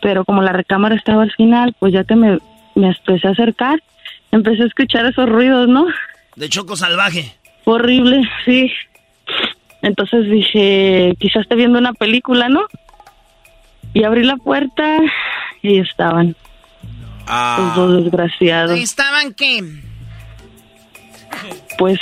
Pero 0.00 0.24
como 0.24 0.42
la 0.42 0.52
recámara 0.52 0.94
estaba 0.94 1.22
al 1.22 1.32
final, 1.32 1.74
pues 1.78 1.92
ya 1.92 2.04
que 2.04 2.14
me, 2.14 2.38
me 2.74 2.88
empecé 2.88 3.28
a 3.28 3.32
acercar, 3.32 3.82
empecé 4.30 4.62
a 4.62 4.66
escuchar 4.66 5.06
esos 5.06 5.28
ruidos, 5.28 5.68
¿no? 5.68 5.86
De 6.36 6.48
choco 6.48 6.76
salvaje. 6.76 7.34
Horrible, 7.64 8.22
sí. 8.44 8.70
Entonces 9.82 10.30
dije, 10.30 11.14
quizás 11.18 11.42
esté 11.42 11.54
viendo 11.54 11.78
una 11.78 11.92
película, 11.92 12.48
¿no? 12.48 12.66
Y 13.94 14.04
abrí 14.04 14.24
la 14.24 14.36
puerta 14.36 14.98
y 15.62 15.78
estaban 15.78 16.36
los 17.28 17.74
dos 17.74 18.04
desgraciados. 18.04 18.78
¿Estaban 18.78 19.34
qué? 19.34 19.60
Pues 21.78 22.00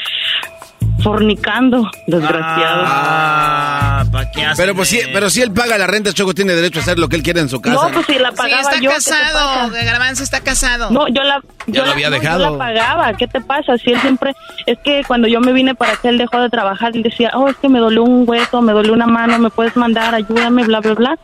fornicando, 1.10 1.90
desgraciados. 2.06 2.84
Ah, 2.88 4.04
¿para 4.10 4.30
qué 4.30 4.44
hacen 4.44 4.56
Pero 4.64 4.74
pues 4.74 4.88
sí, 4.88 4.98
eso? 4.98 5.08
pero 5.12 5.30
si 5.30 5.42
él 5.42 5.52
paga 5.52 5.78
la 5.78 5.86
renta, 5.86 6.12
Choco 6.12 6.34
tiene 6.34 6.52
derecho 6.54 6.80
a 6.80 6.82
hacer 6.82 6.98
lo 6.98 7.08
que 7.08 7.16
él 7.16 7.22
quiere 7.22 7.40
en 7.40 7.48
su 7.48 7.60
casa. 7.60 7.88
No, 7.88 7.92
pues 7.94 8.06
si 8.06 8.18
la 8.18 8.30
Sí, 8.30 8.36
pagaba 8.36 8.60
está 8.62 8.74
yo. 8.76 8.80
¿qué 8.80 8.88
te 8.88 8.92
casado, 9.10 9.70
pasa? 9.70 9.84
Garbanzo 9.84 10.22
está 10.22 10.40
casado. 10.40 10.90
No, 10.90 11.08
yo 11.08 11.22
la, 11.22 11.40
yo 11.66 11.80
lo 11.82 11.86
la- 11.86 11.92
había 11.92 12.10
no, 12.10 12.16
yo 12.16 12.20
dejado. 12.22 12.50
la 12.52 12.58
pagaba. 12.58 13.12
¿Qué 13.14 13.26
te 13.28 13.40
pasa? 13.40 13.76
Si 13.78 13.90
él 13.92 14.00
siempre, 14.00 14.34
es 14.66 14.78
que 14.84 15.02
cuando 15.06 15.28
yo 15.28 15.40
me 15.40 15.52
vine 15.52 15.74
para 15.74 15.92
acá, 15.92 16.08
él 16.08 16.18
dejó 16.18 16.40
de 16.40 16.48
trabajar. 16.50 16.92
Él 16.96 17.02
decía, 17.02 17.30
oh, 17.34 17.48
es 17.48 17.56
que 17.56 17.68
me 17.68 17.78
dolió 17.78 18.02
un 18.02 18.24
hueso, 18.28 18.60
me 18.62 18.72
dolió 18.72 18.92
una 18.92 19.06
mano, 19.06 19.38
me 19.38 19.50
puedes 19.50 19.76
mandar, 19.76 20.14
ayúdame, 20.14 20.64
bla, 20.64 20.80
bla, 20.80 20.94
bla. 20.94 21.18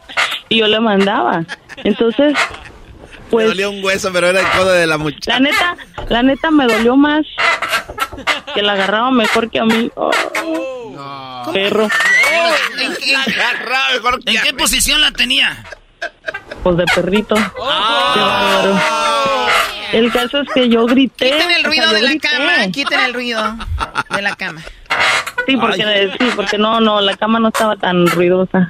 Y 0.49 0.59
yo 0.59 0.67
le 0.69 0.81
mandaba. 0.81 1.45
Entonces, 1.85 2.35
Me 3.33 3.37
pues, 3.45 3.47
dolía 3.49 3.69
un 3.71 3.83
hueso, 3.83 4.11
pero 4.13 4.27
era 4.29 4.41
el 4.41 4.47
codo 4.59 4.73
de 4.73 4.87
la 4.87 4.99
muchacha. 4.99 5.33
la 5.33 5.41
neta, 5.41 5.77
la 6.09 6.23
neta 6.23 6.51
me 6.51 6.67
dolió 6.67 6.97
más 6.97 7.25
que 8.55 8.61
la 8.63 8.73
agarraba 8.75 9.11
mejor 9.11 9.51
que 9.51 9.59
a 9.59 9.65
mí. 9.65 9.91
Oh, 9.95 10.11
Perro. 11.53 11.89
¿En 12.79 12.95
qué- 12.97 13.15
¿En 14.27 14.43
qué 14.43 14.53
posición 14.55 15.01
la 15.01 15.11
tenía? 15.13 15.65
Pues 16.63 16.77
de 16.77 16.85
perrito. 16.95 17.35
Qué 17.35 18.21
bárbaro. 18.21 18.79
El 19.93 20.13
caso 20.13 20.41
es 20.41 20.49
que 20.55 20.69
yo 20.69 20.87
grité. 20.87 21.31
Quiten 21.31 21.51
el 21.51 21.65
o 21.67 21.69
ruido 21.69 21.85
sea, 21.85 21.93
de 21.95 22.03
la 22.03 22.11
grité. 22.11 22.29
cama, 22.29 22.53
quiten 22.73 23.01
el 23.01 23.15
ruido 23.15 23.57
de 24.11 24.23
la 24.23 24.35
cama. 24.37 24.61
Sí, 25.47 25.57
porque, 25.57 26.13
sí, 26.19 26.29
porque 26.37 26.59
no, 26.59 26.81
no, 26.81 27.01
la 27.01 27.17
cama 27.17 27.39
no 27.41 27.49
estaba 27.49 27.77
tan 27.77 28.07
ruidosa. 28.07 28.69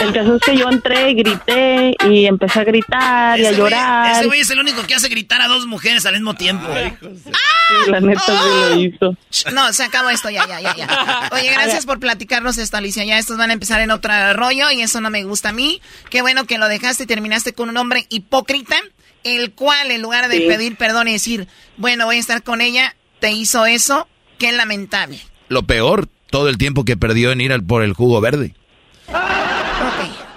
El 0.00 0.12
caso 0.12 0.36
es 0.36 0.42
que 0.42 0.56
yo 0.56 0.68
entré, 0.70 1.14
grité 1.14 1.94
y 2.08 2.26
empecé 2.26 2.60
a 2.60 2.64
gritar 2.64 3.38
y 3.38 3.44
a 3.46 3.50
Ese 3.50 3.54
güey- 3.54 3.58
llorar. 3.58 4.12
Ese 4.16 4.26
güey 4.26 4.40
es 4.40 4.50
el 4.50 4.58
único 4.58 4.82
que 4.86 4.94
hace 4.94 5.08
gritar 5.08 5.40
a 5.42 5.48
dos 5.48 5.66
mujeres 5.66 6.04
al 6.06 6.14
mismo 6.14 6.34
tiempo. 6.34 6.66
Sí, 6.74 7.90
la 7.90 8.00
neta 8.00 8.20
sí 8.26 8.32
lo 8.32 8.80
hizo. 8.80 9.16
No, 9.52 9.72
se 9.72 9.84
acabó 9.84 10.10
esto, 10.10 10.30
ya, 10.30 10.46
ya, 10.46 10.60
ya, 10.60 10.74
ya. 10.76 11.28
Oye, 11.32 11.50
gracias 11.50 11.86
por 11.86 11.98
platicarnos 12.00 12.58
esto, 12.58 12.76
Alicia. 12.76 13.04
Ya 13.04 13.18
estos 13.18 13.36
van 13.38 13.50
a 13.50 13.52
empezar 13.54 13.80
en 13.80 13.90
otro 13.90 14.12
rollo 14.34 14.70
y 14.70 14.80
eso 14.82 15.00
no 15.00 15.10
me 15.10 15.24
gusta 15.24 15.50
a 15.50 15.52
mí. 15.52 15.80
Qué 16.10 16.22
bueno 16.22 16.44
que 16.46 16.58
lo 16.58 16.68
dejaste 16.68 17.04
y 17.04 17.06
terminaste 17.06 17.52
con 17.52 17.68
un 17.68 17.76
hombre 17.76 18.06
hipócrita, 18.10 18.76
el 19.24 19.52
cual 19.52 19.90
en 19.90 20.02
lugar 20.02 20.28
de 20.28 20.38
Sí. 20.38 20.44
pedir 20.48 20.76
perdón 20.76 21.08
y 21.08 21.12
decir, 21.12 21.46
bueno, 21.76 22.06
voy 22.06 22.16
a 22.16 22.20
estar 22.20 22.42
con 22.42 22.60
ella, 22.60 22.94
te 23.20 23.30
hizo 23.32 23.66
eso. 23.66 24.08
Qué 24.38 24.50
lamentable. 24.52 25.20
Lo 25.48 25.62
peor, 25.62 26.08
todo 26.30 26.48
el 26.48 26.58
tiempo 26.58 26.84
que 26.84 26.96
perdió 26.96 27.30
en 27.30 27.40
ir 27.40 27.52
al, 27.52 27.62
por 27.62 27.82
el 27.84 27.92
jugo 27.92 28.20
verde. 28.20 28.54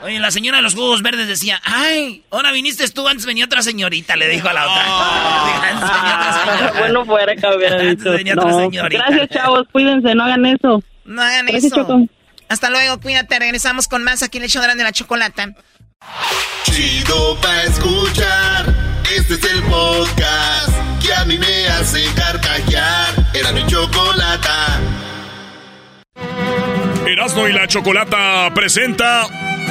Oye, 0.06 0.20
la 0.20 0.30
señora 0.30 0.58
de 0.58 0.62
los 0.64 0.76
jugos 0.76 1.02
verdes 1.02 1.28
decía, 1.28 1.60
ay, 1.66 2.24
ahora 2.30 2.52
viniste 2.52 2.88
tú, 2.90 3.08
antes 3.08 3.26
venía 3.26 3.46
otra 3.46 3.64
señorita, 3.64 4.16
le 4.16 4.28
dijo 4.30 4.48
a 4.48 4.54
la 4.54 4.64
otra. 4.68 4.86
Antes 5.72 5.90
venía 5.90 6.16
otra 6.16 6.34
señora. 6.46 6.80
Bueno, 6.80 7.06
fuera 7.06 7.36
que 7.36 7.48
hubiera 7.58 7.78
dicho. 7.80 8.12
venía 8.12 8.34
otra 8.34 8.52
No. 8.52 8.60
señorita. 8.60 9.04
Gracias, 9.08 9.30
chavos. 9.30 9.64
Cuídense, 9.72 10.14
no 10.14 10.24
hagan 10.26 10.46
eso. 10.46 10.84
No 11.06 11.22
hagan 11.24 11.48
Gracias, 11.48 11.72
eso. 11.74 11.76
Choco. 11.82 12.06
Hasta 12.50 12.70
luego, 12.70 13.00
cuídate. 13.02 13.40
Regresamos 13.40 13.88
con 13.88 14.04
más 14.04 14.22
aquí 14.22 14.38
en 14.38 14.44
el 14.44 14.50
show 14.52 14.62
grande 14.62 14.84
de 14.84 14.90
la 14.90 14.92
chocolata. 14.94 15.50
Chido 16.66 17.36
pa' 17.42 17.64
escuchar. 17.64 18.66
Este 19.16 19.34
es 19.36 19.44
el 19.44 19.64
podcast 19.64 20.70
que 21.04 21.14
a 21.14 21.26
mí 21.26 21.38
me 21.40 21.68
hace 21.70 22.06
carcajear. 22.16 23.08
Era 23.34 23.52
mi 23.54 23.66
chocolata. 23.66 24.80
Erasmo 27.08 27.48
y 27.48 27.54
la 27.54 27.68
Chocolata 27.68 28.52
presenta 28.56 29.28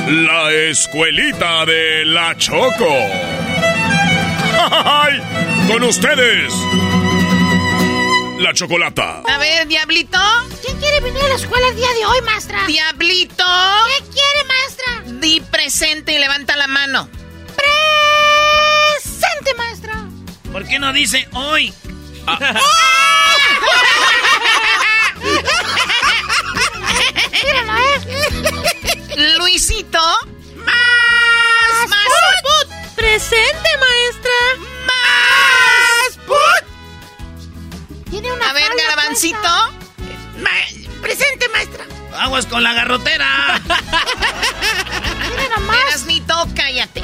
La 0.09 0.53
Escuelita 0.53 1.67
de 1.67 2.05
la 2.05 2.37
Choco. 2.37 2.87
¡Ay! 4.71 5.21
Con 5.67 5.83
ustedes, 5.83 6.53
la 8.39 8.55
Chocolata. 8.55 9.23
A 9.27 9.39
ver, 9.39 9.67
Diablito. 9.67 10.19
¿Quién 10.65 10.79
quiere 10.79 11.01
venir 11.01 11.25
a 11.25 11.29
la 11.29 11.35
escuela 11.35 11.67
el 11.69 11.75
día 11.77 11.93
de 11.93 12.07
hoy, 12.07 12.21
maestra? 12.23 12.65
Diablito. 12.69 13.45
¿Qué 13.99 14.05
quiere, 14.13 14.45
maestra? 14.47 15.03
Di 15.21 15.41
presente 15.41 16.15
y 16.15 16.19
levanta 16.19 16.57
la 16.57 16.69
mano. 16.69 17.09
Presente, 19.03 19.55
maestra. 19.57 20.05
¿Por 20.53 20.65
qué 20.69 20.79
no 20.79 20.93
dice 20.93 21.27
hoy? 21.33 21.75
Míralo, 27.43 27.73
¿eh? 27.79 28.01
Luisito. 29.39 30.01
Más, 30.57 31.89
más 31.89 32.09
put. 32.43 32.69
Presente, 32.95 33.69
maestra. 33.81 34.39
Más 34.87 36.17
put. 36.27 36.65
Tiene 38.11 38.33
una 38.33 38.51
A 38.51 38.53
ver. 38.53 38.71
Ma- 40.39 40.51
presente, 41.03 41.49
maestra. 41.51 41.85
Aguas 42.19 42.47
con 42.47 42.63
la 42.63 42.73
garrotera. 42.73 43.61
Mira 45.31 45.57
nomás. 45.57 45.77
Erasmito, 45.89 46.47
cállate. 46.55 47.01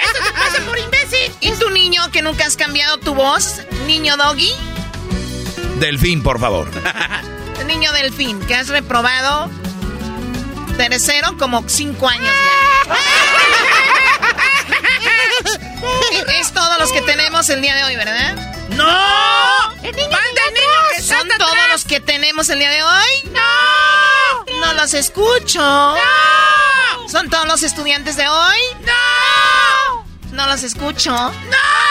Eso 0.00 0.24
te 0.24 0.32
pasa 0.32 0.60
por 0.66 0.78
imbécil. 0.78 1.32
¿Y 1.40 1.52
tu 1.52 1.70
niño 1.70 2.10
que 2.12 2.20
nunca 2.22 2.44
has 2.46 2.56
cambiado 2.56 2.98
tu 2.98 3.14
voz? 3.14 3.62
Niño 3.86 4.16
doggy. 4.16 4.52
Delfín, 5.78 6.22
por 6.22 6.38
favor. 6.38 6.70
Niño 7.66 7.92
delfín, 7.92 8.40
que 8.46 8.54
has 8.54 8.68
reprobado 8.68 9.50
tercero 10.76 11.36
como 11.38 11.68
cinco 11.68 12.08
años 12.08 12.34
ya. 12.34 12.94
es 16.40 16.52
todos 16.52 16.78
los 16.78 16.92
que 16.92 17.00
tenemos 17.02 17.48
el 17.48 17.62
día 17.62 17.74
de 17.76 17.84
hoy, 17.84 17.96
¿verdad? 17.96 18.34
¡No! 18.70 19.74
El 19.82 19.94
niño 19.94 20.10
¡Banda 20.10 20.42
de 20.46 20.52
niño 20.52 20.66
que 20.96 21.02
¿Son 21.02 21.28
todos 21.38 21.56
los 21.70 21.84
que 21.84 22.00
tenemos 22.00 22.48
el 22.48 22.58
día 22.58 22.70
de 22.70 22.82
hoy? 22.82 23.30
¡No! 23.32 24.60
No 24.60 24.74
los 24.74 24.94
escucho. 24.94 25.60
¡No! 25.60 27.08
¿Son 27.08 27.30
todos 27.30 27.46
los 27.46 27.62
estudiantes 27.62 28.16
de 28.16 28.28
hoy? 28.28 28.58
¡No! 28.80 30.04
No 30.32 30.46
los 30.46 30.62
escucho. 30.62 31.12
¡No! 31.12 31.84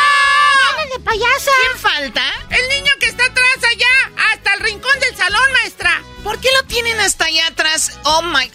de 0.89 0.99
payasa. 0.99 1.51
¿Quién 1.61 1.79
falta? 1.79 2.23
El 2.49 2.69
niño 2.69 2.91
que 2.99 3.07
está 3.07 3.25
atrás 3.25 3.57
allá, 3.71 4.11
hasta 4.31 4.53
el 4.55 4.59
rincón 4.61 4.99
del 4.99 5.12
salón, 5.23 5.51
maestra. 5.53 6.01
¿Por 6.23 6.39
qué 6.39 6.49
lo 6.59 6.63
tienen 6.67 6.99
hasta 6.99 7.25
allá 7.25 7.47
atrás? 7.47 7.97
Oh 8.03 8.21
my. 8.23 8.51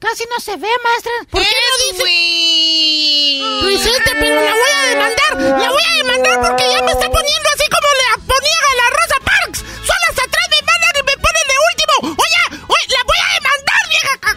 Casi 0.00 0.24
no 0.30 0.40
se 0.40 0.56
ve, 0.56 0.68
maestra. 0.84 1.12
¿Por 1.30 1.42
qué 1.42 1.48
no 1.48 1.92
dice? 1.92 2.02
Edwin. 2.02 3.66
Vicente, 3.68 4.10
pero 4.18 4.34
la 4.34 4.52
voy 4.52 4.70
a 4.74 4.88
demandar. 4.90 5.60
La 5.60 5.70
voy 5.70 5.82
a 5.82 5.96
demandar 6.02 6.40
porque 6.50 6.64
ya 6.70 6.82
me 6.82 6.92
está 6.92 7.08
poniendo 7.10 7.48
así 7.54 7.66
como 7.70 7.88
la 8.02 8.10
ponía 8.26 8.60
a 8.70 8.74
la 8.82 8.86
Rosa 8.98 9.18
Parks. 9.24 9.58
Solas 9.60 10.16
atrás 10.26 10.46
me 10.50 10.60
mandan 10.68 10.94
y 11.00 11.02
me 11.06 11.16
ponen 11.24 11.46
de 11.50 11.56
último. 11.70 11.94
Oye, 12.22 12.42
oye, 12.68 12.86
la 12.96 13.02
voy 13.04 13.20
a 13.22 13.34
demandar, 13.38 13.82
vieja. 13.88 14.30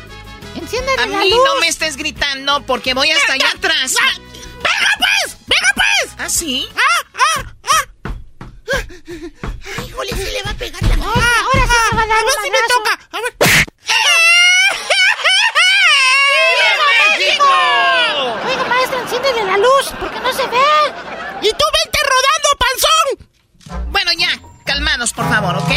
Enciéndale 0.62 1.02
A 1.02 1.06
la 1.08 1.18
mí 1.18 1.30
luz. 1.32 1.40
no 1.44 1.56
me 1.60 1.68
estés 1.68 1.98
gritando 1.98 2.66
porque 2.66 2.94
voy 2.94 3.12
hasta 3.12 3.34
allá 3.34 3.50
atrás. 3.50 3.94
¡Venga, 3.96 4.92
pues! 5.00 5.38
¡Venga, 5.48 5.72
pues! 5.76 6.12
¿Ah, 6.20 6.30
sí? 6.30 6.70
¡Ah, 6.76 7.06
ah, 7.16 7.54
ah! 7.64 7.84
Ay, 8.74 9.88
¡Híjole, 9.88 10.12
sí 10.12 10.32
le 10.32 10.44
va 10.44 10.52
a 10.52 10.54
pegar 10.56 10.82
la 10.84 10.96
¡Ah, 10.96 11.46
Ahora 11.46 11.66
sí 11.68 11.78
me 11.92 11.98
va 11.98 12.04
a 12.04 12.08
dar 12.08 12.18
ah, 12.18 12.24
un 12.26 12.44
si 12.44 12.50
me 12.52 12.58
toca! 12.68 12.94
¡A 13.12 13.22
ver! 13.22 13.34
¡Viva 16.54 16.88
México! 17.18 17.46
Oiga, 18.46 18.64
maestro, 18.68 19.00
enciéndele 19.02 19.44
la 19.46 19.58
luz, 19.58 19.94
porque 20.00 20.20
no 20.20 20.34
se 20.34 20.48
ve. 20.48 20.58
¡Y 21.42 21.50
tú 21.52 21.66
vente 21.78 22.00
rodando, 22.14 22.50
panzón! 22.60 23.92
Bueno, 23.92 24.12
ya, 24.18 24.30
calmanos, 24.66 25.14
por 25.14 25.28
favor, 25.30 25.58
¿ok? 25.58 25.72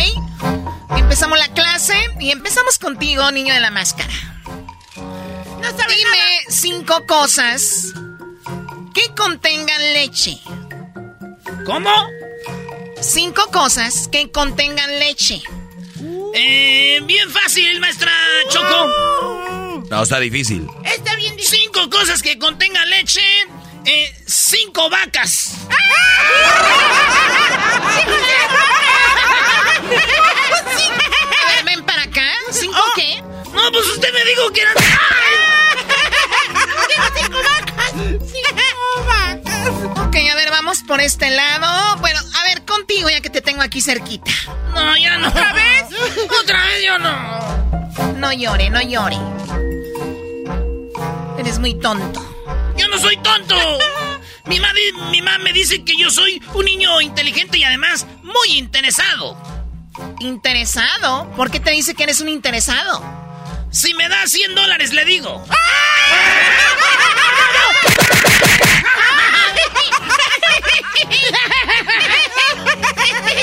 Empezamos 0.96 1.38
la 1.38 1.48
clase 1.48 1.94
y 2.20 2.30
empezamos 2.30 2.78
contigo, 2.78 3.30
niño 3.30 3.54
de 3.54 3.60
la 3.60 3.70
máscara. 3.70 4.12
No 4.96 5.68
Dime 5.72 6.16
nada. 6.16 6.50
cinco 6.50 7.06
cosas 7.06 7.92
que 8.94 9.14
contengan 9.14 9.92
leche. 9.92 10.40
¿Cómo? 11.66 11.90
Cinco 13.00 13.46
cosas 13.52 14.08
que 14.08 14.30
contengan 14.30 14.98
leche. 14.98 15.42
Eh, 16.34 17.00
bien 17.04 17.30
fácil, 17.30 17.80
maestra 17.80 18.12
Choco. 18.50 19.84
No, 19.90 20.02
está 20.02 20.20
difícil. 20.20 20.66
Está 20.84 21.14
bien 21.16 21.36
difícil. 21.36 21.60
Cinco 21.62 21.90
cosas 21.90 22.22
que 22.22 22.38
contengan 22.38 22.88
leche. 22.90 23.22
Eh, 23.86 24.14
cinco 24.26 24.88
vacas. 24.90 25.54
ven 31.64 31.84
para 31.84 32.02
acá. 32.02 32.26
¿Cinco 32.50 32.76
Oh. 32.78 32.92
qué? 32.94 33.22
No, 33.52 33.72
pues 33.72 33.86
usted 33.88 34.12
me 34.12 34.24
dijo 34.24 34.50
que 34.52 34.60
eran. 34.62 34.74
cinco 37.16 37.38
vacas. 37.42 37.90
Cinco 38.32 38.50
vacas. 39.06 40.06
Ok, 40.06 40.16
a 40.30 40.34
ver, 40.34 40.50
vamos 40.50 40.82
por 40.86 41.00
este 41.00 41.30
lado. 41.30 41.96
Bueno, 41.98 42.20
ya 43.08 43.20
que 43.20 43.30
te 43.30 43.40
tengo 43.40 43.62
aquí 43.62 43.80
cerquita. 43.80 44.30
No, 44.74 44.96
ya 44.96 45.18
no. 45.18 45.28
¿Otra 45.28 45.52
vez? 45.52 45.84
Otra 46.42 46.64
vez 46.66 46.84
yo 46.84 46.98
no. 46.98 48.14
No 48.16 48.32
llore, 48.32 48.70
no 48.70 48.80
llore. 48.82 49.16
Eres 51.38 51.58
muy 51.58 51.78
tonto. 51.78 52.20
Yo 52.76 52.88
no 52.88 52.98
soy 52.98 53.16
tonto. 53.18 53.56
Mi 54.46 54.58
mamá, 54.58 54.72
mi 55.10 55.22
mamá 55.22 55.38
me 55.38 55.52
dice 55.52 55.84
que 55.84 55.96
yo 55.96 56.10
soy 56.10 56.42
un 56.54 56.64
niño 56.64 57.00
inteligente 57.00 57.58
y 57.58 57.62
además 57.62 58.04
muy 58.22 58.58
interesado. 58.58 59.36
¿Interesado? 60.18 61.30
¿Por 61.36 61.52
qué 61.52 61.60
te 61.60 61.70
dice 61.70 61.94
que 61.94 62.02
eres 62.02 62.20
un 62.20 62.28
interesado? 62.28 63.00
Si 63.70 63.94
me 63.94 64.08
da 64.08 64.26
100 64.26 64.56
dólares, 64.56 64.92
le 64.92 65.04
digo. 65.04 65.44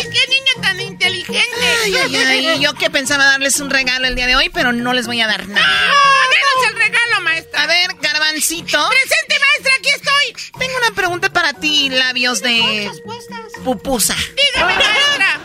¡Qué 0.04 0.28
niño 0.30 0.62
tan 0.62 0.80
inteligente! 0.80 1.44
Ay, 1.84 1.96
ay, 1.96 2.16
ay, 2.48 2.60
yo 2.62 2.74
que 2.74 2.90
pensaba 2.90 3.26
darles 3.26 3.60
un 3.60 3.70
regalo 3.70 4.08
el 4.08 4.16
día 4.16 4.28
de 4.28 4.36
hoy, 4.36 4.50
pero 4.50 4.72
no 4.72 4.94
les 4.94 5.08
voy 5.08 5.22
a 5.22 5.28
dar 5.28 5.48
nada. 5.48 5.68
¡Denos 5.68 6.72
el 6.72 6.78
regalo, 6.78 7.22
maestra! 7.22 7.64
A 7.64 7.68
ver, 7.68 7.96
Garbancito. 8.02 8.90
¡Presente, 8.90 9.36
maestra! 9.40 9.74
¡Aquí 9.80 9.90
estoy! 9.90 10.60
Tengo 10.60 10.78
una 10.78 10.96
pregunta 10.96 11.30
para 11.32 11.54
ti, 11.54 11.90
labios 11.90 12.42
de 12.42 12.92
pupusa. 13.64 14.16
Dígame, 14.16 14.74
maestra. 14.78 15.40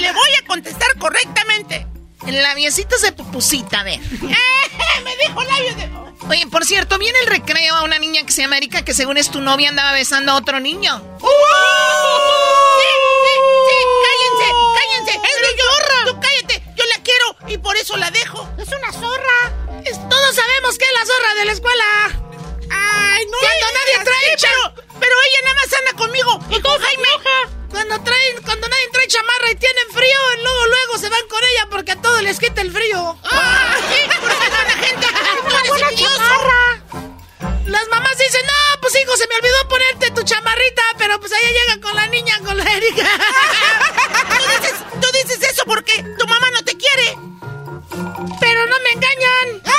Le 0.00 0.12
voy 0.12 0.30
a 0.42 0.46
contestar 0.46 0.98
correctamente. 0.98 1.86
Labiositos 2.26 3.02
de 3.02 3.12
pupusita, 3.12 3.80
a 3.80 3.84
ver. 3.84 4.00
Me 5.04 5.16
dijo 5.16 5.42
labios 5.42 5.76
de... 5.76 5.90
Oye, 6.28 6.46
por 6.46 6.64
cierto, 6.64 6.98
viene 6.98 7.18
el 7.20 7.26
recreo 7.26 7.74
a 7.74 7.82
una 7.82 7.98
niña 7.98 8.22
que 8.24 8.32
se 8.32 8.42
llama 8.42 8.56
Erika, 8.56 8.82
que 8.82 8.94
según 8.94 9.18
es 9.18 9.30
tu 9.30 9.40
novia 9.40 9.68
andaba 9.68 9.92
besando 9.92 10.32
a 10.32 10.36
otro 10.36 10.58
niño. 10.58 10.96
¡Uh! 11.20 11.28
Sí, 12.80 12.88
sí, 13.24 13.34
sí, 13.68 13.76
cállense, 14.04 14.46
cállense. 14.74 15.12
Es 15.28 15.36
de 15.42 15.62
zorra. 15.62 16.04
Tú 16.06 16.20
cállate, 16.20 16.62
yo 16.76 16.84
la 16.86 17.02
quiero 17.02 17.36
y 17.48 17.58
por 17.58 17.76
eso 17.76 17.96
la 17.98 18.10
dejo. 18.10 18.48
Es 18.58 18.68
una 18.68 18.92
zorra. 18.92 19.52
Todos 20.08 20.34
sabemos 20.34 20.78
que 20.78 20.84
es 20.86 20.92
la 20.92 21.04
zorra 21.06 21.34
de 21.34 21.44
la 21.44 21.52
escuela. 21.52 21.84
Ay, 22.70 23.26
no. 23.26 23.38
Cuando 23.38 23.66
nadie 23.74 24.04
trae 24.04 24.36
pero, 24.40 24.74
pero 24.98 25.14
ella 25.14 25.40
nada 25.44 25.54
más 25.56 25.72
anda 25.78 25.92
conmigo 26.02 26.40
y 26.50 26.60
con 26.60 26.80
Jaime. 26.80 27.08
Cuando 27.74 28.00
traen, 28.02 28.40
cuando 28.44 28.68
nadie 28.68 28.88
trae 28.92 29.06
chamarra 29.08 29.50
y 29.50 29.56
tienen 29.56 29.88
frío, 29.92 30.18
luego 30.44 30.66
luego 30.66 30.98
se 30.98 31.08
van 31.08 31.26
con 31.28 31.40
ella 31.42 31.66
porque 31.68 31.90
a 31.90 32.00
todos 32.00 32.22
les 32.22 32.38
quita 32.38 32.60
el 32.60 32.70
frío. 32.70 33.18
Ah, 33.24 33.76
sí, 33.90 34.08
porque 34.20 34.48
no 34.48 34.62
la 34.62 34.76
gente. 34.86 35.06
Eres 35.06 35.68
buena 35.68 35.88
envidioso. 35.88 36.22
Las 37.66 37.88
mamás 37.88 38.16
dicen, 38.16 38.42
no, 38.46 38.80
pues 38.80 38.94
hijo, 38.94 39.16
se 39.16 39.26
me 39.26 39.34
olvidó 39.34 39.68
ponerte 39.68 40.10
tu 40.12 40.22
chamarrita, 40.22 40.82
pero 40.98 41.18
pues 41.18 41.32
ella 41.32 41.50
llega 41.50 41.80
con 41.80 41.96
la 41.96 42.06
niña, 42.06 42.38
con 42.44 42.56
la 42.56 42.64
Erika. 42.76 43.02
Tú 44.28 44.44
dices, 44.52 44.74
tú 45.00 45.08
dices 45.12 45.50
eso 45.50 45.64
porque 45.66 46.00
tu 46.16 46.26
mamá 46.28 46.50
no 46.52 46.62
te 46.62 46.76
quiere. 46.76 47.18
Pero 48.40 48.66
no 48.66 48.76
me 48.80 48.90
engañan. 48.94 49.62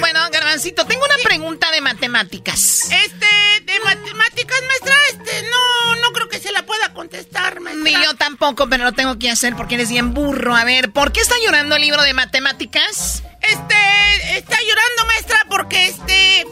Bueno, 0.00 0.20
Garbancito, 0.32 0.86
tengo 0.86 1.04
una 1.04 1.16
pregunta 1.22 1.70
de 1.70 1.80
matemáticas. 1.80 2.88
Este, 2.90 3.26
de 3.64 3.80
matemáticas, 3.80 4.58
maestra, 4.66 4.94
este, 5.10 5.42
no, 5.50 5.94
no 5.96 6.12
creo 6.12 6.28
que 6.28 6.40
se 6.40 6.50
la 6.52 6.64
pueda 6.64 6.92
contestar, 6.94 7.60
maestra. 7.60 7.84
Ni 7.84 7.92
yo 8.04 8.14
tampoco, 8.14 8.66
pero 8.68 8.84
lo 8.84 8.92
tengo 8.92 9.18
que 9.18 9.30
hacer 9.30 9.54
porque 9.56 9.74
eres 9.76 9.90
bien 9.90 10.14
burro. 10.14 10.54
A 10.56 10.64
ver, 10.64 10.90
¿por 10.92 11.12
qué 11.12 11.20
está 11.20 11.34
llorando 11.44 11.76
el 11.76 11.82
libro 11.82 12.02
de 12.02 12.14
matemáticas? 12.14 13.22
Este, 13.42 14.38
está 14.38 14.56
llorando, 14.62 15.04
maestra, 15.06 15.44
porque 15.48 15.86
este. 15.88 16.46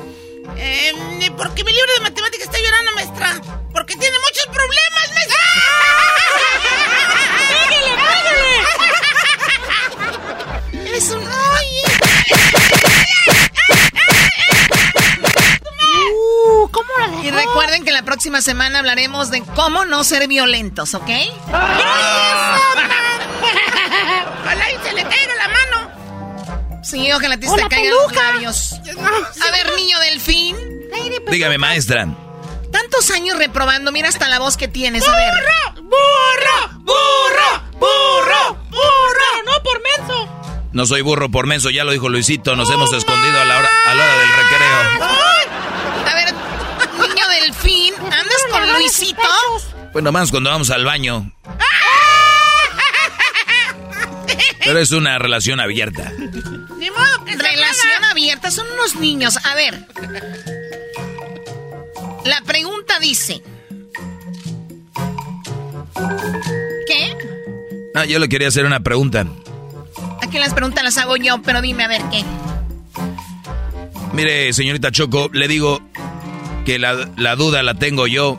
eh, 0.56 0.92
porque 1.36 1.64
mi 1.64 1.72
libro 1.72 1.92
de 1.94 2.00
matemáticas 2.00 2.46
está 2.48 2.58
llorando, 2.58 2.92
maestra. 2.94 3.40
Porque 3.72 3.96
tiene 3.96 4.16
muchos 4.18 4.46
problemas, 4.46 5.12
maestra. 5.14 5.38
¡Pégale, 7.38 7.66
pégale! 7.68 8.01
Eres 10.92 11.10
un. 11.10 11.22
Uh, 16.14 16.68
¿cómo 16.70 16.88
la 16.98 17.08
dejó? 17.08 17.24
Y 17.24 17.30
recuerden 17.30 17.84
que 17.84 17.92
la 17.92 18.02
próxima 18.02 18.42
semana 18.42 18.80
hablaremos 18.80 19.30
de 19.30 19.42
cómo 19.56 19.86
no 19.86 20.04
ser 20.04 20.28
violentos, 20.28 20.92
¿ok? 20.92 21.08
Ojalá 24.42 24.70
y 24.70 24.86
se 24.86 24.92
le 24.92 25.02
caiga 25.02 25.34
la 25.38 25.48
mano. 25.48 26.82
Sí, 26.84 27.10
ojalá 27.10 27.38
te 27.38 27.48
¡O 27.48 27.54
te 27.54 27.62
la 27.62 27.68
caigan 27.70 27.94
los 27.94 28.12
labios. 28.12 28.74
A 28.74 29.50
ver, 29.50 29.74
niño 29.74 29.98
delfín. 30.00 30.56
Dígame, 31.30 31.56
maestra. 31.56 32.06
Tantos 32.70 33.10
años 33.12 33.38
reprobando, 33.38 33.92
mira 33.92 34.10
hasta 34.10 34.28
la 34.28 34.38
voz 34.40 34.58
que 34.58 34.68
tienes. 34.68 35.08
A 35.08 35.16
ver. 35.16 35.32
¡Burro! 35.76 36.82
¡Burro! 36.82 37.62
¡Burro! 37.78 38.58
¡Burro! 38.68 39.42
No 39.46 39.62
por 39.62 39.80
menso. 39.82 40.41
No 40.72 40.86
soy 40.86 41.02
burro 41.02 41.30
por 41.30 41.46
menso, 41.46 41.70
ya 41.70 41.84
lo 41.84 41.92
dijo 41.92 42.08
Luisito. 42.08 42.56
Nos 42.56 42.70
hemos 42.70 42.92
escondido 42.92 43.38
a 43.40 43.44
la 43.44 43.58
hora, 43.58 43.68
a 43.86 43.94
la 43.94 44.04
hora 44.04 44.18
del 44.18 44.28
recreo. 44.28 44.76
A 46.06 46.14
ver, 46.14 46.34
niño 47.08 47.28
delfín, 47.28 47.94
¿andas 48.04 48.46
con 48.50 48.72
Luisito? 48.72 49.20
Pues 49.92 50.02
nomás 50.02 50.30
cuando 50.30 50.50
vamos 50.50 50.70
al 50.70 50.84
baño. 50.84 51.30
Pero 54.64 54.78
es 54.78 54.92
una 54.92 55.18
relación 55.18 55.60
abierta. 55.60 56.10
Ni 56.78 56.90
modo 56.90 57.24
que 57.24 57.32
se 57.32 57.38
Relación 57.38 58.04
abierta, 58.10 58.50
son 58.50 58.66
unos 58.72 58.94
niños. 58.96 59.36
A 59.44 59.54
ver. 59.54 59.86
La 62.24 62.40
pregunta 62.46 62.98
dice. 63.00 63.42
¿Qué? 66.86 67.16
Ah, 67.94 68.04
yo 68.04 68.18
le 68.18 68.28
quería 68.28 68.48
hacer 68.48 68.64
una 68.64 68.80
pregunta. 68.80 69.26
Aquí 70.22 70.38
las 70.38 70.54
preguntas 70.54 70.82
las 70.84 70.96
hago 70.98 71.16
yo, 71.16 71.42
pero 71.42 71.60
dime 71.60 71.84
a 71.84 71.88
ver 71.88 72.00
qué. 72.10 72.24
Mire, 74.12 74.52
señorita 74.52 74.90
Choco, 74.90 75.28
le 75.32 75.48
digo 75.48 75.80
que 76.64 76.78
la, 76.78 77.10
la 77.16 77.34
duda 77.36 77.62
la 77.62 77.74
tengo 77.74 78.06
yo. 78.06 78.38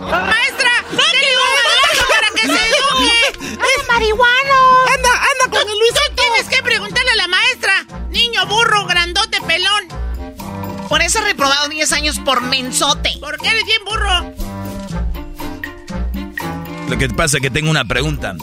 Maestra, 0.00 0.70
denle 0.90 1.32
un 1.36 1.52
madrazo 1.56 2.04
para 2.08 2.28
que 2.34 2.42
se 2.42 2.52
eduque. 2.52 3.60
¡Es 3.78 3.88
marihuano! 3.88 4.58
Anda, 4.94 5.10
anda 5.10 5.58
con 5.58 5.68
el 5.68 5.78
Luis. 5.78 5.92
Tú 5.94 6.14
tienes 6.14 6.48
que 6.48 6.62
preguntarle 6.62 7.10
a 7.10 7.16
la 7.16 7.28
maestra. 7.28 7.86
Niño 8.10 8.46
burro, 8.46 8.86
grandote, 8.86 9.38
pelón. 9.42 9.88
Por 10.88 11.02
eso 11.02 11.18
he 11.18 11.22
reprobado 11.22 11.68
10 11.68 11.92
años 11.92 12.18
por 12.20 12.40
mensote. 12.40 13.10
Porque 13.20 13.48
eres 13.48 13.64
bien 13.64 13.84
burro. 13.84 14.34
Lo 16.88 16.96
que 16.98 17.08
pasa 17.08 17.38
es 17.38 17.42
que 17.42 17.50
tengo 17.50 17.70
una 17.70 17.84
pregunta. 17.84 18.34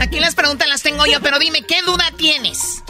Aquí 0.00 0.18
las 0.20 0.34
preguntas 0.34 0.66
las 0.68 0.82
tengo 0.82 1.04
yo, 1.06 1.20
pero 1.20 1.38
dime, 1.38 1.62
¿qué 1.62 1.82
duda 1.82 2.10
tienes? 2.16 2.82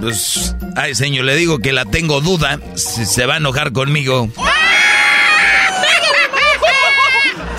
Pues, 0.00 0.54
ay, 0.76 0.94
señor, 0.94 1.24
le 1.24 1.34
digo 1.36 1.58
que 1.60 1.72
la 1.72 1.84
tengo 1.84 2.20
duda. 2.20 2.58
Si 2.76 3.06
se 3.06 3.24
va 3.26 3.34
a 3.34 3.36
enojar 3.38 3.72
conmigo. 3.72 4.28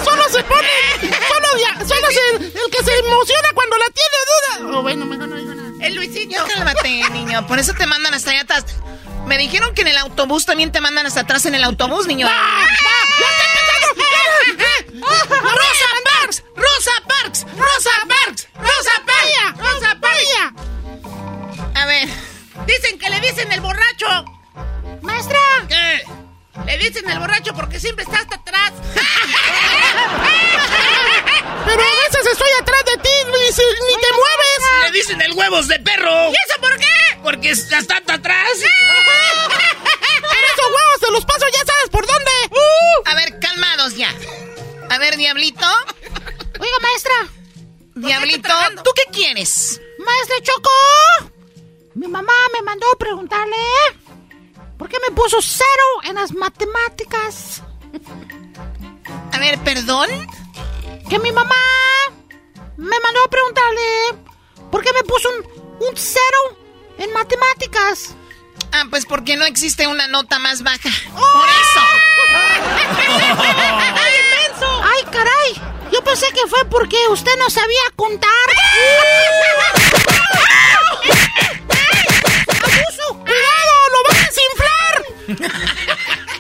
Solo 0.04 0.24
se 0.30 0.44
pone. 0.44 0.68
Solo, 1.02 1.48
dia- 1.58 1.88
solo 1.88 2.08
se- 2.12 2.36
el 2.46 2.72
que 2.72 2.84
se 2.84 3.00
emociona 3.00 3.48
cuando 3.54 3.78
la 3.78 3.86
tiene 3.86 4.18
duda. 4.68 4.78
Oh, 4.78 4.82
bueno, 4.82 5.06
mejor 5.06 5.28
no 5.30 5.36
digo 5.38 5.54
nada. 5.56 5.70
El 5.82 5.96
Luisito. 5.96 6.32
Ya 6.32 6.44
cálmate, 6.46 7.04
niño. 7.12 7.48
Por 7.48 7.60
eso 7.60 7.74
te 7.74 7.88
mandan 7.88 8.14
hasta 8.14 8.32
allá 8.32 8.42
atrás. 8.42 8.66
Me 9.26 9.38
dijeron 9.38 9.74
que 9.74 9.82
en 9.82 9.88
el 9.88 9.98
autobús 9.98 10.46
también 10.46 10.72
te 10.72 10.82
mandan 10.82 11.06
hasta 11.06 11.22
atrás 11.22 11.46
en 11.46 11.56
el 11.56 11.64
autobús, 11.64 12.08
niño. 12.08 12.28
¡Rosa 15.42 15.90
Parks! 16.06 16.44
¡Rosa 16.56 16.92
Parks! 17.08 17.46
¡Rosa 17.58 17.92
Parks! 18.08 18.48
¡Rosa 18.56 19.04
Parks! 19.06 19.58
¡Rosa 19.58 19.98
Parks! 20.02 20.30
A 21.76 21.86
ver. 21.86 22.08
Dicen 22.66 23.00
que 23.00 23.10
le 23.10 23.20
dicen 23.20 23.52
el 23.52 23.62
borracho. 23.62 24.26
¡Maestra! 25.02 25.40
¿Qué? 25.68 26.04
Le 26.66 26.78
dicen 26.78 27.10
el 27.10 27.20
borracho 27.20 27.54
porque 27.54 27.80
siempre 27.80 28.04
está 28.06 28.20
hasta 28.20 28.36
atrás. 28.36 28.74
Pero 31.66 31.82
a 31.82 31.96
veces 31.96 32.28
estoy 32.32 32.50
atrás 32.62 32.84
los 35.34 35.38
huevos 35.38 35.68
de 35.68 35.80
perro. 35.80 36.30
¿Y 36.30 36.34
eso 36.34 36.62
por 36.62 36.78
qué? 36.78 36.86
Porque 37.24 37.50
estás 37.52 37.88
tanto 37.88 38.14
atrás. 38.14 38.50
esos 38.54 38.66
huevos 40.68 41.00
se 41.00 41.12
los 41.12 41.26
paso, 41.26 41.46
ya 41.52 41.66
sabes 41.66 41.90
por 41.92 42.06
dónde. 42.06 42.32
A 43.06 43.16
ver, 43.16 43.40
calmados 43.40 43.96
ya. 43.96 44.14
A 44.90 44.98
ver, 44.98 45.18
Diablito. 45.18 45.66
Oiga, 46.60 46.78
maestra. 46.82 47.14
Diablito, 47.96 48.54
¿tú 48.84 48.92
qué 48.96 49.12
quieres? 49.12 49.80
Maestra 50.00 50.36
Choco. 50.42 51.32
Mi 51.96 52.08
mamá 52.08 52.34
me 52.54 52.62
mandó 52.64 52.88
a 52.92 52.98
preguntarle 52.98 53.56
por 54.78 54.90
qué 54.90 54.98
me 55.08 55.16
puso 55.16 55.42
cero 55.42 55.66
en 56.04 56.16
las 56.16 56.34
matemáticas. 56.34 57.62
A 59.32 59.40
ver, 59.40 59.60
perdón. 59.60 60.10
Que 61.10 61.20
mi 61.20 61.32
mamá 61.32 61.56
me 62.78 63.00
mandó 63.00 63.24
a 63.24 63.30
preguntarle 63.30 63.82
por 64.72 64.84
qué 64.84 64.92
me 64.94 65.04
puso 65.04 65.30
un, 65.30 65.88
un 65.88 65.96
cero 65.96 66.58
en 66.98 67.14
matemáticas. 67.14 68.16
Ah, 68.72 68.86
pues 68.90 69.06
porque 69.06 69.36
no 69.38 69.46
existe 69.46 69.86
una 69.86 70.08
nota 70.08 70.40
más 70.40 70.64
baja. 70.64 70.90
Por 71.14 71.50
eso. 71.50 72.13
¡Ay, 72.34 74.14
inmenso! 74.20 74.68
¡Ay, 74.84 75.04
caray! 75.12 75.62
Yo 75.92 76.04
pensé 76.04 76.28
que 76.34 76.48
fue 76.48 76.66
porque 76.66 76.98
usted 77.10 77.38
no 77.38 77.50
sabía 77.50 77.82
contar. 77.96 78.30
¡Abuso! 82.50 83.20
¡Cuidado! 83.20 83.74
¡Lo 83.94 84.00
vas 84.10 84.18
a 84.18 84.26
desinflar! 84.26 84.96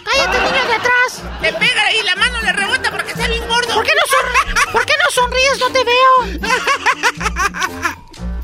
¡Cállate, 0.03 0.37
niño 0.41 0.63
de 0.65 0.73
atrás! 0.73 1.21
Le 1.41 1.53
pega 1.53 1.91
y 1.93 2.03
la 2.03 2.15
mano 2.15 2.41
le 2.41 2.53
rebota 2.53 2.91
porque 2.91 3.11
está 3.11 3.27
bien 3.27 3.47
gordo. 3.47 3.73
¿Por 3.73 3.85
qué 3.85 3.93
no, 3.93 4.01
son... 4.09 4.25
¿Por 4.71 4.85
qué 4.85 4.93
no 5.03 5.11
sonríes? 5.11 5.59
No 5.59 5.69
te 5.71 5.83
veo. 5.83 6.25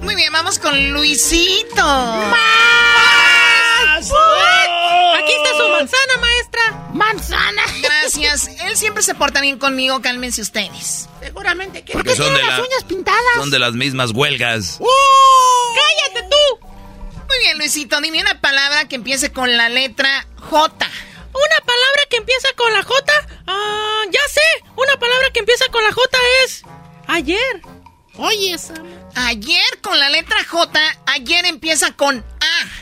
Muy 0.02 0.16
bien, 0.16 0.32
vamos 0.32 0.60
con 0.60 0.92
Luisito. 0.92 1.84
¡Más! 1.84 3.29
Aquí 4.08 5.34
está 5.34 5.58
su 5.58 5.70
manzana, 5.70 6.18
maestra. 6.22 6.90
¡Manzana! 6.94 7.64
Gracias. 7.82 8.48
Él 8.62 8.78
siempre 8.78 9.04
se 9.04 9.14
porta 9.16 9.42
bien 9.42 9.60
conmigo, 9.60 10.02
cálmense 10.02 10.42
ustedes. 10.42 11.10
Seguramente 11.20 11.84
que... 11.84 11.94
¿Por 11.94 12.04
qué 12.04 12.16
tiene 12.16 12.42
las 12.44 12.60
uñas 12.60 12.84
pintadas? 12.88 13.22
Son 13.36 13.52
de 13.52 13.60
las 13.60 13.74
mismas 13.74 14.12
huelgas. 14.12 14.78
¡Oh! 14.80 15.76
¡Cállate 15.76 16.30
tú! 16.30 16.68
Muy 17.28 17.38
bien, 17.40 17.58
Luisito, 17.58 18.00
dime 18.02 18.22
una 18.22 18.40
palabra 18.42 18.88
que 18.88 18.96
empiece 18.96 19.32
con 19.32 19.56
la 19.56 19.70
letra 19.70 20.26
J. 20.38 20.90
¿Una 21.32 21.66
palabra 21.66 22.02
que 22.10 22.18
empieza 22.18 22.48
con 22.56 22.74
la 22.74 22.84
J? 22.84 23.14
Ah, 23.48 24.04
ya 24.10 24.22
sé. 24.32 24.64
Una 24.76 24.98
palabra 24.98 25.30
que 25.32 25.40
empieza 25.40 25.66
con 25.72 25.84
la 25.84 25.92
J 25.92 26.18
es... 26.46 26.64
Ayer. 27.08 27.62
Oye, 28.18 28.58
Sam. 28.58 28.86
Ayer 29.16 29.82
con 29.82 29.98
la 30.00 30.10
letra 30.10 30.44
J, 30.44 30.80
ayer 31.08 31.46
empieza 31.46 31.92
con 31.94 32.18
A. 32.18 32.79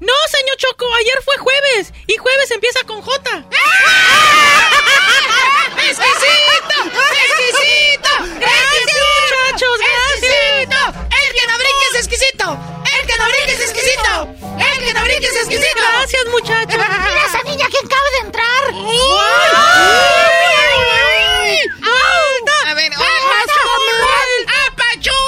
No, 0.00 0.12
señor 0.30 0.56
Choco, 0.58 0.86
ayer 0.94 1.22
fue 1.24 1.36
jueves 1.38 1.92
y 2.06 2.16
jueves 2.16 2.50
empieza 2.50 2.80
con 2.84 3.00
J. 3.00 3.44
¡Exquisito! 5.78 6.76
¡Exquisito! 7.24 8.10
¡Gracias, 8.38 8.84
muchachos! 9.50 9.78
¡Exquisito! 10.14 10.78
¡El 11.08 11.34
que 11.34 11.46
no 11.46 11.58
brinque 11.58 11.86
es 11.92 11.96
exquisito! 11.96 12.58
¡El 12.92 13.06
que 13.06 13.16
no 13.16 13.24
brinque 13.24 13.52
es 13.52 13.60
exquisito! 13.60 14.28
¡El 14.58 14.84
que 14.84 14.92
no 14.92 15.02
brinque 15.04 15.26
es 15.26 15.36
exquisito! 15.36 15.76
Gracias, 15.76 16.26
muchachos. 16.26 16.76
Mira 16.76 17.26
esa 17.26 17.42
niña 17.44 17.66
que 17.68 17.78
acaba 17.78 18.10
de 18.10 18.18
entrar. 18.26 18.64
A 22.66 22.74
ver, 22.74 22.92
oye, 22.98 23.06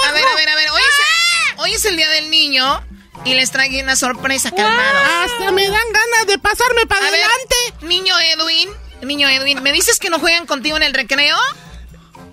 a 0.07 0.13
ver, 0.13 0.25
a 0.27 0.35
ver, 0.35 0.49
a 0.49 0.55
ver, 0.57 0.71
hoy 0.71 0.83
es, 0.83 1.59
hoy 1.59 1.73
es 1.73 1.85
el 1.85 1.97
día 1.97 2.09
del 2.11 2.31
niño 2.31 2.83
y 3.25 3.35
les 3.35 3.51
traigo 3.51 3.81
una 3.83 3.97
sorpresa, 3.97 4.51
calmados. 4.51 5.09
Hasta 5.33 5.53
me 5.53 5.65
dan 5.69 5.93
ganas 5.93 6.27
de 6.27 6.39
pasarme 6.39 6.87
para 6.87 7.07
A 7.07 7.11
ver, 7.11 7.21
adelante. 7.25 7.57
niño 7.87 8.15
Edwin, 8.19 8.71
niño 9.03 9.29
Edwin, 9.29 9.63
¿me 9.63 9.73
dices 9.73 9.99
que 9.99 10.11
no 10.11 10.19
juegan 10.19 10.47
contigo 10.47 10.77
en 10.77 10.83
el 10.83 10.95
recreo? 10.95 11.37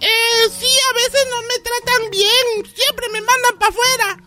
Eh, 0.01 0.49
sí, 0.59 0.67
a 0.89 0.93
veces 0.93 1.21
no 1.31 1.41
me 1.43 1.59
tratan 1.59 2.11
bien. 2.11 2.73
Siempre 2.75 3.07
me 3.09 3.21
mandan 3.21 3.57
para 3.59 3.71
afuera. 3.71 4.17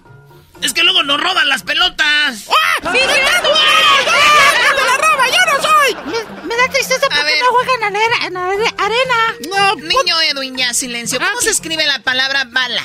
Es 0.62 0.72
que 0.72 0.82
luego 0.82 1.02
nos 1.04 1.20
roban 1.20 1.48
las 1.48 1.62
pelotas. 1.62 2.44
¡Ah! 2.48 2.92
¡Sí! 2.92 2.98
¡Ah! 3.00 4.74
¡Te 4.76 4.84
la 4.84 4.96
roba! 4.96 5.26
¡Yo 5.28 5.52
no 5.52 5.62
soy! 5.62 5.94
Me, 6.06 6.42
me 6.48 6.56
da 6.56 6.68
tristeza 6.68 7.06
porque 7.08 7.22
ver. 7.22 7.38
no 7.40 7.46
juegan 7.52 7.82
en 7.82 8.36
arena. 8.36 9.34
No, 9.50 9.74
Niño 9.76 10.20
Edwin, 10.22 10.56
ya 10.56 10.74
silencio. 10.74 11.18
¿Cómo 11.20 11.30
Ah, 11.38 11.42
se 11.42 11.50
escribe 11.50 11.86
la 11.86 12.00
palabra 12.02 12.44
bala? 12.50 12.82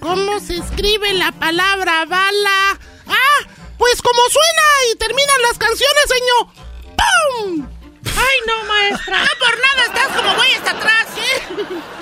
¿Cómo 0.00 0.40
se 0.40 0.56
escribe 0.56 1.12
la 1.14 1.32
palabra 1.32 2.04
bala? 2.06 2.78
¡Ah! 3.06 3.48
Pues 3.78 4.00
como 4.02 4.20
suena 4.28 4.92
y 4.92 4.96
terminan 4.96 5.42
las 5.42 5.58
canciones, 5.58 6.04
señor. 6.08 6.54
¡Pum! 6.96 7.68
¡Ay, 8.04 8.36
no, 8.46 8.64
maestra! 8.64 9.18
No 9.24 9.30
por 9.38 9.58
nada 9.58 9.86
estás 9.86 10.16
como 10.16 10.34
güey 10.36 10.52
hasta 10.52 10.70
atrás, 10.72 11.06
¿eh? 11.16 11.42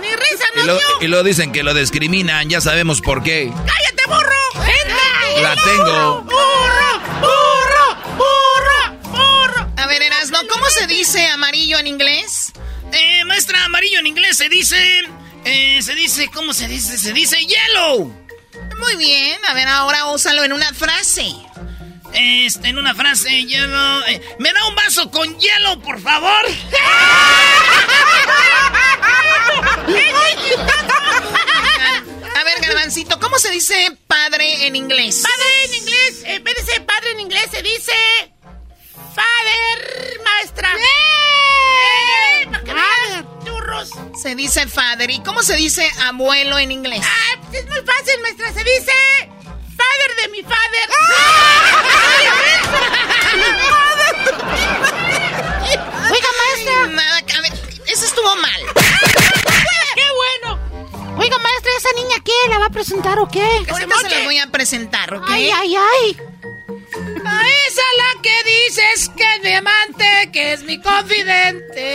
Ni 0.01 0.09
risa 0.09 0.45
Y 0.55 0.59
no 0.59 0.65
lo, 0.66 0.77
dio. 0.79 0.87
y 1.01 1.07
lo 1.09 1.23
dicen 1.23 1.53
que 1.53 1.62
lo 1.62 1.75
discriminan, 1.75 2.49
ya 2.49 2.61
sabemos 2.61 3.01
por 3.01 3.23
qué. 3.23 3.53
¡Cállate, 3.53 4.03
burro! 4.07 4.65
¡Vente! 4.66 5.43
La 5.43 5.55
tengo. 5.57 6.23
¡Burro! 6.23 7.01
¡Burro! 7.20 8.16
¡Burro! 8.16 8.99
¡Burro! 9.11 9.73
A 9.77 9.87
ver, 9.87 10.03
Erasno, 10.03 10.39
¿cómo 10.51 10.69
se 10.70 10.87
dice 10.87 11.27
amarillo 11.29 11.79
en 11.79 11.87
inglés? 11.89 12.53
Eh, 12.93 13.25
maestra, 13.25 13.65
amarillo 13.65 13.99
en 14.01 14.07
inglés 14.07 14.37
se 14.37 14.49
dice... 14.49 15.05
Eh, 15.44 15.81
se 15.82 15.94
dice... 15.94 16.28
¿Cómo 16.32 16.52
se 16.52 16.69
dice? 16.69 16.98
Se 16.98 17.12
dice 17.12 17.39
yellow. 17.44 18.12
Muy 18.78 18.97
bien, 18.97 19.39
a 19.47 19.55
ver, 19.55 19.69
ahora 19.69 20.06
úsalo 20.06 20.44
en 20.44 20.52
una 20.52 20.73
frase. 20.73 21.35
Este, 22.12 22.69
en 22.69 22.78
una 22.78 22.94
frase, 22.94 23.44
yellow... 23.44 24.02
eh, 24.06 24.20
¿Me 24.39 24.52
da 24.52 24.66
un 24.69 24.74
vaso 24.74 25.10
con 25.10 25.39
hielo, 25.39 25.81
por 25.82 26.01
favor? 26.01 26.44
A 32.35 32.44
ver, 32.44 32.60
Garbancito, 32.60 33.19
¿cómo 33.20 33.39
se 33.39 33.51
dice 33.51 33.97
padre 34.06 34.66
en 34.66 34.77
inglés? 34.77 35.23
Padre 35.23 35.65
en 35.65 35.74
inglés, 35.74 36.23
en 36.24 36.44
vez 36.44 36.66
de 36.66 36.81
padre 36.82 37.10
en 37.12 37.20
inglés 37.20 37.47
se 37.51 37.62
dice... 37.62 37.93
Father, 39.15 40.20
maestra. 40.24 40.70
¡Eh! 40.77 42.47
¡Para 42.52 42.62
Se 44.20 44.35
dice 44.35 44.66
father. 44.66 45.11
¿Y 45.11 45.20
cómo 45.20 45.43
se 45.43 45.57
dice 45.57 45.89
abuelo 46.05 46.59
en 46.59 46.73
inglés? 46.73 47.03
Ah, 47.05 47.36
pues 47.43 47.61
es 47.62 47.66
muy 47.69 47.78
fácil, 47.81 48.20
maestra. 48.23 48.53
Se 48.53 48.65
dice... 48.65 48.93
Father 49.78 50.16
de 50.23 50.28
mi 50.32 50.43
father. 50.43 50.89
Oiga, 56.11 56.28
maestra. 56.39 56.86
Nada, 56.89 57.19
a 57.19 57.40
ver, 57.43 57.53
eso 57.86 58.05
estuvo 58.07 58.35
mal. 58.36 58.61
¡Qué 59.95 60.03
bueno! 60.43 60.59
Oiga, 61.19 61.39
maestra, 61.39 61.70
¿esa 61.78 61.93
niña 61.95 62.16
qué? 62.24 62.32
¿La 62.49 62.59
va 62.59 62.66
a 62.66 62.70
presentar 62.70 63.19
o 63.20 63.28
qué? 63.28 63.45
Ahorita 63.70 63.95
se 64.01 64.11
las 64.11 64.24
voy 64.24 64.39
a 64.39 64.47
presentar, 64.49 65.15
¿ok? 65.15 65.27
Ay, 65.28 65.51
ay, 65.51 65.77
ay. 65.77 66.16
Que 68.23 68.31
dices 68.45 69.11
que 69.16 69.23
es 69.36 69.43
mi 69.45 69.53
amante, 69.53 70.31
que 70.32 70.53
es 70.53 70.62
mi 70.62 70.81
confidente. 70.81 71.95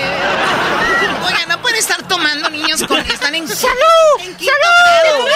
Oiga, 1.26 1.46
no 1.50 1.62
puede 1.62 1.80
estar 1.80 2.08
tomando 2.08 2.50
niños 2.50 2.82
con 2.88 3.00
están 3.02 3.36
en 3.36 3.48
¡Salud! 3.48 3.74
en 4.22 4.32
¡Salud! 4.34 4.46
grado. 4.46 5.28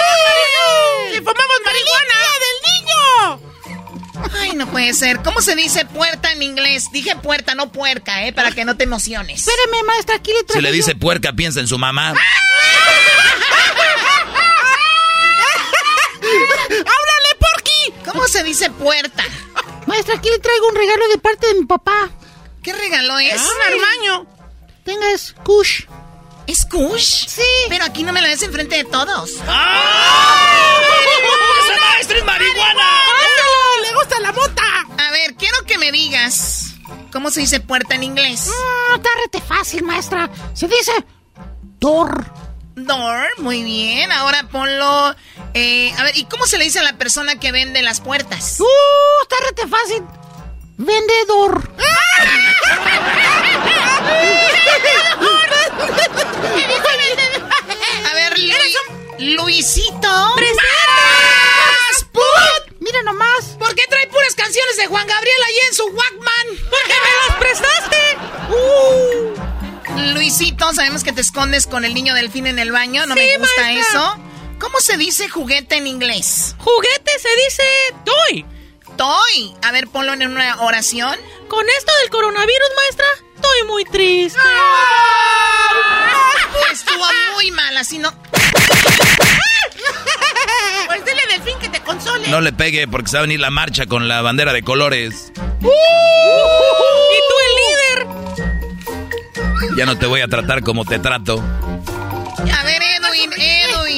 ¡Y 1.12 1.16
fumamos 1.18 1.60
marihuana! 1.64 2.14
del 2.40 2.58
niño! 2.72 4.32
Ay, 4.40 4.52
no 4.56 4.66
puede 4.68 4.94
ser. 4.94 5.20
¿Cómo 5.22 5.40
se 5.42 5.54
dice 5.56 5.84
puerta 5.84 6.32
en 6.32 6.42
inglés? 6.42 6.90
Dije 6.90 7.14
puerta, 7.16 7.54
no 7.54 7.70
puerca, 7.70 8.24
¿eh? 8.26 8.32
Para 8.32 8.50
que 8.52 8.64
no 8.64 8.76
te 8.76 8.84
emociones. 8.84 9.46
Espéreme, 9.46 9.82
maestra, 9.84 10.16
aquí 10.16 10.32
le 10.32 10.38
Si 10.40 10.44
traigo 10.46 10.62
le 10.62 10.68
yo- 10.70 10.74
dice 10.74 10.94
puerca, 10.94 11.32
piensa 11.34 11.60
en 11.60 11.68
su 11.68 11.78
mamá. 11.78 12.14
¿Cómo 18.10 18.26
se 18.26 18.42
dice 18.42 18.70
puerta? 18.70 19.22
Maestra, 19.86 20.14
aquí 20.16 20.28
le 20.30 20.38
traigo 20.38 20.68
un 20.68 20.74
regalo 20.74 21.08
de 21.08 21.18
parte 21.18 21.46
de 21.48 21.54
mi 21.54 21.66
papá. 21.66 22.10
¿Qué 22.62 22.72
regalo 22.72 23.18
es? 23.18 23.40
Un 23.40 23.62
armaño. 23.72 24.26
Tenga, 24.84 25.10
es 25.12 25.34
Kush. 25.44 25.84
¿Es 26.46 26.64
Kush? 26.64 27.26
Sí. 27.28 27.42
Pero 27.68 27.84
aquí 27.84 28.02
no 28.02 28.12
me 28.12 28.22
lo 28.22 28.28
ves 28.28 28.42
enfrente 28.42 28.76
de 28.76 28.84
todos. 28.84 29.30
¡Esa 29.32 29.44
maestra 31.80 32.18
es 32.18 32.24
marihuana! 32.24 32.82
¡Ah, 32.82 33.80
¡Le 33.82 33.94
gusta 33.94 34.20
la 34.20 34.32
mota! 34.32 34.62
A 34.98 35.10
ver, 35.10 35.34
quiero 35.34 35.64
que 35.66 35.76
me 35.78 35.92
digas 35.92 36.74
cómo 37.12 37.30
se 37.30 37.40
dice 37.40 37.60
puerta 37.60 37.94
en 37.94 38.04
inglés. 38.04 38.50
Ah, 38.50 38.96
está 38.96 39.10
rete 39.24 39.40
fácil, 39.40 39.84
maestra. 39.84 40.30
Se 40.54 40.66
dice 40.66 40.92
door. 41.78 42.24
Door, 42.74 43.28
muy 43.38 43.62
bien. 43.62 44.10
Ahora 44.12 44.44
ponlo. 44.44 45.14
Eh, 45.60 45.92
a 45.98 46.04
ver, 46.04 46.16
¿y 46.16 46.24
cómo 46.26 46.46
se 46.46 46.56
le 46.56 46.62
dice 46.62 46.78
a 46.78 46.84
la 46.84 46.92
persona 46.92 47.40
que 47.40 47.50
vende 47.50 47.82
las 47.82 48.00
puertas? 48.00 48.60
¡Uh! 48.60 48.64
Está 49.22 49.34
rete 49.48 49.66
fácil. 49.66 50.04
Vendedor. 50.76 51.68
a 58.08 58.14
ver, 58.14 58.38
Lu 58.38 58.54
un... 59.18 59.34
Luisito. 59.34 60.32
¡Presente! 60.36 60.62
¡Put! 62.12 62.22
Mira 62.78 63.02
nomás. 63.02 63.56
¿Por 63.58 63.74
qué 63.74 63.82
trae 63.90 64.06
puras 64.06 64.36
canciones 64.36 64.76
de 64.76 64.86
Juan 64.86 65.08
Gabriel 65.08 65.42
ahí 65.44 65.56
en 65.70 65.74
su 65.74 65.86
Walkman? 65.86 66.46
¡Porque 66.70 66.94
me 67.02 67.10
las 67.26 67.36
prestaste! 67.40 68.16
Uh. 68.50 70.14
Luisito, 70.14 70.72
sabemos 70.72 71.02
que 71.02 71.12
te 71.12 71.20
escondes 71.20 71.66
con 71.66 71.84
el 71.84 71.94
niño 71.94 72.14
delfín 72.14 72.46
en 72.46 72.60
el 72.60 72.70
baño. 72.70 73.06
No 73.06 73.14
sí, 73.14 73.20
me 73.20 73.38
gusta 73.38 73.62
maestra. 73.62 73.90
eso. 73.90 74.27
¿Cómo 74.58 74.80
se 74.80 74.96
dice 74.96 75.28
juguete 75.28 75.76
en 75.76 75.86
inglés? 75.86 76.56
Juguete 76.58 77.12
se 77.20 77.28
dice 77.44 77.62
toy. 78.04 78.44
Toy. 78.96 79.54
A 79.62 79.70
ver, 79.72 79.86
ponlo 79.88 80.12
en 80.12 80.26
una 80.26 80.60
oración. 80.62 81.16
Con 81.48 81.64
esto 81.78 81.92
del 82.02 82.10
coronavirus, 82.10 82.68
maestra, 82.76 83.06
estoy 83.36 83.62
muy 83.68 83.84
triste. 83.84 84.38
Estuvo 86.72 87.04
muy 87.34 87.50
mal, 87.52 87.76
así 87.76 87.98
no. 87.98 88.12
Pues 90.86 91.04
dile 91.04 91.20
delfín 91.30 91.58
que 91.58 91.68
te 91.68 91.80
console. 91.80 92.28
No 92.28 92.40
le 92.40 92.52
pegue 92.52 92.86
porque 92.88 93.08
se 93.08 93.16
va 93.16 93.20
a 93.20 93.22
venir 93.22 93.40
la 93.40 93.50
marcha 93.50 93.86
con 93.86 94.08
la 94.08 94.22
bandera 94.22 94.52
de 94.52 94.62
colores. 94.62 95.32
¡Uh! 95.36 95.68
y 97.14 97.18
tú 97.28 97.34
el 97.46 97.54
líder. 97.62 98.06
Ya 99.76 99.86
no 99.86 99.98
te 99.98 100.06
voy 100.06 100.20
a 100.22 100.28
tratar 100.28 100.62
como 100.62 100.84
te 100.84 100.98
trato. 100.98 101.40
A 101.40 102.62
ver, 102.64 102.82
Edwin, 102.82 103.30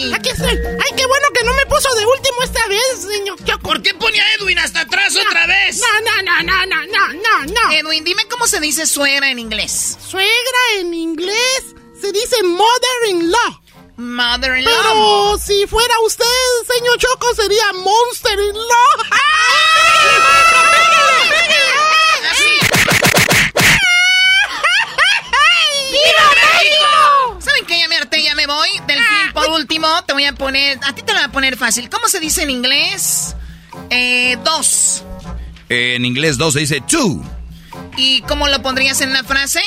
Edwin. 0.01 0.15
Aquí 0.15 0.29
estoy. 0.31 0.51
Ay, 0.51 0.97
qué 0.97 1.07
bueno 1.07 1.27
que 1.35 1.45
no 1.45 1.53
me 1.55 1.67
puso 1.67 1.95
de 1.95 2.07
último 2.07 2.43
esta 2.43 2.67
vez, 2.69 3.03
señor 3.03 3.39
Choco. 3.45 3.61
¿Por 3.61 3.83
qué 3.83 3.95
pone 3.95 4.21
a 4.21 4.35
Edwin 4.35 4.59
hasta 4.59 4.81
atrás 4.81 5.15
otra 5.17 5.47
vez? 5.47 5.81
No, 5.81 6.01
no, 6.01 6.23
no, 6.23 6.43
no, 6.43 6.67
no, 6.67 6.87
no, 6.87 7.09
no, 7.13 7.47
no. 7.47 7.71
Edwin, 7.73 8.05
dime 8.05 8.27
cómo 8.29 8.47
se 8.47 8.61
dice 8.61 8.87
suegra 8.87 9.31
en 9.31 9.39
inglés. 9.39 9.99
Suegra 10.07 10.31
en 10.79 10.95
inglés 10.95 11.75
se 12.01 12.13
dice 12.13 12.43
mother-in-law. 12.43 13.61
Mother-in-law. 13.97 14.73
Pero 14.83 15.39
si 15.39 15.67
fuera 15.67 15.95
usted, 16.07 16.25
señor 16.75 16.97
Choco, 16.99 17.35
sería 17.35 17.73
monster-in-law. 17.75 19.05
¿Saben 27.41 27.65
qué? 27.67 27.79
Ya 27.79 27.89
me 27.89 27.97
harté, 27.97 28.23
ya 28.23 28.35
me 28.35 28.47
voy. 28.47 28.69
Último, 29.61 29.87
te 30.07 30.15
voy 30.15 30.25
a 30.25 30.33
poner. 30.33 30.79
A 30.87 30.95
ti 30.95 31.03
te 31.03 31.13
lo 31.13 31.19
voy 31.19 31.29
a 31.29 31.33
poner 31.33 31.59
fácil. 31.59 31.91
¿Cómo 31.91 32.09
se 32.09 32.19
dice 32.19 32.45
en 32.45 32.51
inglés? 32.51 33.37
Eh, 33.91 34.39
dos. 34.43 35.05
en 35.69 36.07
inglés, 36.07 36.39
dos 36.39 36.55
se 36.55 36.61
dice 36.61 36.81
two. 36.81 37.23
¿Y 37.99 38.23
cómo 38.23 38.49
lo 38.49 38.63
pondrías 38.63 39.03
en 39.03 39.11
una 39.11 39.23
frase? 39.23 39.61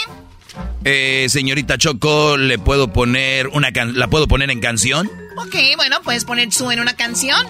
Eh, 0.83 1.27
señorita 1.29 1.77
Choco, 1.77 2.37
¿le 2.37 2.57
puedo 2.57 2.91
poner 2.91 3.49
una 3.49 3.69
la 3.71 4.07
puedo 4.07 4.27
poner 4.27 4.49
en 4.49 4.61
canción? 4.61 5.11
Ok, 5.37 5.55
bueno, 5.77 6.01
puedes 6.01 6.25
poner 6.25 6.51
su 6.51 6.71
en 6.71 6.79
una 6.79 6.95
canción. 6.95 7.45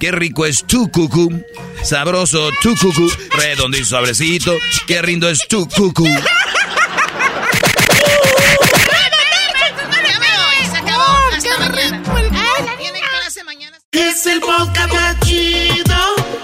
Qué 0.00 0.12
rico 0.12 0.46
es 0.46 0.64
tu 0.66 0.90
cucu. 0.90 1.44
Sabroso 1.82 2.50
tu 2.62 2.74
cucu. 2.76 3.12
Redondo 3.36 3.76
y 3.76 3.84
suavecito. 3.84 4.56
Qué 4.86 5.02
rindo 5.02 5.28
es 5.28 5.46
tu 5.46 5.68
cucu. 5.68 6.06
Es 14.24 14.32
el 14.32 14.40
podcast 14.40 14.90
más 14.90 15.20
chido. 15.20 15.96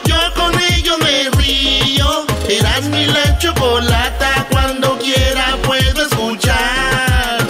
Yo 0.04 0.16
con 0.34 0.52
ello 0.60 0.98
me 0.98 1.30
río. 1.38 2.26
Eras 2.46 2.82
mi 2.90 3.06
la 3.06 3.38
chocolata. 3.38 4.46
Cuando 4.50 4.98
quiera 4.98 5.56
puedo 5.62 6.02
escuchar. 6.02 7.46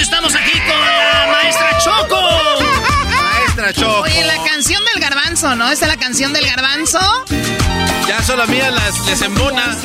Estamos 0.00 0.34
aquí 0.34 0.58
con 0.66 0.80
la 0.80 1.28
maestra 1.30 1.78
Choco. 1.78 2.20
Maestra 3.14 3.72
Choco. 3.72 4.00
Oye, 4.00 4.24
la 4.24 4.42
canción 4.42 4.82
del 4.92 5.00
garbanzo, 5.00 5.54
¿no? 5.54 5.70
¿Esta 5.70 5.86
es 5.86 5.92
la 5.92 6.00
canción 6.00 6.32
del 6.32 6.44
garbanzo? 6.44 6.98
Ya 8.08 8.20
solo 8.24 8.48
mía 8.48 8.68
las 8.72 9.06
les 9.06 9.22
embona. 9.22 9.76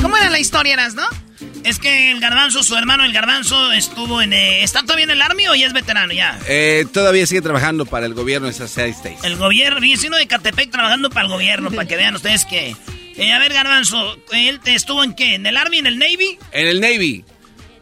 ¿Cómo 0.00 0.16
era 0.16 0.30
la 0.30 0.38
historia, 0.38 0.72
Eras, 0.72 0.94
no? 0.94 1.27
Es 1.68 1.78
que 1.78 2.10
el 2.12 2.20
garbanzo, 2.20 2.62
su 2.62 2.74
hermano 2.76 3.04
el 3.04 3.12
garbanzo, 3.12 3.72
estuvo 3.72 4.22
en... 4.22 4.32
Eh, 4.32 4.62
¿Está 4.62 4.84
todavía 4.84 5.04
en 5.04 5.10
el 5.10 5.20
Army 5.20 5.48
o 5.48 5.54
ya 5.54 5.66
es 5.66 5.74
veterano 5.74 6.14
ya? 6.14 6.38
Eh, 6.48 6.86
todavía 6.94 7.26
sigue 7.26 7.42
trabajando 7.42 7.84
para 7.84 8.06
el 8.06 8.14
gobierno 8.14 8.46
de 8.46 8.54
seis 8.54 8.96
states. 8.96 9.22
El 9.22 9.36
gobierno, 9.36 9.78
vecino 9.78 10.16
de 10.16 10.26
Catepec 10.26 10.70
trabajando 10.70 11.10
para 11.10 11.26
el 11.26 11.28
gobierno, 11.30 11.70
para 11.70 11.86
que 11.86 11.96
vean 11.96 12.14
ustedes 12.14 12.46
que... 12.46 12.74
Eh, 13.16 13.32
a 13.32 13.38
ver, 13.38 13.52
garbanzo, 13.52 14.16
¿él 14.32 14.60
estuvo 14.64 15.04
en 15.04 15.12
qué? 15.12 15.34
¿En 15.34 15.44
el 15.44 15.58
Army, 15.58 15.76
en 15.76 15.88
el 15.88 15.98
Navy? 15.98 16.38
En 16.52 16.68
el 16.68 16.80
Navy. 16.80 17.22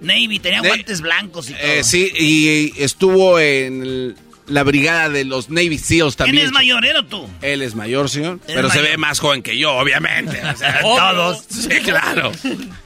Navy, 0.00 0.40
tenía 0.40 0.62
guantes 0.62 1.00
blancos 1.00 1.50
y 1.50 1.52
todo. 1.52 1.62
Eh, 1.62 1.84
sí, 1.84 2.10
y 2.18 2.82
estuvo 2.82 3.38
en 3.38 4.16
la 4.48 4.64
brigada 4.64 5.10
de 5.10 5.24
los 5.24 5.48
Navy 5.48 5.78
SEALs 5.78 6.16
también. 6.16 6.38
¿Quién 6.38 6.46
es 6.46 6.52
mayor, 6.52 6.84
él 6.84 6.96
o 6.96 7.04
tú? 7.04 7.28
Él 7.40 7.62
es 7.62 7.76
mayor, 7.76 8.10
señor. 8.10 8.40
Pero 8.48 8.68
se 8.68 8.82
ve 8.82 8.96
más 8.96 9.20
joven 9.20 9.44
que 9.44 9.56
yo, 9.56 9.74
obviamente. 9.74 10.42
O 10.44 10.56
sea, 10.56 10.80
todos. 10.82 11.44
Sí, 11.48 11.68
claro. 11.84 12.32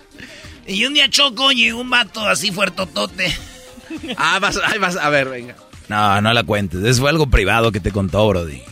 Y 0.70 0.86
un 0.86 0.94
día 0.94 1.10
Choco 1.10 1.50
llegó 1.50 1.80
un 1.80 1.90
vato 1.90 2.26
así 2.26 2.52
fuertotote. 2.52 3.36
Ah, 4.16 4.38
vas, 4.38 4.56
ahí 4.64 4.78
vas, 4.78 4.94
a 4.94 5.10
ver, 5.10 5.28
venga. 5.28 5.56
No, 5.88 6.20
no 6.20 6.32
la 6.32 6.44
cuentes. 6.44 6.84
Eso 6.84 7.00
fue 7.00 7.10
algo 7.10 7.28
privado 7.28 7.72
que 7.72 7.80
te 7.80 7.90
contó, 7.90 8.28
Brody. 8.28 8.62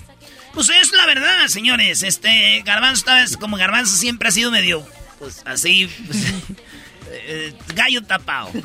Pues 0.55 0.69
es 0.69 0.93
la 0.93 1.07
verdad, 1.07 1.49
señores. 1.49 2.05
Este, 2.05 2.63
Garbanzo, 2.65 3.05
como 3.41 3.57
Garbanzo 3.57 3.97
siempre 3.97 4.29
ha 4.29 4.31
sido 4.31 4.53
medio, 4.53 4.87
pues 5.19 5.43
así, 5.45 5.91
pues, 6.07 6.25
eh, 7.11 7.53
gallo 7.75 8.05
tapado. 8.05 8.53
sí, 8.53 8.61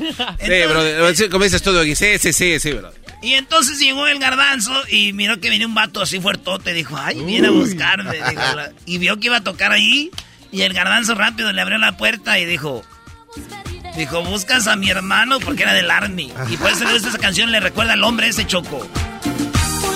bro, 0.69 1.31
como 1.31 1.43
dices 1.43 1.63
todo 1.63 1.79
aquí. 1.79 1.95
Sí, 1.95 2.19
sí, 2.19 2.31
sí, 2.31 2.59
sí, 2.59 2.71
bro. 2.73 2.91
Y 3.23 3.33
entonces 3.33 3.79
llegó 3.79 4.05
el 4.05 4.19
garbanzo 4.19 4.79
y 4.89 5.11
miró 5.13 5.39
que 5.39 5.49
venía 5.49 5.65
un 5.65 5.73
vato 5.73 6.03
así 6.03 6.19
fuertote. 6.19 6.73
Dijo, 6.73 6.95
ay, 6.95 7.23
viene 7.23 7.47
a 7.47 7.51
buscarme. 7.51 8.19
y 8.85 8.99
vio 8.99 9.19
que 9.19 9.25
iba 9.25 9.37
a 9.37 9.43
tocar 9.43 9.71
ahí. 9.71 10.11
Y 10.51 10.61
el 10.61 10.73
garbanzo 10.73 11.15
rápido 11.15 11.51
le 11.51 11.61
abrió 11.61 11.79
la 11.79 11.97
puerta 11.97 12.37
y 12.37 12.45
dijo, 12.45 12.83
Dijo, 13.95 14.23
buscas 14.23 14.67
a 14.67 14.75
mi 14.75 14.89
hermano 14.89 15.39
porque 15.39 15.63
era 15.63 15.73
del 15.73 15.91
Army. 15.91 16.33
Y 16.49 16.57
por 16.57 16.71
eso 16.71 16.87
esa 16.89 17.17
canción 17.19 17.51
le 17.51 17.59
recuerda 17.59 17.93
al 17.93 18.03
hombre 18.03 18.27
ese 18.27 18.45
choco. 18.47 18.87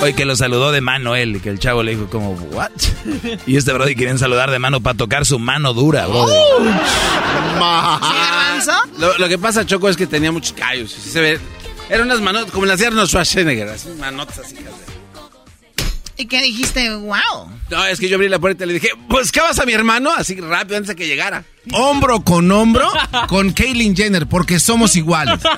Hoy 0.02 0.14
que 0.14 0.26
lo 0.26 0.36
saludó 0.36 0.72
de 0.72 0.82
mano 0.82 1.16
él, 1.16 1.38
y 1.38 1.40
que 1.40 1.50
el 1.50 1.58
chavo 1.58 1.82
le 1.82 1.96
dijo 1.96 2.08
como, 2.08 2.34
¿what? 2.34 2.70
Y 3.48 3.58
este 3.58 3.74
brody 3.74 3.96
querían 3.96 4.20
saludar 4.20 4.52
de 4.52 4.60
mano 4.60 4.80
para 4.80 4.96
tocar 4.96 5.26
su 5.26 5.40
mano 5.40 5.74
dura, 5.74 6.06
brody. 6.06 6.34
Lo, 9.00 9.18
lo, 9.18 9.28
que 9.28 9.38
pasa, 9.38 9.66
Choco, 9.66 9.90
es 9.90 9.98
que 9.98 10.06
tenía 10.06 10.32
muchos 10.32 10.54
callos. 10.54 10.92
Se 10.92 11.20
ve, 11.20 11.40
eran 11.90 12.06
unas 12.08 12.22
manotas, 12.22 12.52
como 12.52 12.66
las 12.66 12.80
de 12.80 12.88
Arnold 12.88 13.08
Schwarzenegger, 13.08 13.70
así, 13.70 13.90
manotas 14.00 14.40
así, 14.40 14.56
¿Y 16.20 16.26
qué 16.26 16.42
dijiste? 16.42 16.90
¡Wow! 16.96 17.52
No, 17.70 17.86
es 17.86 18.00
que 18.00 18.10
yo 18.10 18.16
abrí 18.16 18.28
la 18.28 18.40
puerta 18.40 18.64
y 18.64 18.68
le 18.68 18.74
dije, 18.74 18.90
pues, 19.08 19.32
¿qué 19.32 19.40
vas 19.40 19.60
a 19.60 19.66
mi 19.66 19.74
hermano? 19.74 20.12
Así 20.12 20.36
rápido 20.42 20.78
antes 20.78 20.88
de 20.88 20.96
que 20.96 21.08
llegara. 21.08 21.44
Hombro 21.74 22.24
con 22.24 22.50
hombro 22.52 22.90
con 23.28 23.52
Kaylin 23.54 23.96
Jenner, 23.96 24.26
porque 24.26 24.60
somos 24.60 24.96
iguales. 24.96 25.40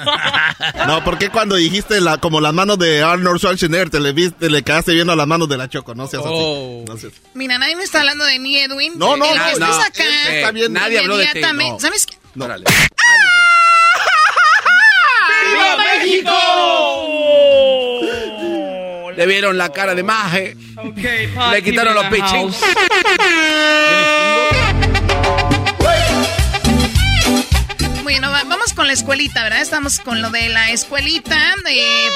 No, 0.87 1.03
porque 1.03 1.29
cuando 1.29 1.55
dijiste 1.55 2.01
la, 2.01 2.17
como 2.17 2.41
las 2.41 2.53
manos 2.53 2.79
de 2.79 3.03
Arnold 3.03 3.39
Schwarzenegger, 3.39 3.89
te 3.89 3.99
le, 3.99 4.11
viste, 4.11 4.49
le 4.49 4.63
quedaste 4.63 4.93
viendo 4.93 5.15
las 5.15 5.27
manos 5.27 5.47
de 5.47 5.57
la 5.57 5.69
Choco, 5.69 5.93
no 5.93 6.07
seas 6.07 6.23
así. 6.23 6.33
Oh. 6.35 6.83
Mira, 7.33 7.57
nadie 7.59 7.75
me 7.75 7.83
está 7.83 7.99
hablando 7.99 8.25
de 8.25 8.39
mí, 8.39 8.57
Edwin. 8.57 8.93
No, 8.97 9.15
no, 9.15 9.25
El 9.31 9.59
no. 9.59 9.67
no, 9.67 9.73
acá, 9.73 10.03
está 10.31 10.51
bien. 10.51 10.73
Nadie 10.73 10.99
habló 10.99 11.17
de 11.17 11.27
ti. 11.27 11.41
No. 11.41 11.79
¿Sabes 11.79 12.05
qué? 12.05 12.17
No, 12.35 12.47
dale. 12.47 12.65
¡Viva 15.51 15.77
México! 15.77 16.31
Le 19.19 19.25
vieron 19.25 19.57
la 19.57 19.69
cara 19.73 19.95
de 19.95 20.01
maje. 20.01 20.55
Le 21.51 21.61
quitaron 21.61 21.93
los 21.93 22.05
pichis. 22.05 22.55
Bueno, 28.03 28.31
vamos 28.31 28.71
con 28.73 28.87
la 28.87 28.93
escuelita, 28.93 29.43
¿verdad? 29.43 29.59
Estamos 29.61 29.99
con 29.99 30.21
lo 30.21 30.29
de 30.29 30.47
la 30.47 30.71
escuelita. 30.71 31.35
De... 31.65 32.09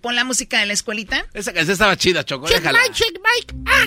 Pon 0.00 0.16
la 0.16 0.24
música 0.24 0.58
de 0.58 0.66
la 0.66 0.72
escuelita. 0.72 1.24
Esa 1.34 1.52
canción 1.52 1.74
estaba 1.74 1.96
chida, 1.96 2.24
Choco. 2.24 2.48
Check 2.48 2.56
déjala. 2.58 2.80
Mike, 2.80 2.94
check 2.94 3.20
Mike. 3.22 3.54
Ah. 3.66 3.86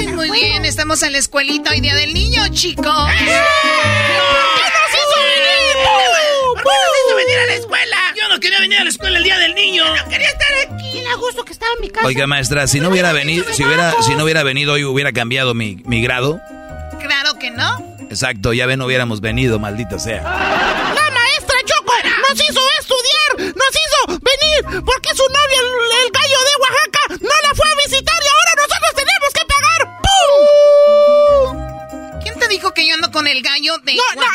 Ay, 0.00 0.08
muy 0.08 0.28
bien, 0.32 0.64
estamos 0.64 1.04
en 1.04 1.12
la 1.12 1.18
escuelita 1.18 1.70
hoy 1.70 1.80
día 1.80 1.94
del 1.94 2.12
niño, 2.14 2.48
chicos. 2.48 2.84
¿Qué 2.84 3.24
nos 3.24 4.90
hizo 4.90 5.20
venir? 5.20 5.21
¿Por 6.62 6.72
qué 6.72 6.78
hizo 7.06 7.16
venir 7.16 7.38
a 7.38 7.46
la 7.46 7.54
escuela? 7.54 7.96
Yo 8.20 8.28
no 8.28 8.40
quería 8.40 8.60
venir 8.60 8.78
a 8.78 8.84
la 8.84 8.90
escuela 8.90 9.18
el 9.18 9.24
día 9.24 9.38
del 9.38 9.54
niño. 9.54 9.84
No 9.84 10.08
quería 10.08 10.28
estar 10.28 10.48
aquí. 10.68 11.00
Le 11.00 11.14
gusto 11.16 11.44
que 11.44 11.52
estaba 11.52 11.72
en 11.74 11.80
mi 11.80 11.90
casa. 11.90 12.06
Oiga, 12.06 12.26
maestra, 12.26 12.66
si 12.66 12.80
no 12.80 12.88
hubiera 12.90 13.12
venido, 13.12 13.44
si 13.52 13.64
hubiera, 13.64 13.94
si 14.02 14.14
no 14.14 14.24
hubiera 14.24 14.42
venido 14.42 14.72
hoy, 14.74 14.84
hubiera 14.84 15.12
cambiado 15.12 15.54
mi, 15.54 15.76
mi 15.84 16.02
grado. 16.02 16.40
Claro 17.00 17.38
que 17.38 17.50
no. 17.50 17.96
Exacto, 18.10 18.52
ya 18.52 18.66
ven, 18.66 18.78
no 18.78 18.86
hubiéramos 18.86 19.20
venido, 19.20 19.58
maldita 19.58 19.98
sea. 19.98 20.22
La 20.22 21.10
maestra 21.10 21.56
Choco 21.64 21.92
nos 22.28 22.38
hizo 22.40 22.60
estudiar, 22.80 23.54
nos 23.56 23.70
hizo 23.70 24.06
venir, 24.20 24.64
porque 24.84 25.08
su 25.14 25.22
novio, 25.22 25.60
el, 25.60 25.66
el 26.04 26.10
gallo 26.12 26.38
de 26.38 26.54
Oaxaca, 26.60 27.00
no 27.22 27.34
la 27.48 27.54
fue 27.54 27.66
a 27.68 27.74
visitar 27.88 28.18
y 28.22 28.28
ahora 28.28 28.52
nosotros 28.56 28.92
tenemos 28.94 29.32
que 29.34 29.44
pagar. 29.46 29.80
¡Pum! 30.04 32.20
¿Quién 32.22 32.34
te 32.38 32.46
dijo 32.48 32.72
que 32.74 32.86
yo 32.86 32.94
ando 32.94 33.10
con 33.10 33.26
el 33.26 33.42
gallo 33.42 33.78
de 33.78 33.94
No, 33.94 34.02
no, 34.16 34.22
no. 34.22 34.26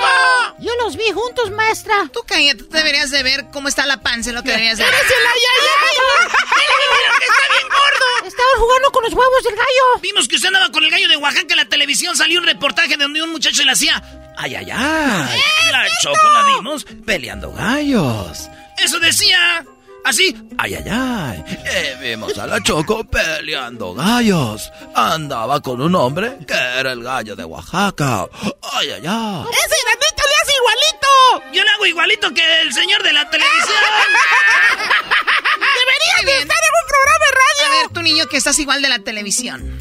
México! 0.00 0.56
Yo 0.58 0.70
los 0.84 0.96
vi 0.96 1.10
juntos 1.12 1.50
maestra. 1.50 2.08
Tú 2.12 2.20
cállate, 2.26 2.64
tú 2.64 2.70
deberías 2.70 3.10
de 3.10 3.22
ver 3.22 3.46
cómo 3.52 3.68
está 3.68 3.86
la 3.86 4.00
panza, 4.00 4.32
lo 4.32 4.42
que 4.42 4.50
deberías 4.50 4.78
de 4.78 4.84
ver. 4.84 4.92
¡Eres 4.92 5.10
el 5.10 5.26
ayayay! 5.26 5.98
que 7.18 7.24
está 7.24 7.54
bien 7.54 7.68
gordo! 7.68 8.28
Estaban 8.28 8.58
jugando 8.58 8.92
con 8.92 9.04
los 9.04 9.12
huevos 9.12 9.44
del 9.44 9.54
gallo. 9.56 10.00
Vimos 10.00 10.28
que 10.28 10.36
usted 10.36 10.48
andaba 10.48 10.70
con 10.70 10.84
el 10.84 10.90
gallo 10.90 11.08
de 11.08 11.16
Oaxaca 11.16 11.46
en 11.50 11.56
la 11.56 11.68
televisión. 11.68 12.16
Salió 12.16 12.40
un 12.40 12.46
reportaje 12.46 12.96
donde 12.96 13.22
un 13.22 13.30
muchacho 13.30 13.64
le 13.64 13.72
hacía... 13.72 14.02
¡Ay, 14.36 14.54
ay, 14.54 14.70
ay! 14.70 15.40
La 15.70 15.86
Choco 16.02 16.30
la 16.30 16.56
vimos 16.56 16.84
peleando 17.04 17.52
gallos. 17.52 18.48
Eso 18.78 18.98
decía... 19.00 19.64
Así, 20.04 20.36
ay, 20.58 20.74
ay, 20.74 20.84
ay. 20.90 21.44
Eh, 21.64 21.96
vimos 22.00 22.36
a 22.36 22.46
la 22.46 22.60
Choco 22.62 23.04
peleando 23.04 23.94
gallos. 23.94 24.70
Andaba 24.94 25.60
con 25.60 25.80
un 25.80 25.94
hombre 25.94 26.38
que 26.46 26.54
era 26.54 26.92
el 26.92 27.02
gallo 27.02 27.36
de 27.36 27.44
Oaxaca. 27.44 28.26
Ay, 28.72 28.90
ay, 28.90 29.02
ay. 29.06 29.44
¡Ese 29.50 29.76
granito 29.84 30.22
le 30.26 30.36
hace 30.42 30.52
igualito! 30.58 31.52
Yo 31.52 31.62
le 31.62 31.70
hago 31.70 31.86
igualito 31.86 32.34
que 32.34 32.62
el 32.62 32.72
señor 32.72 33.02
de 33.02 33.12
la 33.12 33.30
televisión. 33.30 33.76
Deberías 35.60 36.24
de 36.24 36.42
estar 36.42 36.58
en 36.58 36.74
un 36.82 36.88
programa 36.88 37.24
de 37.24 37.30
radio. 37.32 37.66
A 37.66 37.82
ver, 37.82 37.92
tu 37.92 38.02
niño 38.02 38.26
que 38.26 38.36
estás 38.36 38.58
igual 38.58 38.82
de 38.82 38.88
la 38.88 38.98
televisión. 38.98 39.78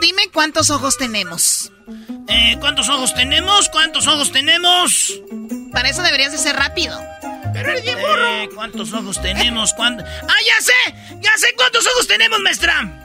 Dime 0.00 0.28
cuántos 0.32 0.70
ojos 0.70 0.96
tenemos. 0.96 1.70
Eh, 2.28 2.56
¿cuántos 2.60 2.88
ojos 2.88 3.14
tenemos? 3.14 3.68
¿Cuántos 3.68 4.06
ojos 4.06 4.32
tenemos? 4.32 5.20
Para 5.72 5.88
eso 5.90 6.02
deberías 6.02 6.32
de 6.32 6.38
ser 6.38 6.56
rápido. 6.56 6.98
Pero 7.52 7.72
el 7.72 7.88
eh, 7.88 8.48
¿Cuántos 8.54 8.92
ojos 8.92 9.20
tenemos? 9.20 9.72
¿Cuánto? 9.74 10.04
¡Ah, 10.04 10.40
ya 10.46 10.60
sé! 10.60 11.18
¡Ya 11.20 11.36
sé 11.36 11.54
cuántos 11.56 11.86
ojos 11.86 12.06
tenemos, 12.06 12.38
maestra! 12.40 13.00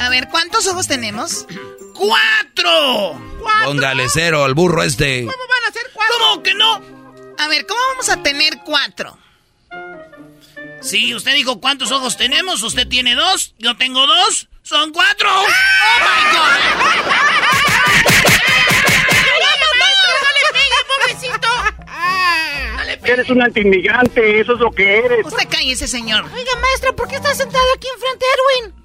A 0.00 0.08
ver, 0.08 0.28
¿cuántos 0.28 0.66
ojos 0.66 0.86
tenemos? 0.86 1.46
¡Cuatro! 1.94 3.20
¿Cuatro? 3.40 3.64
Póngale 3.66 4.08
cero 4.08 4.44
al 4.44 4.54
burro 4.54 4.82
este. 4.82 5.24
¿Cómo 5.24 5.36
van 5.36 5.70
a 5.70 5.72
ser 5.72 5.90
cuatro? 5.92 6.14
¿Cómo 6.18 6.42
que 6.42 6.54
no? 6.54 6.82
A 7.38 7.48
ver, 7.48 7.66
¿cómo 7.66 7.80
vamos 7.90 8.08
a 8.08 8.22
tener 8.22 8.58
cuatro? 8.64 9.18
Sí, 10.80 11.14
usted 11.14 11.34
dijo 11.34 11.60
cuántos 11.60 11.92
ojos 11.92 12.16
tenemos. 12.16 12.62
Usted 12.62 12.88
tiene 12.88 13.14
dos, 13.14 13.54
yo 13.58 13.76
tengo 13.76 14.06
dos. 14.06 14.48
¡Son 14.62 14.92
cuatro! 14.92 15.28
¡Oh, 15.30 15.46
my 15.46 16.36
God! 16.36 17.58
Eres 23.04 23.28
un 23.30 23.42
antiinmigrante, 23.42 24.40
eso 24.40 24.54
es 24.54 24.60
lo 24.60 24.70
que 24.70 24.98
eres. 24.98 25.26
Usted 25.26 25.48
cállese, 25.48 25.88
señor. 25.88 26.24
Oiga, 26.24 26.52
maestra, 26.60 26.92
¿por 26.92 27.08
qué 27.08 27.16
está 27.16 27.34
sentado 27.34 27.64
aquí 27.76 27.88
enfrente 27.94 28.24
de 28.24 28.62
Edwin? 28.62 28.82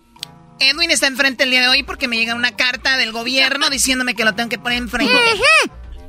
Edwin 0.59 0.91
está 0.91 1.07
enfrente 1.07 1.43
el 1.43 1.51
día 1.51 1.61
de 1.61 1.67
hoy 1.67 1.83
porque 1.83 2.07
me 2.07 2.17
llega 2.17 2.33
una 2.33 2.55
carta 2.55 2.97
del 2.97 3.11
gobierno 3.11 3.69
diciéndome 3.71 4.15
que 4.15 4.25
lo 4.25 4.33
tengo 4.33 4.49
que 4.49 4.57
poner 4.57 4.79
enfrente. 4.79 5.13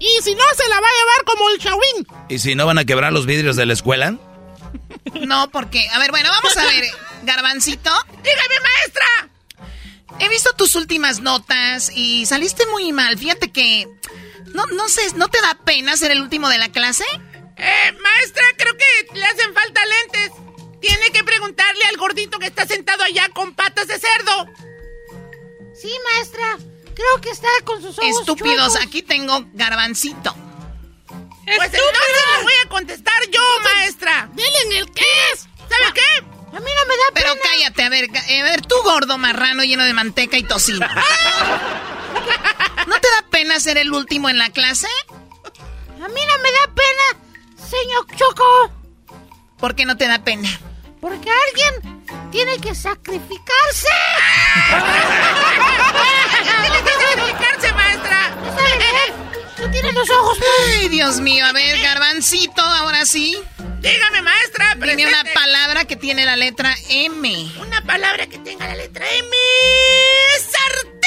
Y 0.01 0.23
si 0.23 0.35
no, 0.35 0.43
se 0.57 0.69
la 0.69 0.81
va 0.81 0.87
a 0.87 0.99
llevar 1.01 1.25
como 1.25 1.51
el 1.51 1.59
chawín. 1.59 2.07
¿Y 2.29 2.39
si 2.39 2.55
no 2.55 2.67
van 2.67 2.79
a 2.79 2.85
quebrar 2.85 3.13
los 3.13 3.27
vidrios 3.27 3.57
de 3.57 3.67
la 3.67 3.73
escuela? 3.73 4.17
No, 5.27 5.51
porque... 5.51 5.89
A 5.89 5.99
ver, 5.99 6.11
bueno, 6.11 6.31
vamos 6.31 6.57
a 6.57 6.65
ver. 6.65 6.85
Garbancito. 7.25 7.91
Dígame, 8.23 8.55
maestra. 8.63 9.29
He 10.21 10.29
visto 10.29 10.53
tus 10.53 10.77
últimas 10.77 11.21
notas 11.21 11.91
y 11.95 12.27
saliste 12.27 12.65
muy 12.67 12.93
mal. 12.93 13.19
Fíjate 13.19 13.51
que... 13.51 13.89
No, 14.55 14.67
no 14.67 14.89
sé, 14.89 15.03
¿no 15.17 15.29
te 15.29 15.41
da 15.41 15.59
pena 15.65 15.97
ser 15.97 16.11
el 16.13 16.23
último 16.23 16.49
de 16.49 16.59
la 16.59 16.71
clase? 16.71 17.05
Eh, 17.59 17.93
maestra, 18.01 18.45
creo 18.57 18.77
que 18.77 19.19
le 19.19 19.25
hacen 19.25 19.53
falta 19.53 19.81
lentes. 19.85 20.33
Tiene 20.81 21.11
que 21.11 21.25
preguntarle 21.25 21.85
al 21.89 21.97
gordito 21.97 22.39
que 22.39 22.47
está 22.47 22.67
sentado 22.67 23.03
allá 23.03 23.29
con 23.31 23.55
patas 23.55 23.89
de 23.89 23.99
cerdo. 23.99 24.47
Sí, 25.75 25.93
maestra. 26.13 26.59
Creo 26.95 27.21
que 27.21 27.31
está 27.31 27.49
con 27.65 27.83
sus 27.83 27.99
ojos 27.99 28.21
Estúpidos, 28.21 28.77
aquí 28.77 29.03
tengo 29.03 29.45
garbancito. 29.53 30.35
Pues 31.57 31.73
entonces 31.73 32.25
le 32.37 32.43
voy 32.43 32.53
a 32.65 32.69
contestar 32.69 33.31
yo, 33.31 33.41
maestra. 33.63 34.29
Dile 34.35 34.59
en 34.67 34.73
el 34.73 34.93
qué 34.93 35.05
es. 35.33 35.41
¿Sabe 35.41 35.93
qué? 35.95 36.25
A 36.57 36.61
mí 36.61 36.71
no 36.75 36.87
me 36.87 36.97
da 36.97 37.05
Pero 37.15 37.35
cállate, 37.43 37.83
a 37.83 37.89
ver, 37.89 38.11
a 38.11 38.43
ver, 38.43 38.63
tú 38.63 38.75
gordo 38.83 39.19
marrano 39.19 39.65
lleno 39.65 39.85
de 39.85 39.93
manteca 39.93 40.37
y 40.37 40.43
tocino. 40.43 40.87
¿No 42.87 43.01
te 43.01 43.09
da 43.11 43.25
pena 43.31 43.61
ser 43.61 43.79
el 43.79 43.93
último 43.93 44.29
en 44.29 44.39
la 44.39 44.51
clase? 44.51 44.89
A 45.07 46.09
mí 46.09 46.21
no 46.27 46.39
me 46.39 46.51
da 46.53 46.75
pena 46.75 47.28
señor 47.69 48.07
Choco? 48.17 48.73
¿Por 49.59 49.75
qué 49.75 49.85
no 49.85 49.97
te 49.97 50.07
da 50.07 50.19
pena? 50.21 50.49
Porque 51.01 51.29
alguien 51.31 52.03
tiene 52.31 52.59
que 52.59 52.75
sacrificarse. 52.75 53.89
tiene 56.63 56.83
que 56.83 56.93
sacrificarse, 56.93 57.73
maestra. 57.73 58.37
Tú 59.57 59.69
tienes 59.71 59.95
los 59.95 60.11
ojos. 60.11 60.39
Ay, 60.79 60.89
Dios 60.89 61.21
mío. 61.21 61.45
A 61.45 61.53
ver, 61.53 61.81
garbancito, 61.81 62.63
ahora 62.63 63.05
sí. 63.05 63.37
Dígame, 63.81 64.23
maestra. 64.23 64.75
Dime 64.75 65.07
una 65.07 65.25
palabra 65.35 65.85
que 65.85 65.97
tiene 65.97 66.25
la 66.25 66.37
letra 66.37 66.75
M. 66.89 67.53
Una 67.61 67.81
palabra 67.85 68.27
que 68.27 68.39
tenga 68.39 68.67
la 68.67 68.75
letra 68.75 69.07
M. 69.09 69.31
Sartén, 70.41 70.98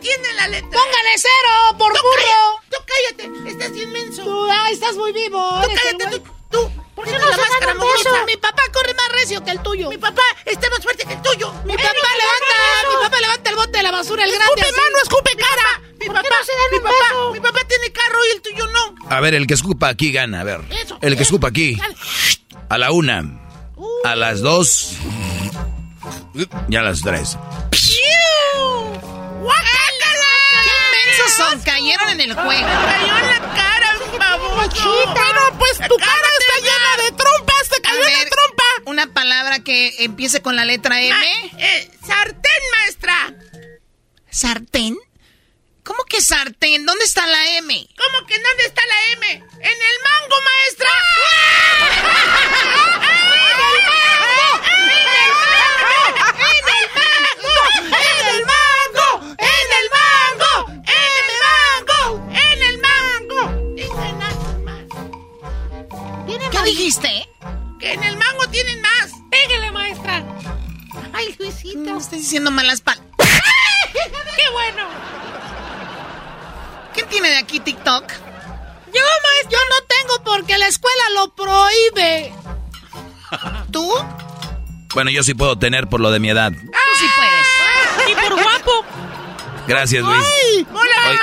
Tiene 0.00 0.32
la 0.34 0.48
letra 0.48 0.70
Póngale 0.70 1.10
cero, 1.16 1.78
por 1.78 1.92
burro. 1.92 2.62
tú 2.70 2.76
cállate. 2.86 3.50
Estás 3.50 3.76
inmenso. 3.76 4.24
Tú, 4.24 4.48
ay, 4.50 4.74
estás 4.74 4.96
muy 4.96 5.12
vivo. 5.12 5.38
Tú 5.62 5.68
cállate, 5.74 6.18
tú. 6.18 6.32
tú. 6.50 6.70
¿Por 6.94 7.04
qué 7.04 7.12
no 7.12 7.28
la 7.30 7.36
máscara 7.36 7.72
eso? 7.72 8.26
Mi 8.26 8.36
papá 8.36 8.62
corre 8.72 8.94
más 8.94 9.08
recio 9.12 9.42
que 9.44 9.50
el 9.52 9.62
tuyo. 9.62 9.88
Mi 9.88 9.98
papá 9.98 10.22
está 10.44 10.68
más 10.70 10.82
fuerte 10.82 11.04
que 11.04 11.14
el 11.14 11.22
tuyo. 11.22 11.52
Mi 11.64 11.76
papá 11.76 11.92
levanta, 11.92 12.88
mi 12.88 13.04
papá 13.04 13.20
levanta 13.20 13.50
el 13.50 13.56
bote 13.56 13.70
de 13.78 13.82
la 13.82 13.90
basura, 13.90 14.24
el 14.24 14.32
grande. 14.32 14.60
Escupe 14.60 14.80
mano, 14.80 14.98
escupe 15.02 15.30
cara. 15.36 15.82
Mi 15.98 16.06
papá, 16.06 16.22
no 16.22 16.44
se 16.44 16.52
dan 16.52 16.70
mi 16.72 16.80
papá, 16.80 17.32
mi 17.32 17.40
papá 17.40 17.58
tiene 17.68 17.92
carro 17.92 18.18
y 18.26 18.36
el 18.36 18.42
tuyo 18.42 18.66
no. 18.66 18.94
A 19.08 19.20
ver, 19.20 19.34
el 19.34 19.46
que 19.46 19.54
escupa 19.54 19.88
aquí 19.88 20.12
gana, 20.12 20.40
a 20.40 20.44
ver. 20.44 20.60
Eso, 20.70 20.98
el 21.00 21.16
que 21.16 21.22
escupa 21.22 21.48
aquí. 21.48 21.78
A 22.68 22.78
la 22.78 22.90
una. 22.92 23.22
A 24.04 24.16
las 24.16 24.40
dos. 24.40 24.94
Y 26.68 26.76
a 26.76 26.82
las 26.82 27.00
tres. 27.00 27.36
¡Guácala! 29.40 30.32
¡Qué 30.64 30.70
inmensos 30.84 31.32
son! 31.34 31.60
Cayeron 31.62 32.10
en 32.10 32.20
el 32.20 32.34
juego. 32.34 32.68
cayó 32.68 33.16
en 33.18 33.26
la 33.26 33.38
cara, 33.54 33.96
baboso. 34.18 35.06
Bueno, 35.14 35.40
pues 35.58 35.78
tu 35.88 35.96
cara 35.96 36.28
está 36.40 36.56
llena 36.60 36.96
de 37.04 37.10
trompas. 37.16 37.68
Te 37.70 37.80
cayó 37.80 38.06
en 38.06 38.12
la 38.12 38.24
trompa. 38.28 38.64
Una 38.84 39.06
palabra 39.06 39.60
que 39.60 39.94
empiece 40.04 40.42
con 40.42 40.56
la 40.56 40.66
letra 40.66 41.00
M. 41.00 41.14
Ah, 41.14 41.24
eh, 41.58 41.90
sartén, 42.06 42.62
maestra. 42.78 43.32
¿Sartén? 44.30 44.98
¿Cómo 45.84 46.04
que 46.04 46.20
sartén? 46.20 46.84
¿Dónde 46.84 47.04
está 47.04 47.26
la 47.26 47.46
M? 47.56 47.88
¿Cómo 47.96 48.26
que 48.26 48.38
dónde 48.38 48.64
está 48.66 48.82
la 48.86 49.04
M? 49.12 49.26
¡En 49.32 49.40
el 49.40 49.98
mango, 50.04 50.36
maestra! 50.44 50.90
¡En 54.70 55.99
¿Qué 66.62 66.70
dijiste? 66.70 67.28
Que 67.78 67.94
en 67.94 68.02
el 68.04 68.16
mango 68.16 68.46
tienen 68.50 68.80
más. 68.82 69.12
Pégale, 69.30 69.70
maestra. 69.70 70.22
Ay, 71.12 71.34
Luisito. 71.38 71.78
No 71.78 71.98
estoy 71.98 72.18
diciendo 72.18 72.50
malas 72.50 72.80
palabras. 72.80 73.08
¡Qué 73.92 74.50
bueno! 74.52 74.84
¿Quién 76.92 77.08
tiene 77.08 77.28
de 77.30 77.38
aquí 77.38 77.60
TikTok? 77.60 78.04
Yo, 78.10 79.00
maestra. 79.00 79.50
Yo 79.50 79.58
no 79.58 79.86
tengo 79.86 80.24
porque 80.24 80.58
la 80.58 80.66
escuela 80.66 81.02
lo 81.14 81.34
prohíbe. 81.34 82.32
¿Tú? 83.72 83.90
Bueno, 84.94 85.10
yo 85.10 85.22
sí 85.22 85.34
puedo 85.34 85.58
tener 85.58 85.88
por 85.88 86.00
lo 86.00 86.10
de 86.10 86.20
mi 86.20 86.30
edad. 86.30 86.52
Tú 86.52 86.58
sí 86.98 87.06
puedes. 87.16 88.10
Y 88.10 88.14
por 88.28 88.42
guapo. 88.42 88.84
Gracias, 89.66 90.04
Luis. 90.04 90.26
¡Ay! 90.26 90.66
¡Hola, 90.70 90.80
Oiga, 91.08 91.22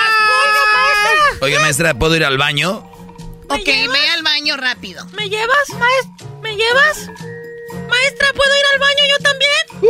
maestra! 0.74 1.38
Oiga, 1.42 1.60
maestra, 1.60 1.94
¿puedo 1.94 2.16
ir 2.16 2.26
al 2.26 2.38
baño? 2.38 2.90
Ok, 3.50 3.66
ve 3.66 4.10
al 4.14 4.24
baño 4.24 4.58
rápido. 4.58 5.06
¿Me 5.14 5.30
llevas, 5.30 5.70
maestra? 5.70 6.28
¿Me 6.42 6.56
llevas? 6.56 6.98
Maestra, 7.90 8.34
¿puedo 8.34 8.56
ir 8.60 8.66
al 8.74 8.80
baño 8.80 9.04
yo 9.10 9.18
también? 9.24 9.52
¡Me 9.82 9.88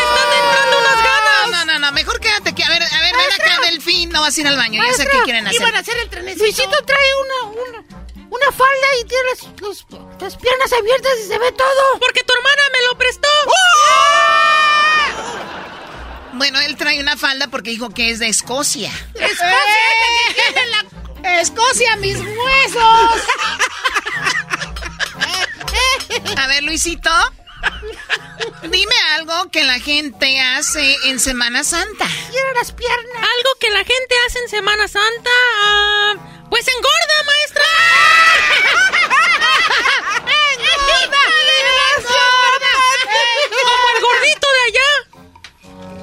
están 0.00 0.32
entrando 0.44 0.78
unas 0.78 1.02
ganas! 1.02 1.50
No, 1.50 1.64
no, 1.64 1.78
no, 1.80 1.92
mejor 1.92 2.20
quédate 2.20 2.50
aquí. 2.50 2.62
A 2.62 2.68
ver, 2.70 2.82
a 2.82 3.00
ver, 3.00 3.14
ven 3.16 3.32
acá, 3.40 3.58
Delfín. 3.62 4.10
No 4.10 4.20
vas 4.20 4.36
a 4.36 4.40
ir 4.40 4.46
al 4.46 4.56
baño. 4.56 4.80
Yo 4.82 4.92
sé 4.92 4.98
Maestra, 5.04 5.10
qué 5.18 5.24
quieren 5.24 5.46
hacer. 5.46 5.60
Iban 5.60 5.74
a 5.74 5.78
hacer 5.80 5.96
el 5.98 6.08
trenecito. 6.08 6.44
Luisito 6.44 6.84
trae 6.84 7.10
una, 7.24 7.42
una, 7.62 7.84
una 8.30 8.52
falda 8.52 8.86
y 9.00 9.04
tiene 9.04 9.24
las, 9.30 9.42
los- 9.60 9.86
las 10.20 10.36
piernas 10.36 10.72
abiertas 10.72 11.12
y 11.24 11.28
se 11.28 11.38
ve 11.38 11.50
todo. 11.52 11.98
Porque 12.00 12.22
tu 12.22 12.32
hermana 12.34 12.62
me 12.72 12.82
lo 12.86 12.96
prestó. 12.98 13.28
Bueno, 16.34 16.60
él 16.60 16.76
trae 16.76 17.00
una 17.00 17.16
falda 17.16 17.48
porque 17.48 17.70
dijo 17.70 17.90
que 17.90 18.10
es 18.10 18.18
de 18.20 18.28
Escocia. 18.28 18.92
Escocia, 19.14 19.24
es 19.24 19.40
la 19.40 20.34
que 20.34 20.42
tiene 20.52 20.66
la... 20.70 20.84
¡Escocia, 21.24 21.96
mis 21.96 22.16
huesos! 22.18 23.22
A 26.36 26.46
ver, 26.46 26.62
Luisito. 26.64 27.10
Dime 28.62 28.94
algo 29.14 29.50
que 29.50 29.64
la 29.64 29.78
gente 29.80 30.40
hace 30.40 30.96
en 31.04 31.18
Semana 31.20 31.64
Santa. 31.64 32.06
Quiero 32.30 32.52
las 32.54 32.72
piernas. 32.72 33.16
Algo 33.16 33.50
que 33.60 33.70
la 33.70 33.78
gente 33.84 34.14
hace 34.26 34.38
en 34.40 34.48
Semana 34.48 34.86
Santa. 34.88 35.30
ah, 35.56 36.14
Pues 36.50 36.66
engorda, 36.68 37.22
maestra. 37.26 37.64
engorda, 40.20 41.22
engorda. 41.98 42.74
Como 43.62 43.88
el 43.96 44.02
gordito 44.02 44.46
de 44.52 44.60
allá. 44.68 45.07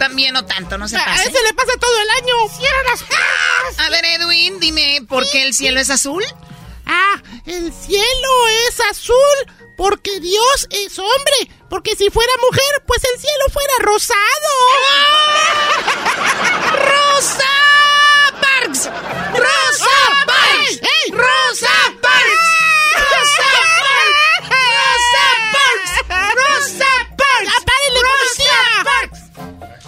También 0.07 0.33
no 0.33 0.45
tanto, 0.45 0.77
no 0.77 0.87
se 0.87 0.97
A 0.97 1.05
pase. 1.05 1.29
ese 1.29 1.41
le 1.43 1.53
pasa 1.55 1.71
todo 1.79 1.99
el 1.99 2.09
año. 2.23 2.35
Cierra 2.55 2.83
las 2.91 3.01
puertas. 3.03 3.79
A 3.85 3.89
ver, 3.89 4.05
Edwin, 4.05 4.59
dime, 4.59 4.99
¿por 5.09 5.27
qué 5.31 5.43
el 5.43 5.53
cielo 5.53 5.79
es 5.79 5.89
azul? 5.89 6.23
Ah, 6.85 7.21
el 7.47 7.73
cielo 7.73 8.47
es 8.69 8.79
azul 8.91 9.15
porque 9.75 10.19
Dios 10.19 10.67
es 10.69 10.99
hombre. 10.99 11.49
Porque 11.71 11.95
si 11.95 12.09
fuera 12.11 12.31
mujer, 12.47 12.83
pues 12.85 13.01
el 13.03 13.19
cielo 13.19 13.45
fuera 13.51 13.73
rosado. 13.79 14.19
¡Rosa 16.85 17.53
Parks! 18.41 18.89
¡Rosa 19.33 20.25
Parks! 20.27 20.81
¡Rosa 21.11 21.71
Parks! 22.01 22.54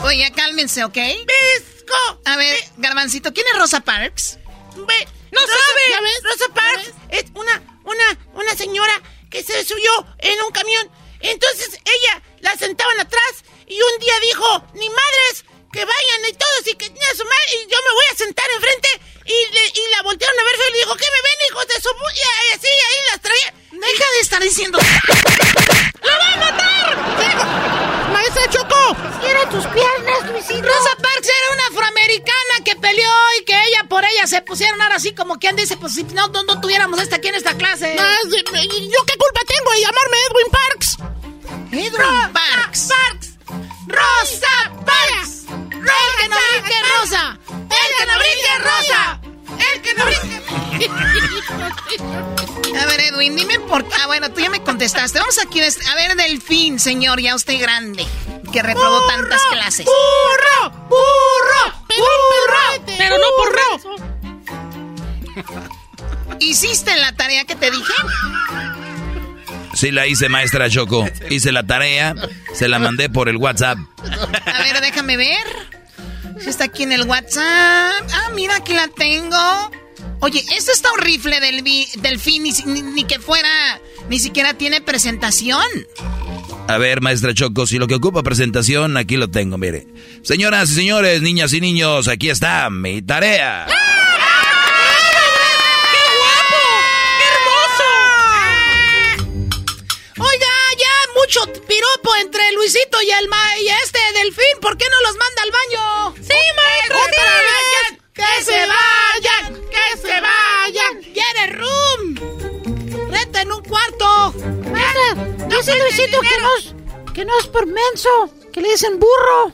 Oye, 0.08 0.32
cálmense, 0.32 0.84
¿ok? 0.86 0.94
¡Pisco! 0.94 2.22
A 2.26 2.38
ver, 2.38 2.58
Garbancito, 2.78 3.34
¿quién 3.34 3.46
es 3.52 3.60
Rosa 3.60 3.82
Parks? 3.82 4.40
No 4.76 4.86
Rosa- 4.86 5.54
sabe. 5.54 5.82
¿ya 5.92 6.02
ves? 6.02 6.24
Rosa 6.24 6.54
Parks 6.54 6.92
es 7.10 7.26
una, 7.34 7.80
una, 7.84 8.20
una 8.34 8.56
señora 8.56 8.94
que 9.30 9.44
se 9.44 9.66
subió 9.66 9.92
en 10.20 10.42
un 10.44 10.52
camión. 10.52 10.90
Entonces 11.20 11.74
ella 11.84 12.22
la 12.40 12.56
sentaban 12.56 12.98
atrás 13.02 13.44
y 13.68 13.80
un 13.82 14.00
día 14.00 14.14
dijo, 14.22 14.68
ni 14.76 14.88
madres, 14.90 15.46
que 15.78 15.86
vayan 15.86 16.26
y 16.28 16.34
todos 16.34 16.62
y 16.66 16.74
que 16.74 16.90
tenía 16.90 17.12
su 17.16 17.24
madre 17.24 17.50
y 17.54 17.70
yo 17.70 17.78
me 17.86 17.94
voy 17.94 18.06
a 18.12 18.16
sentar 18.18 18.46
enfrente 18.56 18.90
y, 19.26 19.54
le- 19.54 19.70
y 19.80 19.84
la 19.96 20.02
voltearon 20.02 20.40
a 20.40 20.44
ver 20.44 20.56
feo 20.58 20.70
y 20.70 20.72
le 20.72 20.78
dijo, 20.80 20.96
¿qué 20.96 21.06
me 21.06 21.22
ven 21.22 21.40
hijos 21.52 21.68
de 21.68 21.74
su 21.76 21.90
pu-?" 21.90 22.14
y 22.18 22.56
así 22.56 22.68
ahí 22.68 23.00
las 23.12 23.22
traía. 23.22 23.54
Deja 23.74 24.06
de 24.14 24.20
estar 24.22 24.42
diciendo... 24.42 24.80
¡La 26.02 26.18
va 26.18 26.34
a 26.34 26.38
matar! 26.38 28.12
Maestra 28.12 28.50
Choco, 28.50 28.98
Quiero 29.22 29.50
tus 29.50 29.68
piernas, 29.68 30.32
Luisito. 30.32 30.64
Rosa 30.68 30.96
Parks 30.98 31.28
era 31.30 31.54
una 31.54 31.68
afroamericana 31.68 32.56
que 32.66 32.76
peleó 32.76 33.12
y 33.40 33.46
que 33.46 33.54
ella 33.54 33.84
por 33.88 34.04
ella 34.04 34.26
se 34.26 34.42
pusieron 34.42 34.82
ahora 34.82 34.96
así 34.96 35.14
como 35.14 35.38
quien 35.38 35.56
dice, 35.56 35.78
pues 35.78 35.94
si 35.94 36.04
no, 36.06 36.28
no, 36.30 36.42
no 36.44 36.60
tuviéramos 36.60 37.00
esta 37.02 37.18
aquí 37.18 37.28
en 37.28 37.36
esta 37.36 37.56
clase. 37.56 37.96
Ah, 38.00 38.18
sí, 38.32 38.38
¿y 38.40 38.90
¿yo 38.90 39.00
qué 39.06 39.14
culpa 39.18 39.42
tengo 39.46 39.72
de 39.74 39.82
llamarme 39.82 40.18
Edwin 40.32 40.52
Parks? 40.52 40.98
Edwin 41.72 42.34
Parks. 42.34 42.88
Parks. 42.90 43.30
Rosa 43.88 44.72
Parks. 44.86 45.37
El 45.94 46.22
que 46.22 46.28
no 46.30 46.38
brinque 46.52 46.76
rosa. 47.00 47.38
El 47.50 47.88
que 47.98 48.06
no 48.06 48.14
brinque 48.20 48.54
rosa. 48.60 49.20
El 49.74 49.82
que 49.82 49.94
no 49.94 50.06
brinque. 50.06 50.38
A 52.80 52.86
ver, 52.86 53.00
Edwin, 53.02 53.36
dime 53.36 53.60
por 53.60 53.84
qué. 53.88 53.96
Ah, 54.02 54.08
bueno, 54.08 54.32
tú 54.32 54.40
ya 54.42 54.50
me 54.50 54.62
contestaste. 54.62 55.20
Vamos 55.20 55.38
aquí. 55.40 55.62
A 55.62 55.96
ver, 55.96 56.16
Delfín, 56.16 56.80
señor, 56.80 57.20
ya 57.22 57.36
usted 57.36 57.60
grande, 57.60 58.06
que 58.52 58.62
reprobó 58.62 59.08
tantas 59.08 59.42
clases. 59.52 59.86
¡Burro! 59.86 60.72
¡Burro! 60.90 61.74
¡Burro! 61.88 62.86
Pero 62.98 63.18
no 63.18 63.26
por 63.38 63.56
raso. 63.56 63.96
¿Hiciste 66.40 66.96
la 66.98 67.16
tarea 67.16 67.46
que 67.46 67.56
te 67.56 67.72
dije? 67.72 67.94
Sí 69.74 69.92
la 69.92 70.08
hice, 70.08 70.30
maestra 70.30 70.70
Choco. 70.70 71.08
Hice 71.30 71.52
la 71.52 71.66
tarea, 71.66 72.16
se 72.54 72.68
la 72.68 72.80
mandé 72.80 73.10
por 73.10 73.30
el 73.30 73.38
WhatsApp. 73.38 73.78
A 74.00 74.64
ver, 74.64 74.82
déjame 74.82 75.18
ver. 75.18 75.67
Está 76.46 76.66
aquí 76.66 76.84
en 76.84 76.92
el 76.92 77.04
WhatsApp. 77.04 77.42
Ah, 78.14 78.30
mira, 78.36 78.56
aquí 78.58 78.74
la 78.74 78.88
tengo. 78.88 79.72
Oye, 80.20 80.44
esto 80.56 80.72
está 80.72 80.92
horrible 80.94 81.40
del 81.40 81.62
vi- 81.62 81.88
delfín, 82.02 82.44
ni, 82.44 82.52
ni- 82.66 82.82
ni 82.82 83.04
que 83.04 83.20
fuera, 83.20 83.80
ni 84.10 84.20
siquiera 84.20 84.54
tiene 84.54 84.82
presentación. 84.82 85.62
A 86.68 86.78
ver, 86.78 87.02
maestra 87.02 87.34
Choco, 87.34 87.66
si 87.68 87.78
lo 87.78 87.88
que 87.88 87.96
ocupa 87.96 88.24
presentación, 88.24 88.98
aquí 88.98 89.16
lo 89.16 89.30
tengo, 89.30 89.58
mire. 89.58 89.88
Señoras 90.24 90.72
y 90.72 90.76
señores, 90.76 91.22
niñas 91.22 91.54
y 91.54 91.62
niños, 91.62 92.08
aquí 92.08 92.30
está 92.30 92.70
mi 92.70 93.02
tarea. 93.02 93.68
Oiga, 100.20 100.54
ya 100.80 100.94
mucho 101.20 101.46
entre 102.22 102.52
Luisito 102.54 103.02
y 103.02 103.12
el 103.12 103.28
ma 103.28 103.60
y 103.60 103.68
este 103.84 104.00
delfín. 104.16 104.60
¿Por 104.62 104.78
qué 104.78 104.86
no 104.90 105.02
los 105.10 105.18
manda 105.18 105.42
al 105.44 105.52
baño? 105.52 106.16
¡Sí, 106.16 106.40
maestro! 106.56 106.98
¡Otra 106.98 107.24
¡Sí! 107.24 107.44
vez! 107.48 108.00
¡Que 108.14 108.44
se 108.44 108.60
vayan! 108.68 109.62
¡Que 109.70 109.98
se 110.02 110.22
vayan! 110.22 111.02
¡Quiere 111.14 111.48
room! 111.54 113.12
¡Reta 113.12 113.42
en 113.42 113.52
un 113.52 113.64
cuarto! 113.64 114.34
Maestra, 114.72 115.48
dice 115.48 115.78
Luisito 115.78 116.20
que 116.22 116.42
no, 116.42 116.58
es, 116.58 116.76
que 117.14 117.26
no 117.26 117.40
es 117.40 117.48
por 117.48 117.66
menso, 117.68 118.10
que 118.52 118.62
le 118.62 118.70
dicen 118.72 119.00
burro. 119.00 119.54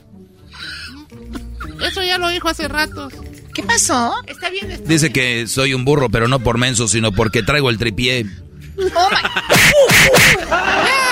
Eso 1.86 2.02
ya 2.04 2.18
lo 2.18 2.30
dijo 2.30 2.50
hace 2.50 2.68
rato. 2.68 3.10
¿Qué 3.54 3.62
pasó? 3.64 4.16
Está 4.26 4.50
bien. 4.50 4.72
está 4.72 4.88
Dice 4.88 5.12
que 5.12 5.48
soy 5.48 5.74
un 5.74 5.86
burro, 5.86 6.10
pero 6.10 6.28
no 6.28 6.40
por 6.40 6.58
menso, 6.58 6.88
sino 6.88 7.12
porque 7.12 7.44
traigo 7.44 7.70
el 7.70 7.78
tripié. 7.78 8.26
Oh 8.78 9.10
my. 9.12 9.18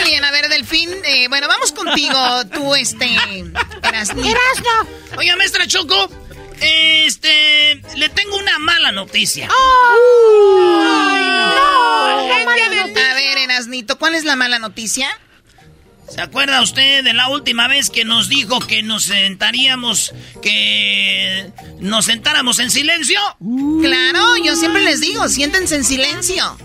Muy 0.00 0.10
bien, 0.10 0.24
a 0.24 0.30
ver, 0.30 0.48
Delfín. 0.48 0.90
eh, 1.04 1.28
bueno, 1.28 1.46
vamos 1.48 1.72
contigo, 1.72 2.16
tú, 2.52 2.74
este. 2.74 3.06
Erasnito. 3.82 4.28
Erasno. 4.28 4.88
Oiga, 5.18 5.36
maestra 5.36 5.66
Choco, 5.66 6.10
este, 6.60 7.82
le 7.96 8.08
tengo 8.08 8.36
una 8.38 8.58
mala 8.58 8.92
noticia. 8.92 9.48
A 13.00 13.14
ver, 13.14 13.38
Erasnito, 13.38 13.98
¿cuál 13.98 14.14
es 14.14 14.24
la 14.24 14.36
mala 14.36 14.58
noticia? 14.58 15.08
¿Se 16.08 16.20
acuerda 16.20 16.62
usted 16.62 17.04
de 17.04 17.12
la 17.12 17.28
última 17.28 17.68
vez 17.68 17.88
que 17.90 18.04
nos 18.04 18.28
dijo 18.28 18.58
que 18.60 18.82
nos 18.82 19.04
sentaríamos, 19.04 20.12
que 20.42 21.52
nos 21.78 22.06
sentáramos 22.06 22.58
en 22.58 22.70
silencio? 22.70 23.20
Claro, 23.82 24.36
yo 24.44 24.56
siempre 24.56 24.82
les 24.82 25.00
digo, 25.00 25.28
siéntense 25.28 25.76
en 25.76 25.84
silencio. 25.84 26.58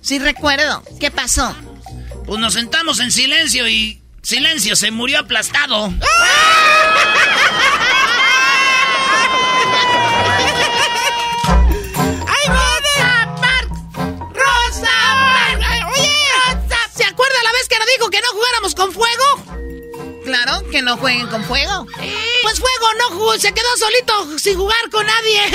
Sí, 0.00 0.18
recuerdo. 0.18 0.82
¿Qué 1.00 1.10
pasó? 1.10 1.54
Pues 2.28 2.38
nos 2.40 2.52
sentamos 2.52 3.00
en 3.00 3.10
silencio 3.10 3.66
y 3.66 4.02
silencio 4.20 4.76
se 4.76 4.90
murió 4.90 5.20
aplastado. 5.20 5.90
¡Ay, 12.26 12.48
Rosa 12.48 13.34
Parks! 13.40 13.78
¡Rosa 14.34 14.90
¡Oye! 15.88 16.18
¿Se 16.94 17.04
acuerda 17.04 17.42
la 17.42 17.52
vez 17.52 17.66
que 17.66 17.78
nos 17.78 17.86
dijo 17.96 18.10
que 18.10 18.20
no 18.20 18.28
jugáramos 18.32 18.74
con 18.74 18.92
fuego? 18.92 19.24
Claro, 20.22 20.68
que 20.70 20.82
no 20.82 20.98
jueguen 20.98 21.28
con 21.28 21.42
fuego. 21.44 21.86
Pues 22.42 22.60
fuego 22.60 22.92
no 22.98 23.08
jugó, 23.16 23.38
se 23.38 23.54
quedó 23.54 23.74
solito 23.78 24.38
sin 24.38 24.58
jugar 24.58 24.90
con 24.90 25.06
nadie. 25.06 25.40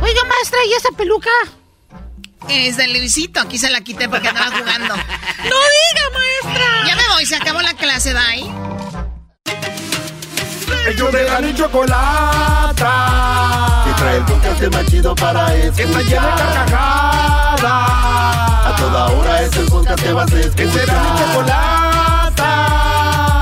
Oiga, 0.00 0.24
maestra, 0.24 0.64
¿y 0.66 0.72
esa 0.74 0.90
peluca? 0.96 1.30
Es 2.48 2.76
de 2.76 2.88
Luisito, 2.88 3.40
aquí 3.40 3.58
se 3.58 3.70
la 3.70 3.80
quité 3.80 4.08
porque 4.08 4.28
andaba 4.28 4.56
jugando. 4.56 4.94
¡No 4.96 5.02
diga, 5.44 6.10
maestra! 6.12 6.64
Ya 6.86 6.96
me 6.96 7.02
voy, 7.14 7.26
se 7.26 7.36
acabó 7.36 7.60
la 7.62 7.74
clase, 7.74 8.12
bye. 8.14 8.52
Ellos 10.86 11.12
de 11.12 11.24
la 11.24 11.40
ni 11.40 11.54
chocolata. 11.54 12.84
Que 13.84 13.92
trae 14.02 14.16
el 14.18 14.24
podcast 14.24 14.62
más 14.74 14.86
chido 14.86 15.14
para 15.14 15.54
escuchar. 15.54 15.86
Está 15.86 16.00
llena 16.02 16.36
de 16.36 16.42
carcajadas. 16.42 17.64
A 18.66 18.74
toda 18.76 19.06
hora 19.06 19.42
es 19.42 19.56
el 19.56 19.66
podcast 19.66 20.02
que 20.02 20.12
vas 20.12 20.30
a 20.30 20.40
escuchar. 20.40 20.56
Que 20.56 20.70
será 20.72 21.02
mi 21.02 21.18
chocolata. 21.18 22.50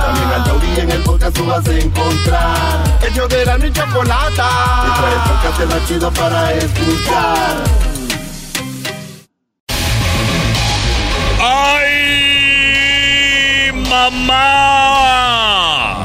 También 0.06 0.28
al 0.32 0.44
taurí 0.44 0.80
en 0.80 0.90
el 0.92 1.02
podcast 1.02 1.36
tú 1.36 1.46
vas 1.46 1.66
a 1.66 1.72
encontrar. 1.72 2.98
Ellos 3.10 3.28
de 3.28 3.44
la 3.44 3.58
ni 3.58 3.72
chocolata. 3.72 4.48
Que 4.84 4.90
trae 5.00 5.12
el 5.12 5.20
podcast 5.22 5.74
más 5.74 5.88
chido 5.88 6.10
para 6.12 6.52
escuchar. 6.54 7.91
Mamá! 14.10 16.02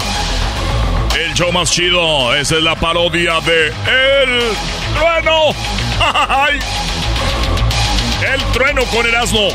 El 1.18 1.34
show 1.34 1.52
más 1.52 1.72
chido, 1.72 2.36
esa 2.36 2.58
es 2.58 2.64
la 2.64 2.76
parodia 2.76 3.40
de 3.42 3.68
El 3.68 4.44
Trueno. 4.94 5.56
¡Ay! 6.30 6.60
El 8.34 8.44
Trueno 8.54 8.84
con 8.86 9.06
Erasmo. 9.06 9.50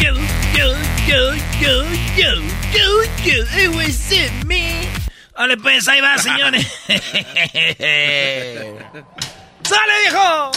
Yo, 0.00 0.14
yo, 0.54 0.74
yo, 1.08 1.34
yo, 1.60 1.84
yo, 2.16 2.34
yo, 2.72 3.02
yo, 3.24 3.44
it 3.58 3.68
was 3.74 4.12
in 4.12 4.46
me. 4.46 4.86
Vale, 5.36 5.56
pues 5.56 5.88
ahí 5.88 6.00
va, 6.00 6.18
señores. 6.18 6.66
¡Sale, 9.62 9.92
viejo! 10.02 10.52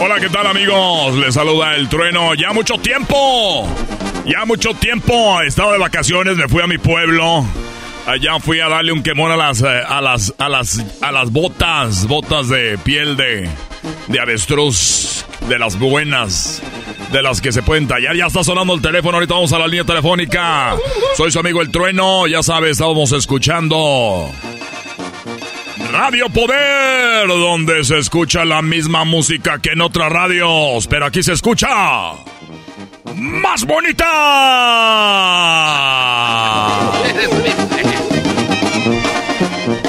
Hola, 0.00 0.20
¿qué 0.20 0.28
tal 0.28 0.46
amigos? 0.46 1.14
Les 1.16 1.34
saluda 1.34 1.76
el 1.76 1.88
trueno. 1.88 2.34
Ya 2.34 2.52
mucho 2.52 2.74
tiempo. 2.78 3.66
Ya 4.26 4.44
mucho 4.44 4.74
tiempo. 4.74 5.40
He 5.40 5.46
estado 5.46 5.72
de 5.72 5.78
vacaciones, 5.78 6.36
me 6.36 6.48
fui 6.48 6.62
a 6.62 6.66
mi 6.66 6.78
pueblo. 6.78 7.44
Allá 8.06 8.38
fui 8.38 8.60
a 8.60 8.68
darle 8.68 8.92
un 8.92 9.02
quemón 9.02 9.30
a 9.32 9.36
las, 9.36 9.62
eh, 9.62 9.66
a 9.66 10.00
las, 10.02 10.34
a 10.38 10.48
las, 10.48 10.84
a 11.00 11.10
las 11.10 11.30
botas, 11.30 12.06
botas 12.06 12.48
de 12.48 12.76
piel 12.78 13.16
de, 13.16 13.48
de 14.08 14.20
avestruz, 14.20 15.24
de 15.48 15.58
las 15.58 15.78
buenas, 15.78 16.60
de 17.10 17.22
las 17.22 17.40
que 17.40 17.50
se 17.50 17.62
pueden 17.62 17.88
tallar. 17.88 18.14
Ya 18.14 18.26
está 18.26 18.44
sonando 18.44 18.74
el 18.74 18.82
teléfono, 18.82 19.16
ahorita 19.16 19.32
vamos 19.34 19.52
a 19.54 19.58
la 19.58 19.66
línea 19.66 19.84
telefónica. 19.84 20.76
Soy 21.16 21.32
su 21.32 21.38
amigo 21.38 21.62
el 21.62 21.70
trueno, 21.70 22.26
ya 22.26 22.42
sabes, 22.42 22.72
estábamos 22.72 23.12
escuchando 23.12 24.30
Radio 25.96 26.28
Poder, 26.28 27.28
donde 27.28 27.84
se 27.84 27.98
escucha 27.98 28.44
la 28.44 28.62
misma 28.62 29.04
música 29.04 29.60
que 29.60 29.70
en 29.70 29.80
otras 29.80 30.10
radios, 30.10 30.88
pero 30.88 31.06
aquí 31.06 31.22
se 31.22 31.34
escucha 31.34 31.68
más 33.14 33.64
bonita. 33.64 34.04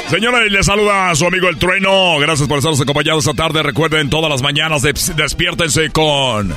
Señores, 0.08 0.52
les 0.52 0.66
saluda 0.68 1.10
a 1.10 1.16
su 1.16 1.26
amigo 1.26 1.50
El 1.50 1.58
Trueno. 1.58 2.20
Gracias 2.20 2.48
por 2.48 2.60
estarnos 2.60 2.80
acompañados 2.82 3.26
esta 3.26 3.36
tarde. 3.36 3.64
Recuerden, 3.64 4.12
todas 4.12 4.30
las 4.30 4.44
mañanas 4.44 4.84
despiértense 4.84 5.90
con 5.90 6.54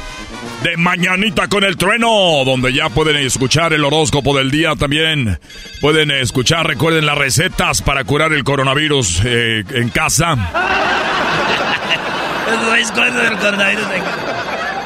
de 0.62 0.76
Mañanita 0.76 1.48
con 1.48 1.64
el 1.64 1.76
Trueno, 1.76 2.44
donde 2.44 2.72
ya 2.72 2.88
pueden 2.88 3.16
escuchar 3.16 3.72
el 3.72 3.84
horóscopo 3.84 4.36
del 4.36 4.50
día 4.50 4.74
también. 4.76 5.38
Pueden 5.80 6.10
escuchar, 6.10 6.66
recuerden 6.66 7.06
las 7.06 7.16
recetas 7.16 7.82
para 7.82 8.04
curar 8.04 8.32
el 8.32 8.44
coronavirus 8.44 9.22
eh, 9.24 9.64
en 9.70 9.88
casa. 9.90 10.34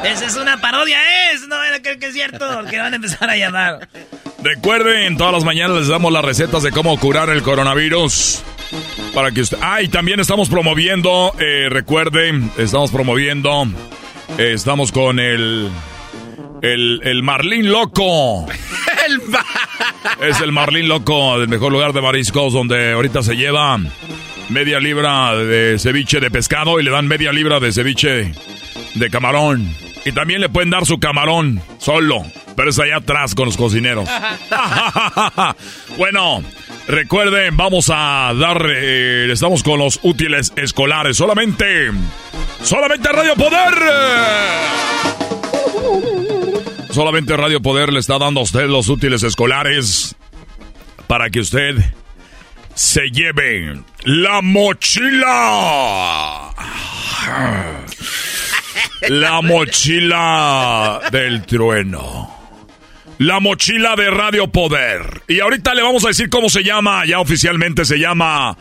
Esa 0.03 0.25
es 0.25 0.35
una 0.35 0.59
parodia, 0.59 0.99
es, 1.31 1.47
no 1.47 1.55
creo 1.81 1.97
que 1.97 2.07
es 2.07 2.13
cierto, 2.13 2.45
que 2.69 2.77
van 2.77 2.93
a 2.93 2.95
empezar 2.97 3.29
a 3.29 3.37
llamar. 3.37 3.87
Recuerden, 4.43 5.17
todas 5.17 5.33
las 5.33 5.43
mañanas 5.45 5.77
les 5.77 5.87
damos 5.87 6.11
las 6.11 6.25
recetas 6.25 6.63
de 6.63 6.71
cómo 6.71 6.99
curar 6.99 7.29
el 7.29 7.41
coronavirus. 7.41 8.43
Para 9.13 9.31
que 9.31 9.41
usted. 9.41 9.57
Ah, 9.61 9.81
y 9.81 9.87
también 9.87 10.19
estamos 10.19 10.49
promoviendo, 10.49 11.33
eh, 11.39 11.69
recuerden, 11.69 12.51
estamos 12.57 12.91
promoviendo 12.91 13.67
estamos 14.37 14.91
con 14.91 15.19
el. 15.19 15.69
El, 16.61 17.01
el 17.03 17.23
Marlín 17.23 17.69
Loco. 17.69 18.45
es 20.21 20.39
el 20.39 20.53
Marlín 20.53 20.87
Loco 20.87 21.37
del 21.39 21.49
mejor 21.49 21.73
lugar 21.73 21.91
de 21.91 22.01
mariscos 22.01 22.53
donde 22.53 22.93
ahorita 22.93 23.21
se 23.21 23.35
lleva 23.35 23.77
media 24.49 24.79
libra 24.79 25.35
de 25.35 25.77
ceviche 25.77 26.21
de 26.21 26.31
pescado 26.31 26.79
y 26.79 26.83
le 26.83 26.91
dan 26.91 27.07
media 27.07 27.33
libra 27.33 27.59
de 27.59 27.71
ceviche 27.73 28.31
de 28.93 29.09
camarón. 29.09 29.75
Y 30.05 30.11
también 30.11 30.41
le 30.41 30.49
pueden 30.49 30.69
dar 30.69 30.85
su 30.85 30.99
camarón 30.99 31.61
solo, 31.79 32.23
pero 32.55 32.69
es 32.69 32.79
allá 32.79 32.97
atrás 32.97 33.35
con 33.35 33.45
los 33.45 33.57
cocineros. 33.57 34.07
bueno, 35.97 36.43
recuerden, 36.87 37.55
vamos 37.57 37.89
a 37.93 38.33
dar, 38.35 38.65
eh, 38.69 39.27
estamos 39.31 39.63
con 39.63 39.79
los 39.79 39.99
útiles 40.03 40.51
escolares 40.55 41.17
solamente 41.17 41.91
Solamente 42.63 43.09
Radio 43.11 43.35
Poder. 43.35 43.73
Solamente 46.91 47.35
Radio 47.35 47.61
Poder 47.61 47.91
le 47.91 47.99
está 47.99 48.17
dando 48.17 48.39
a 48.39 48.43
usted 48.43 48.67
los 48.67 48.87
útiles 48.87 49.21
escolares 49.23 50.15
para 51.07 51.29
que 51.29 51.41
usted 51.41 51.75
se 52.73 53.09
lleve 53.11 53.81
la 54.03 54.41
mochila. 54.41 55.21
La 59.09 59.41
mochila 59.41 61.01
del 61.11 61.45
trueno. 61.45 62.42
La 63.23 63.39
mochila 63.39 63.95
de 63.95 64.09
Radio 64.09 64.47
Poder. 64.47 65.21
Y 65.29 65.39
ahorita 65.39 65.73
le 65.73 65.81
vamos 65.81 66.03
a 66.03 66.09
decir 66.09 66.29
cómo 66.29 66.49
se 66.49 66.61
llama. 66.61 67.05
Ya 67.05 67.21
oficialmente 67.21 67.85
se 67.85 67.97
llama 67.97 68.57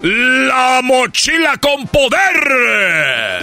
la 0.00 0.80
mochila 0.82 1.58
con 1.58 1.86
poder. 1.86 3.42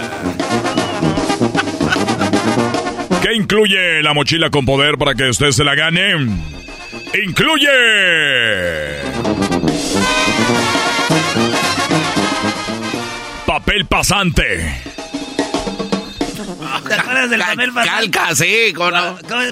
¿Qué 3.22 3.34
incluye 3.34 4.02
la 4.02 4.12
mochila 4.14 4.50
con 4.50 4.66
poder 4.66 4.98
para 4.98 5.14
que 5.14 5.28
usted 5.28 5.52
se 5.52 5.62
la 5.62 5.76
gane? 5.76 6.26
Incluye... 7.24 7.68
Papel 13.46 13.86
pasante. 13.86 14.97
¿Te 16.86 16.94
acuerdas 16.94 17.30
del 17.30 17.40
papel 17.40 17.72
pasante? 17.72 18.10
Calca, 18.10 18.34
sí. 18.34 18.72
¿cómo 18.74 18.92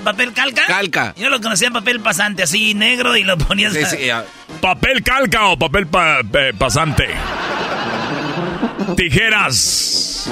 ¿Papel 0.04 0.32
calca? 0.32 0.66
Calca. 0.66 1.14
Yo 1.16 1.28
lo 1.28 1.40
conocía 1.40 1.70
papel 1.70 2.00
pasante, 2.00 2.42
así 2.42 2.74
negro 2.74 3.16
y 3.16 3.24
lo 3.24 3.36
ponías... 3.38 3.72
Sí, 3.72 4.08
Papel 4.60 5.02
calca 5.02 5.46
o 5.48 5.58
papel 5.58 5.86
pasante. 6.58 7.08
Tijeras. 8.96 10.30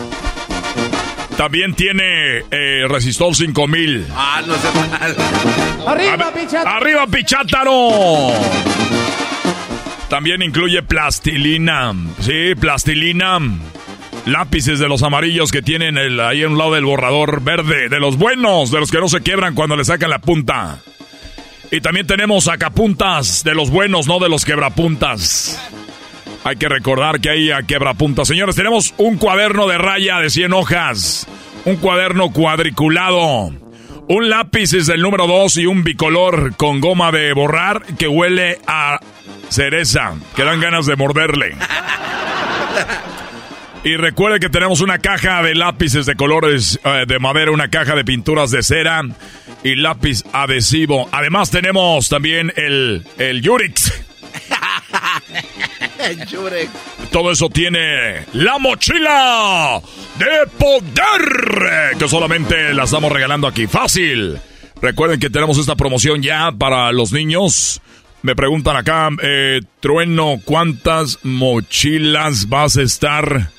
También 1.37 1.75
tiene 1.75 2.45
eh, 2.51 2.87
resistor 2.89 3.35
5000. 3.35 4.07
Ah, 4.15 4.43
no 4.47 4.55
sé 4.55 4.69
mal. 4.89 5.17
Arriba, 5.89 6.33
Pichátaro. 6.33 6.77
Arriba, 6.77 7.07
Pichátaro. 7.09 8.33
También 10.09 10.43
incluye 10.43 10.83
plastilina. 10.83 11.93
Sí, 12.21 12.55
plastilina. 12.55 13.39
Lápices 14.27 14.79
de 14.79 14.89
los 14.89 15.03
amarillos 15.03 15.53
que 15.53 15.61
tienen 15.61 15.99
el, 15.99 16.19
ahí 16.19 16.43
a 16.43 16.49
un 16.49 16.57
lado 16.57 16.73
del 16.73 16.87
borrador 16.87 17.43
verde. 17.43 17.91
De 17.91 18.01
los 18.01 18.17
buenos, 18.17 18.71
de 18.71 18.81
los 18.81 18.91
que 18.91 18.99
no 18.99 19.09
se 19.09 19.21
quiebran 19.21 19.55
cuando 19.55 19.77
le 19.77 19.85
sacan 19.85 20.09
la 20.09 20.19
punta. 20.19 20.79
Y 21.71 21.81
también 21.81 22.07
tenemos 22.07 22.45
sacapuntas 22.45 23.45
de 23.45 23.55
los 23.55 23.69
buenos, 23.69 24.07
no 24.07 24.19
de 24.21 24.31
los 24.31 24.45
quebrapuntas. 24.45 25.61
Hay 26.43 26.57
que 26.57 26.69
recordar 26.69 27.21
que 27.21 27.31
hay 27.31 27.51
a 27.51 27.63
quebrapuntas. 27.65 28.29
Señores, 28.29 28.57
tenemos 28.57 28.95
un 28.97 29.19
cuaderno 29.19 29.67
de 29.67 29.77
raya 29.77 30.21
de 30.21 30.31
100 30.31 30.53
hojas. 30.55 31.27
Un 31.67 31.77
cuaderno 31.77 32.31
cuadriculado. 32.33 33.53
Un 34.09 34.31
lápiz 34.31 34.73
es 34.73 34.87
del 34.87 35.01
número 35.03 35.27
2 35.27 35.57
y 35.59 35.67
un 35.67 35.85
bicolor 35.85 36.57
con 36.57 36.81
goma 36.81 37.13
de 37.13 37.33
borrar 37.33 37.83
que 37.99 38.09
huele 38.09 38.59
a 38.67 39.01
cereza. 39.49 40.15
Que 40.35 40.45
dan 40.45 40.61
ganas 40.61 40.87
de 40.87 40.97
morderle. 40.97 41.57
Y 43.85 43.97
recuerde 43.97 44.41
que 44.41 44.49
tenemos 44.49 44.81
una 44.81 44.99
caja 44.99 45.43
de 45.43 45.55
lápices 45.55 46.07
de 46.07 46.17
colores 46.17 46.81
eh, 46.85 47.05
de 47.07 47.19
madera, 47.19 47.51
una 47.51 47.69
caja 47.69 47.95
de 47.95 48.03
pinturas 48.03 48.51
de 48.51 48.63
cera 48.63 49.03
y 49.63 49.77
lápiz 49.77 50.25
adhesivo. 50.33 51.07
Además 51.13 51.51
tenemos 51.51 52.09
también 52.09 52.51
el, 52.57 53.05
el 53.19 53.43
Yurix. 53.43 53.93
Todo 57.13 57.31
eso 57.31 57.51
tiene 57.51 58.25
la 58.33 58.59
mochila 58.59 59.83
de 60.19 60.47
poder 60.59 61.99
que 61.99 62.09
solamente 62.09 62.73
la 62.73 62.85
estamos 62.85 63.13
regalando 63.13 63.47
aquí. 63.47 63.67
Fácil. 63.67 64.39
Recuerden 64.81 65.21
que 65.21 65.29
tenemos 65.29 65.59
esta 65.59 65.77
promoción 65.77 66.23
ya 66.23 66.51
para 66.53 66.91
los 66.91 67.13
niños. 67.13 67.83
Me 68.23 68.35
preguntan 68.35 68.77
acá, 68.77 69.11
eh, 69.23 69.61
Trueno, 69.81 70.41
¿cuántas 70.43 71.19
mochilas 71.23 72.49
vas 72.49 72.79
a 72.79 72.83
estar 72.83 73.51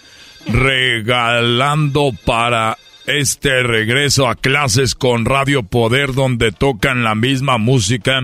regalando 0.48 2.12
para 2.26 2.78
este 3.08 3.64
regreso 3.64 4.28
a 4.28 4.36
clases 4.36 4.94
con 4.96 5.26
Radio 5.26 5.64
Poder 5.64 6.14
donde 6.14 6.52
tocan 6.52 7.04
la 7.04 7.16
misma 7.16 7.58
música 7.58 8.22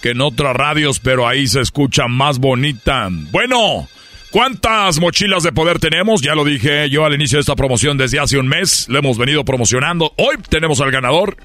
que 0.00 0.10
en 0.10 0.20
otras 0.20 0.54
radios, 0.54 1.00
pero 1.00 1.26
ahí 1.26 1.46
se 1.46 1.62
escucha 1.62 2.08
más 2.08 2.38
bonita. 2.38 3.08
Bueno, 3.10 3.88
¿cuántas 4.30 5.00
mochilas 5.00 5.42
de 5.42 5.52
poder 5.52 5.78
tenemos? 5.78 6.20
Ya 6.20 6.34
lo 6.34 6.44
dije 6.44 6.90
yo 6.90 7.06
al 7.06 7.14
inicio 7.14 7.38
de 7.38 7.40
esta 7.40 7.56
promoción 7.56 7.96
desde 7.96 8.20
hace 8.20 8.36
un 8.38 8.46
mes, 8.46 8.86
lo 8.88 8.98
hemos 8.98 9.16
venido 9.16 9.44
promocionando. 9.44 10.12
Hoy 10.18 10.36
tenemos 10.48 10.80
al 10.82 10.90
ganador. 10.90 11.36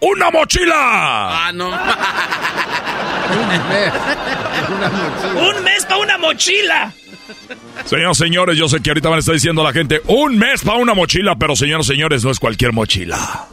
¡Una 0.00 0.30
mochila! 0.30 0.76
Ah, 0.76 1.50
no. 1.52 1.68
Un 5.34 5.64
mes 5.64 5.84
para 5.84 6.00
una 6.00 6.18
mochila. 6.18 6.92
Señoras 7.84 8.18
señores, 8.18 8.58
yo 8.58 8.68
sé 8.68 8.80
que 8.80 8.90
ahorita 8.90 9.08
van 9.08 9.16
a 9.16 9.20
estar 9.20 9.34
diciendo 9.34 9.62
a 9.62 9.64
la 9.64 9.72
gente 9.72 10.00
un 10.06 10.36
mes 10.36 10.62
para 10.62 10.78
una 10.78 10.94
mochila, 10.94 11.36
pero 11.36 11.56
señoras 11.56 11.86
señores, 11.86 12.24
no 12.24 12.30
es 12.30 12.38
cualquier 12.38 12.72
mochila. 12.72 13.48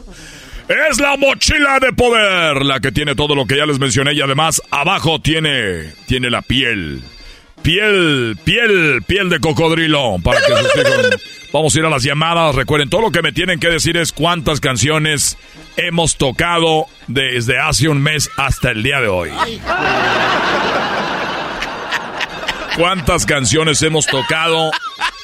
Es 0.68 0.98
la 0.98 1.16
mochila 1.16 1.78
de 1.80 1.92
poder, 1.92 2.64
la 2.64 2.80
que 2.80 2.90
tiene 2.90 3.14
todo 3.14 3.34
lo 3.36 3.46
que 3.46 3.56
ya 3.56 3.66
les 3.66 3.78
mencioné 3.78 4.14
y 4.14 4.20
además 4.20 4.60
abajo 4.70 5.20
tiene 5.20 5.92
tiene 6.06 6.28
la 6.28 6.42
piel. 6.42 7.02
Piel, 7.62 8.36
piel, 8.44 9.02
piel 9.06 9.28
de 9.28 9.40
cocodrilo 9.40 10.16
Vamos 11.52 11.74
a 11.74 11.78
ir 11.78 11.84
a 11.84 11.90
las 11.90 12.02
llamadas. 12.02 12.54
Recuerden, 12.54 12.90
todo 12.90 13.00
lo 13.00 13.10
que 13.10 13.22
me 13.22 13.32
tienen 13.32 13.58
que 13.58 13.68
decir 13.68 13.96
es 13.96 14.12
cuántas 14.12 14.60
canciones 14.60 15.38
hemos 15.76 16.16
tocado 16.16 16.86
desde 17.06 17.58
hace 17.58 17.88
un 17.88 18.02
mes 18.02 18.30
hasta 18.36 18.72
el 18.72 18.82
día 18.82 19.00
de 19.00 19.08
hoy. 19.08 19.30
¿Cuántas 22.76 23.24
canciones 23.24 23.80
hemos 23.82 24.06
tocado 24.06 24.70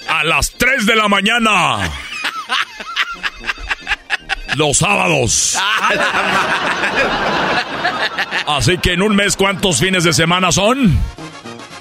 a 0.09 0.25
las 0.25 0.51
3 0.53 0.87
de 0.87 0.97
la 0.97 1.09
mañana? 1.09 1.91
los 4.57 4.79
sábados. 4.79 5.59
Así 8.47 8.79
que 8.79 8.93
en 8.93 9.03
un 9.03 9.17
mes, 9.17 9.37
¿cuántos 9.37 9.81
fines 9.81 10.05
de 10.05 10.13
semana 10.13 10.53
son? 10.53 10.99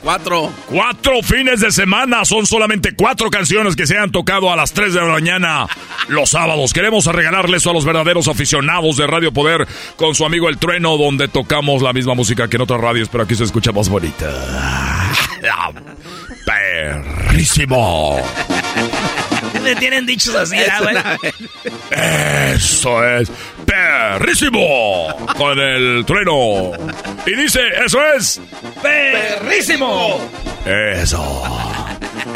Cuatro. 0.01 0.51
Cuatro 0.65 1.21
fines 1.21 1.59
de 1.59 1.71
semana. 1.71 2.25
Son 2.25 2.45
solamente 2.47 2.95
cuatro 2.95 3.29
canciones 3.29 3.75
que 3.75 3.85
se 3.85 3.97
han 3.97 4.11
tocado 4.11 4.51
a 4.51 4.55
las 4.55 4.73
3 4.73 4.93
de 4.93 5.01
la 5.01 5.07
mañana 5.07 5.67
los 6.07 6.31
sábados. 6.31 6.73
Queremos 6.73 7.05
regalarles 7.05 7.67
a 7.67 7.73
los 7.73 7.85
verdaderos 7.85 8.27
aficionados 8.27 8.97
de 8.97 9.05
Radio 9.05 9.31
Poder 9.31 9.67
con 9.97 10.15
su 10.15 10.25
amigo 10.25 10.49
El 10.49 10.57
Trueno, 10.57 10.97
donde 10.97 11.27
tocamos 11.27 11.83
la 11.83 11.93
misma 11.93 12.15
música 12.15 12.47
que 12.47 12.55
en 12.55 12.63
otras 12.63 12.81
radios, 12.81 13.09
pero 13.09 13.25
aquí 13.25 13.35
se 13.35 13.43
escucha 13.43 13.71
más 13.71 13.89
bonita. 13.89 14.27
Perrísimo. 16.45 18.21
Me 19.63 19.75
tienen 19.75 20.05
dichos 20.05 20.35
así, 20.35 20.57
güey. 20.81 20.95
Eso 21.91 23.03
es 23.05 23.31
perrísimo 23.65 25.15
con 25.37 25.59
el 25.59 26.03
trueno. 26.05 26.71
Y 27.25 27.35
dice, 27.35 27.59
eso 27.85 27.99
es 28.15 28.41
perrísimo. 28.81 30.19
Eso. 30.65 31.90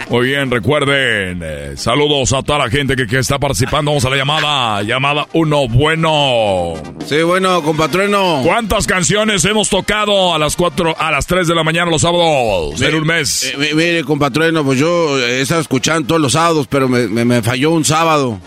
Muy 0.09 0.27
bien, 0.27 0.51
recuerden, 0.51 1.41
eh, 1.43 1.73
saludos 1.75 2.33
a 2.33 2.43
toda 2.43 2.59
la 2.59 2.69
gente 2.69 2.95
que, 2.95 3.07
que, 3.07 3.19
está 3.19 3.39
participando. 3.39 3.91
Vamos 3.91 4.05
a 4.05 4.09
la 4.09 4.17
llamada, 4.17 4.81
llamada 4.83 5.27
uno 5.33 5.67
bueno. 5.67 6.73
Sí, 7.05 7.21
bueno, 7.23 7.61
compatrueno. 7.61 8.41
¿Cuántas 8.43 8.87
canciones 8.87 9.43
hemos 9.45 9.69
tocado 9.69 10.33
a 10.33 10.39
las 10.39 10.55
4, 10.55 10.95
a 10.97 11.11
las 11.11 11.25
3 11.27 11.47
de 11.47 11.55
la 11.55 11.63
mañana 11.63 11.91
los 11.91 12.01
sábados 12.01 12.81
en 12.81 12.95
un 12.95 13.05
mes? 13.05 13.53
Eh, 13.53 13.71
mire, 13.75 14.03
compatrueno, 14.03 14.63
pues 14.63 14.79
yo 14.79 15.19
he 15.19 15.41
estado 15.41 15.61
escuchando 15.61 16.07
todos 16.07 16.21
los 16.21 16.33
sábados, 16.33 16.67
pero 16.69 16.87
me, 16.87 17.07
me, 17.07 17.25
me 17.25 17.41
falló 17.41 17.71
un 17.71 17.85
sábado. 17.85 18.39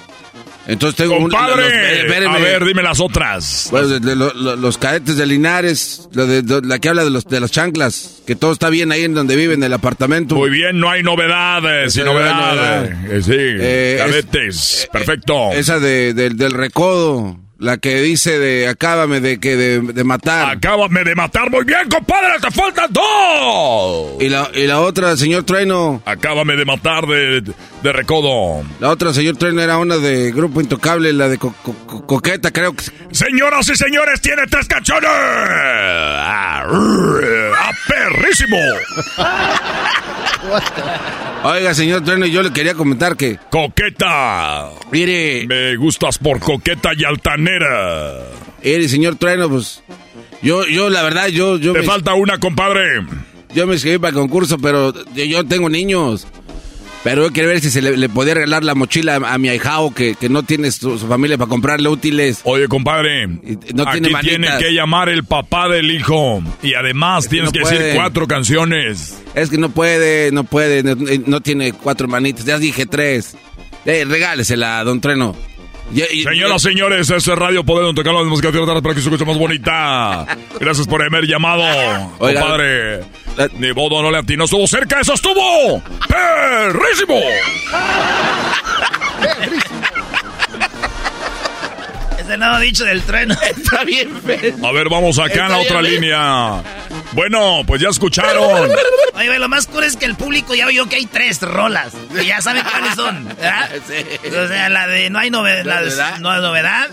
Entonces 0.69 0.97
tengo 0.97 1.17
Compadre, 1.17 2.05
un. 2.07 2.27
a 2.27 2.39
ver, 2.39 2.63
dime 2.63 2.83
las 2.83 3.01
otras. 3.01 3.69
Bueno, 3.71 3.89
de, 3.89 4.01
de, 4.01 4.15
lo, 4.15 4.35
lo, 4.35 4.55
los 4.55 4.77
cadetes 4.77 5.17
de 5.17 5.25
Linares, 5.25 6.11
la, 6.13 6.27
de, 6.27 6.61
la 6.63 6.79
que 6.79 6.91
habla 6.91 7.05
de, 7.05 7.11
los, 7.11 7.25
de 7.25 7.41
las 7.41 7.51
chanclas, 7.51 8.23
que 8.27 8.37
todo 8.37 8.53
está 8.53 8.69
bien 8.69 8.93
ahí 8.93 9.03
en 9.03 9.15
donde 9.15 9.35
vive, 9.35 9.55
en 9.55 9.63
el 9.63 9.73
apartamento. 9.73 10.35
Muy 10.35 10.51
bien, 10.51 10.79
no 10.79 10.91
hay 10.91 11.03
novedades, 11.03 11.95
sin 11.95 12.05
novedad. 12.05 12.85
Eh, 12.85 13.23
sí, 13.23 13.33
eh, 13.35 13.97
cadetes, 13.99 14.81
es, 14.83 14.89
perfecto. 14.93 15.53
Esa 15.53 15.81
de, 15.81 16.13
del 16.13 16.53
recodo. 16.53 17.48
La 17.61 17.79
que 17.79 18.01
dice 18.03 18.39
de 18.39 18.69
acábame 18.69 19.19
de 19.21 19.41
que 19.41 19.57
de, 19.57 19.81
de, 19.81 20.05
matar. 20.05 20.49
Acábame 20.49 21.03
de 21.03 21.17
matar, 21.17 21.51
muy 21.51 21.65
bien, 21.65 21.89
compadre, 21.91 22.29
te 22.41 22.53
faltan 22.53 22.93
dos. 22.93 24.13
Y 24.21 24.29
la, 24.29 24.49
y 24.55 24.69
la 24.69 24.81
otra, 24.81 25.17
señor 25.17 25.43
Trueno. 25.43 26.01
Acábame 26.05 26.55
de 26.55 26.65
matar 26.65 27.05
de, 27.07 27.43
de 27.83 27.93
recodo. 27.93 28.63
La 28.79 28.91
otra, 28.91 29.13
señor 29.13 29.39
Trueno, 29.39 29.61
era 29.61 29.77
una 29.79 29.97
de 29.97 30.31
Grupo 30.31 30.61
Intocable, 30.61 31.13
la 31.13 31.29
de 31.29 31.39
co 31.39 31.53
co 31.65 32.07
Coqueta, 32.07 32.53
creo 32.53 32.75
que. 32.75 32.85
Señoras 33.11 33.69
y 33.69 33.75
señores, 33.75 34.21
tiene 34.21 34.47
tres 34.49 34.69
canciones. 34.69 35.11
¡Ah, 35.11 36.65
perrísimo! 37.89 38.57
Oiga, 41.43 41.75
señor 41.75 42.05
Trueno, 42.05 42.27
yo 42.27 42.45
le 42.45 42.53
quería 42.53 42.75
comentar 42.75 43.17
que. 43.17 43.37
Coqueta. 43.51 44.71
Mire. 44.93 45.45
Me 45.49 45.75
gustas 45.77 46.19
por 46.19 46.39
coqueta 46.39 46.91
y 46.97 47.05
altanera. 47.05 47.48
Mire, 48.63 48.89
señor 48.89 49.17
Trueno, 49.17 49.49
pues. 49.49 49.83
Yo, 50.43 50.67
yo, 50.67 50.91
la 50.91 51.03
verdad, 51.03 51.29
yo. 51.29 51.57
yo 51.57 51.73
Te 51.73 51.81
me, 51.81 51.85
falta 51.85 52.15
una, 52.15 52.39
compadre. 52.39 53.03
Yo 53.55 53.67
me 53.67 53.75
inscribí 53.75 53.99
para 53.99 54.11
el 54.11 54.15
concurso, 54.15 54.59
pero 54.59 54.93
yo, 55.15 55.45
tengo 55.45 55.69
niños. 55.69 56.27
Pero 57.05 57.23
yo 57.27 57.33
quería 57.33 57.51
ver 57.51 57.61
si 57.61 57.71
se 57.71 57.81
le, 57.81 57.97
le 57.97 58.09
podía 58.09 58.35
regalar 58.35 58.65
la 58.65 58.75
mochila 58.75 59.17
a, 59.17 59.39
mi 59.39 59.49
ahijao 59.49 59.95
que, 59.95 60.17
que 60.17 60.29
no 60.29 60.43
tiene 60.43 60.71
su, 60.73 60.99
su, 60.99 61.07
familia 61.07 61.39
para 61.39 61.49
comprarle 61.49 61.89
útiles. 61.89 62.41
Oye, 62.43 62.67
compadre, 62.67 63.29
no 63.29 63.85
aquí 63.89 64.01
tiene, 64.01 64.21
tiene 64.21 64.49
que 64.59 64.75
llamar 64.75 65.09
el 65.09 65.25
papá 65.25 65.69
del 65.69 65.91
hijo. 65.93 66.43
Y 66.61 66.75
además 66.75 67.25
Es 67.25 67.29
que 67.29 67.37
tienes 67.37 67.49
no 67.49 67.53
que 67.53 67.61
puede. 67.61 67.79
decir 67.79 67.95
cuatro 67.95 68.27
canciones. 68.27 69.17
Es 69.35 69.49
que 69.49 69.59
no 69.59 69.71
puede, 69.71 70.33
no 70.33 70.45
puede, 70.45 70.83
no, 70.83 70.97
no 71.27 71.41
tiene 71.41 71.73
cuatro 71.73 72.09
manitas. 72.09 72.45
Ya 72.45 72.59
dije 72.59 72.85
tres. 72.85 73.37
Eh, 73.87 74.05
regálesela, 74.07 74.83
don 74.85 75.01
Treno. 75.01 75.37
Y- 75.93 76.21
y- 76.21 76.23
Señoras, 76.23 76.63
señores, 76.63 77.11
este 77.11 77.33
es 77.33 77.39
Radio 77.39 77.65
Poder, 77.65 77.85
donde 77.87 78.03
la 78.25 78.25
música 78.25 78.51
de 78.51 78.59
para 78.83 78.95
que 78.95 79.01
se 79.01 79.09
escuche 79.09 79.25
más 79.25 79.39
bonita. 79.39 80.27
Gracias 80.61 80.87
por 80.87 81.03
haber 81.03 81.25
llamado, 81.27 81.63
Oiga, 82.19 82.41
compadre. 82.41 83.01
Ni 83.59 83.71
bodo 83.71 84.03
no 84.03 84.11
le 84.11 84.19
atinó, 84.19 84.45
estuvo 84.45 84.67
cerca, 84.67 85.01
eso 85.01 85.15
estuvo. 85.15 85.83
¡Perrísimo! 86.09 87.21
El 92.29 92.41
nuevo 92.41 92.59
dicho 92.59 92.85
del 92.85 93.03
trueno. 93.03 93.35
Está 93.57 93.85
bien 93.85 94.21
feo. 94.23 94.55
A 94.67 94.73
ver, 94.73 94.89
vamos 94.89 95.19
acá 95.19 95.47
en 95.47 95.53
la 95.53 95.59
otra 95.59 95.83
línea. 95.83 96.63
Bueno, 97.13 97.63
pues 97.67 97.81
ya 97.81 97.89
escucharon. 97.89 98.71
Oye, 99.15 99.39
lo 99.39 99.49
más 99.49 99.67
cool 99.67 99.85
es 99.85 99.97
que 99.97 100.05
el 100.05 100.15
público 100.15 100.55
ya 100.55 100.67
oyó 100.67 100.89
que 100.89 100.97
hay 100.97 101.07
tres 101.07 101.41
rolas. 101.41 101.93
Y 102.21 102.27
ya 102.27 102.41
saben 102.41 102.65
cuáles 102.71 102.95
son. 102.95 103.25
¿verdad? 103.29 103.71
Sí. 103.89 104.29
O 104.29 104.49
sea, 104.49 104.69
la 104.69 104.87
de 104.87 105.09
no 105.11 105.19
hay 105.19 105.31
novedad. 105.31 105.65
¿No 105.65 105.73
hay 105.73 105.85
novedad? 105.85 106.19
no 106.19 106.31
hay 106.31 106.41
novedad. 106.41 106.89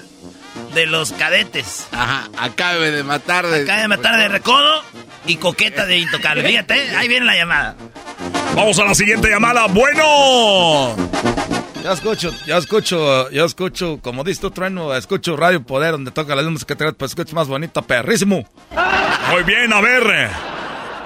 De 0.74 0.86
los 0.86 1.12
cadetes. 1.12 1.88
Ajá, 1.92 2.30
acabe 2.38 2.92
de 2.92 3.04
matar 3.04 3.46
de... 3.48 3.64
Acaba 3.64 3.82
de 3.82 3.88
matar 3.88 4.18
de 4.18 4.28
recodo 4.28 4.84
y 5.26 5.36
coqueta 5.38 5.86
de 5.86 5.98
intocable. 5.98 6.48
Fíjate, 6.48 6.96
ahí 6.96 7.08
viene 7.08 7.26
la 7.26 7.36
llamada. 7.36 7.76
Vamos 8.56 8.78
a 8.80 8.86
la 8.86 8.96
siguiente 8.96 9.30
llamada. 9.30 9.68
Bueno. 9.68 10.96
Ya 11.86 11.92
escucho, 11.92 12.34
ya 12.48 12.58
escucho, 12.58 13.30
ya 13.30 13.46
escucho, 13.46 14.00
como 14.02 14.24
dices 14.24 14.42
tú, 14.42 14.50
trueno, 14.50 14.96
escucho 14.96 15.38
Radio 15.38 15.62
Poder, 15.62 15.92
donde 15.92 16.10
toca 16.10 16.34
las 16.34 16.44
músicas 16.46 16.78
que 16.78 16.94
pues 16.94 17.12
escucho 17.12 17.36
más 17.36 17.48
bonita, 17.48 17.84
perrísimo. 17.84 18.44
Muy 19.30 19.44
bien, 19.44 19.72
a 19.72 19.82
ver. 19.82 20.32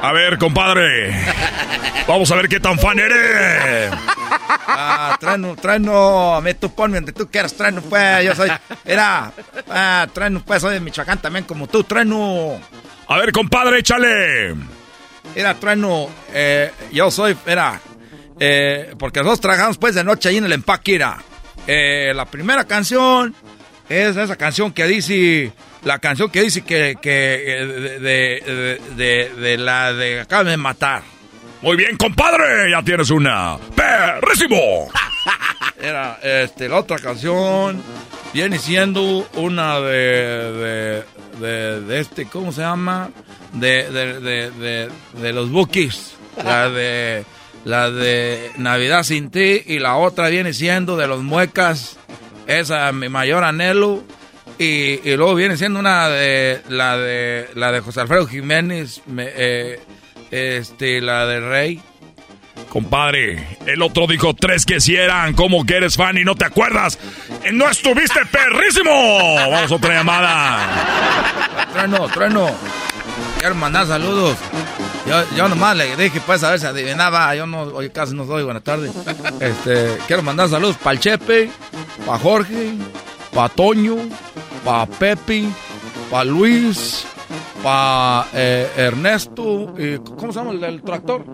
A 0.01 0.13
ver, 0.13 0.37
compadre. 0.37 1.13
Vamos 2.07 2.31
a 2.31 2.35
ver 2.35 2.47
qué 2.47 2.61
tan 2.61 2.79
fan 2.79 2.97
eres. 2.97 3.91
Ah, 4.69 5.17
trueno, 5.19 5.57
trueno, 5.57 6.39
mí 6.41 6.53
tú 6.53 6.73
ponme 6.73 6.95
donde 6.95 7.11
tú 7.11 7.27
quieras, 7.29 7.53
trueno, 7.55 7.81
pues, 7.81 8.23
yo 8.23 8.33
soy, 8.33 8.49
era, 8.85 9.33
ah, 9.69 10.07
trueno, 10.13 10.41
pues, 10.45 10.61
soy 10.61 10.75
de 10.75 10.79
Michoacán 10.79 11.17
también, 11.17 11.43
como 11.43 11.67
tú, 11.67 11.83
trueno. 11.83 12.57
A 13.05 13.17
ver, 13.17 13.33
compadre, 13.33 13.79
échale. 13.79 14.55
Era, 15.35 15.55
trueno, 15.55 16.07
eh, 16.31 16.71
yo 16.93 17.11
soy, 17.11 17.35
era, 17.45 17.81
eh, 18.39 18.93
porque 18.97 19.19
nosotros 19.19 19.41
trabajamos, 19.41 19.77
pues, 19.77 19.95
de 19.95 20.03
noche 20.03 20.29
ahí 20.29 20.37
en 20.37 20.45
el 20.45 20.53
empaque, 20.53 20.95
era. 20.95 21.17
Eh, 21.67 22.13
la 22.15 22.25
primera 22.25 22.63
canción 22.65 23.35
es 23.87 24.15
esa 24.15 24.35
canción 24.35 24.71
que 24.71 24.85
dice, 24.85 25.51
la 25.83 25.99
canción 25.99 26.29
que 26.29 26.41
dice 26.41 26.61
que, 26.61 26.95
que, 27.01 27.43
eh, 27.45 27.65
de, 27.65 27.99
de, 27.99 28.81
de, 28.95 29.33
de 29.35 29.57
la 29.57 29.93
de 29.93 30.25
de 30.25 30.57
matar. 30.57 31.03
Muy 31.61 31.75
bien, 31.75 31.97
compadre, 31.97 32.71
ya 32.71 32.81
tienes 32.81 33.09
una. 33.09 33.57
¡Perrísimo! 33.75 34.89
Era, 35.81 36.19
este, 36.23 36.69
la 36.69 36.77
otra 36.77 36.97
canción 36.99 37.81
viene 38.33 38.57
siendo 38.59 39.27
una 39.33 39.79
de, 39.79 40.53
de, 40.53 41.03
de, 41.39 41.81
de 41.81 41.99
este, 41.99 42.25
¿cómo 42.25 42.51
se 42.51 42.61
llama? 42.61 43.09
De, 43.53 43.89
de, 43.91 44.19
de, 44.19 44.51
de, 44.51 44.89
de 45.13 45.33
los 45.33 45.49
Bookies. 45.51 46.15
La 46.43 46.69
de, 46.69 47.25
la 47.65 47.91
de 47.91 48.51
Navidad 48.57 49.03
sin 49.03 49.29
ti 49.31 49.61
y 49.65 49.79
la 49.79 49.95
otra 49.95 50.29
viene 50.29 50.53
siendo 50.53 50.97
de 50.97 51.07
los 51.07 51.21
Muecas. 51.23 51.97
Esa, 52.47 52.91
mi 52.91 53.09
mayor 53.09 53.43
anhelo. 53.43 54.03
Y, 54.57 54.99
y 55.09 55.15
luego 55.15 55.35
viene 55.35 55.55
siendo 55.55 55.79
una 55.79 56.09
de, 56.09 56.61
la 56.67 56.97
de, 56.97 57.49
la 57.55 57.71
de 57.71 57.79
José 57.79 58.01
Alfredo 58.01 58.27
Jiménez, 58.27 59.01
me- 59.05 59.29
eh, 59.33 59.79
este, 60.31 60.99
la 60.99 61.25
de 61.25 61.39
Rey. 61.39 61.81
Compadre, 62.67 63.57
el 63.65 63.81
otro 63.81 64.05
dijo 64.05 64.33
tres 64.33 64.65
que 64.65 64.81
si 64.81 64.95
eran. 64.95 65.33
¿Cómo 65.33 65.65
que 65.65 65.77
eres 65.77 65.95
fan 65.95 66.17
y 66.17 66.25
no 66.25 66.35
te 66.35 66.43
acuerdas? 66.45 66.99
¡No 67.53 67.69
estuviste 67.69 68.19
perrísimo! 68.25 69.35
Vamos 69.49 69.71
a 69.71 69.75
otra 69.75 69.93
llamada. 69.93 71.65
Trueno, 71.71 72.07
trueno. 72.09 72.51
Quiero 73.39 73.55
mandar 73.55 73.87
saludos. 73.87 74.37
Yo, 75.09 75.35
yo 75.35 75.49
nomás 75.49 75.75
le 75.75 75.95
dije, 75.95 76.21
pues, 76.23 76.43
a 76.43 76.51
ver 76.51 76.59
si 76.59 76.67
adivinaba. 76.67 77.33
Yo 77.35 77.47
no, 77.47 77.63
hoy 77.63 77.89
casi 77.89 78.13
no 78.15 78.27
soy. 78.27 78.43
Buenas 78.43 78.63
tardes. 78.63 78.91
Este, 79.39 79.97
quiero 80.05 80.21
mandar 80.21 80.49
saludos 80.49 80.77
para 80.77 80.93
el 80.93 80.99
Chepe, 80.99 81.49
para 82.05 82.19
Jorge, 82.19 82.73
para 83.33 83.49
Toño, 83.49 83.95
para 84.63 84.85
Pepe, 84.85 85.45
para 86.11 86.25
Luis, 86.25 87.05
para 87.63 88.27
Ernesto. 88.33 89.73
Y, 89.79 89.97
¿Cómo 89.97 90.31
se 90.31 90.39
llama 90.39 90.51
el, 90.51 90.63
el 90.63 90.81
tractor? 90.83 91.25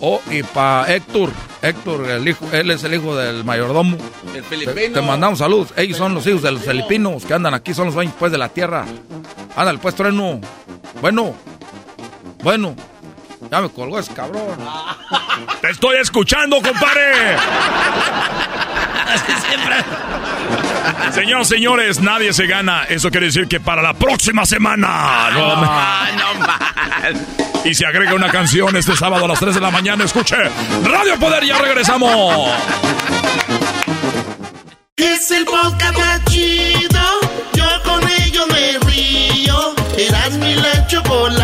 Oh, 0.00 0.20
y 0.30 0.42
para 0.42 0.92
Héctor. 0.94 1.30
Héctor, 1.60 2.10
el 2.10 2.26
hijo, 2.26 2.46
él 2.52 2.70
es 2.70 2.84
el 2.84 2.94
hijo 2.94 3.14
del 3.16 3.44
mayordomo. 3.44 3.98
El 4.34 4.42
Te, 4.42 4.56
filipino. 4.56 4.94
te 4.94 5.02
mandamos 5.02 5.40
saludos. 5.40 5.74
Ellos 5.76 5.98
son 5.98 6.14
los 6.14 6.26
hijos 6.26 6.40
de 6.42 6.52
los 6.52 6.62
filipinos 6.62 7.24
que 7.26 7.34
andan 7.34 7.52
aquí, 7.52 7.74
son 7.74 7.86
los 7.86 7.94
dueños 7.94 8.14
pues 8.18 8.32
de 8.32 8.38
la 8.38 8.48
tierra. 8.48 8.86
Ándale, 9.56 9.78
pues, 9.78 9.94
trueno. 9.94 10.40
Bueno, 11.02 11.34
bueno. 12.42 12.74
Ya 13.54 13.60
me 13.60 13.68
colgó 13.68 14.00
ese 14.00 14.12
cabrón. 14.12 14.58
¡Te 15.60 15.70
estoy 15.70 15.98
escuchando, 15.98 16.56
compadre! 16.60 17.36
Señoras, 21.14 21.46
señores, 21.46 22.00
nadie 22.00 22.32
se 22.32 22.48
gana. 22.48 22.82
Eso 22.88 23.12
quiere 23.12 23.26
decir 23.26 23.46
que 23.46 23.60
para 23.60 23.80
la 23.80 23.94
próxima 23.94 24.44
semana. 24.44 25.30
No, 25.30 25.54
no 25.54 25.70
Y 27.64 27.74
se 27.74 27.86
agrega 27.86 28.14
una 28.14 28.28
canción 28.28 28.74
este 28.74 28.96
sábado 28.96 29.24
a 29.26 29.28
las 29.28 29.38
3 29.38 29.54
de 29.54 29.60
la 29.60 29.70
mañana. 29.70 30.02
Escuche 30.02 30.34
Radio 30.82 31.16
Poder, 31.20 31.44
ya 31.44 31.56
regresamos. 31.58 32.50
Es 34.96 35.30
el 35.30 35.44
podcast 35.44 35.96
más 35.96 36.24
chido. 36.24 37.00
Yo 37.52 37.66
con 37.84 38.02
ello 38.20 38.48
me 38.48 38.78
río. 38.90 39.74
Eras 39.96 40.32
mi 40.32 40.56
la 40.56 40.88
chocolata. 40.88 41.43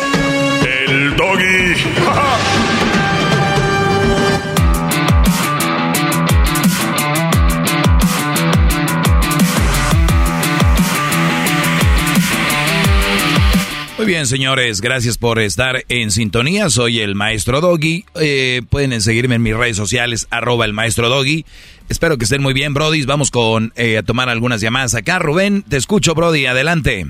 Muy 14.01 14.07
bien, 14.07 14.25
señores, 14.25 14.81
gracias 14.81 15.19
por 15.19 15.37
estar 15.37 15.83
en 15.87 16.09
sintonía. 16.09 16.71
Soy 16.71 17.01
el 17.01 17.13
maestro 17.13 17.61
Doggy. 17.61 18.03
Eh, 18.19 18.61
pueden 18.67 18.99
seguirme 18.99 19.35
en 19.35 19.43
mis 19.43 19.55
redes 19.55 19.77
sociales, 19.77 20.27
arroba 20.31 20.65
el 20.65 20.73
maestro 20.73 21.07
Doggy. 21.07 21.45
Espero 21.87 22.17
que 22.17 22.23
estén 22.23 22.41
muy 22.41 22.55
bien, 22.55 22.73
Brody. 22.73 23.05
Vamos 23.05 23.29
con 23.29 23.73
eh, 23.75 23.99
a 23.99 24.01
tomar 24.01 24.27
algunas 24.27 24.59
llamadas 24.59 24.95
acá. 24.95 25.19
Rubén, 25.19 25.61
te 25.61 25.77
escucho, 25.77 26.15
Brody. 26.15 26.47
Adelante. 26.47 27.05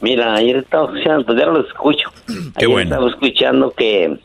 Mira, 0.00 0.34
ayer 0.34 0.58
estaba 0.58 0.84
escuchando, 0.84 1.26
pues 1.26 1.40
ya 1.40 1.46
lo 1.46 1.66
escucho. 1.66 2.12
Qué 2.58 2.66
bueno. 2.68 2.94
Estaba 2.94 3.10
escuchando 3.10 3.72
que, 3.72 4.18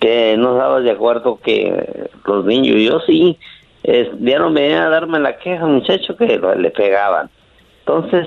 que 0.00 0.34
no 0.38 0.54
estabas 0.54 0.82
de 0.82 0.92
acuerdo 0.92 1.38
que 1.44 2.08
los 2.24 2.46
niños, 2.46 2.76
yo 2.80 3.00
sí, 3.00 3.38
es, 3.82 4.08
ya 4.20 4.38
no 4.38 4.46
a 4.46 4.88
darme 4.88 5.20
la 5.20 5.36
queja, 5.36 5.66
muchacho, 5.66 6.16
que 6.16 6.40
le 6.56 6.70
pegaban. 6.70 7.28
Entonces, 7.80 8.26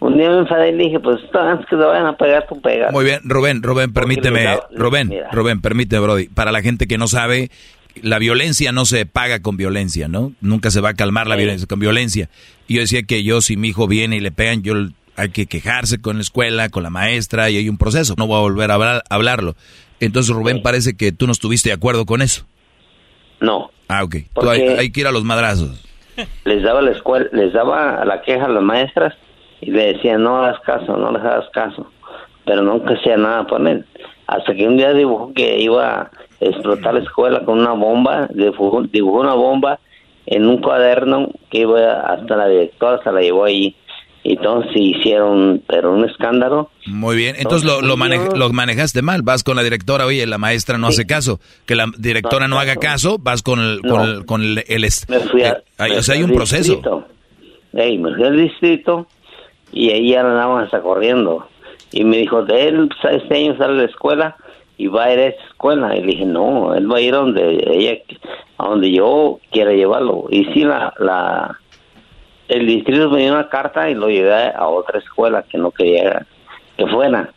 un 0.00 0.16
día 0.18 0.30
me 0.30 0.38
enfadé 0.38 0.70
y 0.70 0.72
le 0.76 0.84
dije, 0.84 1.00
pues 1.00 1.18
antes 1.34 1.66
que 1.66 1.76
te 1.76 1.82
vayan 1.82 2.06
a 2.06 2.16
pegar, 2.16 2.46
tú 2.48 2.60
pegas. 2.60 2.92
Muy 2.92 3.04
bien, 3.04 3.20
Rubén, 3.24 3.62
Rubén, 3.62 3.92
permíteme, 3.92 4.58
Rubén, 4.74 5.08
mira. 5.08 5.28
Rubén, 5.30 5.60
permíteme, 5.60 6.02
Brody. 6.02 6.28
Para 6.28 6.52
la 6.52 6.62
gente 6.62 6.86
que 6.86 6.96
no 6.98 7.06
sabe, 7.06 7.50
la 8.02 8.18
violencia 8.18 8.72
no 8.72 8.84
se 8.86 9.04
paga 9.06 9.40
con 9.40 9.56
violencia, 9.56 10.08
¿no? 10.08 10.32
Nunca 10.40 10.70
se 10.70 10.80
va 10.80 10.90
a 10.90 10.94
calmar 10.94 11.26
la 11.26 11.34
Sí. 11.36 11.40
violencia 11.42 11.66
con 11.68 11.80
violencia. 11.80 12.28
Y 12.66 12.74
yo 12.76 12.80
decía 12.80 13.02
que 13.02 13.22
yo, 13.24 13.40
si 13.40 13.56
mi 13.56 13.68
hijo 13.68 13.86
viene 13.88 14.16
y 14.16 14.20
le 14.20 14.30
pegan, 14.32 14.62
yo 14.62 14.74
hay 15.16 15.28
que 15.30 15.46
quejarse 15.46 16.00
con 16.00 16.16
la 16.16 16.22
escuela, 16.22 16.68
con 16.70 16.82
la 16.82 16.90
maestra, 16.90 17.50
y 17.50 17.56
hay 17.58 17.68
un 17.68 17.76
proceso. 17.76 18.14
No 18.16 18.26
voy 18.26 18.38
a 18.38 18.40
volver 18.40 18.70
a 18.70 18.74
hablar- 18.74 19.02
hablarlo. 19.10 19.54
Entonces, 19.98 20.34
Rubén, 20.34 20.62
parece 20.62 20.96
que 20.96 21.12
tú 21.12 21.26
no 21.26 21.32
estuviste 21.32 21.68
de 21.68 21.74
acuerdo 21.74 22.06
con 22.06 22.22
eso. 22.22 22.46
No. 23.40 23.70
Ah, 23.88 24.04
ok. 24.04 24.16
Tú 24.40 24.48
hay, 24.48 24.62
hay 24.62 24.90
que 24.92 25.00
ir 25.00 25.06
a 25.06 25.12
los 25.12 25.24
madrazos. 25.24 25.84
les 26.44 26.62
daba 26.62 26.80
la 26.82 26.92
escuela, 26.92 27.26
les 27.32 27.52
daba 27.52 28.04
la 28.04 28.22
queja 28.22 28.44
a 28.46 28.48
las 28.48 28.62
maestras 28.62 29.14
y 29.60 29.70
le 29.70 29.92
decían 29.94 30.22
no 30.22 30.38
hagas 30.44 30.60
caso, 30.60 30.96
no 30.96 31.12
les 31.12 31.22
hagas 31.22 31.48
caso, 31.52 31.90
pero 32.44 32.62
nunca 32.62 32.94
hacía 32.94 33.16
nada 33.16 33.46
por 33.46 33.66
él. 33.66 33.84
Hasta 34.26 34.54
que 34.54 34.66
un 34.66 34.76
día 34.76 34.92
dibujó 34.92 35.32
que 35.34 35.58
iba 35.60 36.00
a 36.02 36.10
explotar 36.40 36.94
la 36.94 37.00
escuela 37.00 37.44
con 37.44 37.58
una 37.60 37.72
bomba, 37.72 38.28
dibujó, 38.32 38.82
dibujó 38.82 39.20
una 39.20 39.34
bomba 39.34 39.78
en 40.26 40.46
un 40.46 40.58
cuaderno 40.58 41.28
que 41.50 41.58
iba 41.60 42.00
hasta 42.02 42.36
la 42.36 42.46
directora, 42.46 43.00
se 43.02 43.10
la 43.12 43.20
llevó 43.20 43.44
ahí. 43.44 43.74
Entonces 44.22 44.72
hicieron, 44.76 45.62
pero 45.66 45.92
un 45.94 46.04
escándalo. 46.04 46.70
Muy 46.86 47.16
bien, 47.16 47.36
entonces 47.38 47.66
lo, 47.66 47.80
lo, 47.80 47.96
mane- 47.96 48.28
lo 48.36 48.50
manejaste 48.52 49.00
mal. 49.00 49.22
Vas 49.22 49.42
con 49.42 49.56
la 49.56 49.62
directora, 49.62 50.04
oye, 50.04 50.26
la 50.26 50.36
maestra 50.36 50.76
no 50.76 50.88
hace 50.88 51.06
caso. 51.06 51.40
Que 51.64 51.74
la 51.74 51.86
directora 51.96 52.46
no, 52.46 52.60
haga 52.60 52.76
caso, 52.76 53.16
vas 53.18 53.42
con 53.42 53.60
el... 53.60 53.80
Con 53.80 53.90
No. 53.90 54.04
el, 54.04 54.26
con 54.26 54.42
el, 54.42 54.62
el 54.68 54.84
est- 54.84 55.08
Me 55.08 55.20
fui 55.20 55.42
a- 55.42 55.62
eh, 55.78 55.98
o 55.98 56.02
sea, 56.02 56.16
hay 56.16 56.22
un 56.22 56.32
proceso. 56.32 56.74
distrito. 56.74 57.06
Ey, 57.72 57.96
me 57.96 58.14
fui 58.14 58.24
al 58.24 58.36
distrito 58.36 59.06
y 59.72 59.90
ahí 59.90 60.14
andaban 60.14 60.64
hasta 60.64 60.80
corriendo. 60.80 61.46
Y 61.92 62.04
me 62.04 62.18
dijo, 62.18 62.44
él 62.48 62.88
este 63.10 63.36
año 63.36 63.56
sale 63.56 63.74
de 63.74 63.78
la 63.80 63.88
escuela 63.88 64.36
y 64.76 64.86
va 64.86 65.04
a 65.04 65.12
ir 65.12 65.18
a 65.18 65.26
esa 65.26 65.44
escuela. 65.44 65.96
Y 65.96 66.00
le 66.00 66.06
dije, 66.06 66.24
no, 66.24 66.74
él 66.74 66.90
va 66.90 66.98
a 66.98 67.00
ir 67.00 67.14
a 67.14 67.18
donde 67.18 67.64
ella, 67.66 67.98
a 68.58 68.68
donde 68.68 68.92
yo 68.92 69.38
quiera 69.50 69.72
llevarlo. 69.72 70.26
Y 70.30 70.44
sí, 70.46 70.64
la, 70.64 70.94
la, 70.98 71.58
el 72.48 72.66
distrito 72.66 73.10
me 73.10 73.20
dio 73.20 73.32
una 73.32 73.48
carta 73.48 73.90
y 73.90 73.94
lo 73.94 74.08
llevé 74.08 74.52
a 74.54 74.66
otra 74.68 74.98
escuela 74.98 75.44
que 75.44 75.58
no 75.58 75.70
quería 75.70 76.26
que 76.76 76.86
fuera. 76.86 77.32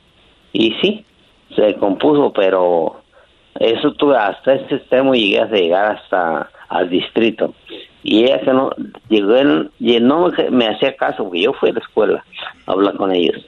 Y 0.53 0.73
sí, 0.81 1.05
se 1.55 1.75
compuso, 1.75 2.31
pero 2.31 3.01
eso 3.59 3.93
tuve 3.93 4.17
hasta 4.17 4.53
ese 4.53 4.75
extremo 4.75 5.13
llegué 5.13 5.39
a 5.39 5.45
llegar 5.45 5.97
hasta 5.97 6.49
al 6.69 6.89
distrito. 6.89 7.53
Y 8.03 8.25
ella 8.25 8.41
que 8.41 8.51
no, 8.51 8.69
llegó 9.09 9.35
en, 9.35 9.71
y 9.79 9.99
no 9.99 10.27
me, 10.27 10.49
me 10.49 10.67
hacía 10.67 10.95
caso, 10.95 11.23
porque 11.23 11.41
yo 11.41 11.53
fui 11.53 11.69
a 11.69 11.73
la 11.73 11.79
escuela 11.79 12.23
a 12.65 12.71
hablar 12.71 12.95
con 12.97 13.11
ellos. 13.13 13.45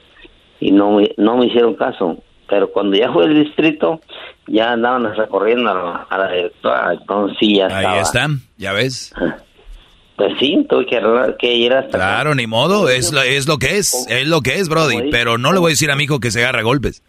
Y 0.60 0.70
no, 0.70 0.92
me- 0.92 1.12
no 1.18 1.36
me 1.36 1.46
hicieron 1.46 1.74
caso. 1.74 2.16
Pero 2.48 2.70
cuando 2.72 2.96
ya 2.96 3.12
fue 3.12 3.24
al 3.24 3.34
distrito, 3.34 4.00
ya 4.46 4.72
andaban 4.72 5.14
recorriendo 5.14 5.70
a 5.70 5.74
la, 5.74 6.06
a 6.08 6.18
la 6.18 6.32
directora. 6.32 6.92
Entonces 6.94 7.48
ya 7.54 7.66
Ahí 7.66 7.76
estaba. 7.84 8.00
está, 8.00 8.28
ya 8.56 8.72
ves. 8.72 9.12
Pues 10.16 10.32
sí, 10.38 10.64
tuve 10.70 10.86
que, 10.86 11.02
que 11.38 11.54
ir 11.54 11.74
hasta 11.74 11.98
Claro, 11.98 12.34
ni 12.34 12.46
modo, 12.46 12.88
es, 12.88 13.12
lo- 13.12 13.20
es 13.22 13.46
lo 13.46 13.58
que 13.58 13.76
es, 13.76 14.06
es 14.08 14.26
lo 14.26 14.40
que 14.40 14.54
es, 14.54 14.68
Brody. 14.70 15.10
Pero 15.10 15.36
no 15.36 15.52
le 15.52 15.58
voy 15.58 15.70
a 15.70 15.72
decir 15.72 15.90
a 15.90 15.96
mi 15.96 16.04
hijo 16.04 16.20
que 16.20 16.30
se 16.30 16.40
agarra 16.42 16.62
golpes. 16.62 17.02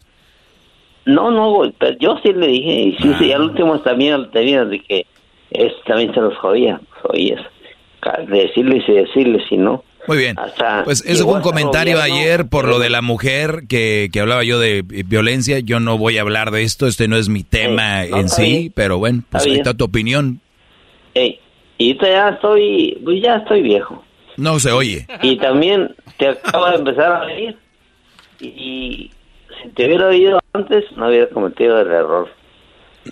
No, 1.06 1.32
no, 1.32 1.72
pero 1.80 1.98
yo 2.00 2.18
sí 2.22 2.34
le 2.34 2.48
dije, 2.48 2.72
y 2.82 2.98
sí, 2.98 3.14
sí, 3.18 3.32
al 3.32 3.44
último 3.44 3.80
también 3.80 4.30
tenía 4.32 4.66
de 4.66 4.82
que 4.84 5.06
es, 5.52 5.72
también 5.86 6.14
se 6.14 6.20
los 6.20 6.38
jodía, 6.40 6.82
oías, 7.04 7.42
decirles 8.28 8.84
y 8.88 8.94
decirles, 8.94 9.44
si 9.50 9.58
no. 9.58 9.84
Muy 10.08 10.18
bien. 10.18 10.40
Hasta 10.40 10.84
Pues 10.86 11.04
eso 11.06 11.26
fue 11.26 11.36
un 11.36 11.42
comentario 11.42 12.02
ayer 12.02 12.48
por 12.48 12.66
lo 12.68 12.80
de 12.80 12.90
la 12.90 13.02
mujer 13.02 13.64
que, 13.68 14.10
que 14.12 14.22
hablaba 14.22 14.44
yo 14.44 14.58
de 14.58 14.82
violencia. 14.82 15.60
Yo 15.60 15.82
no 15.82 15.98
voy 15.98 16.18
a 16.18 16.22
hablar 16.22 16.52
de 16.52 16.64
esto, 16.64 16.88
este 16.88 17.10
no 17.10 17.18
es 17.18 17.28
mi 17.28 17.44
tema 17.44 18.06
no, 18.06 18.18
en 18.18 18.30
sí, 18.30 18.44
bien. 18.44 18.74
pero 18.74 19.00
bueno, 19.00 19.24
pues 19.30 19.44
Está 19.44 19.54
ahí 19.54 19.58
está 19.58 19.74
tu 19.74 19.84
opinión. 19.84 20.40
Ey, 21.14 21.40
y 21.78 21.98
ya 21.98 22.30
estoy, 22.30 23.00
pues 23.04 23.22
ya 23.22 23.36
estoy 23.38 23.62
viejo. 23.62 24.04
No 24.38 24.60
se 24.60 24.72
oye. 24.72 25.08
Y 25.24 25.38
también 25.38 25.94
te 26.18 26.30
acaba 26.30 26.72
de 26.72 26.78
empezar 26.78 27.12
a 27.12 27.26
reír. 27.26 27.58
Y 28.40 29.12
si 29.62 29.70
te 29.70 29.88
hubiera 29.88 30.08
oído 30.08 30.40
antes, 30.54 30.86
no 30.96 31.10
hubiera 31.10 31.28
cometido 31.30 31.82
el 31.82 31.88
error 31.88 32.30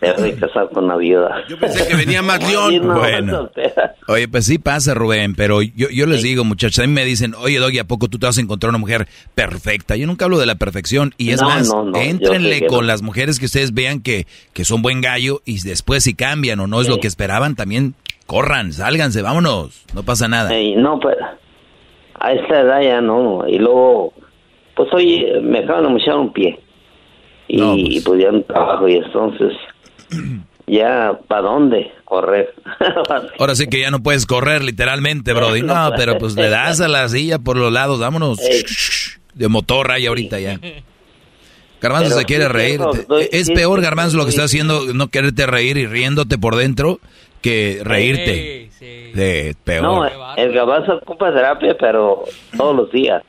de 0.02 0.10
haber 0.10 0.40
casado 0.40 0.70
con 0.70 0.86
una 0.86 0.96
viuda. 0.98 1.44
Yo 1.50 1.58
pensé 1.60 1.88
que 1.88 1.96
venía 1.96 2.22
más 2.22 2.40
león. 2.48 2.82
Bueno. 2.88 3.50
Oye, 4.08 4.28
pues 4.28 4.46
sí 4.46 4.58
pasa, 4.58 4.94
Rubén, 4.94 5.36
pero 5.36 5.62
yo, 5.62 5.90
yo 5.90 6.06
les 6.06 6.22
digo, 6.24 6.44
muchachos, 6.44 6.80
a 6.84 6.88
mí 6.88 6.94
me 6.94 7.06
dicen, 7.06 7.34
oye, 7.38 7.60
Doggy, 7.60 7.80
¿a 7.80 7.84
poco 7.86 8.08
tú 8.08 8.20
te 8.20 8.26
vas 8.26 8.38
a 8.38 8.42
encontrar 8.42 8.70
una 8.70 8.78
mujer 8.78 9.08
perfecta? 9.34 9.96
Yo 9.96 10.08
nunca 10.08 10.26
hablo 10.26 10.38
de 10.40 10.46
la 10.46 10.56
perfección. 10.56 11.14
Y 11.18 11.32
es 11.32 11.42
No, 11.42 11.48
más, 11.50 11.68
no, 11.68 11.92
que 11.92 12.66
con 12.68 12.82
no. 12.82 12.88
las 12.88 13.02
mujeres 13.02 13.40
que 13.40 13.46
ustedes 13.46 13.74
vean 13.74 14.02
que, 14.02 14.28
que 14.54 14.66
son 14.66 14.82
buen 14.82 15.02
gallo 15.02 15.42
y 15.46 15.62
después 15.62 16.04
si 16.04 16.14
cambian 16.14 16.60
o 16.60 16.68
no 16.68 16.82
es 16.82 16.88
lo 16.90 17.00
que 17.00 17.08
esperaban, 17.08 17.56
también 17.56 17.96
corran, 18.28 18.74
sálganse, 18.74 19.22
vámonos, 19.22 19.86
no 19.94 20.04
pasa 20.04 20.28
nada. 20.28 20.52
No, 20.78 21.00
pero 21.00 21.18
a 22.20 22.32
esta 22.32 22.62
edad 22.62 22.82
ya 22.82 23.02
no. 23.02 23.48
Y 23.48 23.60
luego, 23.60 24.14
pues 24.76 24.90
hoy 24.94 25.26
me 25.42 25.60
acaban 25.60 25.84
de 25.84 25.90
mochar 25.90 26.18
un 26.18 26.34
pie. 26.34 26.60
Y 27.48 28.02
pues, 28.02 28.22
ya 28.24 28.32
no 28.32 28.42
trabajo 28.42 28.88
y 28.88 28.96
entonces, 28.96 29.54
ya, 30.68 31.20
¿para 31.28 31.42
dónde 31.44 31.92
correr? 32.06 32.54
Ahora 33.40 33.56
sí 33.56 33.68
que 33.68 33.80
ya 33.80 33.92
no 33.92 34.02
puedes 34.02 34.26
correr 34.26 34.64
literalmente, 34.64 35.34
Brody. 35.34 35.62
No, 35.62 35.92
pero 35.96 36.18
pues 36.18 36.36
le 36.36 36.50
das 36.50 36.82
a 36.82 36.88
la 36.88 37.08
silla 37.10 37.40
por 37.40 37.58
los 37.58 37.72
lados, 37.72 38.00
vámonos. 38.00 38.40
De 39.34 39.48
motor 39.48 39.92
hay 39.92 40.06
ahorita 40.08 40.40
ya. 40.40 40.60
Garbanzo 41.82 42.10
Pero 42.10 42.20
se 42.20 42.26
quiere 42.26 42.46
sí, 42.46 42.52
reír. 42.52 42.82
estoy- 42.94 43.30
Es 43.32 43.48
sí, 43.48 43.54
peor, 43.54 43.80
sí, 43.80 43.84
Garbanzo, 43.86 44.18
lo 44.18 44.24
que 44.24 44.30
está 44.32 44.44
haciendo, 44.44 44.94
no 44.94 45.10
quererte 45.10 45.46
reír 45.46 45.78
y 45.78 45.86
riéndote 45.86 46.38
por 46.38 46.56
dentro, 46.56 47.00
que 47.42 47.82
reírte. 47.84 48.70
Sí, 48.80 49.12
peor. 49.64 49.84
no, 49.84 50.36
el 50.36 50.52
gabazo 50.54 50.96
ocupa 50.96 51.34
terapia, 51.34 51.76
pero 51.80 52.24
todos 52.58 52.76
los 52.76 52.92
días. 52.92 53.22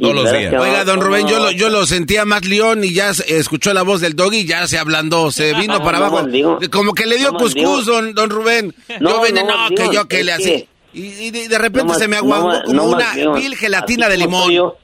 Todos 0.00 0.14
los 0.14 0.32
días. 0.32 0.54
Oiga, 0.58 0.84
don 0.84 1.00
Rubén, 1.00 1.26
yo 1.28 1.38
lo, 1.38 1.50
yo 1.50 1.68
lo 1.68 1.84
sentía 1.86 2.24
más 2.24 2.44
león 2.46 2.82
y 2.84 2.94
ya 2.94 3.12
se- 3.12 3.36
escuchó 3.36 3.74
la 3.74 3.82
voz 3.82 4.00
del 4.00 4.14
doggy 4.16 4.38
y 4.38 4.46
ya 4.46 4.66
se 4.66 4.78
ablandó, 4.78 5.30
se 5.30 5.52
vino 5.60 5.78
No, 5.78 5.84
para 5.84 5.98
no, 5.98 6.06
abajo. 6.06 6.28
Como 6.70 6.94
que 6.94 7.06
le 7.06 7.18
dio 7.18 7.32
No, 7.32 7.38
cuscús, 7.38 7.84
don, 7.86 8.14
don 8.14 8.30
Rubén. 8.30 8.74
No, 9.00 9.10
yo 9.10 9.20
venía, 9.20 9.42
no, 9.44 9.68
que 9.74 9.94
yo 9.94 10.06
que 10.08 10.24
le 10.24 10.32
hacía. 10.32 10.64
Y, 10.94 11.00
y 11.26 11.30
de, 11.30 11.58
repente 11.58 11.92
No, 11.92 11.98
se 11.98 12.06
me 12.08 12.16
no, 12.16 12.22
como 12.22 12.52
no, 12.72 12.84
una 12.84 13.12
vil 13.34 13.54
gelatina 13.56 14.08
de 14.08 14.16
limón. 14.18 14.50
yo, 14.50 14.76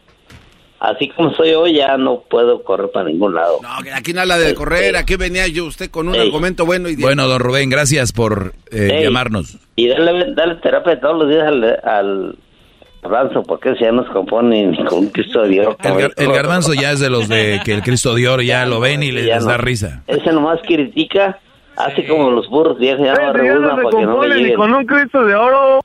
así 0.81 1.09
como 1.11 1.35
soy 1.35 1.51
hoy, 1.53 1.75
ya 1.77 1.97
no 1.97 2.23
puedo 2.31 2.63
correr 2.63 2.91
para 2.93 3.09
ningún 3.09 3.35
lado. 3.35 3.59
No, 3.63 3.83
que 3.83 3.93
aquí 3.93 4.13
no 4.13 4.21
habla 4.23 4.39
de 4.39 4.55
correr, 4.55 4.97
aquí 4.97 5.17
venía 5.17 5.47
yo 5.49 5.65
usted 5.67 5.91
con 5.91 6.09
un 6.09 6.15
Ey. 6.15 6.21
argumento 6.23 6.65
bueno 6.67 6.89
y 6.89 6.97
de- 6.97 7.03
Bueno, 7.03 7.27
don 7.29 7.41
Rubén, 7.41 7.69
gracias 7.71 8.13
por 8.13 8.55
eh, 8.71 9.01
llamarnos. 9.03 9.59
Y 9.77 9.89
darle, 9.89 10.35
darle 10.35 10.55
terapia 10.57 10.99
todos 11.01 11.19
los 11.25 11.29
días 11.31 11.47
al, 11.47 11.65
al 11.85 12.39
garbanzo, 13.03 13.43
porque 13.43 13.71
ese 13.71 13.85
ya 13.85 13.93
nos 13.93 14.09
compone 14.11 14.67
ni 14.67 14.85
con 14.85 14.99
un 15.01 15.09
Cristo 15.11 15.43
de 15.43 15.49
Dios. 15.51 15.77
El, 15.83 15.93
gar- 15.93 16.13
el 16.17 16.33
garbanzo 16.33 16.75
ya 16.75 16.93
es 16.93 17.01
de 17.01 17.11
los 17.11 17.29
de 17.29 17.61
que 17.65 17.73
el 17.75 17.83
Cristo 17.83 18.15
de 18.15 18.29
oro 18.29 18.43
ya 18.43 18.67
lo 18.67 18.81
ven 18.81 19.03
y 19.03 19.13
les, 19.13 19.25
les 19.27 19.45
no. 19.45 19.51
da 19.51 19.57
risa. 19.57 20.03
Ese 20.07 20.33
nomás 20.33 20.61
critica, 20.67 21.39
hace 21.77 22.07
como 22.07 22.31
los 22.31 22.49
burros, 22.49 22.79
se 22.79 22.91
Ese 22.91 23.05
ya 23.05 23.15
no 23.15 23.33
reúna 23.33 23.77
se 23.77 23.83
para 23.83 23.91
que 23.91 23.97
no 23.97 24.01
le 24.01 24.07
compone 24.07 24.35
ni 24.35 24.41
lleguen. 24.43 24.57
con 24.57 24.75
un 24.75 24.87
Cristo 24.87 25.25
de 25.25 25.35
oro. 25.35 25.81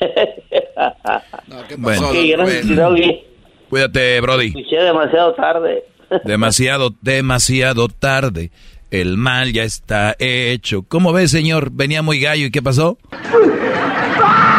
Bueno, 1.78 2.08
Ok, 2.08 2.14
gracias, 2.30 2.76
Doggy. 2.76 3.20
cuídate, 3.68 4.20
Brody. 4.20 4.46
Escuché 4.48 4.76
demasiado 4.78 5.34
tarde. 5.34 5.84
Demasiado, 6.24 6.90
demasiado 7.02 7.88
tarde. 7.88 8.50
El 8.90 9.16
mal 9.16 9.52
ya 9.52 9.62
está 9.62 10.16
hecho. 10.18 10.82
¿Cómo 10.88 11.12
ves, 11.12 11.30
señor? 11.30 11.70
Venía 11.70 12.02
muy 12.02 12.18
gallo 12.20 12.46
y 12.46 12.50
¿qué 12.50 12.62
pasó? 12.62 12.98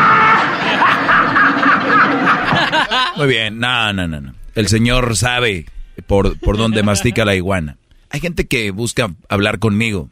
Muy 3.17 3.27
bien, 3.27 3.59
no, 3.59 3.93
no, 3.93 4.07
no, 4.07 4.21
no. 4.21 4.33
El 4.55 4.67
señor 4.67 5.15
sabe 5.17 5.65
por, 6.07 6.37
por 6.39 6.57
dónde 6.57 6.83
mastica 6.83 7.25
la 7.25 7.35
iguana. 7.35 7.77
Hay 8.09 8.19
gente 8.19 8.45
que 8.47 8.71
busca 8.71 9.11
hablar 9.29 9.59
conmigo 9.59 10.09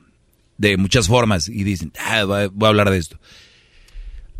de 0.57 0.77
muchas 0.77 1.07
formas 1.07 1.47
y 1.49 1.63
dicen, 1.63 1.91
ah, 1.99 2.23
voy 2.23 2.43
a- 2.43 2.47
voy 2.47 2.65
a 2.67 2.69
hablar 2.69 2.89
de 2.89 2.97
esto. 2.97 3.17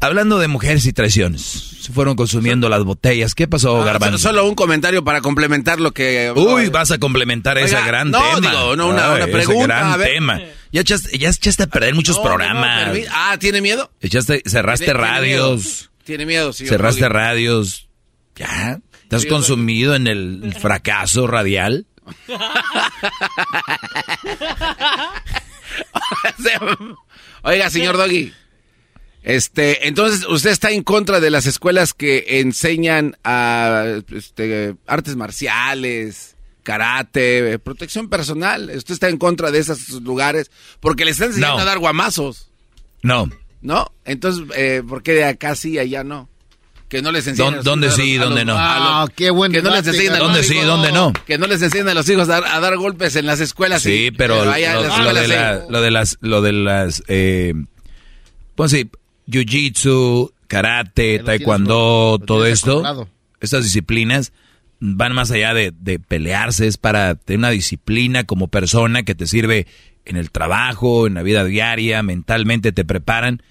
Hablando 0.02 0.40
de 0.40 0.48
mujeres 0.48 0.86
y 0.86 0.94
traiciones, 0.94 1.42
se 1.42 1.92
fueron 1.92 2.16
consumiendo 2.16 2.70
las 2.70 2.86
botellas. 2.86 3.36
¿Qué 3.36 3.50
pasó, 3.50 3.82
Ah, 3.82 3.86
Garbanzo? 3.86 4.18
Solo 4.18 4.48
un 4.48 4.56
comentario 4.56 5.04
para 5.04 5.20
complementar 5.20 5.82
lo 5.82 5.92
que... 5.92 6.32
Uy, 6.34 6.70
vas 6.70 6.92
a 6.92 7.00
complementar 7.00 7.58
ese 7.58 7.76
Oiga, 7.76 7.86
gran 7.86 8.12
no, 8.12 8.20
tema. 8.36 8.50
digo, 8.50 8.76
no, 8.78 8.88
una- 8.88 9.12
una 9.12 9.24
ese 9.26 9.28
pregunta, 9.34 9.66
gran 9.66 9.92
a 9.92 9.98
ver. 9.98 10.08
tema. 10.14 10.42
Ya 10.72 10.82
echaste, 10.82 11.18
ya 11.18 11.28
echaste 11.30 11.64
a 11.64 11.68
perder 11.68 11.96
muchos 11.96 12.16
No, 12.16 12.24
no, 12.24 12.30
no, 12.30 12.36
programas. 12.38 12.98
ah, 13.12 13.36
¿tiene 13.42 13.60
miedo? 13.60 13.92
Echaste, 14.00 14.42
cerraste 14.46 14.86
Tiene- 14.86 15.00
tiene 15.00 15.12
radios. 15.12 15.56
miedo. 15.66 15.90
Tiene 16.06 16.26
miedo, 16.26 16.54
señor 16.54 16.70
cerraste 16.72 17.10
radios. 17.10 17.89
Ya. 18.40 18.80
¿Te 19.10 19.16
has 19.18 19.24
Sí, 19.24 19.28
consumido 19.28 19.94
en 19.96 20.08
el 20.08 20.56
fracaso 20.60 21.28
radial? 21.28 21.86
Oiga, 27.44 27.70
señor 27.70 27.98
Doggy. 27.98 28.34
Este, 29.24 29.88
entonces, 29.88 30.26
¿usted 30.28 30.50
está 30.52 30.72
en 30.72 30.84
contra 30.84 31.20
de 31.20 31.30
las 31.30 31.46
escuelas 31.46 31.94
que 31.94 32.40
enseñan 32.40 33.18
a 33.24 34.02
este, 34.12 34.76
artes 34.88 35.16
marciales, 35.18 36.38
karate, 36.64 37.60
protección 37.60 38.10
personal? 38.10 38.72
¿Usted 38.76 38.94
está 38.94 39.10
en 39.10 39.18
contra 39.18 39.52
de 39.52 39.60
esos 39.60 39.90
lugares? 40.02 40.50
Porque 40.80 41.04
le 41.06 41.12
están 41.12 41.28
enseñando 41.28 41.58
No. 41.58 41.62
a 41.64 41.66
dar 41.66 41.80
guamazos, 41.80 42.50
No. 43.04 43.30
¿no? 43.62 43.92
Entonces, 44.06 44.46
eh, 44.56 44.82
¿por 44.88 45.04
qué 45.04 45.14
de 45.14 45.26
acá 45.26 45.56
sí 45.56 45.72
y 45.74 45.80
allá 45.80 46.04
no? 46.04 46.30
Que 46.90 47.02
no 47.02 47.12
les 47.12 47.26
enseñan. 47.28 47.52
¿Dó- 47.52 47.54
a 47.54 47.56
los 47.58 47.66
dónde 47.66 47.88
hijos 47.88 48.00
a 48.00 48.02
sí 48.04 48.18
dónde 48.18 48.46
no? 48.46 48.56
Ah, 48.58 49.08
qué 49.16 49.30
buen 49.30 49.52
que 49.52 49.62
no 49.62 49.70
les 49.70 49.86
los 49.86 50.20
¿Dónde 50.20 50.44
sí 50.44 50.56
dónde 50.60 50.92
no? 50.92 51.14
Que 51.26 51.38
no 51.38 51.46
les 51.48 51.62
enseñan 51.62 51.90
a 51.90 51.94
los 51.94 52.10
hijos 52.10 52.28
a 52.30 52.42
dar, 52.42 52.46
a 52.46 52.60
dar 52.60 52.76
golpes 52.78 53.16
en 53.16 53.26
las 53.28 53.40
escuelas. 53.40 53.84
Sí, 53.84 54.08
y- 54.08 54.12
pero 54.12 54.44
lo, 54.44 54.52
allá 54.52 54.72
en 54.74 54.82
las 54.82 54.86
lo 54.88 54.90
escuelas 54.96 55.22
de 55.22 55.28
la- 55.28 55.66
lo 55.70 55.82
de 55.82 55.92
las, 55.92 56.18
lo 56.22 56.42
de 56.42 56.52
las, 56.52 57.04
eh, 57.08 57.54
pues 58.56 58.72
sí, 58.72 58.90
jiu-jitsu, 59.28 60.32
karate, 60.48 61.20
taekwondo, 61.20 62.20
todo 62.26 62.46
esto, 62.46 62.74
controlado. 62.74 63.08
estas 63.40 63.64
disciplinas 63.64 64.34
van 64.80 65.14
más 65.14 65.30
allá 65.32 65.54
de, 65.54 65.72
de 65.78 66.00
pelearse, 66.00 66.66
es 66.68 66.78
para 66.78 67.16
tener 67.16 67.40
una 67.40 67.50
disciplina 67.50 68.24
como 68.24 68.48
persona 68.48 69.04
que 69.04 69.14
te 69.16 69.28
sirve 69.28 69.68
en 70.06 70.16
el 70.18 70.32
trabajo, 70.32 71.06
en 71.06 71.14
la 71.16 71.22
vida 71.24 71.44
diaria, 71.44 72.02
mentalmente 72.02 72.72
te 72.72 72.86
preparan. 72.86 73.44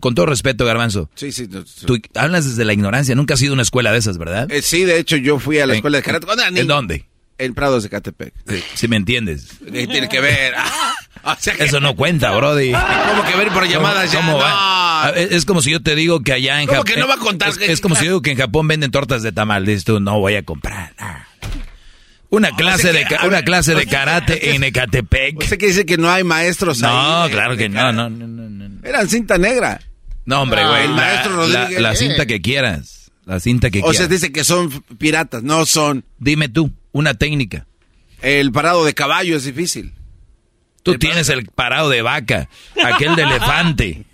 Con 0.00 0.14
todo 0.14 0.26
respeto, 0.26 0.64
Garbanzo, 0.64 1.08
Sí, 1.14 1.30
sí. 1.32 1.46
no, 1.50 1.64
sí. 1.64 1.86
tú 1.86 1.98
hablas 2.14 2.46
desde 2.48 2.64
la 2.64 2.72
ignorancia, 2.72 3.14
nunca 3.14 3.34
has 3.34 3.42
ido 3.42 3.52
a 3.52 3.54
una 3.54 3.62
escuela 3.62 3.92
de 3.92 3.98
esas, 3.98 4.18
¿verdad? 4.18 4.50
Eh, 4.50 4.62
sí, 4.62 4.84
de 4.84 4.98
hecho, 4.98 5.16
yo 5.16 5.38
fui 5.38 5.58
a 5.58 5.66
la 5.66 5.74
¿En- 5.74 5.76
escuela 5.78 5.98
de 5.98 6.02
karate 6.02 6.26
¿En 6.60 6.66
dónde? 6.66 7.04
En 7.38 7.54
Prados 7.54 7.82
de 7.84 7.88
Catepec. 7.88 8.34
Si 8.74 8.86
me 8.88 8.96
entiendes. 8.96 9.48
¿Qué 9.72 9.86
tiene 9.86 10.08
que 10.10 10.20
ver? 10.20 10.52
O 11.24 11.34
sea 11.38 11.54
que- 11.54 11.64
Eso 11.64 11.80
no 11.80 11.96
cuenta, 11.96 12.30
Brody. 12.32 12.72
¿Cómo 12.72 13.24
que 13.24 13.36
ver 13.36 13.48
por 13.48 13.66
llamadas 13.66 14.12
ya? 14.12 14.18
¿Cómo 14.20 14.36
va? 14.38 14.50
No. 14.50 15.08
A 15.08 15.10
ver, 15.12 15.32
Es 15.32 15.46
como 15.46 15.62
si 15.62 15.70
yo 15.70 15.82
te 15.82 15.94
digo 15.94 16.20
que 16.20 16.32
allá 16.34 16.60
en 16.60 16.66
¿Cómo 16.66 16.80
Japón. 16.80 16.94
que 16.94 17.00
no 17.00 17.08
va 17.08 17.14
a 17.14 17.18
contar? 17.18 17.48
Es, 17.48 17.58
es 17.60 17.80
como 17.80 17.94
si 17.94 18.04
yo 18.04 18.10
digo 18.10 18.22
que 18.22 18.32
en 18.32 18.36
Japón 18.36 18.68
venden 18.68 18.90
tortas 18.90 19.22
de 19.22 19.32
tamal. 19.32 19.64
Dices 19.64 19.84
tú, 19.84 20.00
no 20.00 20.18
voy 20.20 20.34
a 20.36 20.42
comprar. 20.42 20.92
Ah. 20.98 21.26
Una 22.28 22.50
clase 22.54 22.92
de 22.92 23.04
que- 23.06 23.16
una 23.26 23.36
ver, 23.38 23.44
clase 23.44 23.72
de 23.74 23.78
o 23.78 23.80
sea, 23.80 23.90
karate 23.90 24.54
en 24.54 24.62
Ecatepec. 24.62 25.38
¿Usted 25.38 25.58
quiere 25.58 25.72
decir 25.74 25.86
que 25.86 25.96
no 25.96 26.10
hay 26.10 26.22
maestros 26.22 26.82
ahí? 26.82 26.92
No, 26.92 27.24
de- 27.24 27.30
claro 27.32 27.56
que 27.56 27.68
no, 27.68 27.90
no, 27.92 28.08
no, 28.10 28.26
no, 28.26 28.48
no. 28.48 28.86
Eran 28.86 29.08
cinta 29.08 29.36
negra. 29.38 29.80
No, 30.30 30.42
hombre, 30.42 30.62
Ah, 30.62 30.68
güey. 30.70 30.84
el 30.84 30.90
la- 30.90 30.96
maestro 30.96 31.46
la, 31.46 31.58
Rodríguez, 31.60 31.82
la 31.82 31.92
eh. 31.92 31.96
cinta 31.96 32.26
que 32.26 32.40
quieras. 32.40 33.10
La 33.26 33.40
cinta 33.40 33.70
que 33.70 33.80
O 33.80 33.92
sea, 33.92 34.06
quieras. 34.06 34.08
dice 34.08 34.32
que 34.32 34.44
son 34.44 34.70
piratas. 34.98 35.42
No 35.42 35.66
son. 35.66 36.04
Dime 36.18 36.48
tú, 36.48 36.70
una 36.92 37.14
técnica. 37.14 37.66
El 38.22 38.52
parado 38.52 38.84
de 38.84 38.94
caballo 38.94 39.36
es 39.36 39.44
difícil. 39.44 39.92
Tú 40.82 40.94
tienes 40.98 41.28
el 41.28 41.46
parado 41.46 41.90
de 41.90 42.00
vaca, 42.02 42.48
aquel 42.82 43.14
de 43.16 43.22
elefante. 43.24 44.04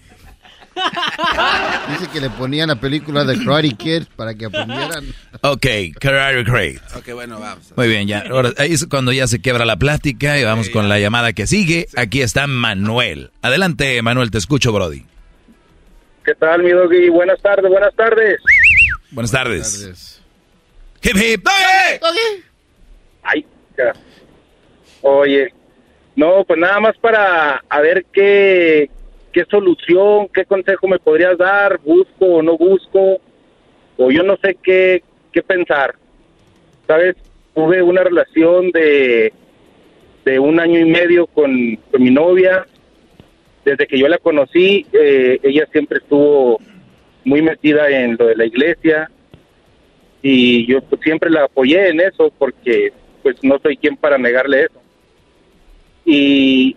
Dice 1.90 2.10
que 2.12 2.20
le 2.20 2.28
ponían 2.30 2.68
la 2.68 2.78
película 2.80 3.24
de 3.24 3.42
Karate 3.42 3.70
Kid 3.76 4.02
para 4.16 4.34
que 4.34 4.46
aprendieran. 4.46 5.04
Ok, 5.42 5.66
Karate 5.98 6.44
Kid. 6.44 6.78
Ok, 6.96 7.12
bueno, 7.14 7.38
vamos. 7.40 7.72
Muy 7.76 7.88
bien, 7.88 8.06
ya. 8.08 8.24
Ahora, 8.30 8.52
ahí 8.58 8.72
es 8.72 8.84
cuando 8.86 9.12
ya 9.12 9.26
se 9.26 9.40
quiebra 9.40 9.64
la 9.64 9.76
plática 9.76 10.38
y 10.38 10.44
vamos 10.44 10.68
con 10.70 10.88
la 10.88 10.98
llamada 10.98 11.32
que 11.32 11.46
sigue. 11.46 11.86
Aquí 11.96 12.20
está 12.20 12.46
Manuel. 12.46 13.30
Adelante, 13.42 14.02
Manuel, 14.02 14.30
te 14.30 14.38
escucho, 14.38 14.72
Brody. 14.72 15.04
¿Qué 16.26 16.34
tal, 16.34 16.60
mi 16.64 16.70
doggy? 16.70 17.08
Buenas 17.08 17.40
tardes, 17.40 17.70
buenas 17.70 17.94
tardes. 17.94 18.40
Buenas 19.12 19.30
tardes. 19.30 20.20
Hip 21.00 21.16
hip. 21.16 21.46
Ay, 23.22 23.46
ya. 23.78 23.92
Oye, 25.02 25.54
no, 26.16 26.42
pues 26.44 26.58
nada 26.58 26.80
más 26.80 26.98
para 26.98 27.62
a 27.68 27.80
ver 27.80 28.04
qué, 28.12 28.90
qué 29.32 29.44
solución, 29.48 30.26
qué 30.34 30.44
consejo 30.44 30.88
me 30.88 30.98
podrías 30.98 31.38
dar, 31.38 31.78
busco 31.78 32.24
o 32.24 32.42
no 32.42 32.58
busco, 32.58 33.20
o 33.96 34.10
yo 34.10 34.24
no 34.24 34.36
sé 34.38 34.58
qué, 34.60 35.04
qué 35.30 35.42
pensar. 35.44 35.94
¿Sabes? 36.88 37.14
Tuve 37.54 37.82
una 37.82 38.02
relación 38.02 38.72
de, 38.72 39.32
de 40.24 40.38
un 40.40 40.58
año 40.58 40.80
y 40.80 40.86
medio 40.86 41.28
con, 41.28 41.76
con 41.92 42.02
mi 42.02 42.10
novia. 42.10 42.66
Desde 43.66 43.88
que 43.88 43.98
yo 43.98 44.06
la 44.06 44.18
conocí, 44.18 44.86
eh, 44.92 45.40
ella 45.42 45.66
siempre 45.72 45.98
estuvo 45.98 46.60
muy 47.24 47.42
metida 47.42 47.88
en 47.90 48.16
lo 48.16 48.28
de 48.28 48.36
la 48.36 48.44
iglesia 48.44 49.10
y 50.22 50.64
yo 50.66 50.80
pues, 50.82 51.00
siempre 51.00 51.30
la 51.30 51.46
apoyé 51.46 51.88
en 51.88 51.98
eso 51.98 52.32
porque 52.38 52.92
pues 53.24 53.42
no 53.42 53.58
soy 53.58 53.76
quien 53.76 53.96
para 53.96 54.18
negarle 54.18 54.66
eso. 54.66 54.80
Y 56.04 56.76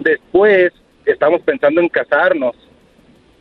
después 0.00 0.74
estamos 1.06 1.40
pensando 1.40 1.80
en 1.80 1.88
casarnos. 1.88 2.56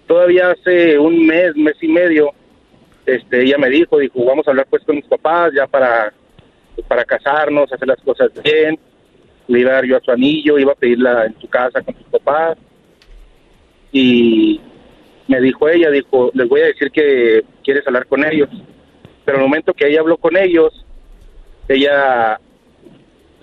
Todavía 0.07 0.51
hace 0.51 0.97
un 0.97 1.27
mes, 1.27 1.53
mes 1.57 1.75
y 1.81 1.89
medio, 1.89 2.31
este, 3.05 3.41
ella 3.41 3.57
me 3.57 3.69
dijo, 3.69 3.97
dijo, 3.97 4.23
vamos 4.23 4.47
a 4.47 4.51
hablar 4.51 4.67
pues 4.69 4.81
con 4.85 4.95
mis 4.95 5.07
papás 5.07 5.51
ya 5.53 5.67
para, 5.67 6.13
para 6.87 7.03
casarnos, 7.03 7.69
hacer 7.73 7.89
las 7.89 7.99
cosas 7.99 8.31
bien. 8.41 8.79
Le 9.47 9.59
iba 9.59 9.71
a 9.71 9.75
dar 9.75 9.85
yo 9.85 9.97
a 9.97 10.01
su 10.01 10.11
anillo, 10.11 10.57
iba 10.57 10.71
a 10.71 10.75
pedirla 10.75 11.25
en 11.25 11.39
su 11.39 11.47
casa 11.47 11.81
con 11.81 11.95
sus 11.95 12.07
papás. 12.07 12.57
Y 13.91 14.61
me 15.27 15.41
dijo 15.41 15.67
ella, 15.67 15.89
dijo, 15.89 16.31
les 16.33 16.47
voy 16.47 16.61
a 16.61 16.67
decir 16.67 16.91
que 16.91 17.43
quieres 17.63 17.85
hablar 17.87 18.05
con 18.07 18.25
ellos. 18.25 18.49
Pero 19.25 19.37
el 19.37 19.43
momento 19.43 19.73
que 19.73 19.87
ella 19.87 20.01
habló 20.01 20.17
con 20.17 20.37
ellos, 20.37 20.85
ella 21.67 22.39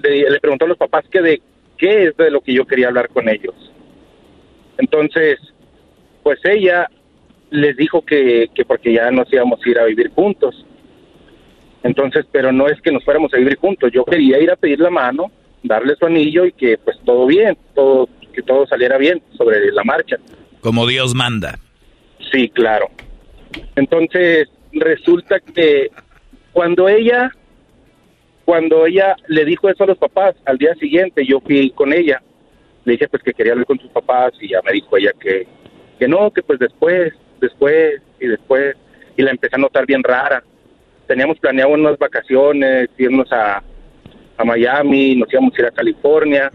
le, 0.03 0.31
le 0.31 0.41
preguntó 0.41 0.65
a 0.65 0.69
los 0.69 0.79
papás 0.79 1.05
que 1.11 1.21
de 1.21 1.43
qué 1.77 2.05
es 2.05 2.17
de 2.17 2.31
lo 2.31 2.41
que 2.41 2.53
yo 2.53 2.67
quería 2.67 2.89
hablar 2.89 3.09
con 3.09 3.29
ellos. 3.29 3.55
Entonces, 4.79 5.39
pues 6.23 6.39
ella 6.45 6.89
les 7.51 7.77
dijo 7.77 8.03
que, 8.03 8.49
que 8.55 8.65
porque 8.65 8.93
ya 8.93 9.11
nos 9.11 9.33
íbamos 9.33 9.61
a 9.65 9.69
ir 9.69 9.79
a 9.79 9.85
vivir 9.85 10.11
juntos. 10.11 10.65
Entonces, 11.83 12.27
pero 12.31 12.53
no 12.53 12.69
es 12.69 12.81
que 12.81 12.93
nos 12.93 13.05
fuéramos 13.05 13.33
a 13.33 13.39
vivir 13.39 13.57
juntos. 13.57 13.91
Yo 13.93 14.05
quería 14.05 14.41
ir 14.41 14.51
a 14.51 14.57
pedir 14.57 14.81
la 14.81 14.91
mano, 14.91 15.31
darle 15.69 15.95
su 15.97 16.07
anillo 16.07 16.45
y 16.45 16.53
que 16.53 16.79
pues 16.79 16.99
todo 17.05 17.27
bien, 17.27 17.57
todo 17.75 18.09
que 18.33 18.43
todo 18.43 18.67
saliera 18.67 18.99
bien 18.99 19.23
sobre 19.37 19.73
la 19.73 19.85
marcha. 19.85 20.17
Como 20.61 20.87
Dios 20.87 21.15
manda. 21.15 21.59
Sí, 22.33 22.49
claro. 22.49 22.89
Entonces, 23.77 24.49
resulta 24.73 25.41
que 25.41 25.91
cuando 26.53 26.89
ella, 26.89 27.31
cuando 28.45 28.87
ella 28.87 29.17
le 29.29 29.45
dijo 29.45 29.69
eso 29.69 29.85
a 29.85 29.89
los 29.89 29.99
papás, 29.99 30.35
al 30.45 30.59
día 30.59 30.75
siguiente 30.75 31.25
yo 31.27 31.41
fui 31.41 31.71
con 31.71 31.93
ella, 31.93 32.23
le 32.85 32.93
dije 32.93 33.09
pues 33.09 33.23
que 33.23 33.33
quería 33.33 33.53
hablar 33.53 33.67
con 33.67 33.79
sus 33.79 33.91
papás 33.91 34.33
y 34.41 34.49
ya 34.49 34.61
me 34.63 34.73
dijo 34.73 34.97
ella 34.97 35.13
que, 35.21 35.47
que 35.99 36.09
no, 36.09 36.31
que 36.31 36.43
pues 36.43 36.59
después, 36.59 37.13
después 37.41 38.01
y 38.21 38.27
después, 38.27 38.77
y 39.17 39.23
la 39.23 39.31
empecé 39.31 39.57
a 39.57 39.59
notar 39.59 39.87
bien 39.87 40.03
rara. 40.03 40.43
Teníamos 41.07 41.39
planeado 41.39 41.73
unas 41.73 41.99
vacaciones, 41.99 42.89
irnos 42.99 43.33
a, 43.33 43.63
a 44.39 44.45
Miami, 44.45 45.17
nos 45.17 45.31
íbamos 45.33 45.53
a 45.55 45.61
ir 45.61 45.67
a 45.67 45.71
California, 45.73 46.51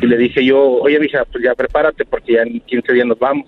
y 0.00 0.06
le 0.06 0.16
dije 0.16 0.44
yo, 0.44 0.60
oye, 0.60 0.98
hija, 1.04 1.24
pues 1.30 1.44
ya 1.44 1.54
prepárate 1.54 2.04
porque 2.04 2.34
ya 2.34 2.42
en 2.42 2.60
15 2.60 2.92
días 2.92 3.06
nos 3.06 3.18
vamos. 3.18 3.46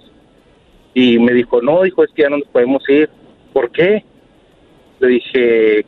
Y 0.95 1.19
me 1.19 1.33
dijo, 1.33 1.63
no, 1.63 1.83
dijo, 1.83 2.05
es 2.05 2.11
que 2.13 2.23
ya 2.23 2.29
no 2.29 2.39
nos 2.39 2.49
podemos 2.49 2.87
ir. 2.89 3.09
¿Por 3.53 3.71
qué? 3.71 4.05
Le 4.99 5.09
dije, 5.09 5.87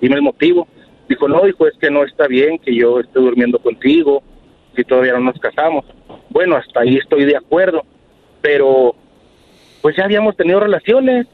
dime 0.00 0.16
el 0.16 0.22
motivo. 0.22 0.66
Dijo, 1.08 1.28
no, 1.28 1.44
dijo, 1.44 1.66
es 1.66 1.74
que 1.78 1.90
no 1.90 2.04
está 2.04 2.26
bien 2.26 2.58
que 2.58 2.74
yo 2.74 3.00
esté 3.00 3.18
durmiendo 3.18 3.58
contigo 3.58 4.22
si 4.74 4.84
todavía 4.84 5.12
no 5.14 5.20
nos 5.20 5.38
casamos. 5.38 5.84
Bueno, 6.30 6.56
hasta 6.56 6.80
ahí 6.80 6.96
estoy 6.96 7.24
de 7.24 7.36
acuerdo, 7.36 7.82
pero 8.40 8.94
pues 9.82 9.96
ya 9.96 10.04
habíamos 10.04 10.36
tenido 10.36 10.60
relaciones. 10.60 11.26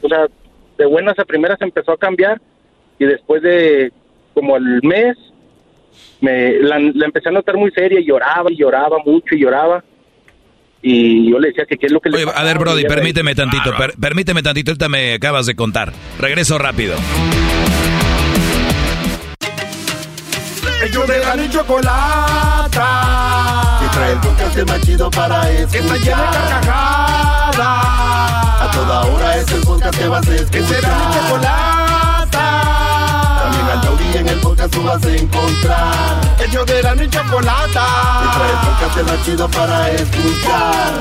O 0.00 0.08
sea, 0.08 0.26
de 0.78 0.86
buenas 0.86 1.18
a 1.18 1.24
primeras 1.24 1.60
empezó 1.60 1.92
a 1.92 1.98
cambiar 1.98 2.40
y 2.98 3.04
después 3.04 3.42
de 3.42 3.92
como 4.34 4.56
el 4.56 4.80
mes 4.82 5.16
me 6.20 6.54
la, 6.60 6.78
la 6.78 7.06
empecé 7.06 7.28
a 7.28 7.32
notar 7.32 7.56
muy 7.56 7.70
seria 7.70 8.00
y 8.00 8.04
lloraba 8.06 8.50
y 8.50 8.56
lloraba 8.56 8.98
mucho 9.04 9.34
y 9.34 9.40
lloraba 9.40 9.82
y 10.82 11.30
yo 11.30 11.38
le 11.38 11.48
decía 11.48 11.64
que 11.66 11.76
qué 11.78 11.86
es 11.86 11.92
lo 11.92 12.00
que 12.00 12.10
le 12.10 12.16
Oye, 12.16 12.24
a 12.24 12.26
pasaba, 12.26 12.44
ver, 12.46 12.58
Brody, 12.58 12.82
me 12.82 12.88
permíteme 12.88 13.34
tantito, 13.34 13.74
per- 13.76 13.94
permíteme 13.98 14.42
tantito, 14.42 14.70
ahorita 14.72 14.88
me 14.90 15.14
acabas 15.14 15.46
de 15.46 15.54
contar. 15.56 15.92
Regreso 16.20 16.58
rápido. 16.58 16.94
Ellos 20.86 21.06
de 21.08 21.18
la 21.20 21.50
chocolata. 21.50 22.88
Que 23.80 23.88
trae 23.96 24.12
el 24.12 24.18
podcast 24.20 24.68
más 24.68 24.80
chido 24.82 25.10
para 25.10 25.50
escuchar. 25.50 25.70
Que 25.70 25.78
está 25.78 25.96
llena 25.96 26.22
de 26.30 26.36
carcajadas. 26.36 27.56
A 28.60 28.70
toda 28.74 29.04
hora 29.06 29.36
es 29.38 29.50
el 29.52 29.60
podcast 29.62 29.98
que 29.98 30.08
vas 30.08 30.28
a 30.28 30.34
escuchar. 30.34 30.50
Que 30.60 30.62
será 30.74 30.88
mi 30.98 31.14
chocolata. 31.14 31.83
En 34.14 34.28
el 34.28 34.38
podcast 34.38 34.72
tú 34.72 34.82
vas 34.82 35.04
a 35.04 35.16
encontrar. 35.16 36.36
Ellos 36.46 36.66
de 36.66 36.82
la 36.82 36.94
y 36.94 37.08
chocolata. 37.08 37.86
Trae 38.34 38.50
el 38.50 38.58
podcast 38.68 39.10
más 39.10 39.26
chido 39.26 39.50
para 39.50 39.90
escuchar. 39.90 41.00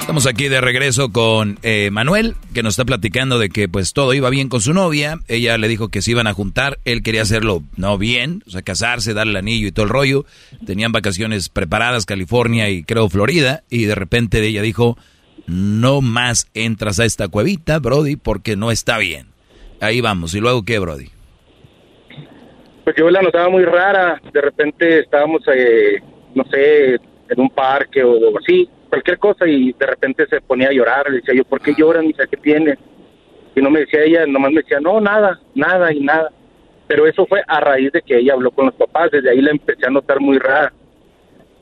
Estamos 0.00 0.26
aquí 0.26 0.48
de 0.48 0.60
regreso 0.60 1.10
con 1.12 1.58
eh, 1.62 1.88
Manuel, 1.90 2.34
que 2.52 2.62
nos 2.62 2.74
está 2.74 2.84
platicando 2.84 3.38
de 3.38 3.48
que 3.48 3.68
pues 3.68 3.94
todo 3.94 4.12
iba 4.12 4.28
bien 4.28 4.50
con 4.50 4.60
su 4.60 4.74
novia. 4.74 5.20
Ella 5.28 5.56
le 5.56 5.68
dijo 5.68 5.88
que 5.88 6.02
se 6.02 6.10
iban 6.10 6.26
a 6.26 6.34
juntar. 6.34 6.78
Él 6.84 7.02
quería 7.02 7.22
hacerlo 7.22 7.62
no 7.76 7.96
bien, 7.96 8.42
o 8.46 8.50
sea, 8.50 8.60
casarse, 8.60 9.14
darle 9.14 9.32
el 9.32 9.36
anillo 9.36 9.68
y 9.68 9.72
todo 9.72 9.84
el 9.84 9.90
rollo. 9.90 10.26
Tenían 10.66 10.92
vacaciones 10.92 11.48
preparadas, 11.48 12.04
California 12.04 12.68
y 12.68 12.82
creo 12.82 13.08
Florida. 13.08 13.62
Y 13.70 13.84
de 13.84 13.94
repente 13.94 14.46
ella 14.46 14.60
dijo, 14.60 14.98
no 15.48 16.00
más 16.00 16.48
entras 16.54 17.00
a 17.00 17.04
esta 17.04 17.28
cuevita, 17.28 17.80
Brody, 17.80 18.16
porque 18.16 18.56
no 18.56 18.70
está 18.70 18.98
bien. 18.98 19.28
Ahí 19.80 20.00
vamos. 20.00 20.34
¿Y 20.34 20.40
luego 20.40 20.64
qué, 20.64 20.78
Brody? 20.78 21.10
pues 22.88 22.96
yo 22.96 23.10
la 23.10 23.20
notaba 23.20 23.50
muy 23.50 23.66
rara. 23.66 24.18
De 24.32 24.40
repente 24.40 25.00
estábamos, 25.00 25.42
eh, 25.54 26.00
no 26.34 26.42
sé, 26.44 26.94
en 26.94 27.38
un 27.38 27.50
parque 27.50 28.02
o, 28.02 28.38
así, 28.38 28.66
cualquier 28.88 29.18
cosa, 29.18 29.46
y 29.46 29.74
de 29.74 29.86
repente 29.86 30.26
se 30.26 30.40
ponía 30.40 30.68
a 30.68 30.72
llorar. 30.72 31.10
Le 31.10 31.16
decía 31.16 31.34
yo, 31.34 31.44
¿por 31.44 31.60
qué 31.60 31.74
lloran? 31.76 32.06
Y 32.06 32.14
¿qué 32.14 32.38
tiene? 32.38 32.78
Y 33.54 33.60
no 33.60 33.68
me 33.68 33.80
decía 33.80 34.04
ella, 34.04 34.26
nomás 34.26 34.52
me 34.52 34.62
decía, 34.62 34.80
no, 34.80 35.02
nada, 35.02 35.38
nada 35.54 35.92
y 35.92 36.00
nada. 36.00 36.32
Pero 36.86 37.06
eso 37.06 37.26
fue 37.26 37.42
a 37.46 37.60
raíz 37.60 37.92
de 37.92 38.00
que 38.00 38.16
ella 38.16 38.32
habló 38.32 38.52
con 38.52 38.64
los 38.64 38.74
papás. 38.74 39.10
Desde 39.10 39.28
ahí 39.28 39.42
la 39.42 39.50
empecé 39.50 39.84
a 39.84 39.90
notar 39.90 40.18
muy 40.18 40.38
rara. 40.38 40.72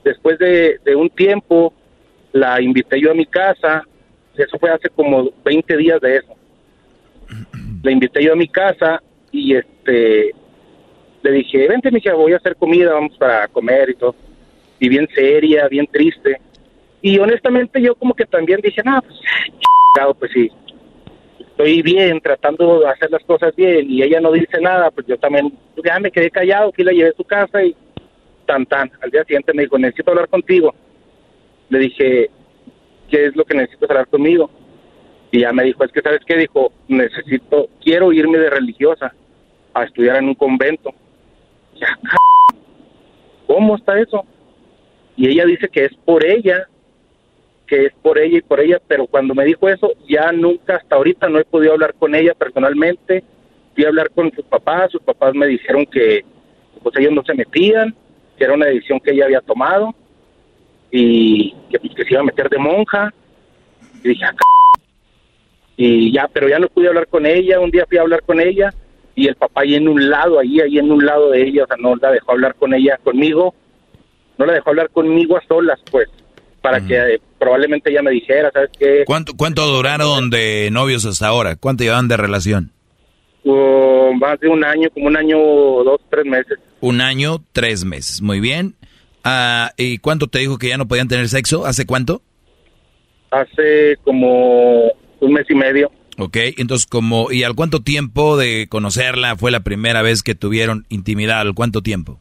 Después 0.05 0.39
de, 0.39 0.79
de 0.85 0.95
un 0.95 1.11
tiempo, 1.11 1.75
la 2.37 2.61
invité 2.61 3.01
yo 3.01 3.11
a 3.11 3.15
mi 3.15 3.27
casa. 3.27 3.83
Eso 4.37 4.59
fue 4.59 4.71
hace 4.71 4.89
como 4.91 5.31
20 5.45 5.77
días 5.77 6.01
de 6.01 6.17
eso. 6.17 6.35
La 7.83 7.91
invité 7.91 8.23
yo 8.23 8.33
a 8.33 8.37
mi 8.37 8.49
casa 8.49 9.03
y 9.33 9.55
este 9.55 10.35
le 11.23 11.33
dije, 11.33 11.67
vente, 11.67 11.91
mija, 11.91 12.15
voy 12.15 12.35
a 12.35 12.37
hacer 12.37 12.55
comida, 12.57 12.93
vamos 12.93 13.17
para 13.19 13.49
comer 13.49 13.91
y 13.91 13.95
todo. 13.95 14.15
Y 14.79 14.89
bien 14.89 15.09
seria, 15.15 15.67
bien 15.67 15.87
triste. 15.87 16.41
Y 17.01 17.19
honestamente 17.19 17.81
yo 17.81 17.95
como 17.95 18.15
que 18.15 18.27
también 18.27 18.61
dije, 18.61 18.83
no, 18.85 19.01
pues, 19.03 19.19
chingado, 19.95 20.15
pues 20.15 20.31
sí, 20.33 20.51
estoy 21.41 21.83
bien, 21.83 22.21
tratando 22.21 22.81
de 22.81 22.89
hacer 22.89 23.11
las 23.11 23.25
cosas 23.25 23.57
bien, 23.57 23.91
y 23.91 24.03
ella 24.03 24.21
no 24.21 24.31
dice 24.31 24.61
nada, 24.61 24.91
pues 24.91 25.07
yo 25.07 25.17
también, 25.19 25.53
pues, 25.75 25.85
ya 25.85 25.99
me 25.99 26.11
quedé 26.11 26.31
callado, 26.31 26.69
aquí 26.69 26.85
la 26.85 26.93
llevé 26.93 27.09
a 27.09 27.17
su 27.17 27.25
casa 27.25 27.63
y 27.63 27.75
tan 28.47 28.67
tan. 28.67 28.91
Al 29.01 29.11
día 29.11 29.25
siguiente 29.25 29.53
me 29.53 29.63
dijo, 29.63 29.79
necesito 29.79 30.11
hablar 30.11 30.29
contigo. 30.29 30.75
Le 31.69 31.79
dije, 31.79 32.31
¿qué 33.11 33.27
es 33.27 33.37
lo 33.37 33.45
que 33.45 33.55
necesitas 33.55 33.91
hablar 33.91 34.07
conmigo? 34.09 34.51
Y 35.31 35.41
ya 35.41 35.53
me 35.53 35.65
dijo, 35.65 35.85
es 35.85 35.93
que, 35.93 36.01
¿sabes 36.01 36.21
qué? 36.27 36.37
Dijo, 36.37 36.73
necesito, 36.89 37.69
quiero 37.83 38.13
irme 38.13 38.39
de 38.39 38.51
religiosa 38.51 39.13
a 39.75 39.85
estudiar 39.85 40.17
en 40.17 40.29
un 40.29 40.35
convento. 40.35 40.91
Ya, 41.75 41.89
c- 41.89 42.57
¿Cómo 43.47 43.77
está 43.77 43.99
eso? 43.99 44.25
Y 45.17 45.29
ella 45.29 45.45
dice 45.45 45.69
que 45.69 45.85
es 45.87 45.95
por 46.05 46.25
ella, 46.25 46.69
que 47.67 47.87
es 47.87 47.93
por 48.03 48.19
ella 48.19 48.39
y 48.39 48.43
por 48.43 48.61
ella, 48.61 48.81
pero 48.87 49.07
cuando 49.07 49.35
me 49.35 49.45
dijo 49.45 49.69
eso, 49.69 49.93
ya 50.09 50.31
nunca, 50.33 50.77
hasta 50.77 50.97
ahorita 50.97 51.29
no 51.29 51.39
he 51.39 51.45
podido 51.45 51.73
hablar 51.73 51.95
con 51.95 52.15
ella 52.15 52.35
personalmente. 52.35 53.25
Fui 53.75 53.85
a 53.85 53.89
hablar 53.89 54.11
con 54.11 54.33
sus 54.33 54.45
papás, 54.45 54.91
sus 54.93 55.03
papás 55.03 55.35
me 55.35 55.47
dijeron 55.47 55.85
que 55.87 56.25
pues 56.83 56.97
ellos 56.99 57.13
no 57.13 57.25
se 57.25 57.35
metían, 57.35 57.95
que 58.39 58.45
era 58.45 58.55
una 58.55 58.67
decisión 58.67 59.01
que 59.01 59.11
ella 59.11 59.25
había 59.25 59.41
tomado 59.41 59.95
y 60.91 61.55
que, 61.71 61.79
pues, 61.79 61.95
que 61.95 62.05
se 62.05 62.11
iba 62.13 62.21
a 62.21 62.25
meter 62.25 62.49
de 62.49 62.59
monja. 62.59 63.13
Y 64.03 64.09
dije, 64.09 64.25
"Ah, 64.25 64.33
c-". 64.33 64.83
y 65.77 66.13
ya, 66.13 66.29
pero 66.33 66.49
ya 66.49 66.59
no 66.59 66.69
pude 66.69 66.89
hablar 66.89 67.07
con 67.09 67.27
ella, 67.27 67.61
un 67.61 67.71
día 67.71 67.87
fui 67.89 67.99
a 67.99 68.03
hablar 68.03 68.23
con 68.23 68.41
ella 68.41 68.73
y 69.15 69.27
el 69.29 69.35
papá 69.35 69.63
ahí 69.63 69.75
en 69.75 69.89
un 69.89 70.09
lado, 70.11 70.39
ahí, 70.39 70.61
ahí 70.61 70.79
en 70.79 70.93
un 70.93 71.05
lado 71.05 71.31
de 71.31 71.43
ella, 71.43 71.65
o 71.65 71.67
sea, 71.67 71.77
no 71.79 71.97
la 71.97 72.11
dejó 72.13 72.33
hablar 72.33 72.55
con 72.55 72.75
ella, 72.75 72.99
conmigo, 73.03 73.55
no 74.37 74.47
la 74.47 74.53
dejó 74.53 74.71
hablar 74.71 74.91
conmigo 74.91 75.37
a 75.37 75.43
solas, 75.49 75.81
pues, 75.91 76.09
para 76.61 76.81
que 76.81 76.97
eh, 76.97 77.21
probablemente 77.39 77.91
ella 77.91 78.03
me 78.03 78.11
dijera, 78.11 78.51
¿sabes 78.53 78.71
qué? 78.79 79.05
¿Cuánto, 79.07 79.33
cuánto 79.37 79.65
duraron 79.67 80.31
de 80.31 80.69
novios 80.71 81.07
hasta 81.07 81.29
ahora? 81.29 81.57
¿Cuánto 81.57 81.85
llevan 81.85 82.09
de 82.09 82.17
relación? 82.17 82.73
Uh, 83.45 84.13
más 84.15 84.39
de 84.41 84.49
un 84.49 84.65
año, 84.65 84.91
como 84.91 85.07
un 85.07 85.17
año, 85.17 85.39
dos, 85.39 86.01
tres 86.11 86.27
meses. 86.27 86.59
Un 86.81 87.01
año, 87.01 87.39
tres 87.53 87.85
meses. 87.85 88.21
Muy 88.21 88.41
bien. 88.41 88.75
Ah, 89.29 89.73
¿Y 89.77 89.99
cuánto 89.99 90.29
te 90.29 90.39
dijo 90.39 90.57
que 90.57 90.69
ya 90.69 90.79
no 90.79 90.87
podían 90.87 91.09
tener 91.09 91.29
sexo? 91.29 91.67
¿Hace 91.67 91.85
cuánto? 91.85 92.23
Hace 93.33 93.97
como 94.05 94.85
un 95.19 95.33
mes 95.33 95.45
y 95.49 95.55
medio. 95.57 95.91
Ok, 96.17 96.37
entonces 96.59 96.87
como, 96.87 97.33
¿y 97.33 97.43
al 97.43 97.57
cuánto 97.57 97.81
tiempo 97.81 98.37
de 98.37 98.69
conocerla 98.69 99.35
fue 99.35 99.51
la 99.51 99.61
primera 99.61 100.01
vez 100.03 100.23
que 100.23 100.37
tuvieron 100.37 100.87
intimidad? 100.91 101.41
¿Al 101.41 101.55
cuánto 101.55 101.83
tiempo? 101.83 102.21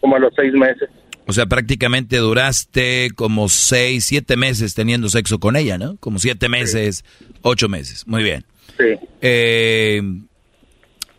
Como 0.00 0.16
a 0.16 0.18
los 0.18 0.32
seis 0.34 0.52
meses. 0.52 0.90
O 1.28 1.32
sea, 1.32 1.46
prácticamente 1.46 2.16
duraste 2.16 3.10
como 3.14 3.48
seis, 3.48 4.04
siete 4.04 4.36
meses 4.36 4.74
teniendo 4.74 5.08
sexo 5.08 5.38
con 5.38 5.54
ella, 5.54 5.78
¿no? 5.78 5.96
Como 5.98 6.18
siete 6.18 6.48
meses, 6.48 7.04
ocho 7.42 7.68
meses. 7.68 8.04
Muy 8.08 8.24
bien. 8.24 8.44
Sí. 8.76 8.98
Eh, 9.20 10.02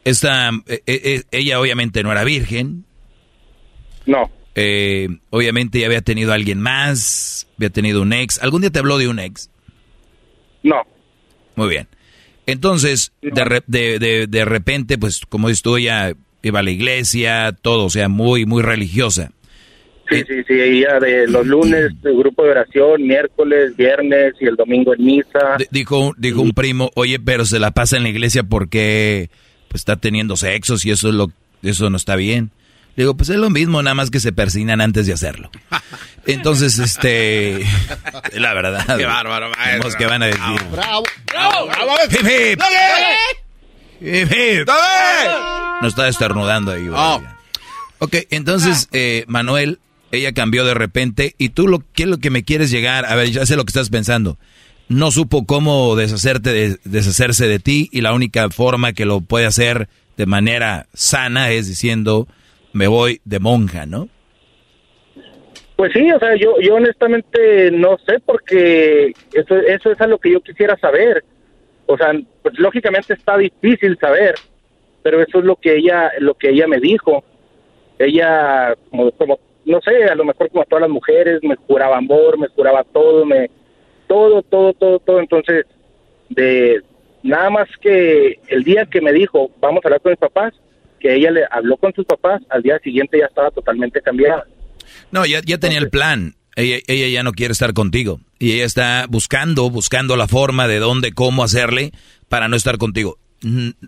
esta, 0.04 0.50
eh, 0.68 0.82
eh, 0.86 1.24
ella 1.32 1.62
obviamente 1.62 2.04
no 2.04 2.12
era 2.12 2.26
virgen. 2.26 2.84
No. 4.06 4.30
Eh, 4.56 5.08
obviamente 5.30 5.80
ya 5.80 5.88
había 5.88 6.02
tenido 6.02 6.32
a 6.32 6.36
alguien 6.36 6.60
más, 6.60 7.48
había 7.58 7.70
tenido 7.70 8.02
un 8.02 8.14
ex. 8.14 8.42
¿Algún 8.42 8.62
día 8.62 8.70
te 8.70 8.80
habló 8.80 8.98
de 8.98 9.08
un 9.08 9.20
ex? 9.20 9.50
No. 10.64 10.82
Muy 11.56 11.70
bien. 11.70 11.88
Entonces, 12.46 13.14
de, 13.22 13.62
de, 13.68 14.00
de, 14.00 14.28
de 14.28 14.46
repente, 14.46 14.98
pues 14.98 15.22
como 15.30 15.48
dices 15.48 15.62
tú, 15.62 15.78
ella 15.78 16.14
iba 16.42 16.60
a 16.60 16.64
la 16.64 16.72
iglesia, 16.72 17.56
todo, 17.62 17.86
o 17.86 17.90
sea, 17.90 18.10
muy, 18.10 18.46
muy 18.46 18.62
religiosa. 18.62 19.32
Sí, 20.10 20.24
sí, 20.28 20.44
sí, 20.46 20.54
ella 20.60 21.00
de 21.00 21.26
los 21.28 21.48
lunes, 21.48 21.92
el 22.04 22.18
grupo 22.18 22.44
de 22.44 22.52
oración, 22.52 23.08
miércoles, 23.08 23.78
viernes 23.78 24.34
y 24.42 24.46
el 24.46 24.58
domingo 24.58 24.94
en 24.94 25.06
misa. 25.06 25.58
Dijo, 25.70 26.14
dijo 26.18 26.42
un 26.42 26.52
primo, 26.52 26.92
oye, 26.96 27.18
pero 27.18 27.46
se 27.46 27.60
la 27.60 27.72
pasa 27.72 27.96
en 27.96 28.04
la 28.04 28.10
iglesia 28.10 28.44
porque 28.44 29.30
pues, 29.70 29.82
está 29.82 29.96
teniendo 29.96 30.36
sexos 30.36 30.86
y 30.86 30.92
eso, 30.92 31.08
es 31.08 31.16
lo, 31.16 31.32
eso 31.64 31.90
no 31.90 31.96
está 31.96 32.18
bien. 32.18 32.52
Le 32.96 33.04
digo, 33.04 33.16
pues 33.16 33.30
es 33.30 33.38
lo 33.38 33.50
mismo, 33.50 33.82
nada 33.82 33.96
más 33.96 34.12
que 34.12 34.20
se 34.20 34.34
persinan 34.34 34.82
antes 34.82 35.08
de 35.08 35.14
hacerlo. 35.14 35.50
Entonces, 36.28 36.78
este, 36.78 37.66
la 38.34 38.54
verdad. 38.54 38.98
Qué 38.98 39.06
bárbaro, 39.06 39.50
maestro. 39.50 39.80
vemos 39.80 39.96
que 39.96 40.06
van 40.06 40.24
a 40.24 40.26
decir. 40.28 40.62
¡Bravo! 40.72 41.04
¡Bravo! 41.28 41.68
¡Bravo! 41.68 41.92
Hip, 42.10 42.20
hip. 42.20 42.62
Hip, 44.02 44.32
hip. 44.32 44.68
No 45.82 45.88
está 45.88 46.08
estornudando 46.08 46.72
ahí. 46.72 46.88
güey. 46.88 47.02
Ok, 48.00 48.16
entonces, 48.32 48.90
eh, 48.92 49.26
Manuel, 49.28 49.80
ella 50.12 50.34
cambió 50.34 50.66
de 50.66 50.74
repente 50.74 51.36
y 51.38 51.50
tú, 51.50 51.68
lo, 51.68 51.84
¿qué 51.94 52.04
es 52.04 52.10
lo 52.10 52.18
que 52.18 52.30
me 52.30 52.44
quieres 52.44 52.72
llegar? 52.72 53.06
A 53.06 53.16
ver, 53.16 53.32
ya 53.32 53.46
sé 53.46 53.56
lo 53.56 53.64
que 53.64 53.70
estás 53.70 53.90
pensando. 53.90 54.38
no 54.90 55.12
supo 55.12 55.46
cómo 55.46 55.96
deshacerte 55.96 56.52
de, 56.52 56.80
deshacerse 56.84 57.48
de 57.48 57.60
ti 57.60 57.90
y 57.92 58.02
la 58.02 58.14
única 58.14 58.50
forma 58.50 58.94
que 58.94 59.06
lo 59.06 59.22
puede 59.22 59.46
hacer 59.46 59.88
de 60.18 60.26
manera 60.26 60.88
sana 60.94 61.52
es 61.52 61.68
diciendo 61.68 62.28
me 62.74 62.88
voy 62.88 63.22
de 63.26 63.40
monja, 63.40 63.86
¿no? 63.86 64.10
Pues 65.76 65.94
sí, 65.94 66.12
o 66.12 66.20
sea, 66.20 66.36
yo, 66.36 66.60
yo 66.62 66.76
honestamente 66.76 67.72
no 67.72 67.98
sé 68.06 68.20
porque 68.24 69.14
eso, 69.34 69.58
eso 69.58 69.92
es 69.92 70.00
a 70.00 70.08
lo 70.08 70.20
que 70.20 70.32
yo 70.32 70.42
quisiera 70.42 70.78
saber. 70.78 71.24
O 71.88 71.98
sea, 71.98 72.14
pues 72.44 72.58
lógicamente 72.60 73.14
está 73.14 73.38
difícil 73.38 73.98
saber, 74.00 74.36
pero 75.02 75.22
eso 75.22 75.40
es 75.40 75.46
lo 75.46 75.56
que 75.56 75.78
ella, 75.78 76.12
lo 76.20 76.36
que 76.36 76.50
ella 76.50 76.68
me 76.68 76.80
dijo. 76.80 77.24
Ella, 77.98 78.76
como, 78.90 79.12
como 79.12 79.40
no 79.66 79.82
sé, 79.82 80.06
a 80.06 80.16
lo 80.16 80.26
mejor 80.26 80.50
como 80.50 80.66
todas 80.66 80.82
las 80.82 80.90
mujeres, 80.90 81.44
me 81.44 81.56
juraba 81.56 81.98
amor, 81.98 82.38
me 82.38 82.48
juraba 82.48 82.84
todo, 82.84 83.26
me, 83.26 83.50
todo, 84.08 84.42
todo, 84.44 84.74
todo, 84.74 85.00
todo. 85.00 85.20
Entonces, 85.20 85.66
de 86.30 86.82
nada 87.24 87.50
más 87.50 87.68
que 87.82 88.40
el 88.48 88.64
día 88.64 88.86
que 88.86 89.02
me 89.02 89.14
dijo, 89.14 89.50
vamos 89.60 89.84
a 89.84 89.88
hablar 89.88 90.02
con 90.02 90.12
mis 90.12 90.20
papás, 90.20 90.54
que 91.02 91.16
ella 91.16 91.32
le 91.32 91.42
habló 91.50 91.78
con 91.78 91.94
sus 91.94 92.06
papás, 92.06 92.42
al 92.50 92.62
día 92.62 92.80
siguiente 92.80 93.18
ya 93.20 93.26
estaba 93.26 93.52
totalmente 93.52 94.02
cambiada. 94.02 94.46
No, 95.12 95.26
ya, 95.26 95.42
ya 95.44 95.58
tenía 95.58 95.80
el 95.80 95.90
plan. 95.90 96.36
Ella, 96.56 96.78
ella 96.88 97.08
ya 97.08 97.24
no 97.24 97.32
quiere 97.32 97.54
estar 97.54 97.74
contigo. 97.74 98.20
Y 98.40 98.54
ella 98.54 98.66
está 98.66 99.06
buscando, 99.10 99.70
buscando 99.70 100.16
la 100.18 100.28
forma 100.28 100.68
de 100.68 100.80
dónde, 100.80 101.14
cómo 101.14 101.44
hacerle 101.44 101.92
para 102.30 102.48
no 102.48 102.56
estar 102.56 102.78
contigo. 102.78 103.18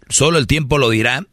Solo 0.10 0.38
el 0.38 0.48
tiempo 0.48 0.78
lo 0.78 0.90
dirá. 0.90 1.26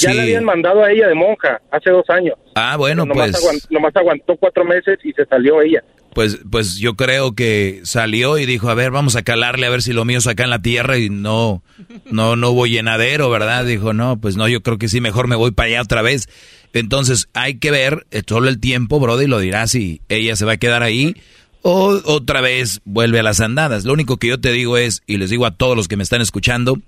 Ya 0.00 0.12
le 0.12 0.22
habían 0.22 0.44
mandado 0.44 0.82
a 0.82 0.90
ella 0.90 1.08
de 1.08 1.14
monja 1.14 1.60
hace 1.70 1.90
dos 1.90 2.08
años. 2.08 2.34
Ah, 2.54 2.76
bueno, 2.76 3.04
nomás, 3.04 3.30
pues, 3.40 3.66
nomás 3.70 3.94
aguantó 3.96 4.36
cuatro 4.36 4.64
meses 4.64 4.98
y 5.04 5.12
se 5.12 5.24
salió 5.26 5.60
ella. 5.62 5.82
pues, 6.14 6.38
pues 6.50 6.76
yo 6.78 6.94
creo 6.94 7.34
que 7.34 7.80
salió 7.84 8.38
y 8.38 8.46
dijo, 8.46 8.70
a 8.70 8.74
ver, 8.74 8.90
vamos 8.90 9.16
a 9.16 9.22
calarle 9.22 9.66
a 9.66 9.70
ver 9.70 9.82
si 9.82 9.92
lo 9.92 10.04
mío 10.04 10.18
es 10.18 10.26
acá 10.26 10.44
en 10.44 10.50
la 10.50 10.62
tierra 10.62 10.96
y 10.98 11.10
no, 11.10 11.62
no, 12.06 12.36
no 12.36 12.50
hubo 12.50 12.66
llenadero, 12.66 13.30
¿verdad? 13.30 13.64
Dijo, 13.64 13.92
no, 13.92 14.20
pues 14.20 14.36
no, 14.36 14.48
yo 14.48 14.62
creo 14.62 14.78
que 14.78 14.88
sí, 14.88 15.00
mejor 15.00 15.26
me 15.28 15.36
voy 15.36 15.50
para 15.50 15.68
allá 15.68 15.82
otra 15.82 16.02
vez. 16.02 16.28
Entonces 16.72 17.28
hay 17.34 17.58
que 17.58 17.70
ver 17.70 18.06
eh, 18.10 18.22
solo 18.26 18.48
el 18.48 18.60
tiempo, 18.60 19.00
Brody, 19.00 19.26
lo 19.26 19.38
dirá 19.38 19.66
si 19.66 20.00
ella 20.08 20.36
se 20.36 20.44
va 20.44 20.52
a 20.52 20.56
quedar 20.56 20.82
ahí 20.82 21.14
o 21.62 22.00
otra 22.04 22.40
vez 22.40 22.80
vuelve 22.84 23.20
a 23.20 23.22
las 23.22 23.40
andadas. 23.40 23.84
Lo 23.84 23.92
único 23.92 24.18
que 24.18 24.28
yo 24.28 24.40
te 24.40 24.52
digo 24.52 24.76
es, 24.76 25.02
y 25.06 25.16
les 25.16 25.30
digo 25.30 25.46
a 25.46 25.56
todos 25.56 25.76
los 25.76 25.88
que 25.88 25.96
me 25.96 26.02
están 26.02 26.20
escuchando, 26.20 26.78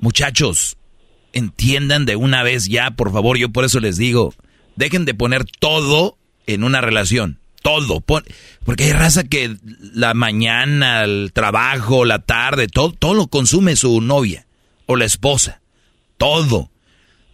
muchachos, 0.00 0.76
entiendan 1.32 2.04
de 2.04 2.16
una 2.16 2.42
vez 2.42 2.66
ya, 2.66 2.90
por 2.92 3.12
favor, 3.12 3.36
yo 3.38 3.48
por 3.50 3.64
eso 3.64 3.80
les 3.80 3.96
digo, 3.96 4.34
dejen 4.76 5.04
de 5.04 5.14
poner 5.14 5.44
todo 5.58 6.16
en 6.46 6.64
una 6.64 6.80
relación, 6.80 7.38
todo, 7.62 8.00
pon- 8.00 8.24
porque 8.64 8.84
hay 8.84 8.92
raza 8.92 9.24
que 9.24 9.56
la 9.94 10.14
mañana, 10.14 11.04
el 11.04 11.30
trabajo, 11.32 12.04
la 12.04 12.18
tarde, 12.20 12.66
todo, 12.68 12.92
todo 12.92 13.14
lo 13.14 13.26
consume 13.28 13.76
su 13.76 14.00
novia 14.00 14.46
o 14.86 14.96
la 14.96 15.04
esposa, 15.04 15.60
todo. 16.18 16.68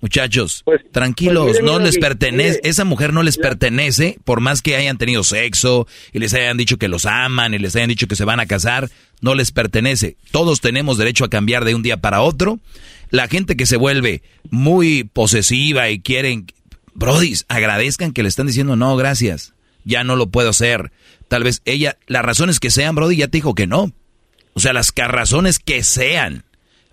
Muchachos, 0.01 0.63
tranquilos, 0.93 1.43
pues 1.49 1.61
mire, 1.61 1.73
no 1.73 1.81
les 1.81 1.99
pertenece, 1.99 2.61
esa 2.63 2.85
mujer 2.85 3.13
no 3.13 3.25
les 3.25 3.37
pertenece, 3.37 4.17
por 4.25 4.41
más 4.41 4.63
que 4.63 4.77
hayan 4.77 4.97
tenido 4.97 5.25
sexo 5.25 5.89
y 6.13 6.21
les 6.21 6.35
hayan 6.35 6.57
dicho 6.57 6.77
que 6.77 6.87
los 6.87 7.05
aman 7.05 7.53
y 7.53 7.59
les 7.59 7.75
hayan 7.75 7.89
dicho 7.89 8.07
que 8.07 8.15
se 8.15 8.25
van 8.25 8.39
a 8.39 8.47
casar, 8.47 8.91
no 9.21 9.35
les 9.35 9.51
pertenece. 9.51 10.17
Todos 10.31 10.61
tenemos 10.61 10.99
derecho 10.99 11.25
a 11.25 11.29
cambiar 11.31 11.65
de 11.65 11.75
un 11.75 11.83
día 11.83 11.97
para 11.97 12.21
otro. 12.21 12.61
La 13.11 13.29
gente 13.29 13.57
que 13.57 13.67
se 13.67 13.77
vuelve 13.77 14.23
muy 14.51 15.05
posesiva 15.05 15.91
y 15.91 16.01
quieren, 16.01 16.47
brodis, 16.95 17.45
agradezcan 17.49 18.13
que 18.13 18.23
le 18.23 18.29
están 18.29 18.47
diciendo 18.47 18.77
no, 18.77 18.97
gracias, 18.97 19.55
ya 19.85 20.05
no 20.05 20.17
lo 20.17 20.31
puedo 20.31 20.51
hacer. 20.51 20.93
Tal 21.29 21.45
vez 21.45 21.63
ella, 21.65 21.99
las 22.07 22.25
razones 22.25 22.61
que 22.61 22.71
sean, 22.71 22.95
brody, 22.95 23.17
ya 23.17 23.29
te 23.29 23.39
dijo 23.39 23.55
que 23.55 23.67
no. 23.67 23.93
O 24.55 24.61
sea, 24.61 24.73
las 24.73 24.93
razones 24.95 25.59
que 25.59 25.83
sean. 25.85 26.45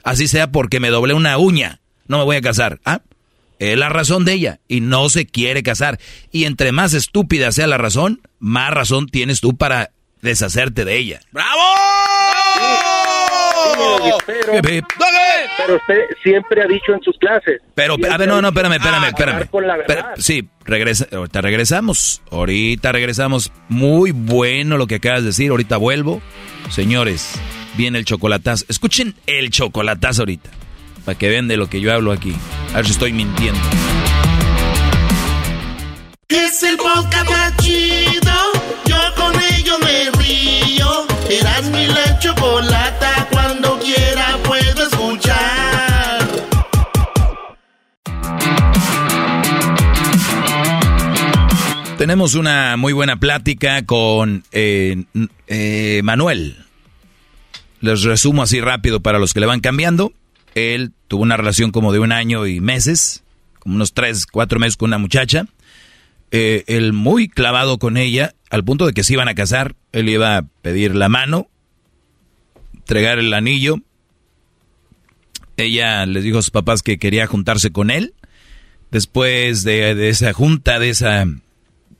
Así 0.03 0.27
sea 0.27 0.51
porque 0.51 0.79
me 0.79 0.89
doblé 0.89 1.13
una 1.13 1.37
uña, 1.37 1.79
no 2.07 2.19
me 2.19 2.25
voy 2.25 2.35
a 2.35 2.41
casar. 2.41 2.79
Ah, 2.85 3.01
es 3.57 3.77
la 3.77 3.89
razón 3.89 4.25
de 4.25 4.33
ella 4.33 4.59
y 4.67 4.81
no 4.81 5.09
se 5.09 5.25
quiere 5.25 5.63
casar. 5.63 5.99
Y 6.31 6.43
entre 6.43 6.71
más 6.71 6.93
estúpida 6.93 7.51
sea 7.51 7.67
la 7.67 7.77
razón, 7.77 8.21
más 8.39 8.71
razón 8.71 9.07
tienes 9.07 9.41
tú 9.41 9.57
para 9.57 9.91
deshacerte 10.21 10.85
de 10.85 10.97
ella. 10.97 11.21
Pero, 14.25 14.87
pero 15.57 15.75
usted 15.75 15.99
siempre 16.23 16.61
ha 16.61 16.67
dicho 16.67 16.93
en 16.93 17.01
sus 17.01 17.17
clases. 17.17 17.61
Pero, 17.73 17.95
a 18.11 18.17
ver, 18.17 18.27
no, 18.27 18.41
no, 18.41 18.49
espérame, 18.49 18.73
espérame, 18.73 19.03
"Ah, 19.03 19.07
espérame. 19.07 19.33
hablar 19.35 19.49
con 19.49 19.67
la 19.67 19.75
Pero, 19.85 20.01
verdad". 20.03 20.13
sí, 20.17 20.47
regresa, 20.65 21.07
ahorita 21.11 21.41
regresamos. 21.41 22.21
Ahorita 22.31 22.91
regresamos. 22.91 23.51
Muy 23.69 24.11
bueno 24.11 24.77
lo 24.77 24.87
que 24.87 24.95
acabas 24.95 25.21
de 25.21 25.27
decir. 25.27 25.51
Ahorita 25.51 25.77
vuelvo. 25.77 26.21
Señores, 26.69 27.39
viene 27.75 27.99
el 27.99 28.05
chocolatazo. 28.05 28.65
Escuchen 28.69 29.15
el 29.27 29.49
chocolatazo 29.49 30.23
ahorita. 30.23 30.49
Para 31.05 31.17
que 31.17 31.29
vean 31.29 31.47
de 31.47 31.57
lo 31.57 31.69
que 31.69 31.81
yo 31.81 31.93
hablo 31.93 32.11
aquí. 32.11 32.35
A 32.73 32.77
ver 32.77 32.85
si 32.85 32.91
estoy 32.93 33.13
mintiendo. 33.13 33.59
Es 36.27 36.63
el 36.63 36.77
podcast 36.77 37.61
chido. 37.61 38.31
Tenemos 52.06 52.36
una 52.36 52.77
muy 52.77 52.94
buena 52.94 53.19
plática 53.19 53.84
con 53.84 54.44
eh, 54.52 55.06
eh, 55.48 56.02
Manuel. 56.03 56.56
Les 57.82 58.03
resumo 58.03 58.44
así 58.44 58.61
rápido 58.61 58.99
para 58.99 59.18
los 59.18 59.34
que 59.34 59.40
le 59.40 59.48
van 59.48 59.60
cambiando. 59.60 60.14
Él 60.53 60.91
tuvo 61.07 61.23
una 61.23 61.36
relación 61.36 61.72
como 61.72 61.91
de 61.91 61.98
un 61.98 62.11
año 62.11 62.45
y 62.45 62.60
meses, 62.60 63.23
como 63.57 63.73
unos 63.73 63.95
tres, 63.95 64.27
cuatro 64.27 64.60
meses 64.60 64.77
con 64.77 64.91
una 64.91 64.99
muchacha. 64.99 65.48
Eh, 66.30 66.64
él 66.68 66.94
muy 66.94 67.27
clavado 67.27 67.80
con 67.80 67.98
ella, 67.98 68.36
al 68.52 68.64
punto 68.64 68.86
de 68.86 68.94
que 68.94 69.03
se 69.03 69.14
iban 69.14 69.27
a 69.27 69.34
casar. 69.34 69.76
Él 69.91 70.07
iba 70.07 70.38
a 70.38 70.44
pedir 70.61 70.94
la 70.94 71.10
mano, 71.10 71.49
entregar 72.76 73.18
el 73.18 73.34
anillo. 73.34 73.77
Ella 75.57 76.06
les 76.06 76.23
dijo 76.23 76.38
a 76.38 76.44
sus 76.44 76.52
papás 76.52 76.84
que 76.84 76.99
quería 76.99 77.26
juntarse 77.26 77.72
con 77.72 77.90
él. 77.90 78.14
Después 78.91 79.64
de, 79.64 79.95
de 79.95 80.10
esa 80.10 80.34
junta, 80.34 80.77
de 80.77 80.90
esa 80.91 81.26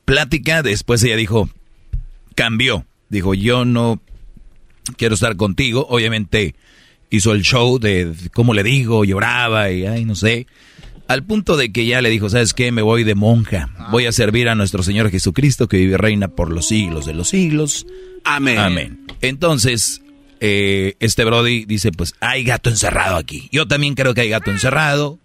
plática, 0.06 0.62
después 0.62 1.02
ella 1.02 1.16
dijo, 1.16 1.50
cambió. 2.34 2.86
Dijo, 3.10 3.34
yo 3.34 3.66
no 3.66 4.00
quiero 4.96 5.14
estar 5.14 5.36
contigo. 5.36 5.86
Obviamente 5.90 6.54
hizo 7.10 7.32
el 7.32 7.42
show 7.42 7.78
de 7.78 8.14
cómo 8.32 8.54
le 8.54 8.62
digo, 8.62 9.04
lloraba 9.04 9.70
y 9.70 9.84
ay, 9.84 10.06
no 10.06 10.14
sé. 10.14 10.46
Al 11.08 11.24
punto 11.24 11.56
de 11.56 11.70
que 11.70 11.86
ya 11.86 12.00
le 12.00 12.10
dijo, 12.10 12.28
¿sabes 12.30 12.52
qué? 12.54 12.72
Me 12.72 12.82
voy 12.82 13.04
de 13.04 13.14
monja. 13.14 13.68
Voy 13.90 14.06
a 14.06 14.12
servir 14.12 14.48
a 14.48 14.54
nuestro 14.54 14.82
Señor 14.82 15.10
Jesucristo 15.10 15.68
que 15.68 15.76
vive 15.76 15.94
y 15.94 15.96
reina 15.96 16.28
por 16.28 16.50
los 16.50 16.66
siglos 16.68 17.06
de 17.06 17.14
los 17.14 17.28
siglos. 17.28 17.86
Amén. 18.24 18.58
Amén. 18.58 19.06
Entonces, 19.20 20.02
eh, 20.40 20.94
este 20.98 21.24
Brody 21.24 21.64
dice, 21.64 21.92
pues 21.92 22.14
hay 22.20 22.42
gato 22.42 22.70
encerrado 22.70 23.16
aquí. 23.16 23.48
Yo 23.52 23.68
también 23.68 23.94
creo 23.94 24.14
que 24.14 24.22
hay 24.22 24.30
gato 24.30 24.50
encerrado, 24.50 25.20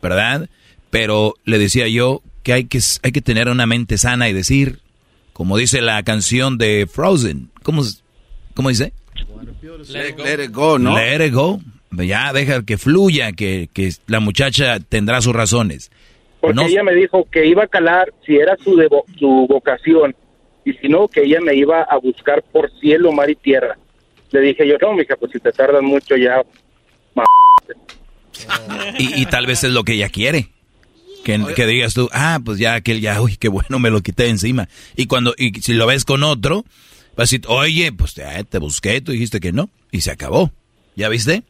¿verdad? 0.00 0.48
Pero 0.90 1.34
le 1.44 1.58
decía 1.58 1.88
yo 1.88 2.22
que 2.44 2.52
hay 2.52 2.64
que, 2.66 2.78
hay 3.02 3.10
que 3.10 3.20
tener 3.20 3.48
una 3.48 3.66
mente 3.66 3.98
sana 3.98 4.28
y 4.28 4.32
decir, 4.32 4.78
como 5.32 5.56
dice 5.56 5.80
la 5.80 6.02
canción 6.04 6.58
de 6.58 6.86
Frozen, 6.90 7.50
¿cómo, 7.64 7.82
cómo 8.54 8.68
dice? 8.68 8.92
Let, 9.90 10.16
let 10.18 10.44
it 10.44 10.52
go, 10.52 10.78
¿no? 10.78 10.94
Let 10.96 11.26
it 11.26 11.34
go. 11.34 11.60
Ya, 11.90 12.32
deja 12.32 12.64
que 12.64 12.76
fluya, 12.78 13.32
que, 13.32 13.68
que 13.72 13.90
la 14.06 14.20
muchacha 14.20 14.78
tendrá 14.80 15.20
sus 15.20 15.32
razones. 15.34 15.90
Porque 16.40 16.54
No- 16.56 16.62
ella 16.66 16.82
me 16.82 16.94
dijo 16.94 17.26
que 17.30 17.46
iba 17.46 17.64
a 17.64 17.66
calar 17.68 18.12
si 18.26 18.36
era 18.36 18.56
su, 18.62 18.76
devo- 18.76 19.04
su 19.18 19.46
vocación 19.48 20.14
y 20.64 20.72
si 20.74 20.88
no, 20.88 21.08
que 21.08 21.22
ella 21.22 21.40
me 21.40 21.54
iba 21.54 21.82
a 21.82 21.96
buscar 21.98 22.42
por 22.52 22.70
cielo, 22.80 23.12
mar 23.12 23.30
y 23.30 23.36
tierra. 23.36 23.76
Le 24.30 24.40
dije 24.40 24.66
yo, 24.66 24.74
no, 24.80 24.92
mija, 24.94 25.16
pues 25.16 25.30
si 25.32 25.38
te 25.40 25.52
tardas 25.52 25.82
mucho 25.82 26.16
ya, 26.16 26.42
Y, 28.98 29.22
y 29.22 29.26
tal 29.26 29.46
vez 29.46 29.62
es 29.64 29.70
lo 29.72 29.84
que 29.84 29.92
ella 29.94 30.08
quiere. 30.08 30.48
Que, 31.24 31.40
que 31.54 31.66
digas 31.66 31.94
tú, 31.94 32.08
ah, 32.12 32.38
pues 32.44 32.58
ya 32.58 32.74
aquel 32.74 33.00
ya, 33.00 33.20
uy, 33.20 33.36
qué 33.36 33.48
bueno, 33.48 33.78
me 33.78 33.90
lo 33.90 34.02
quité 34.02 34.24
de 34.24 34.30
encima. 34.30 34.68
Y 34.94 35.06
cuando, 35.06 35.34
y 35.38 35.60
si 35.60 35.72
lo 35.74 35.86
ves 35.86 36.04
con 36.04 36.22
otro, 36.22 36.64
vas 37.16 37.18
a 37.18 37.22
decir, 37.22 37.40
oye, 37.48 37.90
pues 37.92 38.14
te, 38.14 38.22
te 38.44 38.58
busqué, 38.58 39.00
tú 39.00 39.12
dijiste 39.12 39.40
que 39.40 39.52
no, 39.52 39.70
y 39.90 40.02
se 40.02 40.10
acabó. 40.10 40.50
¿Ya 40.96 41.08
viste? 41.08 41.42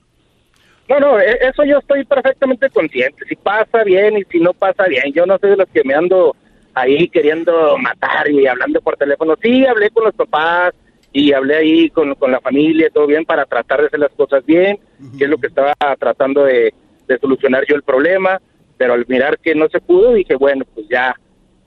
No, 0.89 1.01
no, 1.01 1.19
e- 1.19 1.39
eso 1.43 1.65
yo 1.65 1.79
estoy 1.79 2.05
perfectamente 2.05 2.71
consciente. 2.71 3.25
Si 3.29 3.37
pasa 3.37 3.83
bien 3.85 4.19
y 4.19 4.25
si 4.31 4.39
no 4.39 4.53
pasa 4.53 4.85
bien. 4.87 5.13
Yo 5.15 5.27
no 5.27 5.39
soy 5.39 5.51
de 5.51 5.57
los 5.57 5.69
que 5.69 5.83
me 5.85 5.95
ando 5.95 6.37
ahí 6.75 7.09
queriendo 7.09 7.77
matar 7.79 8.31
y 8.31 8.47
hablando 8.47 8.81
por 8.81 8.97
teléfono. 8.97 9.35
Sí, 9.43 9.65
hablé 9.67 9.91
con 9.91 10.05
los 10.05 10.15
papás 10.15 10.75
y 11.13 11.33
hablé 11.33 11.57
ahí 11.57 11.91
con, 11.91 12.15
con 12.17 12.33
la 12.33 12.41
familia, 12.41 12.91
todo 12.93 13.07
bien, 13.07 13.25
para 13.25 13.45
tratar 13.45 13.81
de 13.81 13.87
hacer 13.87 14.01
las 14.01 14.13
cosas 14.13 14.45
bien, 14.45 14.79
que 15.17 15.25
es 15.25 15.31
lo 15.31 15.39
que 15.39 15.47
estaba 15.47 15.75
tratando 15.99 16.45
de, 16.45 16.75
de 17.07 17.19
solucionar 17.19 17.65
yo 17.69 17.77
el 17.77 17.83
problema. 17.83 18.41
Pero 18.85 18.93
al 18.93 19.07
mirar 19.09 19.39
que 19.39 19.55
no 19.55 19.67
se 19.71 19.81
pudo, 19.81 20.13
dije, 20.13 20.35
bueno, 20.35 20.67
pues 20.75 20.87
ya, 20.91 21.15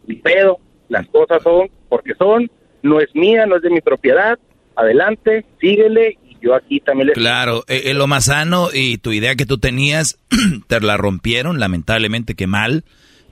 mi 0.05 0.17
pedo, 0.17 0.59
las 0.87 1.07
cosas 1.07 1.41
son 1.41 1.67
porque 1.89 2.13
son, 2.13 2.47
no 2.83 2.99
es 2.99 3.07
mía, 3.15 3.47
no 3.47 3.55
es 3.55 3.63
de 3.63 3.71
mi 3.71 3.81
propiedad. 3.81 4.37
Adelante, 4.75 5.43
síguele 5.59 6.19
y 6.23 6.37
yo 6.39 6.53
aquí 6.53 6.79
también 6.79 7.07
le... 7.07 7.13
Claro, 7.13 7.63
es 7.67 7.87
eh, 7.87 7.95
lo 7.95 8.05
más 8.05 8.25
sano 8.25 8.67
y 8.71 8.99
tu 8.99 9.13
idea 9.13 9.33
que 9.33 9.47
tú 9.47 9.57
tenías, 9.57 10.19
te 10.67 10.79
la 10.79 10.95
rompieron, 10.95 11.59
lamentablemente 11.59 12.35
que 12.35 12.45
mal, 12.45 12.83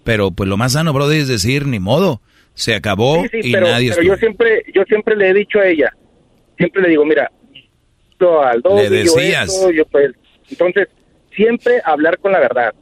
pero 0.04 0.32
pues 0.32 0.50
lo 0.50 0.58
más 0.58 0.74
sano, 0.74 0.92
brother, 0.92 1.22
es 1.22 1.28
decir, 1.28 1.68
ni 1.68 1.78
modo, 1.78 2.22
se 2.56 2.74
acabó 2.74 3.24
y 3.32 3.52
pero, 3.52 3.68
nadie... 3.68 3.92
Pero 3.92 4.02
yo 4.02 4.16
siempre, 4.16 4.64
yo 4.74 4.84
siempre 4.86 5.16
le 5.16 5.30
he 5.30 5.34
dicho 5.36 5.60
a 5.60 5.68
ella, 5.68 5.96
siempre 6.58 6.82
le 6.82 6.90
digo, 6.90 7.06
mira, 7.06 7.30
al 8.20 8.64
le 8.78 8.90
decías. 8.90 9.56
yo, 9.72 9.86
pues, 9.86 10.10
entonces, 10.50 10.88
siempre 11.36 11.84
hablar 11.86 12.18
con 12.18 12.32
la 12.32 12.40
verdad, 12.40 12.74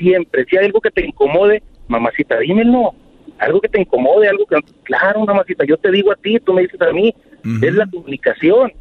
siempre, 0.00 0.44
si 0.48 0.56
hay 0.56 0.66
algo 0.66 0.80
que 0.80 0.90
te 0.90 1.06
incomode, 1.06 1.62
mamacita, 1.88 2.38
dímelo, 2.38 2.94
algo 3.38 3.60
que 3.60 3.68
te 3.68 3.80
incomode, 3.80 4.28
algo 4.28 4.46
que... 4.46 4.56
Claro, 4.84 5.24
mamacita, 5.24 5.64
yo 5.66 5.76
te 5.76 5.90
digo 5.90 6.10
a 6.10 6.16
ti, 6.16 6.38
tú 6.44 6.52
me 6.52 6.62
dices 6.62 6.80
a 6.80 6.92
mí, 6.92 7.14
es 7.62 7.74
la 7.74 7.86
comunicación. 7.86 8.72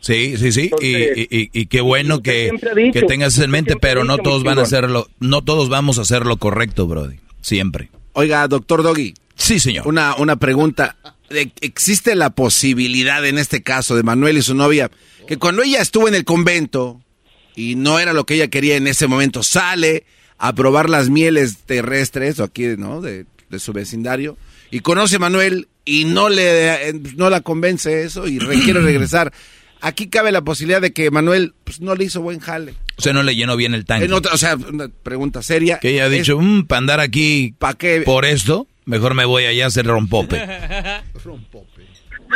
Sí, 0.00 0.36
sí, 0.36 0.52
sí, 0.52 0.70
y, 0.82 1.48
y, 1.58 1.66
qué 1.66 1.80
bueno 1.80 2.22
que, 2.22 2.50
que 2.92 3.02
tengas 3.02 3.38
en 3.38 3.50
mente, 3.50 3.76
pero 3.80 4.04
no 4.04 4.18
todos 4.18 4.44
van 4.44 4.58
a 4.58 4.62
hacerlo, 4.62 5.06
no 5.18 5.42
todos 5.42 5.70
vamos 5.70 5.98
a 5.98 6.02
hacer 6.02 6.26
lo 6.26 6.36
correcto, 6.36 6.86
Brody, 6.86 7.20
siempre. 7.40 7.88
Oiga, 8.12 8.46
doctor 8.46 8.82
Doggy. 8.82 9.14
Sí, 9.34 9.58
señor. 9.58 9.88
Una, 9.88 10.14
una 10.16 10.36
pregunta. 10.36 10.96
¿Existe 11.60 12.14
la 12.14 12.30
posibilidad 12.30 13.24
en 13.24 13.38
este 13.38 13.62
caso 13.62 13.96
de 13.96 14.02
Manuel 14.02 14.36
y 14.38 14.42
su 14.42 14.54
novia 14.54 14.90
que 15.26 15.38
cuando 15.38 15.62
ella 15.62 15.80
estuvo 15.80 16.06
en 16.06 16.14
el 16.14 16.24
convento 16.24 17.00
y 17.56 17.74
no 17.74 17.98
era 17.98 18.12
lo 18.12 18.24
que 18.24 18.34
ella 18.34 18.48
quería 18.48 18.76
en 18.76 18.86
ese 18.86 19.06
momento, 19.06 19.42
sale 19.42 20.04
a 20.38 20.52
probar 20.54 20.90
las 20.90 21.10
mieles 21.10 21.58
terrestres 21.66 22.40
o 22.40 22.44
aquí, 22.44 22.66
¿no? 22.76 23.00
De, 23.00 23.26
de 23.50 23.58
su 23.58 23.72
vecindario 23.72 24.36
y 24.74 24.80
conoce 24.80 25.16
a 25.16 25.18
Manuel 25.20 25.68
y 25.84 26.04
no 26.04 26.28
le 26.28 26.92
no 27.16 27.30
la 27.30 27.42
convence 27.42 28.02
eso 28.02 28.26
y 28.26 28.38
quiere 28.38 28.80
regresar. 28.82 29.32
Aquí 29.80 30.08
cabe 30.08 30.32
la 30.32 30.42
posibilidad 30.42 30.80
de 30.80 30.92
que 30.92 31.10
Manuel 31.10 31.54
pues, 31.62 31.80
no 31.80 31.94
le 31.94 32.04
hizo 32.04 32.22
buen 32.22 32.40
jale. 32.40 32.74
O 32.96 33.02
sea, 33.02 33.12
no 33.12 33.22
le 33.22 33.36
llenó 33.36 33.56
bien 33.56 33.74
el 33.74 33.84
tanque. 33.84 34.12
o 34.12 34.36
sea, 34.38 34.56
una 34.56 34.88
pregunta 34.88 35.42
seria. 35.42 35.78
Que 35.78 35.90
ella 35.90 36.06
ha 36.06 36.08
dicho, 36.08 36.40
mm, 36.40 36.66
para 36.66 36.78
andar 36.78 37.00
aquí 37.00 37.54
¿pa 37.58 37.74
qué? 37.74 38.00
por 38.00 38.24
esto, 38.24 38.66
mejor 38.84 39.14
me 39.14 39.26
voy 39.26 39.44
allá 39.44 39.64
a 39.64 39.68
hacer 39.68 39.86
rompope. 39.86 40.44
rompope. 41.24 41.84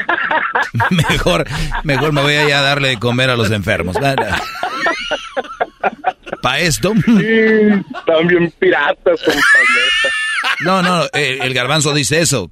mejor, 0.91 1.45
mejor 1.83 2.13
me 2.13 2.23
voy 2.23 2.35
allá 2.35 2.61
a 2.61 2.63
darle 2.63 2.89
de 2.89 2.99
comer 2.99 3.31
a 3.31 3.37
los 3.37 3.51
enfermos. 3.51 3.97
¿Para 6.43 6.59
esto? 6.61 6.93
Sí, 6.95 7.85
también 8.07 8.53
piratas, 8.59 9.21
No, 10.65 10.83
no, 10.83 11.05
el 11.13 11.55
garbanzo 11.55 11.93
dice 11.95 12.21
eso. 12.21 12.51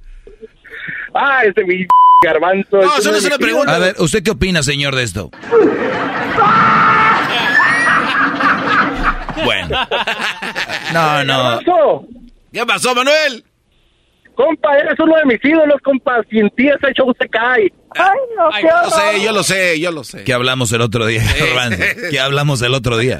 Ah, 1.13 1.43
ese 1.45 1.63
mi 1.63 1.85
garbanzo. 2.23 2.77
No, 2.77 2.97
eso 2.97 3.11
no 3.11 3.17
es 3.17 3.25
una 3.25 3.37
pregunta. 3.37 3.75
A 3.75 3.79
ver, 3.79 3.95
¿usted 3.99 4.23
qué 4.23 4.31
opina, 4.31 4.63
señor, 4.63 4.95
de 4.95 5.03
esto? 5.03 5.31
bueno. 9.43 9.87
No, 10.93 11.23
no. 11.23 11.59
¿Qué 12.51 12.65
pasó, 12.65 12.95
Manuel? 12.95 13.43
Compa, 14.35 14.77
eres 14.77 14.99
uno 14.99 15.15
de 15.17 15.25
mis 15.25 15.43
ídolos, 15.43 15.81
compa. 15.83 16.21
Sin 16.29 16.49
ti 16.51 16.67
ese 16.67 16.93
show 16.93 17.11
se 17.19 17.27
cae. 17.27 17.71
Ay, 17.97 18.19
no, 18.35 18.49
Ay, 18.51 18.63
yo 18.63 18.81
lo 18.81 18.89
sé, 18.89 19.23
yo 19.23 19.31
lo 19.31 19.43
sé, 19.43 19.79
yo 19.79 19.91
lo 19.91 20.03
sé. 20.03 20.23
¿Qué 20.23 20.33
hablamos 20.33 20.71
el 20.71 20.81
otro 20.81 21.05
día, 21.05 21.23
¿Qué 22.09 22.19
hablamos 22.19 22.61
el 22.61 22.73
otro 22.73 22.97
día? 22.97 23.19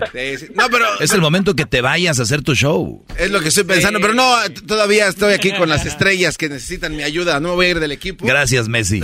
No, 0.55 0.69
pero... 0.69 0.85
Es 0.99 1.13
el 1.13 1.21
momento 1.21 1.55
que 1.55 1.65
te 1.65 1.81
vayas 1.81 2.19
a 2.19 2.23
hacer 2.23 2.41
tu 2.41 2.55
show. 2.55 3.05
Es 3.17 3.31
lo 3.31 3.39
que 3.39 3.49
estoy 3.49 3.63
pensando, 3.63 3.99
pero 3.99 4.13
no, 4.13 4.35
todavía 4.67 5.07
estoy 5.07 5.33
aquí 5.33 5.51
con 5.53 5.69
las 5.69 5.85
estrellas 5.85 6.37
que 6.37 6.49
necesitan 6.49 6.95
mi 6.95 7.03
ayuda. 7.03 7.39
No 7.39 7.49
me 7.49 7.55
voy 7.55 7.65
a 7.67 7.69
ir 7.69 7.79
del 7.79 7.91
equipo. 7.91 8.25
Gracias, 8.25 8.67
Messi. 8.67 9.03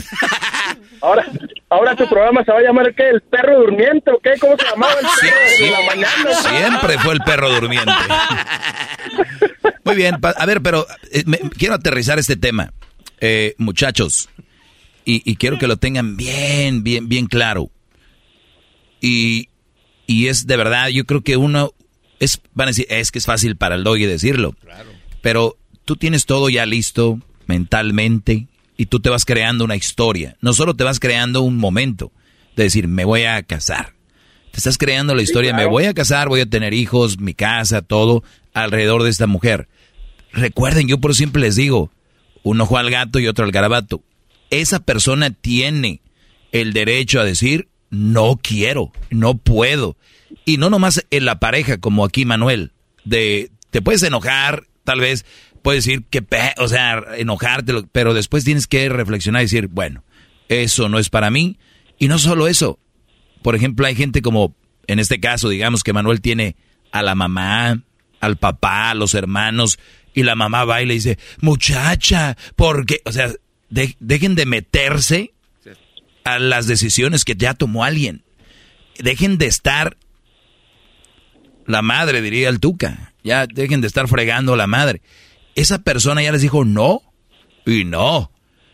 Ahora, 1.02 1.26
ahora 1.70 1.95
tu 1.98 2.08
programa 2.08 2.45
se 2.45 2.52
va 2.54 2.60
a 2.60 2.62
llamar 2.62 2.95
¿qué? 2.95 3.10
¿El 3.10 3.20
perro 3.24 3.60
durmiente 3.60 4.10
o 4.10 4.20
qué? 4.20 4.36
¿Cómo 4.40 4.56
se 4.58 4.64
llamaba 4.64 4.94
el 4.94 5.06
perro 5.20 5.66
de 5.66 5.72
la 5.72 5.82
mañana? 5.82 6.34
Siempre 6.36 6.98
fue 7.00 7.14
el 7.14 7.20
perro 7.20 7.50
durmiente. 7.50 7.91
Muy 9.84 9.95
bien, 9.95 10.16
a 10.22 10.45
ver, 10.45 10.62
pero 10.62 10.88
eh, 11.12 11.26
quiero 11.58 11.76
aterrizar 11.76 12.20
este 12.20 12.38
tema. 12.38 12.72
Eh, 13.20 13.54
muchachos, 13.58 14.30
y, 15.06 15.36
quiero 15.36 15.58
que 15.58 15.68
lo 15.68 15.78
tengan 15.78 16.18
bien, 16.18 16.84
bien, 16.84 17.10
bien 17.10 17.28
claro. 17.28 17.70
Y, 19.02 19.50
y 20.08 20.28
es 20.28 20.48
de 20.48 20.58
verdad, 20.58 20.88
yo 20.88 21.06
creo 21.06 21.22
que 21.22 21.38
uno, 21.38 21.74
es, 22.20 22.42
van 22.54 22.68
a 22.68 22.72
decir, 22.72 22.88
es 22.90 23.12
que 23.12 23.20
es 23.20 23.26
fácil 23.26 23.58
para 23.58 23.76
el 23.76 23.84
doggy 23.84 24.06
decirlo. 24.06 24.56
Pero 25.22 25.58
tú 25.86 25.96
tienes 25.96 26.26
todo 26.26 26.50
ya 26.50 26.66
listo 26.66 27.20
mentalmente 27.48 28.48
y 28.78 28.86
tú 28.86 29.00
te 29.00 29.10
vas 29.10 29.26
creando 29.26 29.66
una 29.66 29.76
historia. 29.76 30.38
No 30.42 30.54
solo 30.54 30.76
te 30.76 30.84
vas 30.84 31.00
creando 31.00 31.42
un 31.42 31.58
momento 31.58 32.12
de 32.56 32.64
decir, 32.64 32.88
me 32.88 33.06
voy 33.06 33.24
a 33.24 33.42
casar. 33.44 33.94
Te 34.52 34.58
estás 34.58 34.78
creando 34.78 35.16
la 35.16 35.24
historia, 35.24 35.54
me 35.54 35.66
voy 35.66 35.86
a 35.86 35.96
casar, 35.96 36.30
voy 36.30 36.42
a 36.42 36.46
tener 36.46 36.74
hijos, 36.76 37.20
mi 37.20 37.34
casa, 37.34 37.82
todo 37.82 38.24
alrededor 38.54 39.02
de 39.02 39.10
esta 39.10 39.26
mujer. 39.26 39.68
Recuerden, 40.32 40.88
yo 40.88 41.00
por 41.00 41.16
siempre 41.16 41.42
les 41.42 41.56
digo, 41.56 41.92
un 42.44 42.62
ojo 42.62 42.78
al 42.78 42.92
gato 42.92 43.20
y 43.20 43.28
otro 43.28 43.46
al 43.46 43.52
garabato 43.52 44.04
esa 44.62 44.80
persona 44.80 45.32
tiene 45.32 46.02
el 46.52 46.74
derecho 46.74 47.20
a 47.20 47.26
decir, 47.26 47.70
no 47.90 48.40
quiero, 48.42 48.92
no 49.10 49.38
puedo. 49.38 49.98
Y 50.46 50.58
no 50.58 50.70
nomás 50.70 51.06
en 51.12 51.26
la 51.26 51.40
pareja, 51.40 51.78
como 51.78 52.06
aquí 52.06 52.26
Manuel, 52.26 52.72
de, 53.06 53.52
te 53.70 53.82
puedes 53.82 54.04
enojar, 54.04 54.66
tal 54.84 55.00
vez 55.00 55.26
puedes 55.62 55.86
decir 55.86 56.04
que, 56.10 56.24
o 56.58 56.68
sea, 56.68 57.04
enojarte, 57.18 57.74
pero 57.92 58.14
después 58.14 58.44
tienes 58.44 58.68
que 58.68 58.90
reflexionar 58.90 59.42
y 59.42 59.46
decir, 59.46 59.68
bueno, 59.68 60.04
eso 60.50 60.90
no 60.90 61.00
es 61.00 61.10
para 61.10 61.32
mí. 61.32 61.58
Y 61.98 62.08
no 62.08 62.20
solo 62.20 62.48
eso, 62.48 62.80
por 63.42 63.56
ejemplo, 63.56 63.86
hay 63.86 63.96
gente 63.96 64.22
como, 64.22 64.56
en 64.88 65.00
este 65.00 65.20
caso, 65.20 65.50
digamos 65.50 65.84
que 65.84 65.94
Manuel 65.94 66.22
tiene 66.22 66.56
a 66.92 67.02
la 67.02 67.16
mamá, 67.16 67.82
al 68.20 68.38
papá, 68.38 68.92
a 68.92 68.96
los 68.96 69.14
hermanos, 69.14 69.80
y 70.14 70.24
la 70.24 70.36
mamá 70.36 70.66
va 70.66 70.82
y 70.82 70.86
le 70.86 70.94
dice, 70.96 71.18
muchacha, 71.42 72.38
porque, 72.56 73.02
o 73.06 73.12
sea, 73.12 73.32
dejen 74.00 74.36
de 74.36 74.45
meterse 74.45 75.34
a 76.24 76.40
las 76.40 76.68
decisiones 76.68 77.26
que 77.26 77.36
ya 77.36 77.54
tomó 77.54 77.84
alguien. 77.84 78.24
Dejen 79.00 79.38
de 79.38 79.48
estar, 79.48 79.98
la 81.66 81.82
madre 81.82 82.22
diría 82.22 82.50
el 82.50 82.60
Tuca, 82.60 83.14
ya 83.24 83.48
dejen 83.48 83.82
de 83.82 83.88
estar 83.88 84.08
fregando 84.08 84.54
a 84.54 84.58
la 84.58 84.68
madre. 84.68 85.02
Esa 85.56 85.80
persona 85.80 86.22
ya 86.22 86.32
les 86.32 86.41
dijo 86.41 86.66
no 86.66 87.02
y 87.66 87.84
no. 87.84 88.32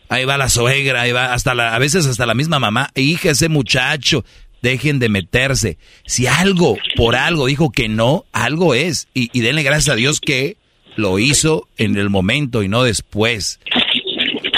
Ahí 0.08 0.24
va 0.24 0.36
la 0.36 0.48
suegra, 0.48 1.02
ahí 1.02 1.12
va 1.12 1.32
hasta 1.32 1.54
la, 1.54 1.74
a 1.74 1.78
veces 1.78 2.06
hasta 2.06 2.26
la 2.26 2.34
misma 2.34 2.58
mamá, 2.58 2.90
hija, 2.96 3.30
ese 3.30 3.48
muchacho, 3.48 4.24
dejen 4.60 4.98
de 4.98 5.08
meterse. 5.08 5.78
Si 6.04 6.26
algo, 6.26 6.76
por 6.96 7.14
algo 7.14 7.46
dijo 7.46 7.70
que 7.70 7.88
no, 7.88 8.26
algo 8.32 8.74
es. 8.74 9.08
Y, 9.14 9.30
y 9.32 9.40
denle 9.40 9.62
gracias 9.62 9.92
a 9.92 9.96
Dios 9.96 10.20
que 10.20 10.56
lo 10.96 11.18
hizo 11.18 11.68
en 11.76 11.96
el 11.96 12.10
momento 12.10 12.62
y 12.62 12.68
no 12.68 12.82
después. 12.82 13.60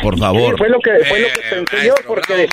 Por 0.02 0.18
favor. 0.18 0.56
fue 0.58 0.68
lo 0.68 0.78
que, 0.80 0.90
fue 1.04 1.20
lo 1.20 1.28
que 1.28 1.40
eh, 1.40 1.50
pensé 1.50 1.86
yo, 1.86 1.94
porque, 2.06 2.48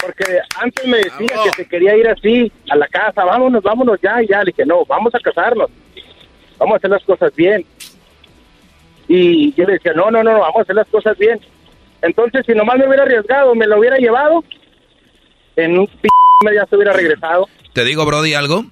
porque 0.00 0.38
antes 0.60 0.86
me 0.86 0.98
decía 0.98 1.36
que 1.44 1.50
se 1.56 1.68
quería 1.68 1.96
ir 1.96 2.08
así 2.08 2.52
a 2.70 2.76
la 2.76 2.86
casa, 2.88 3.24
vámonos, 3.24 3.62
vámonos 3.62 3.98
ya, 4.02 4.22
y 4.22 4.28
ya. 4.28 4.40
Le 4.40 4.52
dije, 4.52 4.66
no, 4.66 4.84
vamos 4.84 5.14
a 5.14 5.20
casarnos, 5.20 5.70
vamos 6.58 6.74
a 6.74 6.76
hacer 6.76 6.90
las 6.90 7.04
cosas 7.04 7.34
bien. 7.34 7.64
Y 9.08 9.54
yo 9.54 9.64
le 9.64 9.74
decía, 9.74 9.92
no, 9.94 10.10
no, 10.10 10.22
no, 10.22 10.40
vamos 10.40 10.56
a 10.58 10.62
hacer 10.62 10.76
las 10.76 10.88
cosas 10.88 11.16
bien. 11.18 11.40
Entonces, 12.02 12.44
si 12.46 12.52
nomás 12.52 12.78
me 12.78 12.86
hubiera 12.86 13.04
arriesgado, 13.04 13.54
me 13.54 13.66
lo 13.66 13.78
hubiera 13.78 13.96
llevado, 13.96 14.44
en 15.56 15.78
un 15.78 15.86
p 15.86 16.08
ya 16.54 16.66
se 16.66 16.76
hubiera 16.76 16.92
regresado. 16.92 17.48
Te 17.72 17.84
digo, 17.84 18.04
Brody, 18.04 18.34
algo. 18.34 18.64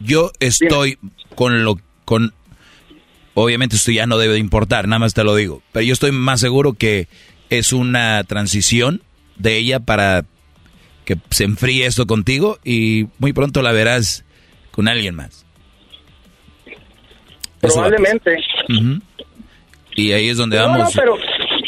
Yo 0.00 0.32
estoy 0.40 0.98
con 1.34 1.64
lo 1.64 1.76
con 2.04 2.34
Obviamente 3.34 3.76
esto 3.76 3.90
ya 3.90 4.06
no 4.06 4.16
debe 4.16 4.34
de 4.34 4.38
importar, 4.38 4.86
nada 4.86 5.00
más 5.00 5.14
te 5.14 5.24
lo 5.24 5.34
digo. 5.34 5.62
Pero 5.72 5.84
yo 5.84 5.92
estoy 5.92 6.12
más 6.12 6.40
seguro 6.40 6.74
que 6.74 7.08
es 7.50 7.72
una 7.72 8.22
transición 8.24 9.02
de 9.36 9.56
ella 9.56 9.80
para 9.80 10.24
que 11.04 11.16
se 11.30 11.44
enfríe 11.44 11.86
esto 11.86 12.06
contigo 12.06 12.58
y 12.64 13.08
muy 13.18 13.32
pronto 13.32 13.60
la 13.60 13.72
verás 13.72 14.24
con 14.70 14.88
alguien 14.88 15.16
más. 15.16 15.44
Probablemente. 17.60 18.36
Y 19.96 20.12
ahí 20.12 20.28
es 20.28 20.36
donde 20.36 20.58
vamos 20.58 20.96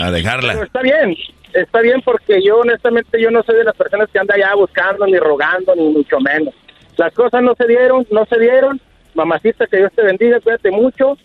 a 0.00 0.10
dejarla. 0.10 0.52
está 0.54 0.82
bien, 0.82 1.16
está 1.52 1.80
bien 1.80 2.00
porque 2.02 2.42
yo 2.44 2.58
honestamente 2.58 3.20
yo 3.20 3.30
no 3.30 3.42
soy 3.42 3.56
de 3.56 3.64
las 3.64 3.76
personas 3.76 4.08
que 4.12 4.18
anda 4.18 4.34
allá 4.34 4.54
buscando 4.54 5.06
ni 5.06 5.16
rogando 5.16 5.74
ni 5.74 5.88
mucho 5.88 6.20
menos. 6.20 6.54
Las 6.96 7.12
cosas 7.12 7.42
no 7.42 7.54
se 7.54 7.66
dieron, 7.66 8.06
no 8.10 8.24
se 8.26 8.38
dieron. 8.38 8.80
Mamacita, 9.14 9.66
que 9.66 9.78
Dios 9.78 9.92
te 9.94 10.02
bendiga, 10.02 10.40
cuídate 10.40 10.70
mucho 10.70 11.16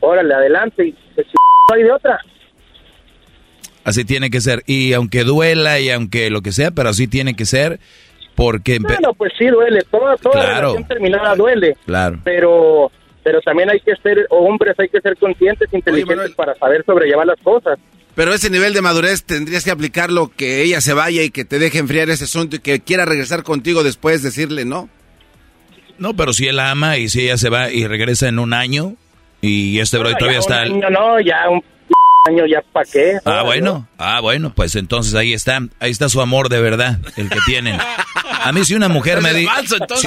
órale, 0.00 0.34
adelante, 0.34 0.88
y 0.88 0.92
no 0.92 1.74
hay 1.74 1.82
de 1.82 1.92
otra. 1.92 2.20
Así 3.84 4.04
tiene 4.04 4.30
que 4.30 4.40
ser, 4.40 4.62
y 4.66 4.92
aunque 4.92 5.24
duela 5.24 5.80
y 5.80 5.90
aunque 5.90 6.30
lo 6.30 6.42
que 6.42 6.52
sea, 6.52 6.70
pero 6.70 6.90
así 6.90 7.08
tiene 7.08 7.34
que 7.34 7.46
ser, 7.46 7.80
porque... 8.34 8.78
Bueno, 8.78 9.14
pues 9.14 9.32
sí 9.38 9.46
duele, 9.46 9.80
toda, 9.90 10.16
toda 10.16 10.46
relación 10.46 10.86
terminada 10.86 11.34
duele, 11.34 11.76
claro. 11.86 12.20
pero, 12.22 12.90
pero 13.22 13.40
también 13.40 13.70
hay 13.70 13.80
que 13.80 13.96
ser 14.02 14.26
hombres, 14.30 14.74
hay 14.78 14.88
que 14.88 15.00
ser 15.00 15.16
conscientes, 15.16 15.72
inteligentes 15.72 16.34
para 16.34 16.54
saber 16.56 16.84
sobrellevar 16.84 17.26
las 17.26 17.40
cosas. 17.40 17.78
Pero 18.14 18.34
ese 18.34 18.50
nivel 18.50 18.74
de 18.74 18.82
madurez 18.82 19.24
tendrías 19.24 19.64
que 19.64 19.70
aplicarlo, 19.70 20.30
que 20.36 20.62
ella 20.62 20.80
se 20.80 20.92
vaya 20.92 21.22
y 21.22 21.30
que 21.30 21.44
te 21.44 21.58
deje 21.58 21.78
enfriar 21.78 22.10
ese 22.10 22.24
asunto 22.24 22.56
y 22.56 22.58
que 22.58 22.80
quiera 22.80 23.06
regresar 23.06 23.44
contigo 23.44 23.82
después, 23.82 24.22
decirle 24.22 24.64
no. 24.64 24.88
No, 25.98 26.14
pero 26.14 26.32
si 26.32 26.48
él 26.48 26.58
ama 26.58 26.98
y 26.98 27.08
si 27.08 27.22
ella 27.22 27.36
se 27.36 27.50
va 27.50 27.70
y 27.70 27.86
regresa 27.86 28.28
en 28.28 28.38
un 28.38 28.52
año 28.52 28.96
y 29.40 29.78
este 29.78 29.98
bro 29.98 30.14
todavía 30.16 30.38
está... 30.38 30.60
Año, 30.62 30.90
no, 30.90 31.20
ya 31.20 31.48
un 31.48 31.62
año 32.28 32.46
ya 32.46 32.62
para 32.72 32.84
qué. 32.90 33.18
Ah, 33.24 33.42
bueno, 33.44 33.86
ah, 33.98 34.20
bueno, 34.20 34.52
pues 34.54 34.76
entonces 34.76 35.14
ahí 35.14 35.32
está, 35.32 35.60
ahí 35.78 35.90
está 35.90 36.08
su 36.08 36.20
amor 36.20 36.48
de 36.48 36.60
verdad, 36.60 36.98
el 37.16 37.28
que 37.30 37.38
tienen. 37.46 37.78
A 38.42 38.52
mí 38.52 38.64
si 38.64 38.74
una 38.74 38.88
mujer 38.88 39.20
me 39.20 39.34
dice, 39.34 39.50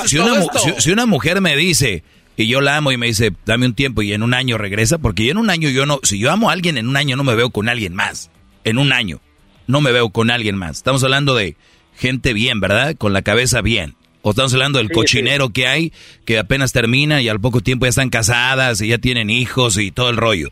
si, 0.06 0.18
una, 0.18 0.42
si, 0.80 0.92
una 0.92 1.06
mujer 1.06 1.40
me 1.40 1.56
dice 1.56 2.04
y 2.36 2.48
yo 2.48 2.62
la 2.62 2.78
amo 2.78 2.92
y 2.92 2.98
me 2.98 3.06
dice, 3.06 3.32
dame 3.46 3.68
un 3.68 3.76
tiempo 3.76 4.02
y 4.02 4.12
en 4.14 4.24
un 4.24 4.34
año 4.34 4.58
regresa, 4.58 4.98
porque 4.98 5.26
yo 5.26 5.32
en 5.32 5.38
un 5.38 5.52
año 5.52 5.70
yo 5.70 5.86
no, 5.86 6.00
si 6.02 6.18
yo 6.18 6.32
amo 6.32 6.50
a 6.50 6.54
alguien 6.54 6.78
en 6.78 6.88
un 6.88 6.98
año 6.98 7.16
no 7.16 7.24
me 7.24 7.36
veo 7.36 7.52
con 7.52 7.70
alguien 7.70 7.94
más, 7.94 8.32
en 8.64 8.80
un 8.80 8.92
año 8.92 9.22
no 9.68 9.82
me 9.82 9.92
veo 9.92 10.10
con 10.10 10.32
alguien 10.32 10.56
más. 10.56 10.78
Estamos 10.78 11.04
hablando 11.04 11.36
de 11.36 11.56
gente 11.96 12.34
bien, 12.34 12.60
¿verdad? 12.60 12.96
Con 12.98 13.14
la 13.14 13.22
cabeza 13.22 13.62
bien. 13.62 13.96
O 14.26 14.30
estamos 14.30 14.54
hablando 14.54 14.80
del 14.80 14.90
cochinero 14.90 15.50
que 15.50 15.68
hay, 15.68 15.92
que 16.24 16.40
apenas 16.40 16.72
termina 16.72 17.22
y 17.22 17.28
al 17.28 17.42
poco 17.42 17.60
tiempo 17.60 17.86
ya 17.86 17.90
están 17.90 18.10
casadas 18.10 18.80
y 18.80 18.88
ya 18.88 18.98
tienen 18.98 19.30
hijos 19.30 19.78
y 19.78 19.92
todo 19.92 20.10
el 20.10 20.16
rollo. 20.16 20.48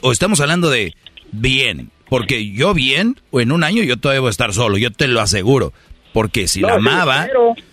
O 0.00 0.12
estamos 0.12 0.40
hablando 0.40 0.70
de 0.70 0.94
bien, 1.30 1.90
porque 2.08 2.52
yo 2.52 2.72
bien, 2.72 3.20
o 3.30 3.42
en 3.42 3.52
un 3.52 3.64
año 3.64 3.82
yo 3.82 3.98
todavía 3.98 4.20
voy 4.20 4.28
a 4.28 4.30
estar 4.30 4.54
solo, 4.54 4.78
yo 4.78 4.90
te 4.90 5.08
lo 5.08 5.20
aseguro. 5.20 5.74
Porque 6.14 6.48
si 6.48 6.60
la 6.60 6.74
amaba 6.74 7.28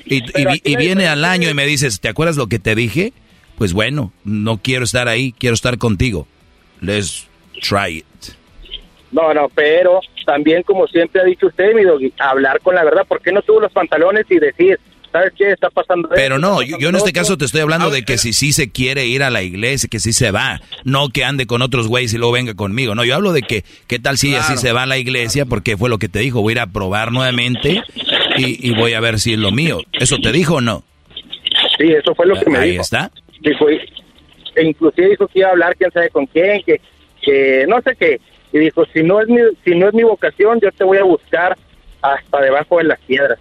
y, 0.05 0.23
y, 0.63 0.75
viene 0.75 1.07
al 1.07 1.23
año 1.23 1.49
y 1.49 1.53
me 1.53 1.65
dices, 1.65 2.01
¿te 2.01 2.09
acuerdas 2.09 2.35
lo 2.35 2.47
que 2.47 2.59
te 2.59 2.75
dije? 2.75 3.13
Pues 3.57 3.71
bueno, 3.71 4.11
no 4.25 4.57
quiero 4.57 4.83
estar 4.83 5.07
ahí, 5.07 5.33
quiero 5.37 5.53
estar 5.53 5.77
contigo. 5.77 6.27
Let's 6.81 7.27
try 7.61 7.99
it. 7.99 8.05
No, 9.11 9.33
no, 9.33 9.49
pero 9.49 10.01
también 10.25 10.63
como 10.63 10.85
siempre 10.87 11.21
ha 11.21 11.25
dicho 11.25 11.47
usted, 11.47 11.73
mi 11.73 11.83
doggy, 11.83 12.13
hablar 12.19 12.59
con 12.61 12.75
la 12.75 12.83
verdad. 12.83 13.05
¿Por 13.07 13.21
qué 13.21 13.31
no 13.31 13.41
tuvo 13.41 13.61
los 13.61 13.71
pantalones 13.71 14.25
y 14.29 14.37
decir, 14.37 14.79
¿sabes 15.11 15.33
qué 15.37 15.51
está 15.51 15.69
pasando? 15.69 16.09
Pero 16.13 16.39
no, 16.39 16.61
yo, 16.61 16.89
en 16.89 16.95
este 16.95 17.13
caso 17.13 17.37
te 17.37 17.45
estoy 17.45 17.61
hablando 17.61 17.89
de 17.89 18.03
que 18.03 18.17
si 18.17 18.33
sí 18.33 18.51
se 18.51 18.71
quiere 18.71 19.05
ir 19.05 19.23
a 19.23 19.29
la 19.29 19.41
iglesia, 19.41 19.89
que 19.89 19.99
sí 19.99 20.13
se 20.13 20.31
va, 20.31 20.61
no 20.83 21.09
que 21.09 21.23
ande 21.23 21.45
con 21.45 21.61
otros 21.61 21.87
güeyes 21.87 22.13
y 22.13 22.17
luego 22.17 22.33
venga 22.33 22.53
conmigo. 22.53 22.95
No, 22.95 23.03
yo 23.03 23.15
hablo 23.15 23.33
de 23.33 23.41
que, 23.41 23.63
¿qué 23.87 23.99
tal 23.99 24.17
si 24.17 24.29
ella 24.29 24.43
sí 24.43 24.57
se 24.57 24.71
va 24.71 24.83
a 24.83 24.85
la 24.85 24.97
iglesia? 24.97 25.45
Porque 25.45 25.77
fue 25.77 25.89
lo 25.89 25.97
que 25.97 26.09
te 26.09 26.19
dijo, 26.19 26.41
voy 26.41 26.51
a 26.51 26.55
ir 26.55 26.59
a 26.59 26.67
probar 26.67 27.11
nuevamente 27.11 27.83
y, 28.37 28.71
voy 28.73 28.93
a 28.93 28.99
ver 28.99 29.19
si 29.19 29.33
es 29.33 29.39
lo 29.39 29.51
mío. 29.51 29.81
¿Eso 29.93 30.17
te 30.17 30.31
dijo 30.31 30.55
o 30.55 30.61
no? 30.61 30.83
Sí, 31.77 31.91
eso 31.91 32.13
fue 32.15 32.25
lo 32.25 32.35
que 32.35 32.49
me 32.49 32.59
dijo. 32.59 32.73
Ahí 32.73 32.77
está. 32.77 33.11
Dijo, 33.41 33.67
e 33.69 34.63
inclusive 34.63 35.09
dijo 35.09 35.27
que 35.27 35.39
iba 35.39 35.49
a 35.49 35.51
hablar 35.51 35.75
quién 35.75 35.91
sabe 35.91 36.09
con 36.09 36.25
quién, 36.27 36.61
que, 36.63 36.81
que 37.21 37.65
no 37.67 37.81
sé 37.81 37.95
qué. 37.95 38.19
Y 38.51 38.59
dijo, 38.59 38.85
si 38.93 39.03
no 39.03 39.21
es 39.21 39.27
mi, 39.27 39.39
si 39.63 39.75
no 39.75 39.87
es 39.87 39.93
mi 39.93 40.03
vocación, 40.03 40.59
yo 40.61 40.71
te 40.71 40.83
voy 40.83 40.97
a 40.97 41.03
buscar 41.03 41.57
hasta 42.01 42.41
debajo 42.41 42.77
de 42.77 42.85
las 42.85 42.99
piedras. 43.01 43.39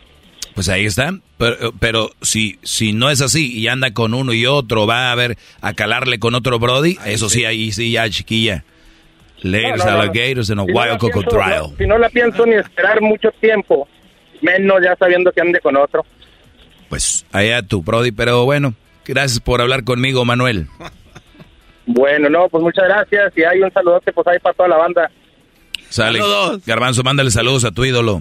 Pues 0.58 0.68
ahí 0.70 0.86
está. 0.86 1.12
Pero, 1.36 1.72
pero, 1.78 2.10
si, 2.20 2.58
si 2.64 2.92
no 2.92 3.10
es 3.10 3.20
así 3.20 3.56
y 3.56 3.68
anda 3.68 3.92
con 3.92 4.12
uno 4.12 4.32
y 4.32 4.44
otro, 4.44 4.88
va 4.88 5.12
a 5.12 5.14
ver 5.14 5.38
a 5.60 5.72
calarle 5.72 6.18
con 6.18 6.34
otro 6.34 6.58
Brody, 6.58 6.98
eso 7.06 7.28
sí, 7.28 7.44
ahí 7.44 7.70
sí, 7.70 7.92
ya 7.92 8.10
chiquilla. 8.10 8.64
Laters, 9.42 9.84
alligators 9.84 10.50
and 10.50 10.58
a 10.58 10.64
wild 10.64 10.98
crocodile. 10.98 11.76
si 11.78 11.86
no 11.86 11.96
la 11.96 12.08
pienso 12.08 12.44
ni 12.44 12.56
esperar 12.56 13.00
mucho 13.00 13.30
tiempo, 13.40 13.86
menos 14.42 14.78
ya 14.82 14.96
sabiendo 14.96 15.30
que 15.30 15.42
ande 15.42 15.60
con 15.60 15.76
otro. 15.76 16.04
Pues 16.88 17.24
allá 17.30 17.62
tu 17.62 17.84
Brody, 17.84 18.10
pero 18.10 18.44
bueno, 18.44 18.74
gracias 19.04 19.38
por 19.38 19.60
hablar 19.60 19.84
conmigo, 19.84 20.24
Manuel. 20.24 20.66
Bueno, 21.90 22.28
no, 22.28 22.50
pues 22.50 22.62
muchas 22.62 22.84
gracias 22.84 23.32
y 23.34 23.44
hay 23.44 23.62
un 23.62 23.72
saludote 23.72 24.12
pues 24.12 24.26
ahí 24.26 24.38
para 24.40 24.54
toda 24.54 24.68
la 24.68 24.76
banda. 24.76 25.10
Sale. 25.88 26.20
Garbanzo, 26.66 27.02
mándale 27.02 27.30
saludos 27.30 27.64
a 27.64 27.70
tu 27.70 27.82
ídolo. 27.82 28.20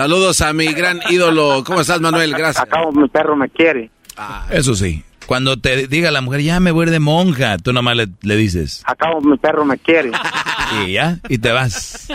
Saludos 0.00 0.40
a 0.40 0.54
mi 0.54 0.64
gran 0.72 0.98
ídolo. 1.10 1.62
¿Cómo 1.62 1.82
estás, 1.82 2.00
Manuel? 2.00 2.32
Gracias. 2.32 2.64
Acabo, 2.64 2.90
mi 2.90 3.06
perro 3.10 3.36
me 3.36 3.50
quiere. 3.50 3.90
Ah, 4.16 4.46
Eso 4.50 4.74
sí. 4.74 5.04
Cuando 5.26 5.58
te 5.58 5.88
diga 5.88 6.10
la 6.10 6.22
mujer, 6.22 6.40
ya 6.40 6.58
me 6.58 6.70
voy 6.70 6.86
de 6.86 6.98
monja, 7.00 7.58
tú 7.58 7.74
nomás 7.74 7.98
le, 7.98 8.08
le 8.22 8.36
dices. 8.36 8.82
Acabo, 8.86 9.20
mi 9.20 9.36
perro 9.36 9.66
me 9.66 9.76
quiere. 9.76 10.12
Y 10.86 10.92
ya, 10.92 11.18
y 11.28 11.36
te 11.36 11.52
vas. 11.52 12.08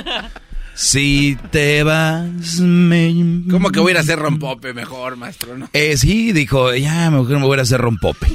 Si 0.74 1.38
te 1.52 1.84
vas, 1.84 2.60
me... 2.60 3.14
¿Cómo 3.52 3.70
que 3.70 3.80
voy 3.80 3.90
a 3.90 3.92
ir 3.92 3.98
a 3.98 4.00
hacer 4.00 4.18
rompope 4.18 4.74
mejor, 4.74 5.16
maestro? 5.16 5.56
¿no? 5.56 5.70
Eh, 5.72 5.96
sí, 5.96 6.32
dijo, 6.32 6.74
ya, 6.74 7.12
mejor 7.12 7.38
me 7.38 7.46
voy 7.46 7.60
a 7.60 7.62
hacer 7.62 7.80
rompope. 7.80 8.26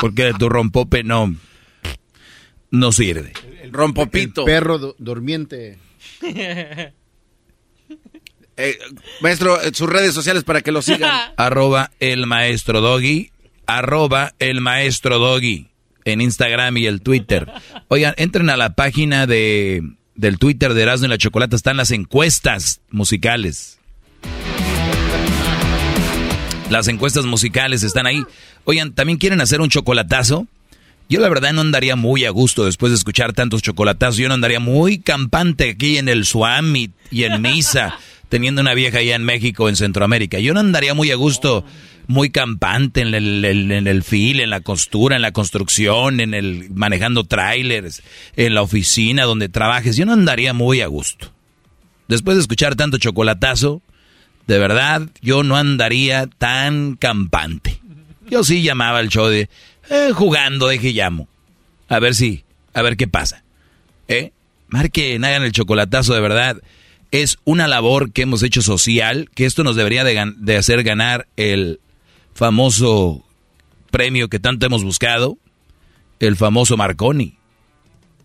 Porque 0.00 0.32
tu 0.38 0.48
rompope 0.48 1.04
no, 1.04 1.34
no 2.70 2.92
sirve. 2.92 3.34
Rompopito. 3.70 4.46
perro 4.46 4.94
durmiente. 4.98 5.78
Eh, 8.60 8.78
maestro, 9.20 9.58
sus 9.72 9.88
redes 9.88 10.12
sociales 10.14 10.44
para 10.44 10.60
que 10.60 10.72
lo 10.72 10.82
sigan. 10.82 11.10
arroba 11.36 11.90
el 11.98 12.26
maestro 12.26 12.80
doggy. 12.80 13.30
Arroba 13.66 14.34
el 14.38 14.60
maestro 14.60 15.18
doggy. 15.18 15.68
En 16.04 16.20
Instagram 16.20 16.76
y 16.76 16.86
el 16.86 17.02
Twitter. 17.02 17.50
Oigan, 17.88 18.14
entren 18.16 18.50
a 18.50 18.56
la 18.56 18.74
página 18.74 19.26
de, 19.26 19.82
del 20.14 20.38
Twitter 20.38 20.74
de 20.74 20.82
Erasmo 20.82 21.06
y 21.06 21.10
la 21.10 21.18
Chocolata. 21.18 21.56
Están 21.56 21.76
las 21.76 21.90
encuestas 21.90 22.80
musicales. 22.90 23.78
Las 26.70 26.88
encuestas 26.88 27.26
musicales 27.26 27.82
están 27.82 28.06
ahí. 28.06 28.24
Oigan, 28.64 28.92
¿también 28.92 29.18
quieren 29.18 29.40
hacer 29.40 29.60
un 29.60 29.68
chocolatazo? 29.68 30.46
Yo 31.08 31.18
la 31.20 31.28
verdad 31.28 31.52
no 31.52 31.62
andaría 31.62 31.96
muy 31.96 32.24
a 32.24 32.30
gusto 32.30 32.64
después 32.64 32.92
de 32.92 32.96
escuchar 32.96 33.32
tantos 33.32 33.62
chocolatazos. 33.62 34.16
Yo 34.16 34.28
no 34.28 34.34
andaría 34.34 34.60
muy 34.60 34.98
campante 34.98 35.70
aquí 35.70 35.98
en 35.98 36.08
el 36.08 36.24
Suami 36.24 36.90
y 37.10 37.24
en 37.24 37.42
Misa 37.42 37.98
teniendo 38.30 38.62
una 38.62 38.74
vieja 38.74 38.98
allá 38.98 39.16
en 39.16 39.24
México, 39.24 39.68
en 39.68 39.76
Centroamérica. 39.76 40.38
Yo 40.38 40.54
no 40.54 40.60
andaría 40.60 40.94
muy 40.94 41.10
a 41.10 41.16
gusto, 41.16 41.64
muy 42.06 42.30
campante 42.30 43.02
en 43.02 43.12
el, 43.12 43.44
en 43.44 43.86
el 43.86 44.02
fil, 44.02 44.40
en 44.40 44.50
la 44.50 44.60
costura, 44.60 45.16
en 45.16 45.22
la 45.22 45.32
construcción, 45.32 46.20
en 46.20 46.32
el 46.32 46.70
manejando 46.70 47.24
trailers, 47.24 48.02
en 48.36 48.54
la 48.54 48.62
oficina 48.62 49.24
donde 49.24 49.48
trabajes. 49.48 49.96
Yo 49.96 50.06
no 50.06 50.12
andaría 50.12 50.54
muy 50.54 50.80
a 50.80 50.86
gusto. 50.86 51.32
Después 52.06 52.36
de 52.36 52.42
escuchar 52.42 52.76
tanto 52.76 52.98
chocolatazo, 52.98 53.82
de 54.46 54.58
verdad, 54.58 55.02
yo 55.20 55.42
no 55.42 55.56
andaría 55.56 56.28
tan 56.28 56.94
campante. 56.94 57.80
Yo 58.30 58.44
sí 58.44 58.62
llamaba 58.62 59.00
al 59.00 59.08
show 59.08 59.26
de 59.26 59.50
eh, 59.90 60.12
jugando, 60.14 60.68
de 60.68 60.78
que 60.78 60.92
llamo. 60.92 61.28
A 61.88 61.98
ver 61.98 62.14
si, 62.14 62.44
a 62.74 62.82
ver 62.82 62.96
qué 62.96 63.08
pasa. 63.08 63.42
¿Eh? 64.06 64.30
Marquen, 64.68 65.24
hagan 65.24 65.42
el 65.42 65.50
chocolatazo 65.50 66.14
de 66.14 66.20
verdad 66.20 66.62
es 67.10 67.38
una 67.44 67.68
labor 67.68 68.12
que 68.12 68.22
hemos 68.22 68.42
hecho 68.42 68.62
social, 68.62 69.30
que 69.34 69.44
esto 69.44 69.64
nos 69.64 69.76
debería 69.76 70.04
de, 70.04 70.56
hacer 70.56 70.82
ganar 70.82 71.26
el 71.36 71.80
famoso 72.34 73.24
premio 73.90 74.28
que 74.28 74.38
tanto 74.38 74.66
hemos 74.66 74.84
buscado, 74.84 75.38
el 76.20 76.36
famoso 76.36 76.76
Marconi. 76.76 77.36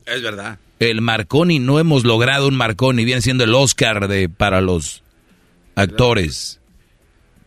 Es 0.06 0.22
verdad. 0.22 0.60
El 0.80 1.02
Marconi, 1.02 1.60
no 1.60 1.80
hemos 1.80 2.04
logrado 2.04 2.48
un 2.48 2.56
Marconi, 2.56 3.06
viene 3.06 3.22
siendo 3.22 3.44
el 3.44 3.56
Oscar 3.56 4.08
de, 4.08 4.30
para 4.30 4.62
los 4.62 5.04
actores. 5.76 6.60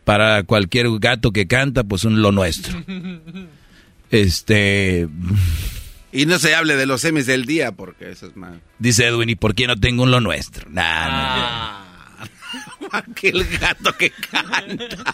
Para 0.03 0.43
cualquier 0.43 0.87
gato 0.99 1.31
que 1.31 1.47
canta, 1.47 1.83
pues 1.83 2.03
un 2.03 2.21
lo 2.21 2.31
nuestro. 2.31 2.83
Este... 4.11 5.07
Y 6.11 6.25
no 6.25 6.39
se 6.39 6.55
hable 6.55 6.75
de 6.75 6.85
los 6.85 7.01
semis 7.01 7.25
del 7.25 7.45
día, 7.45 7.71
porque 7.71 8.11
eso 8.11 8.27
es 8.27 8.35
más. 8.35 8.53
Dice 8.79 9.05
Edwin, 9.05 9.29
¿y 9.29 9.35
por 9.35 9.53
qué 9.53 9.67
no 9.67 9.79
tengo 9.79 10.03
un 10.03 10.11
lo 10.11 10.19
nuestro? 10.19 10.69
Nah, 10.69 10.83
ah. 10.83 11.85
Aquel 12.91 13.45
gato 13.59 13.95
que 13.95 14.11
canta. 14.11 15.13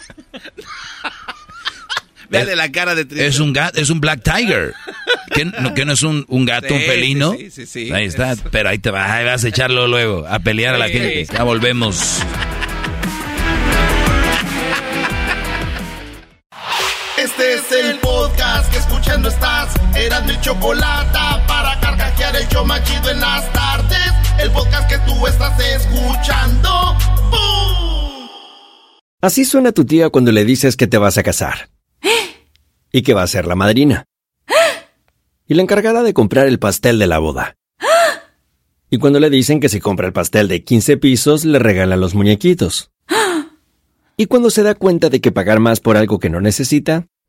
Véale 2.28 2.56
la 2.56 2.72
cara 2.72 2.94
de 2.94 3.04
triste. 3.04 3.26
Es 3.26 3.38
un 3.38 3.52
gato, 3.52 3.80
es 3.80 3.90
un 3.90 4.00
Black 4.00 4.22
Tiger. 4.22 4.74
¿Qué 5.32 5.44
no, 5.44 5.74
que 5.74 5.84
no 5.84 5.92
es 5.92 6.02
un, 6.02 6.24
un 6.28 6.44
gato, 6.44 6.74
un 6.74 6.80
felino? 6.80 7.34
Sí, 7.34 7.50
sí, 7.50 7.66
sí, 7.66 7.92
Ahí 7.92 8.06
está, 8.06 8.34
pero 8.50 8.68
ahí 8.68 8.78
te 8.78 8.90
vas, 8.90 9.10
ahí 9.10 9.24
vas 9.24 9.44
a 9.44 9.48
echarlo 9.48 9.86
luego, 9.86 10.26
a 10.26 10.38
pelear 10.40 10.74
a 10.74 10.78
la 10.78 10.88
gente. 10.88 11.26
Ya 11.26 11.42
volvemos. 11.44 12.20
Es 17.52 17.72
el 17.72 17.98
podcast 18.00 18.70
que 18.72 18.78
escuchando 18.78 19.28
estás. 19.28 19.74
Eran 19.96 20.26
mi 20.26 20.38
chocolate 20.40 21.18
para 21.46 21.78
carcajear 21.80 22.36
el 22.36 22.48
yo 22.48 22.64
machido 22.64 23.10
en 23.10 23.20
las 23.20 23.52
tardes. 23.52 24.12
El 24.38 24.50
podcast 24.50 24.88
que 24.88 24.98
tú 25.00 25.26
estás 25.26 25.58
escuchando. 25.60 26.96
Así 29.20 29.44
suena 29.44 29.72
tu 29.72 29.84
tía 29.84 30.10
cuando 30.10 30.32
le 30.32 30.44
dices 30.44 30.76
que 30.76 30.86
te 30.86 30.98
vas 30.98 31.18
a 31.18 31.22
casar. 31.22 31.70
Y 32.92 33.02
que 33.02 33.14
va 33.14 33.22
a 33.22 33.26
ser 33.26 33.46
la 33.46 33.54
madrina. 33.54 34.04
Y 35.46 35.54
la 35.54 35.62
encargada 35.62 36.02
de 36.02 36.14
comprar 36.14 36.46
el 36.46 36.58
pastel 36.58 36.98
de 36.98 37.06
la 37.06 37.18
boda. 37.18 37.56
Y 38.90 38.98
cuando 38.98 39.20
le 39.20 39.30
dicen 39.30 39.60
que 39.60 39.68
si 39.68 39.80
compra 39.80 40.06
el 40.06 40.12
pastel 40.12 40.48
de 40.48 40.64
15 40.64 40.96
pisos, 40.96 41.44
le 41.44 41.58
regalan 41.58 42.00
los 42.00 42.14
muñequitos. 42.14 42.90
Y 44.16 44.26
cuando 44.26 44.48
se 44.48 44.62
da 44.62 44.74
cuenta 44.74 45.10
de 45.10 45.20
que 45.20 45.32
pagar 45.32 45.60
más 45.60 45.80
por 45.80 45.98
algo 45.98 46.18
que 46.18 46.30
no 46.30 46.40
necesita, 46.40 47.06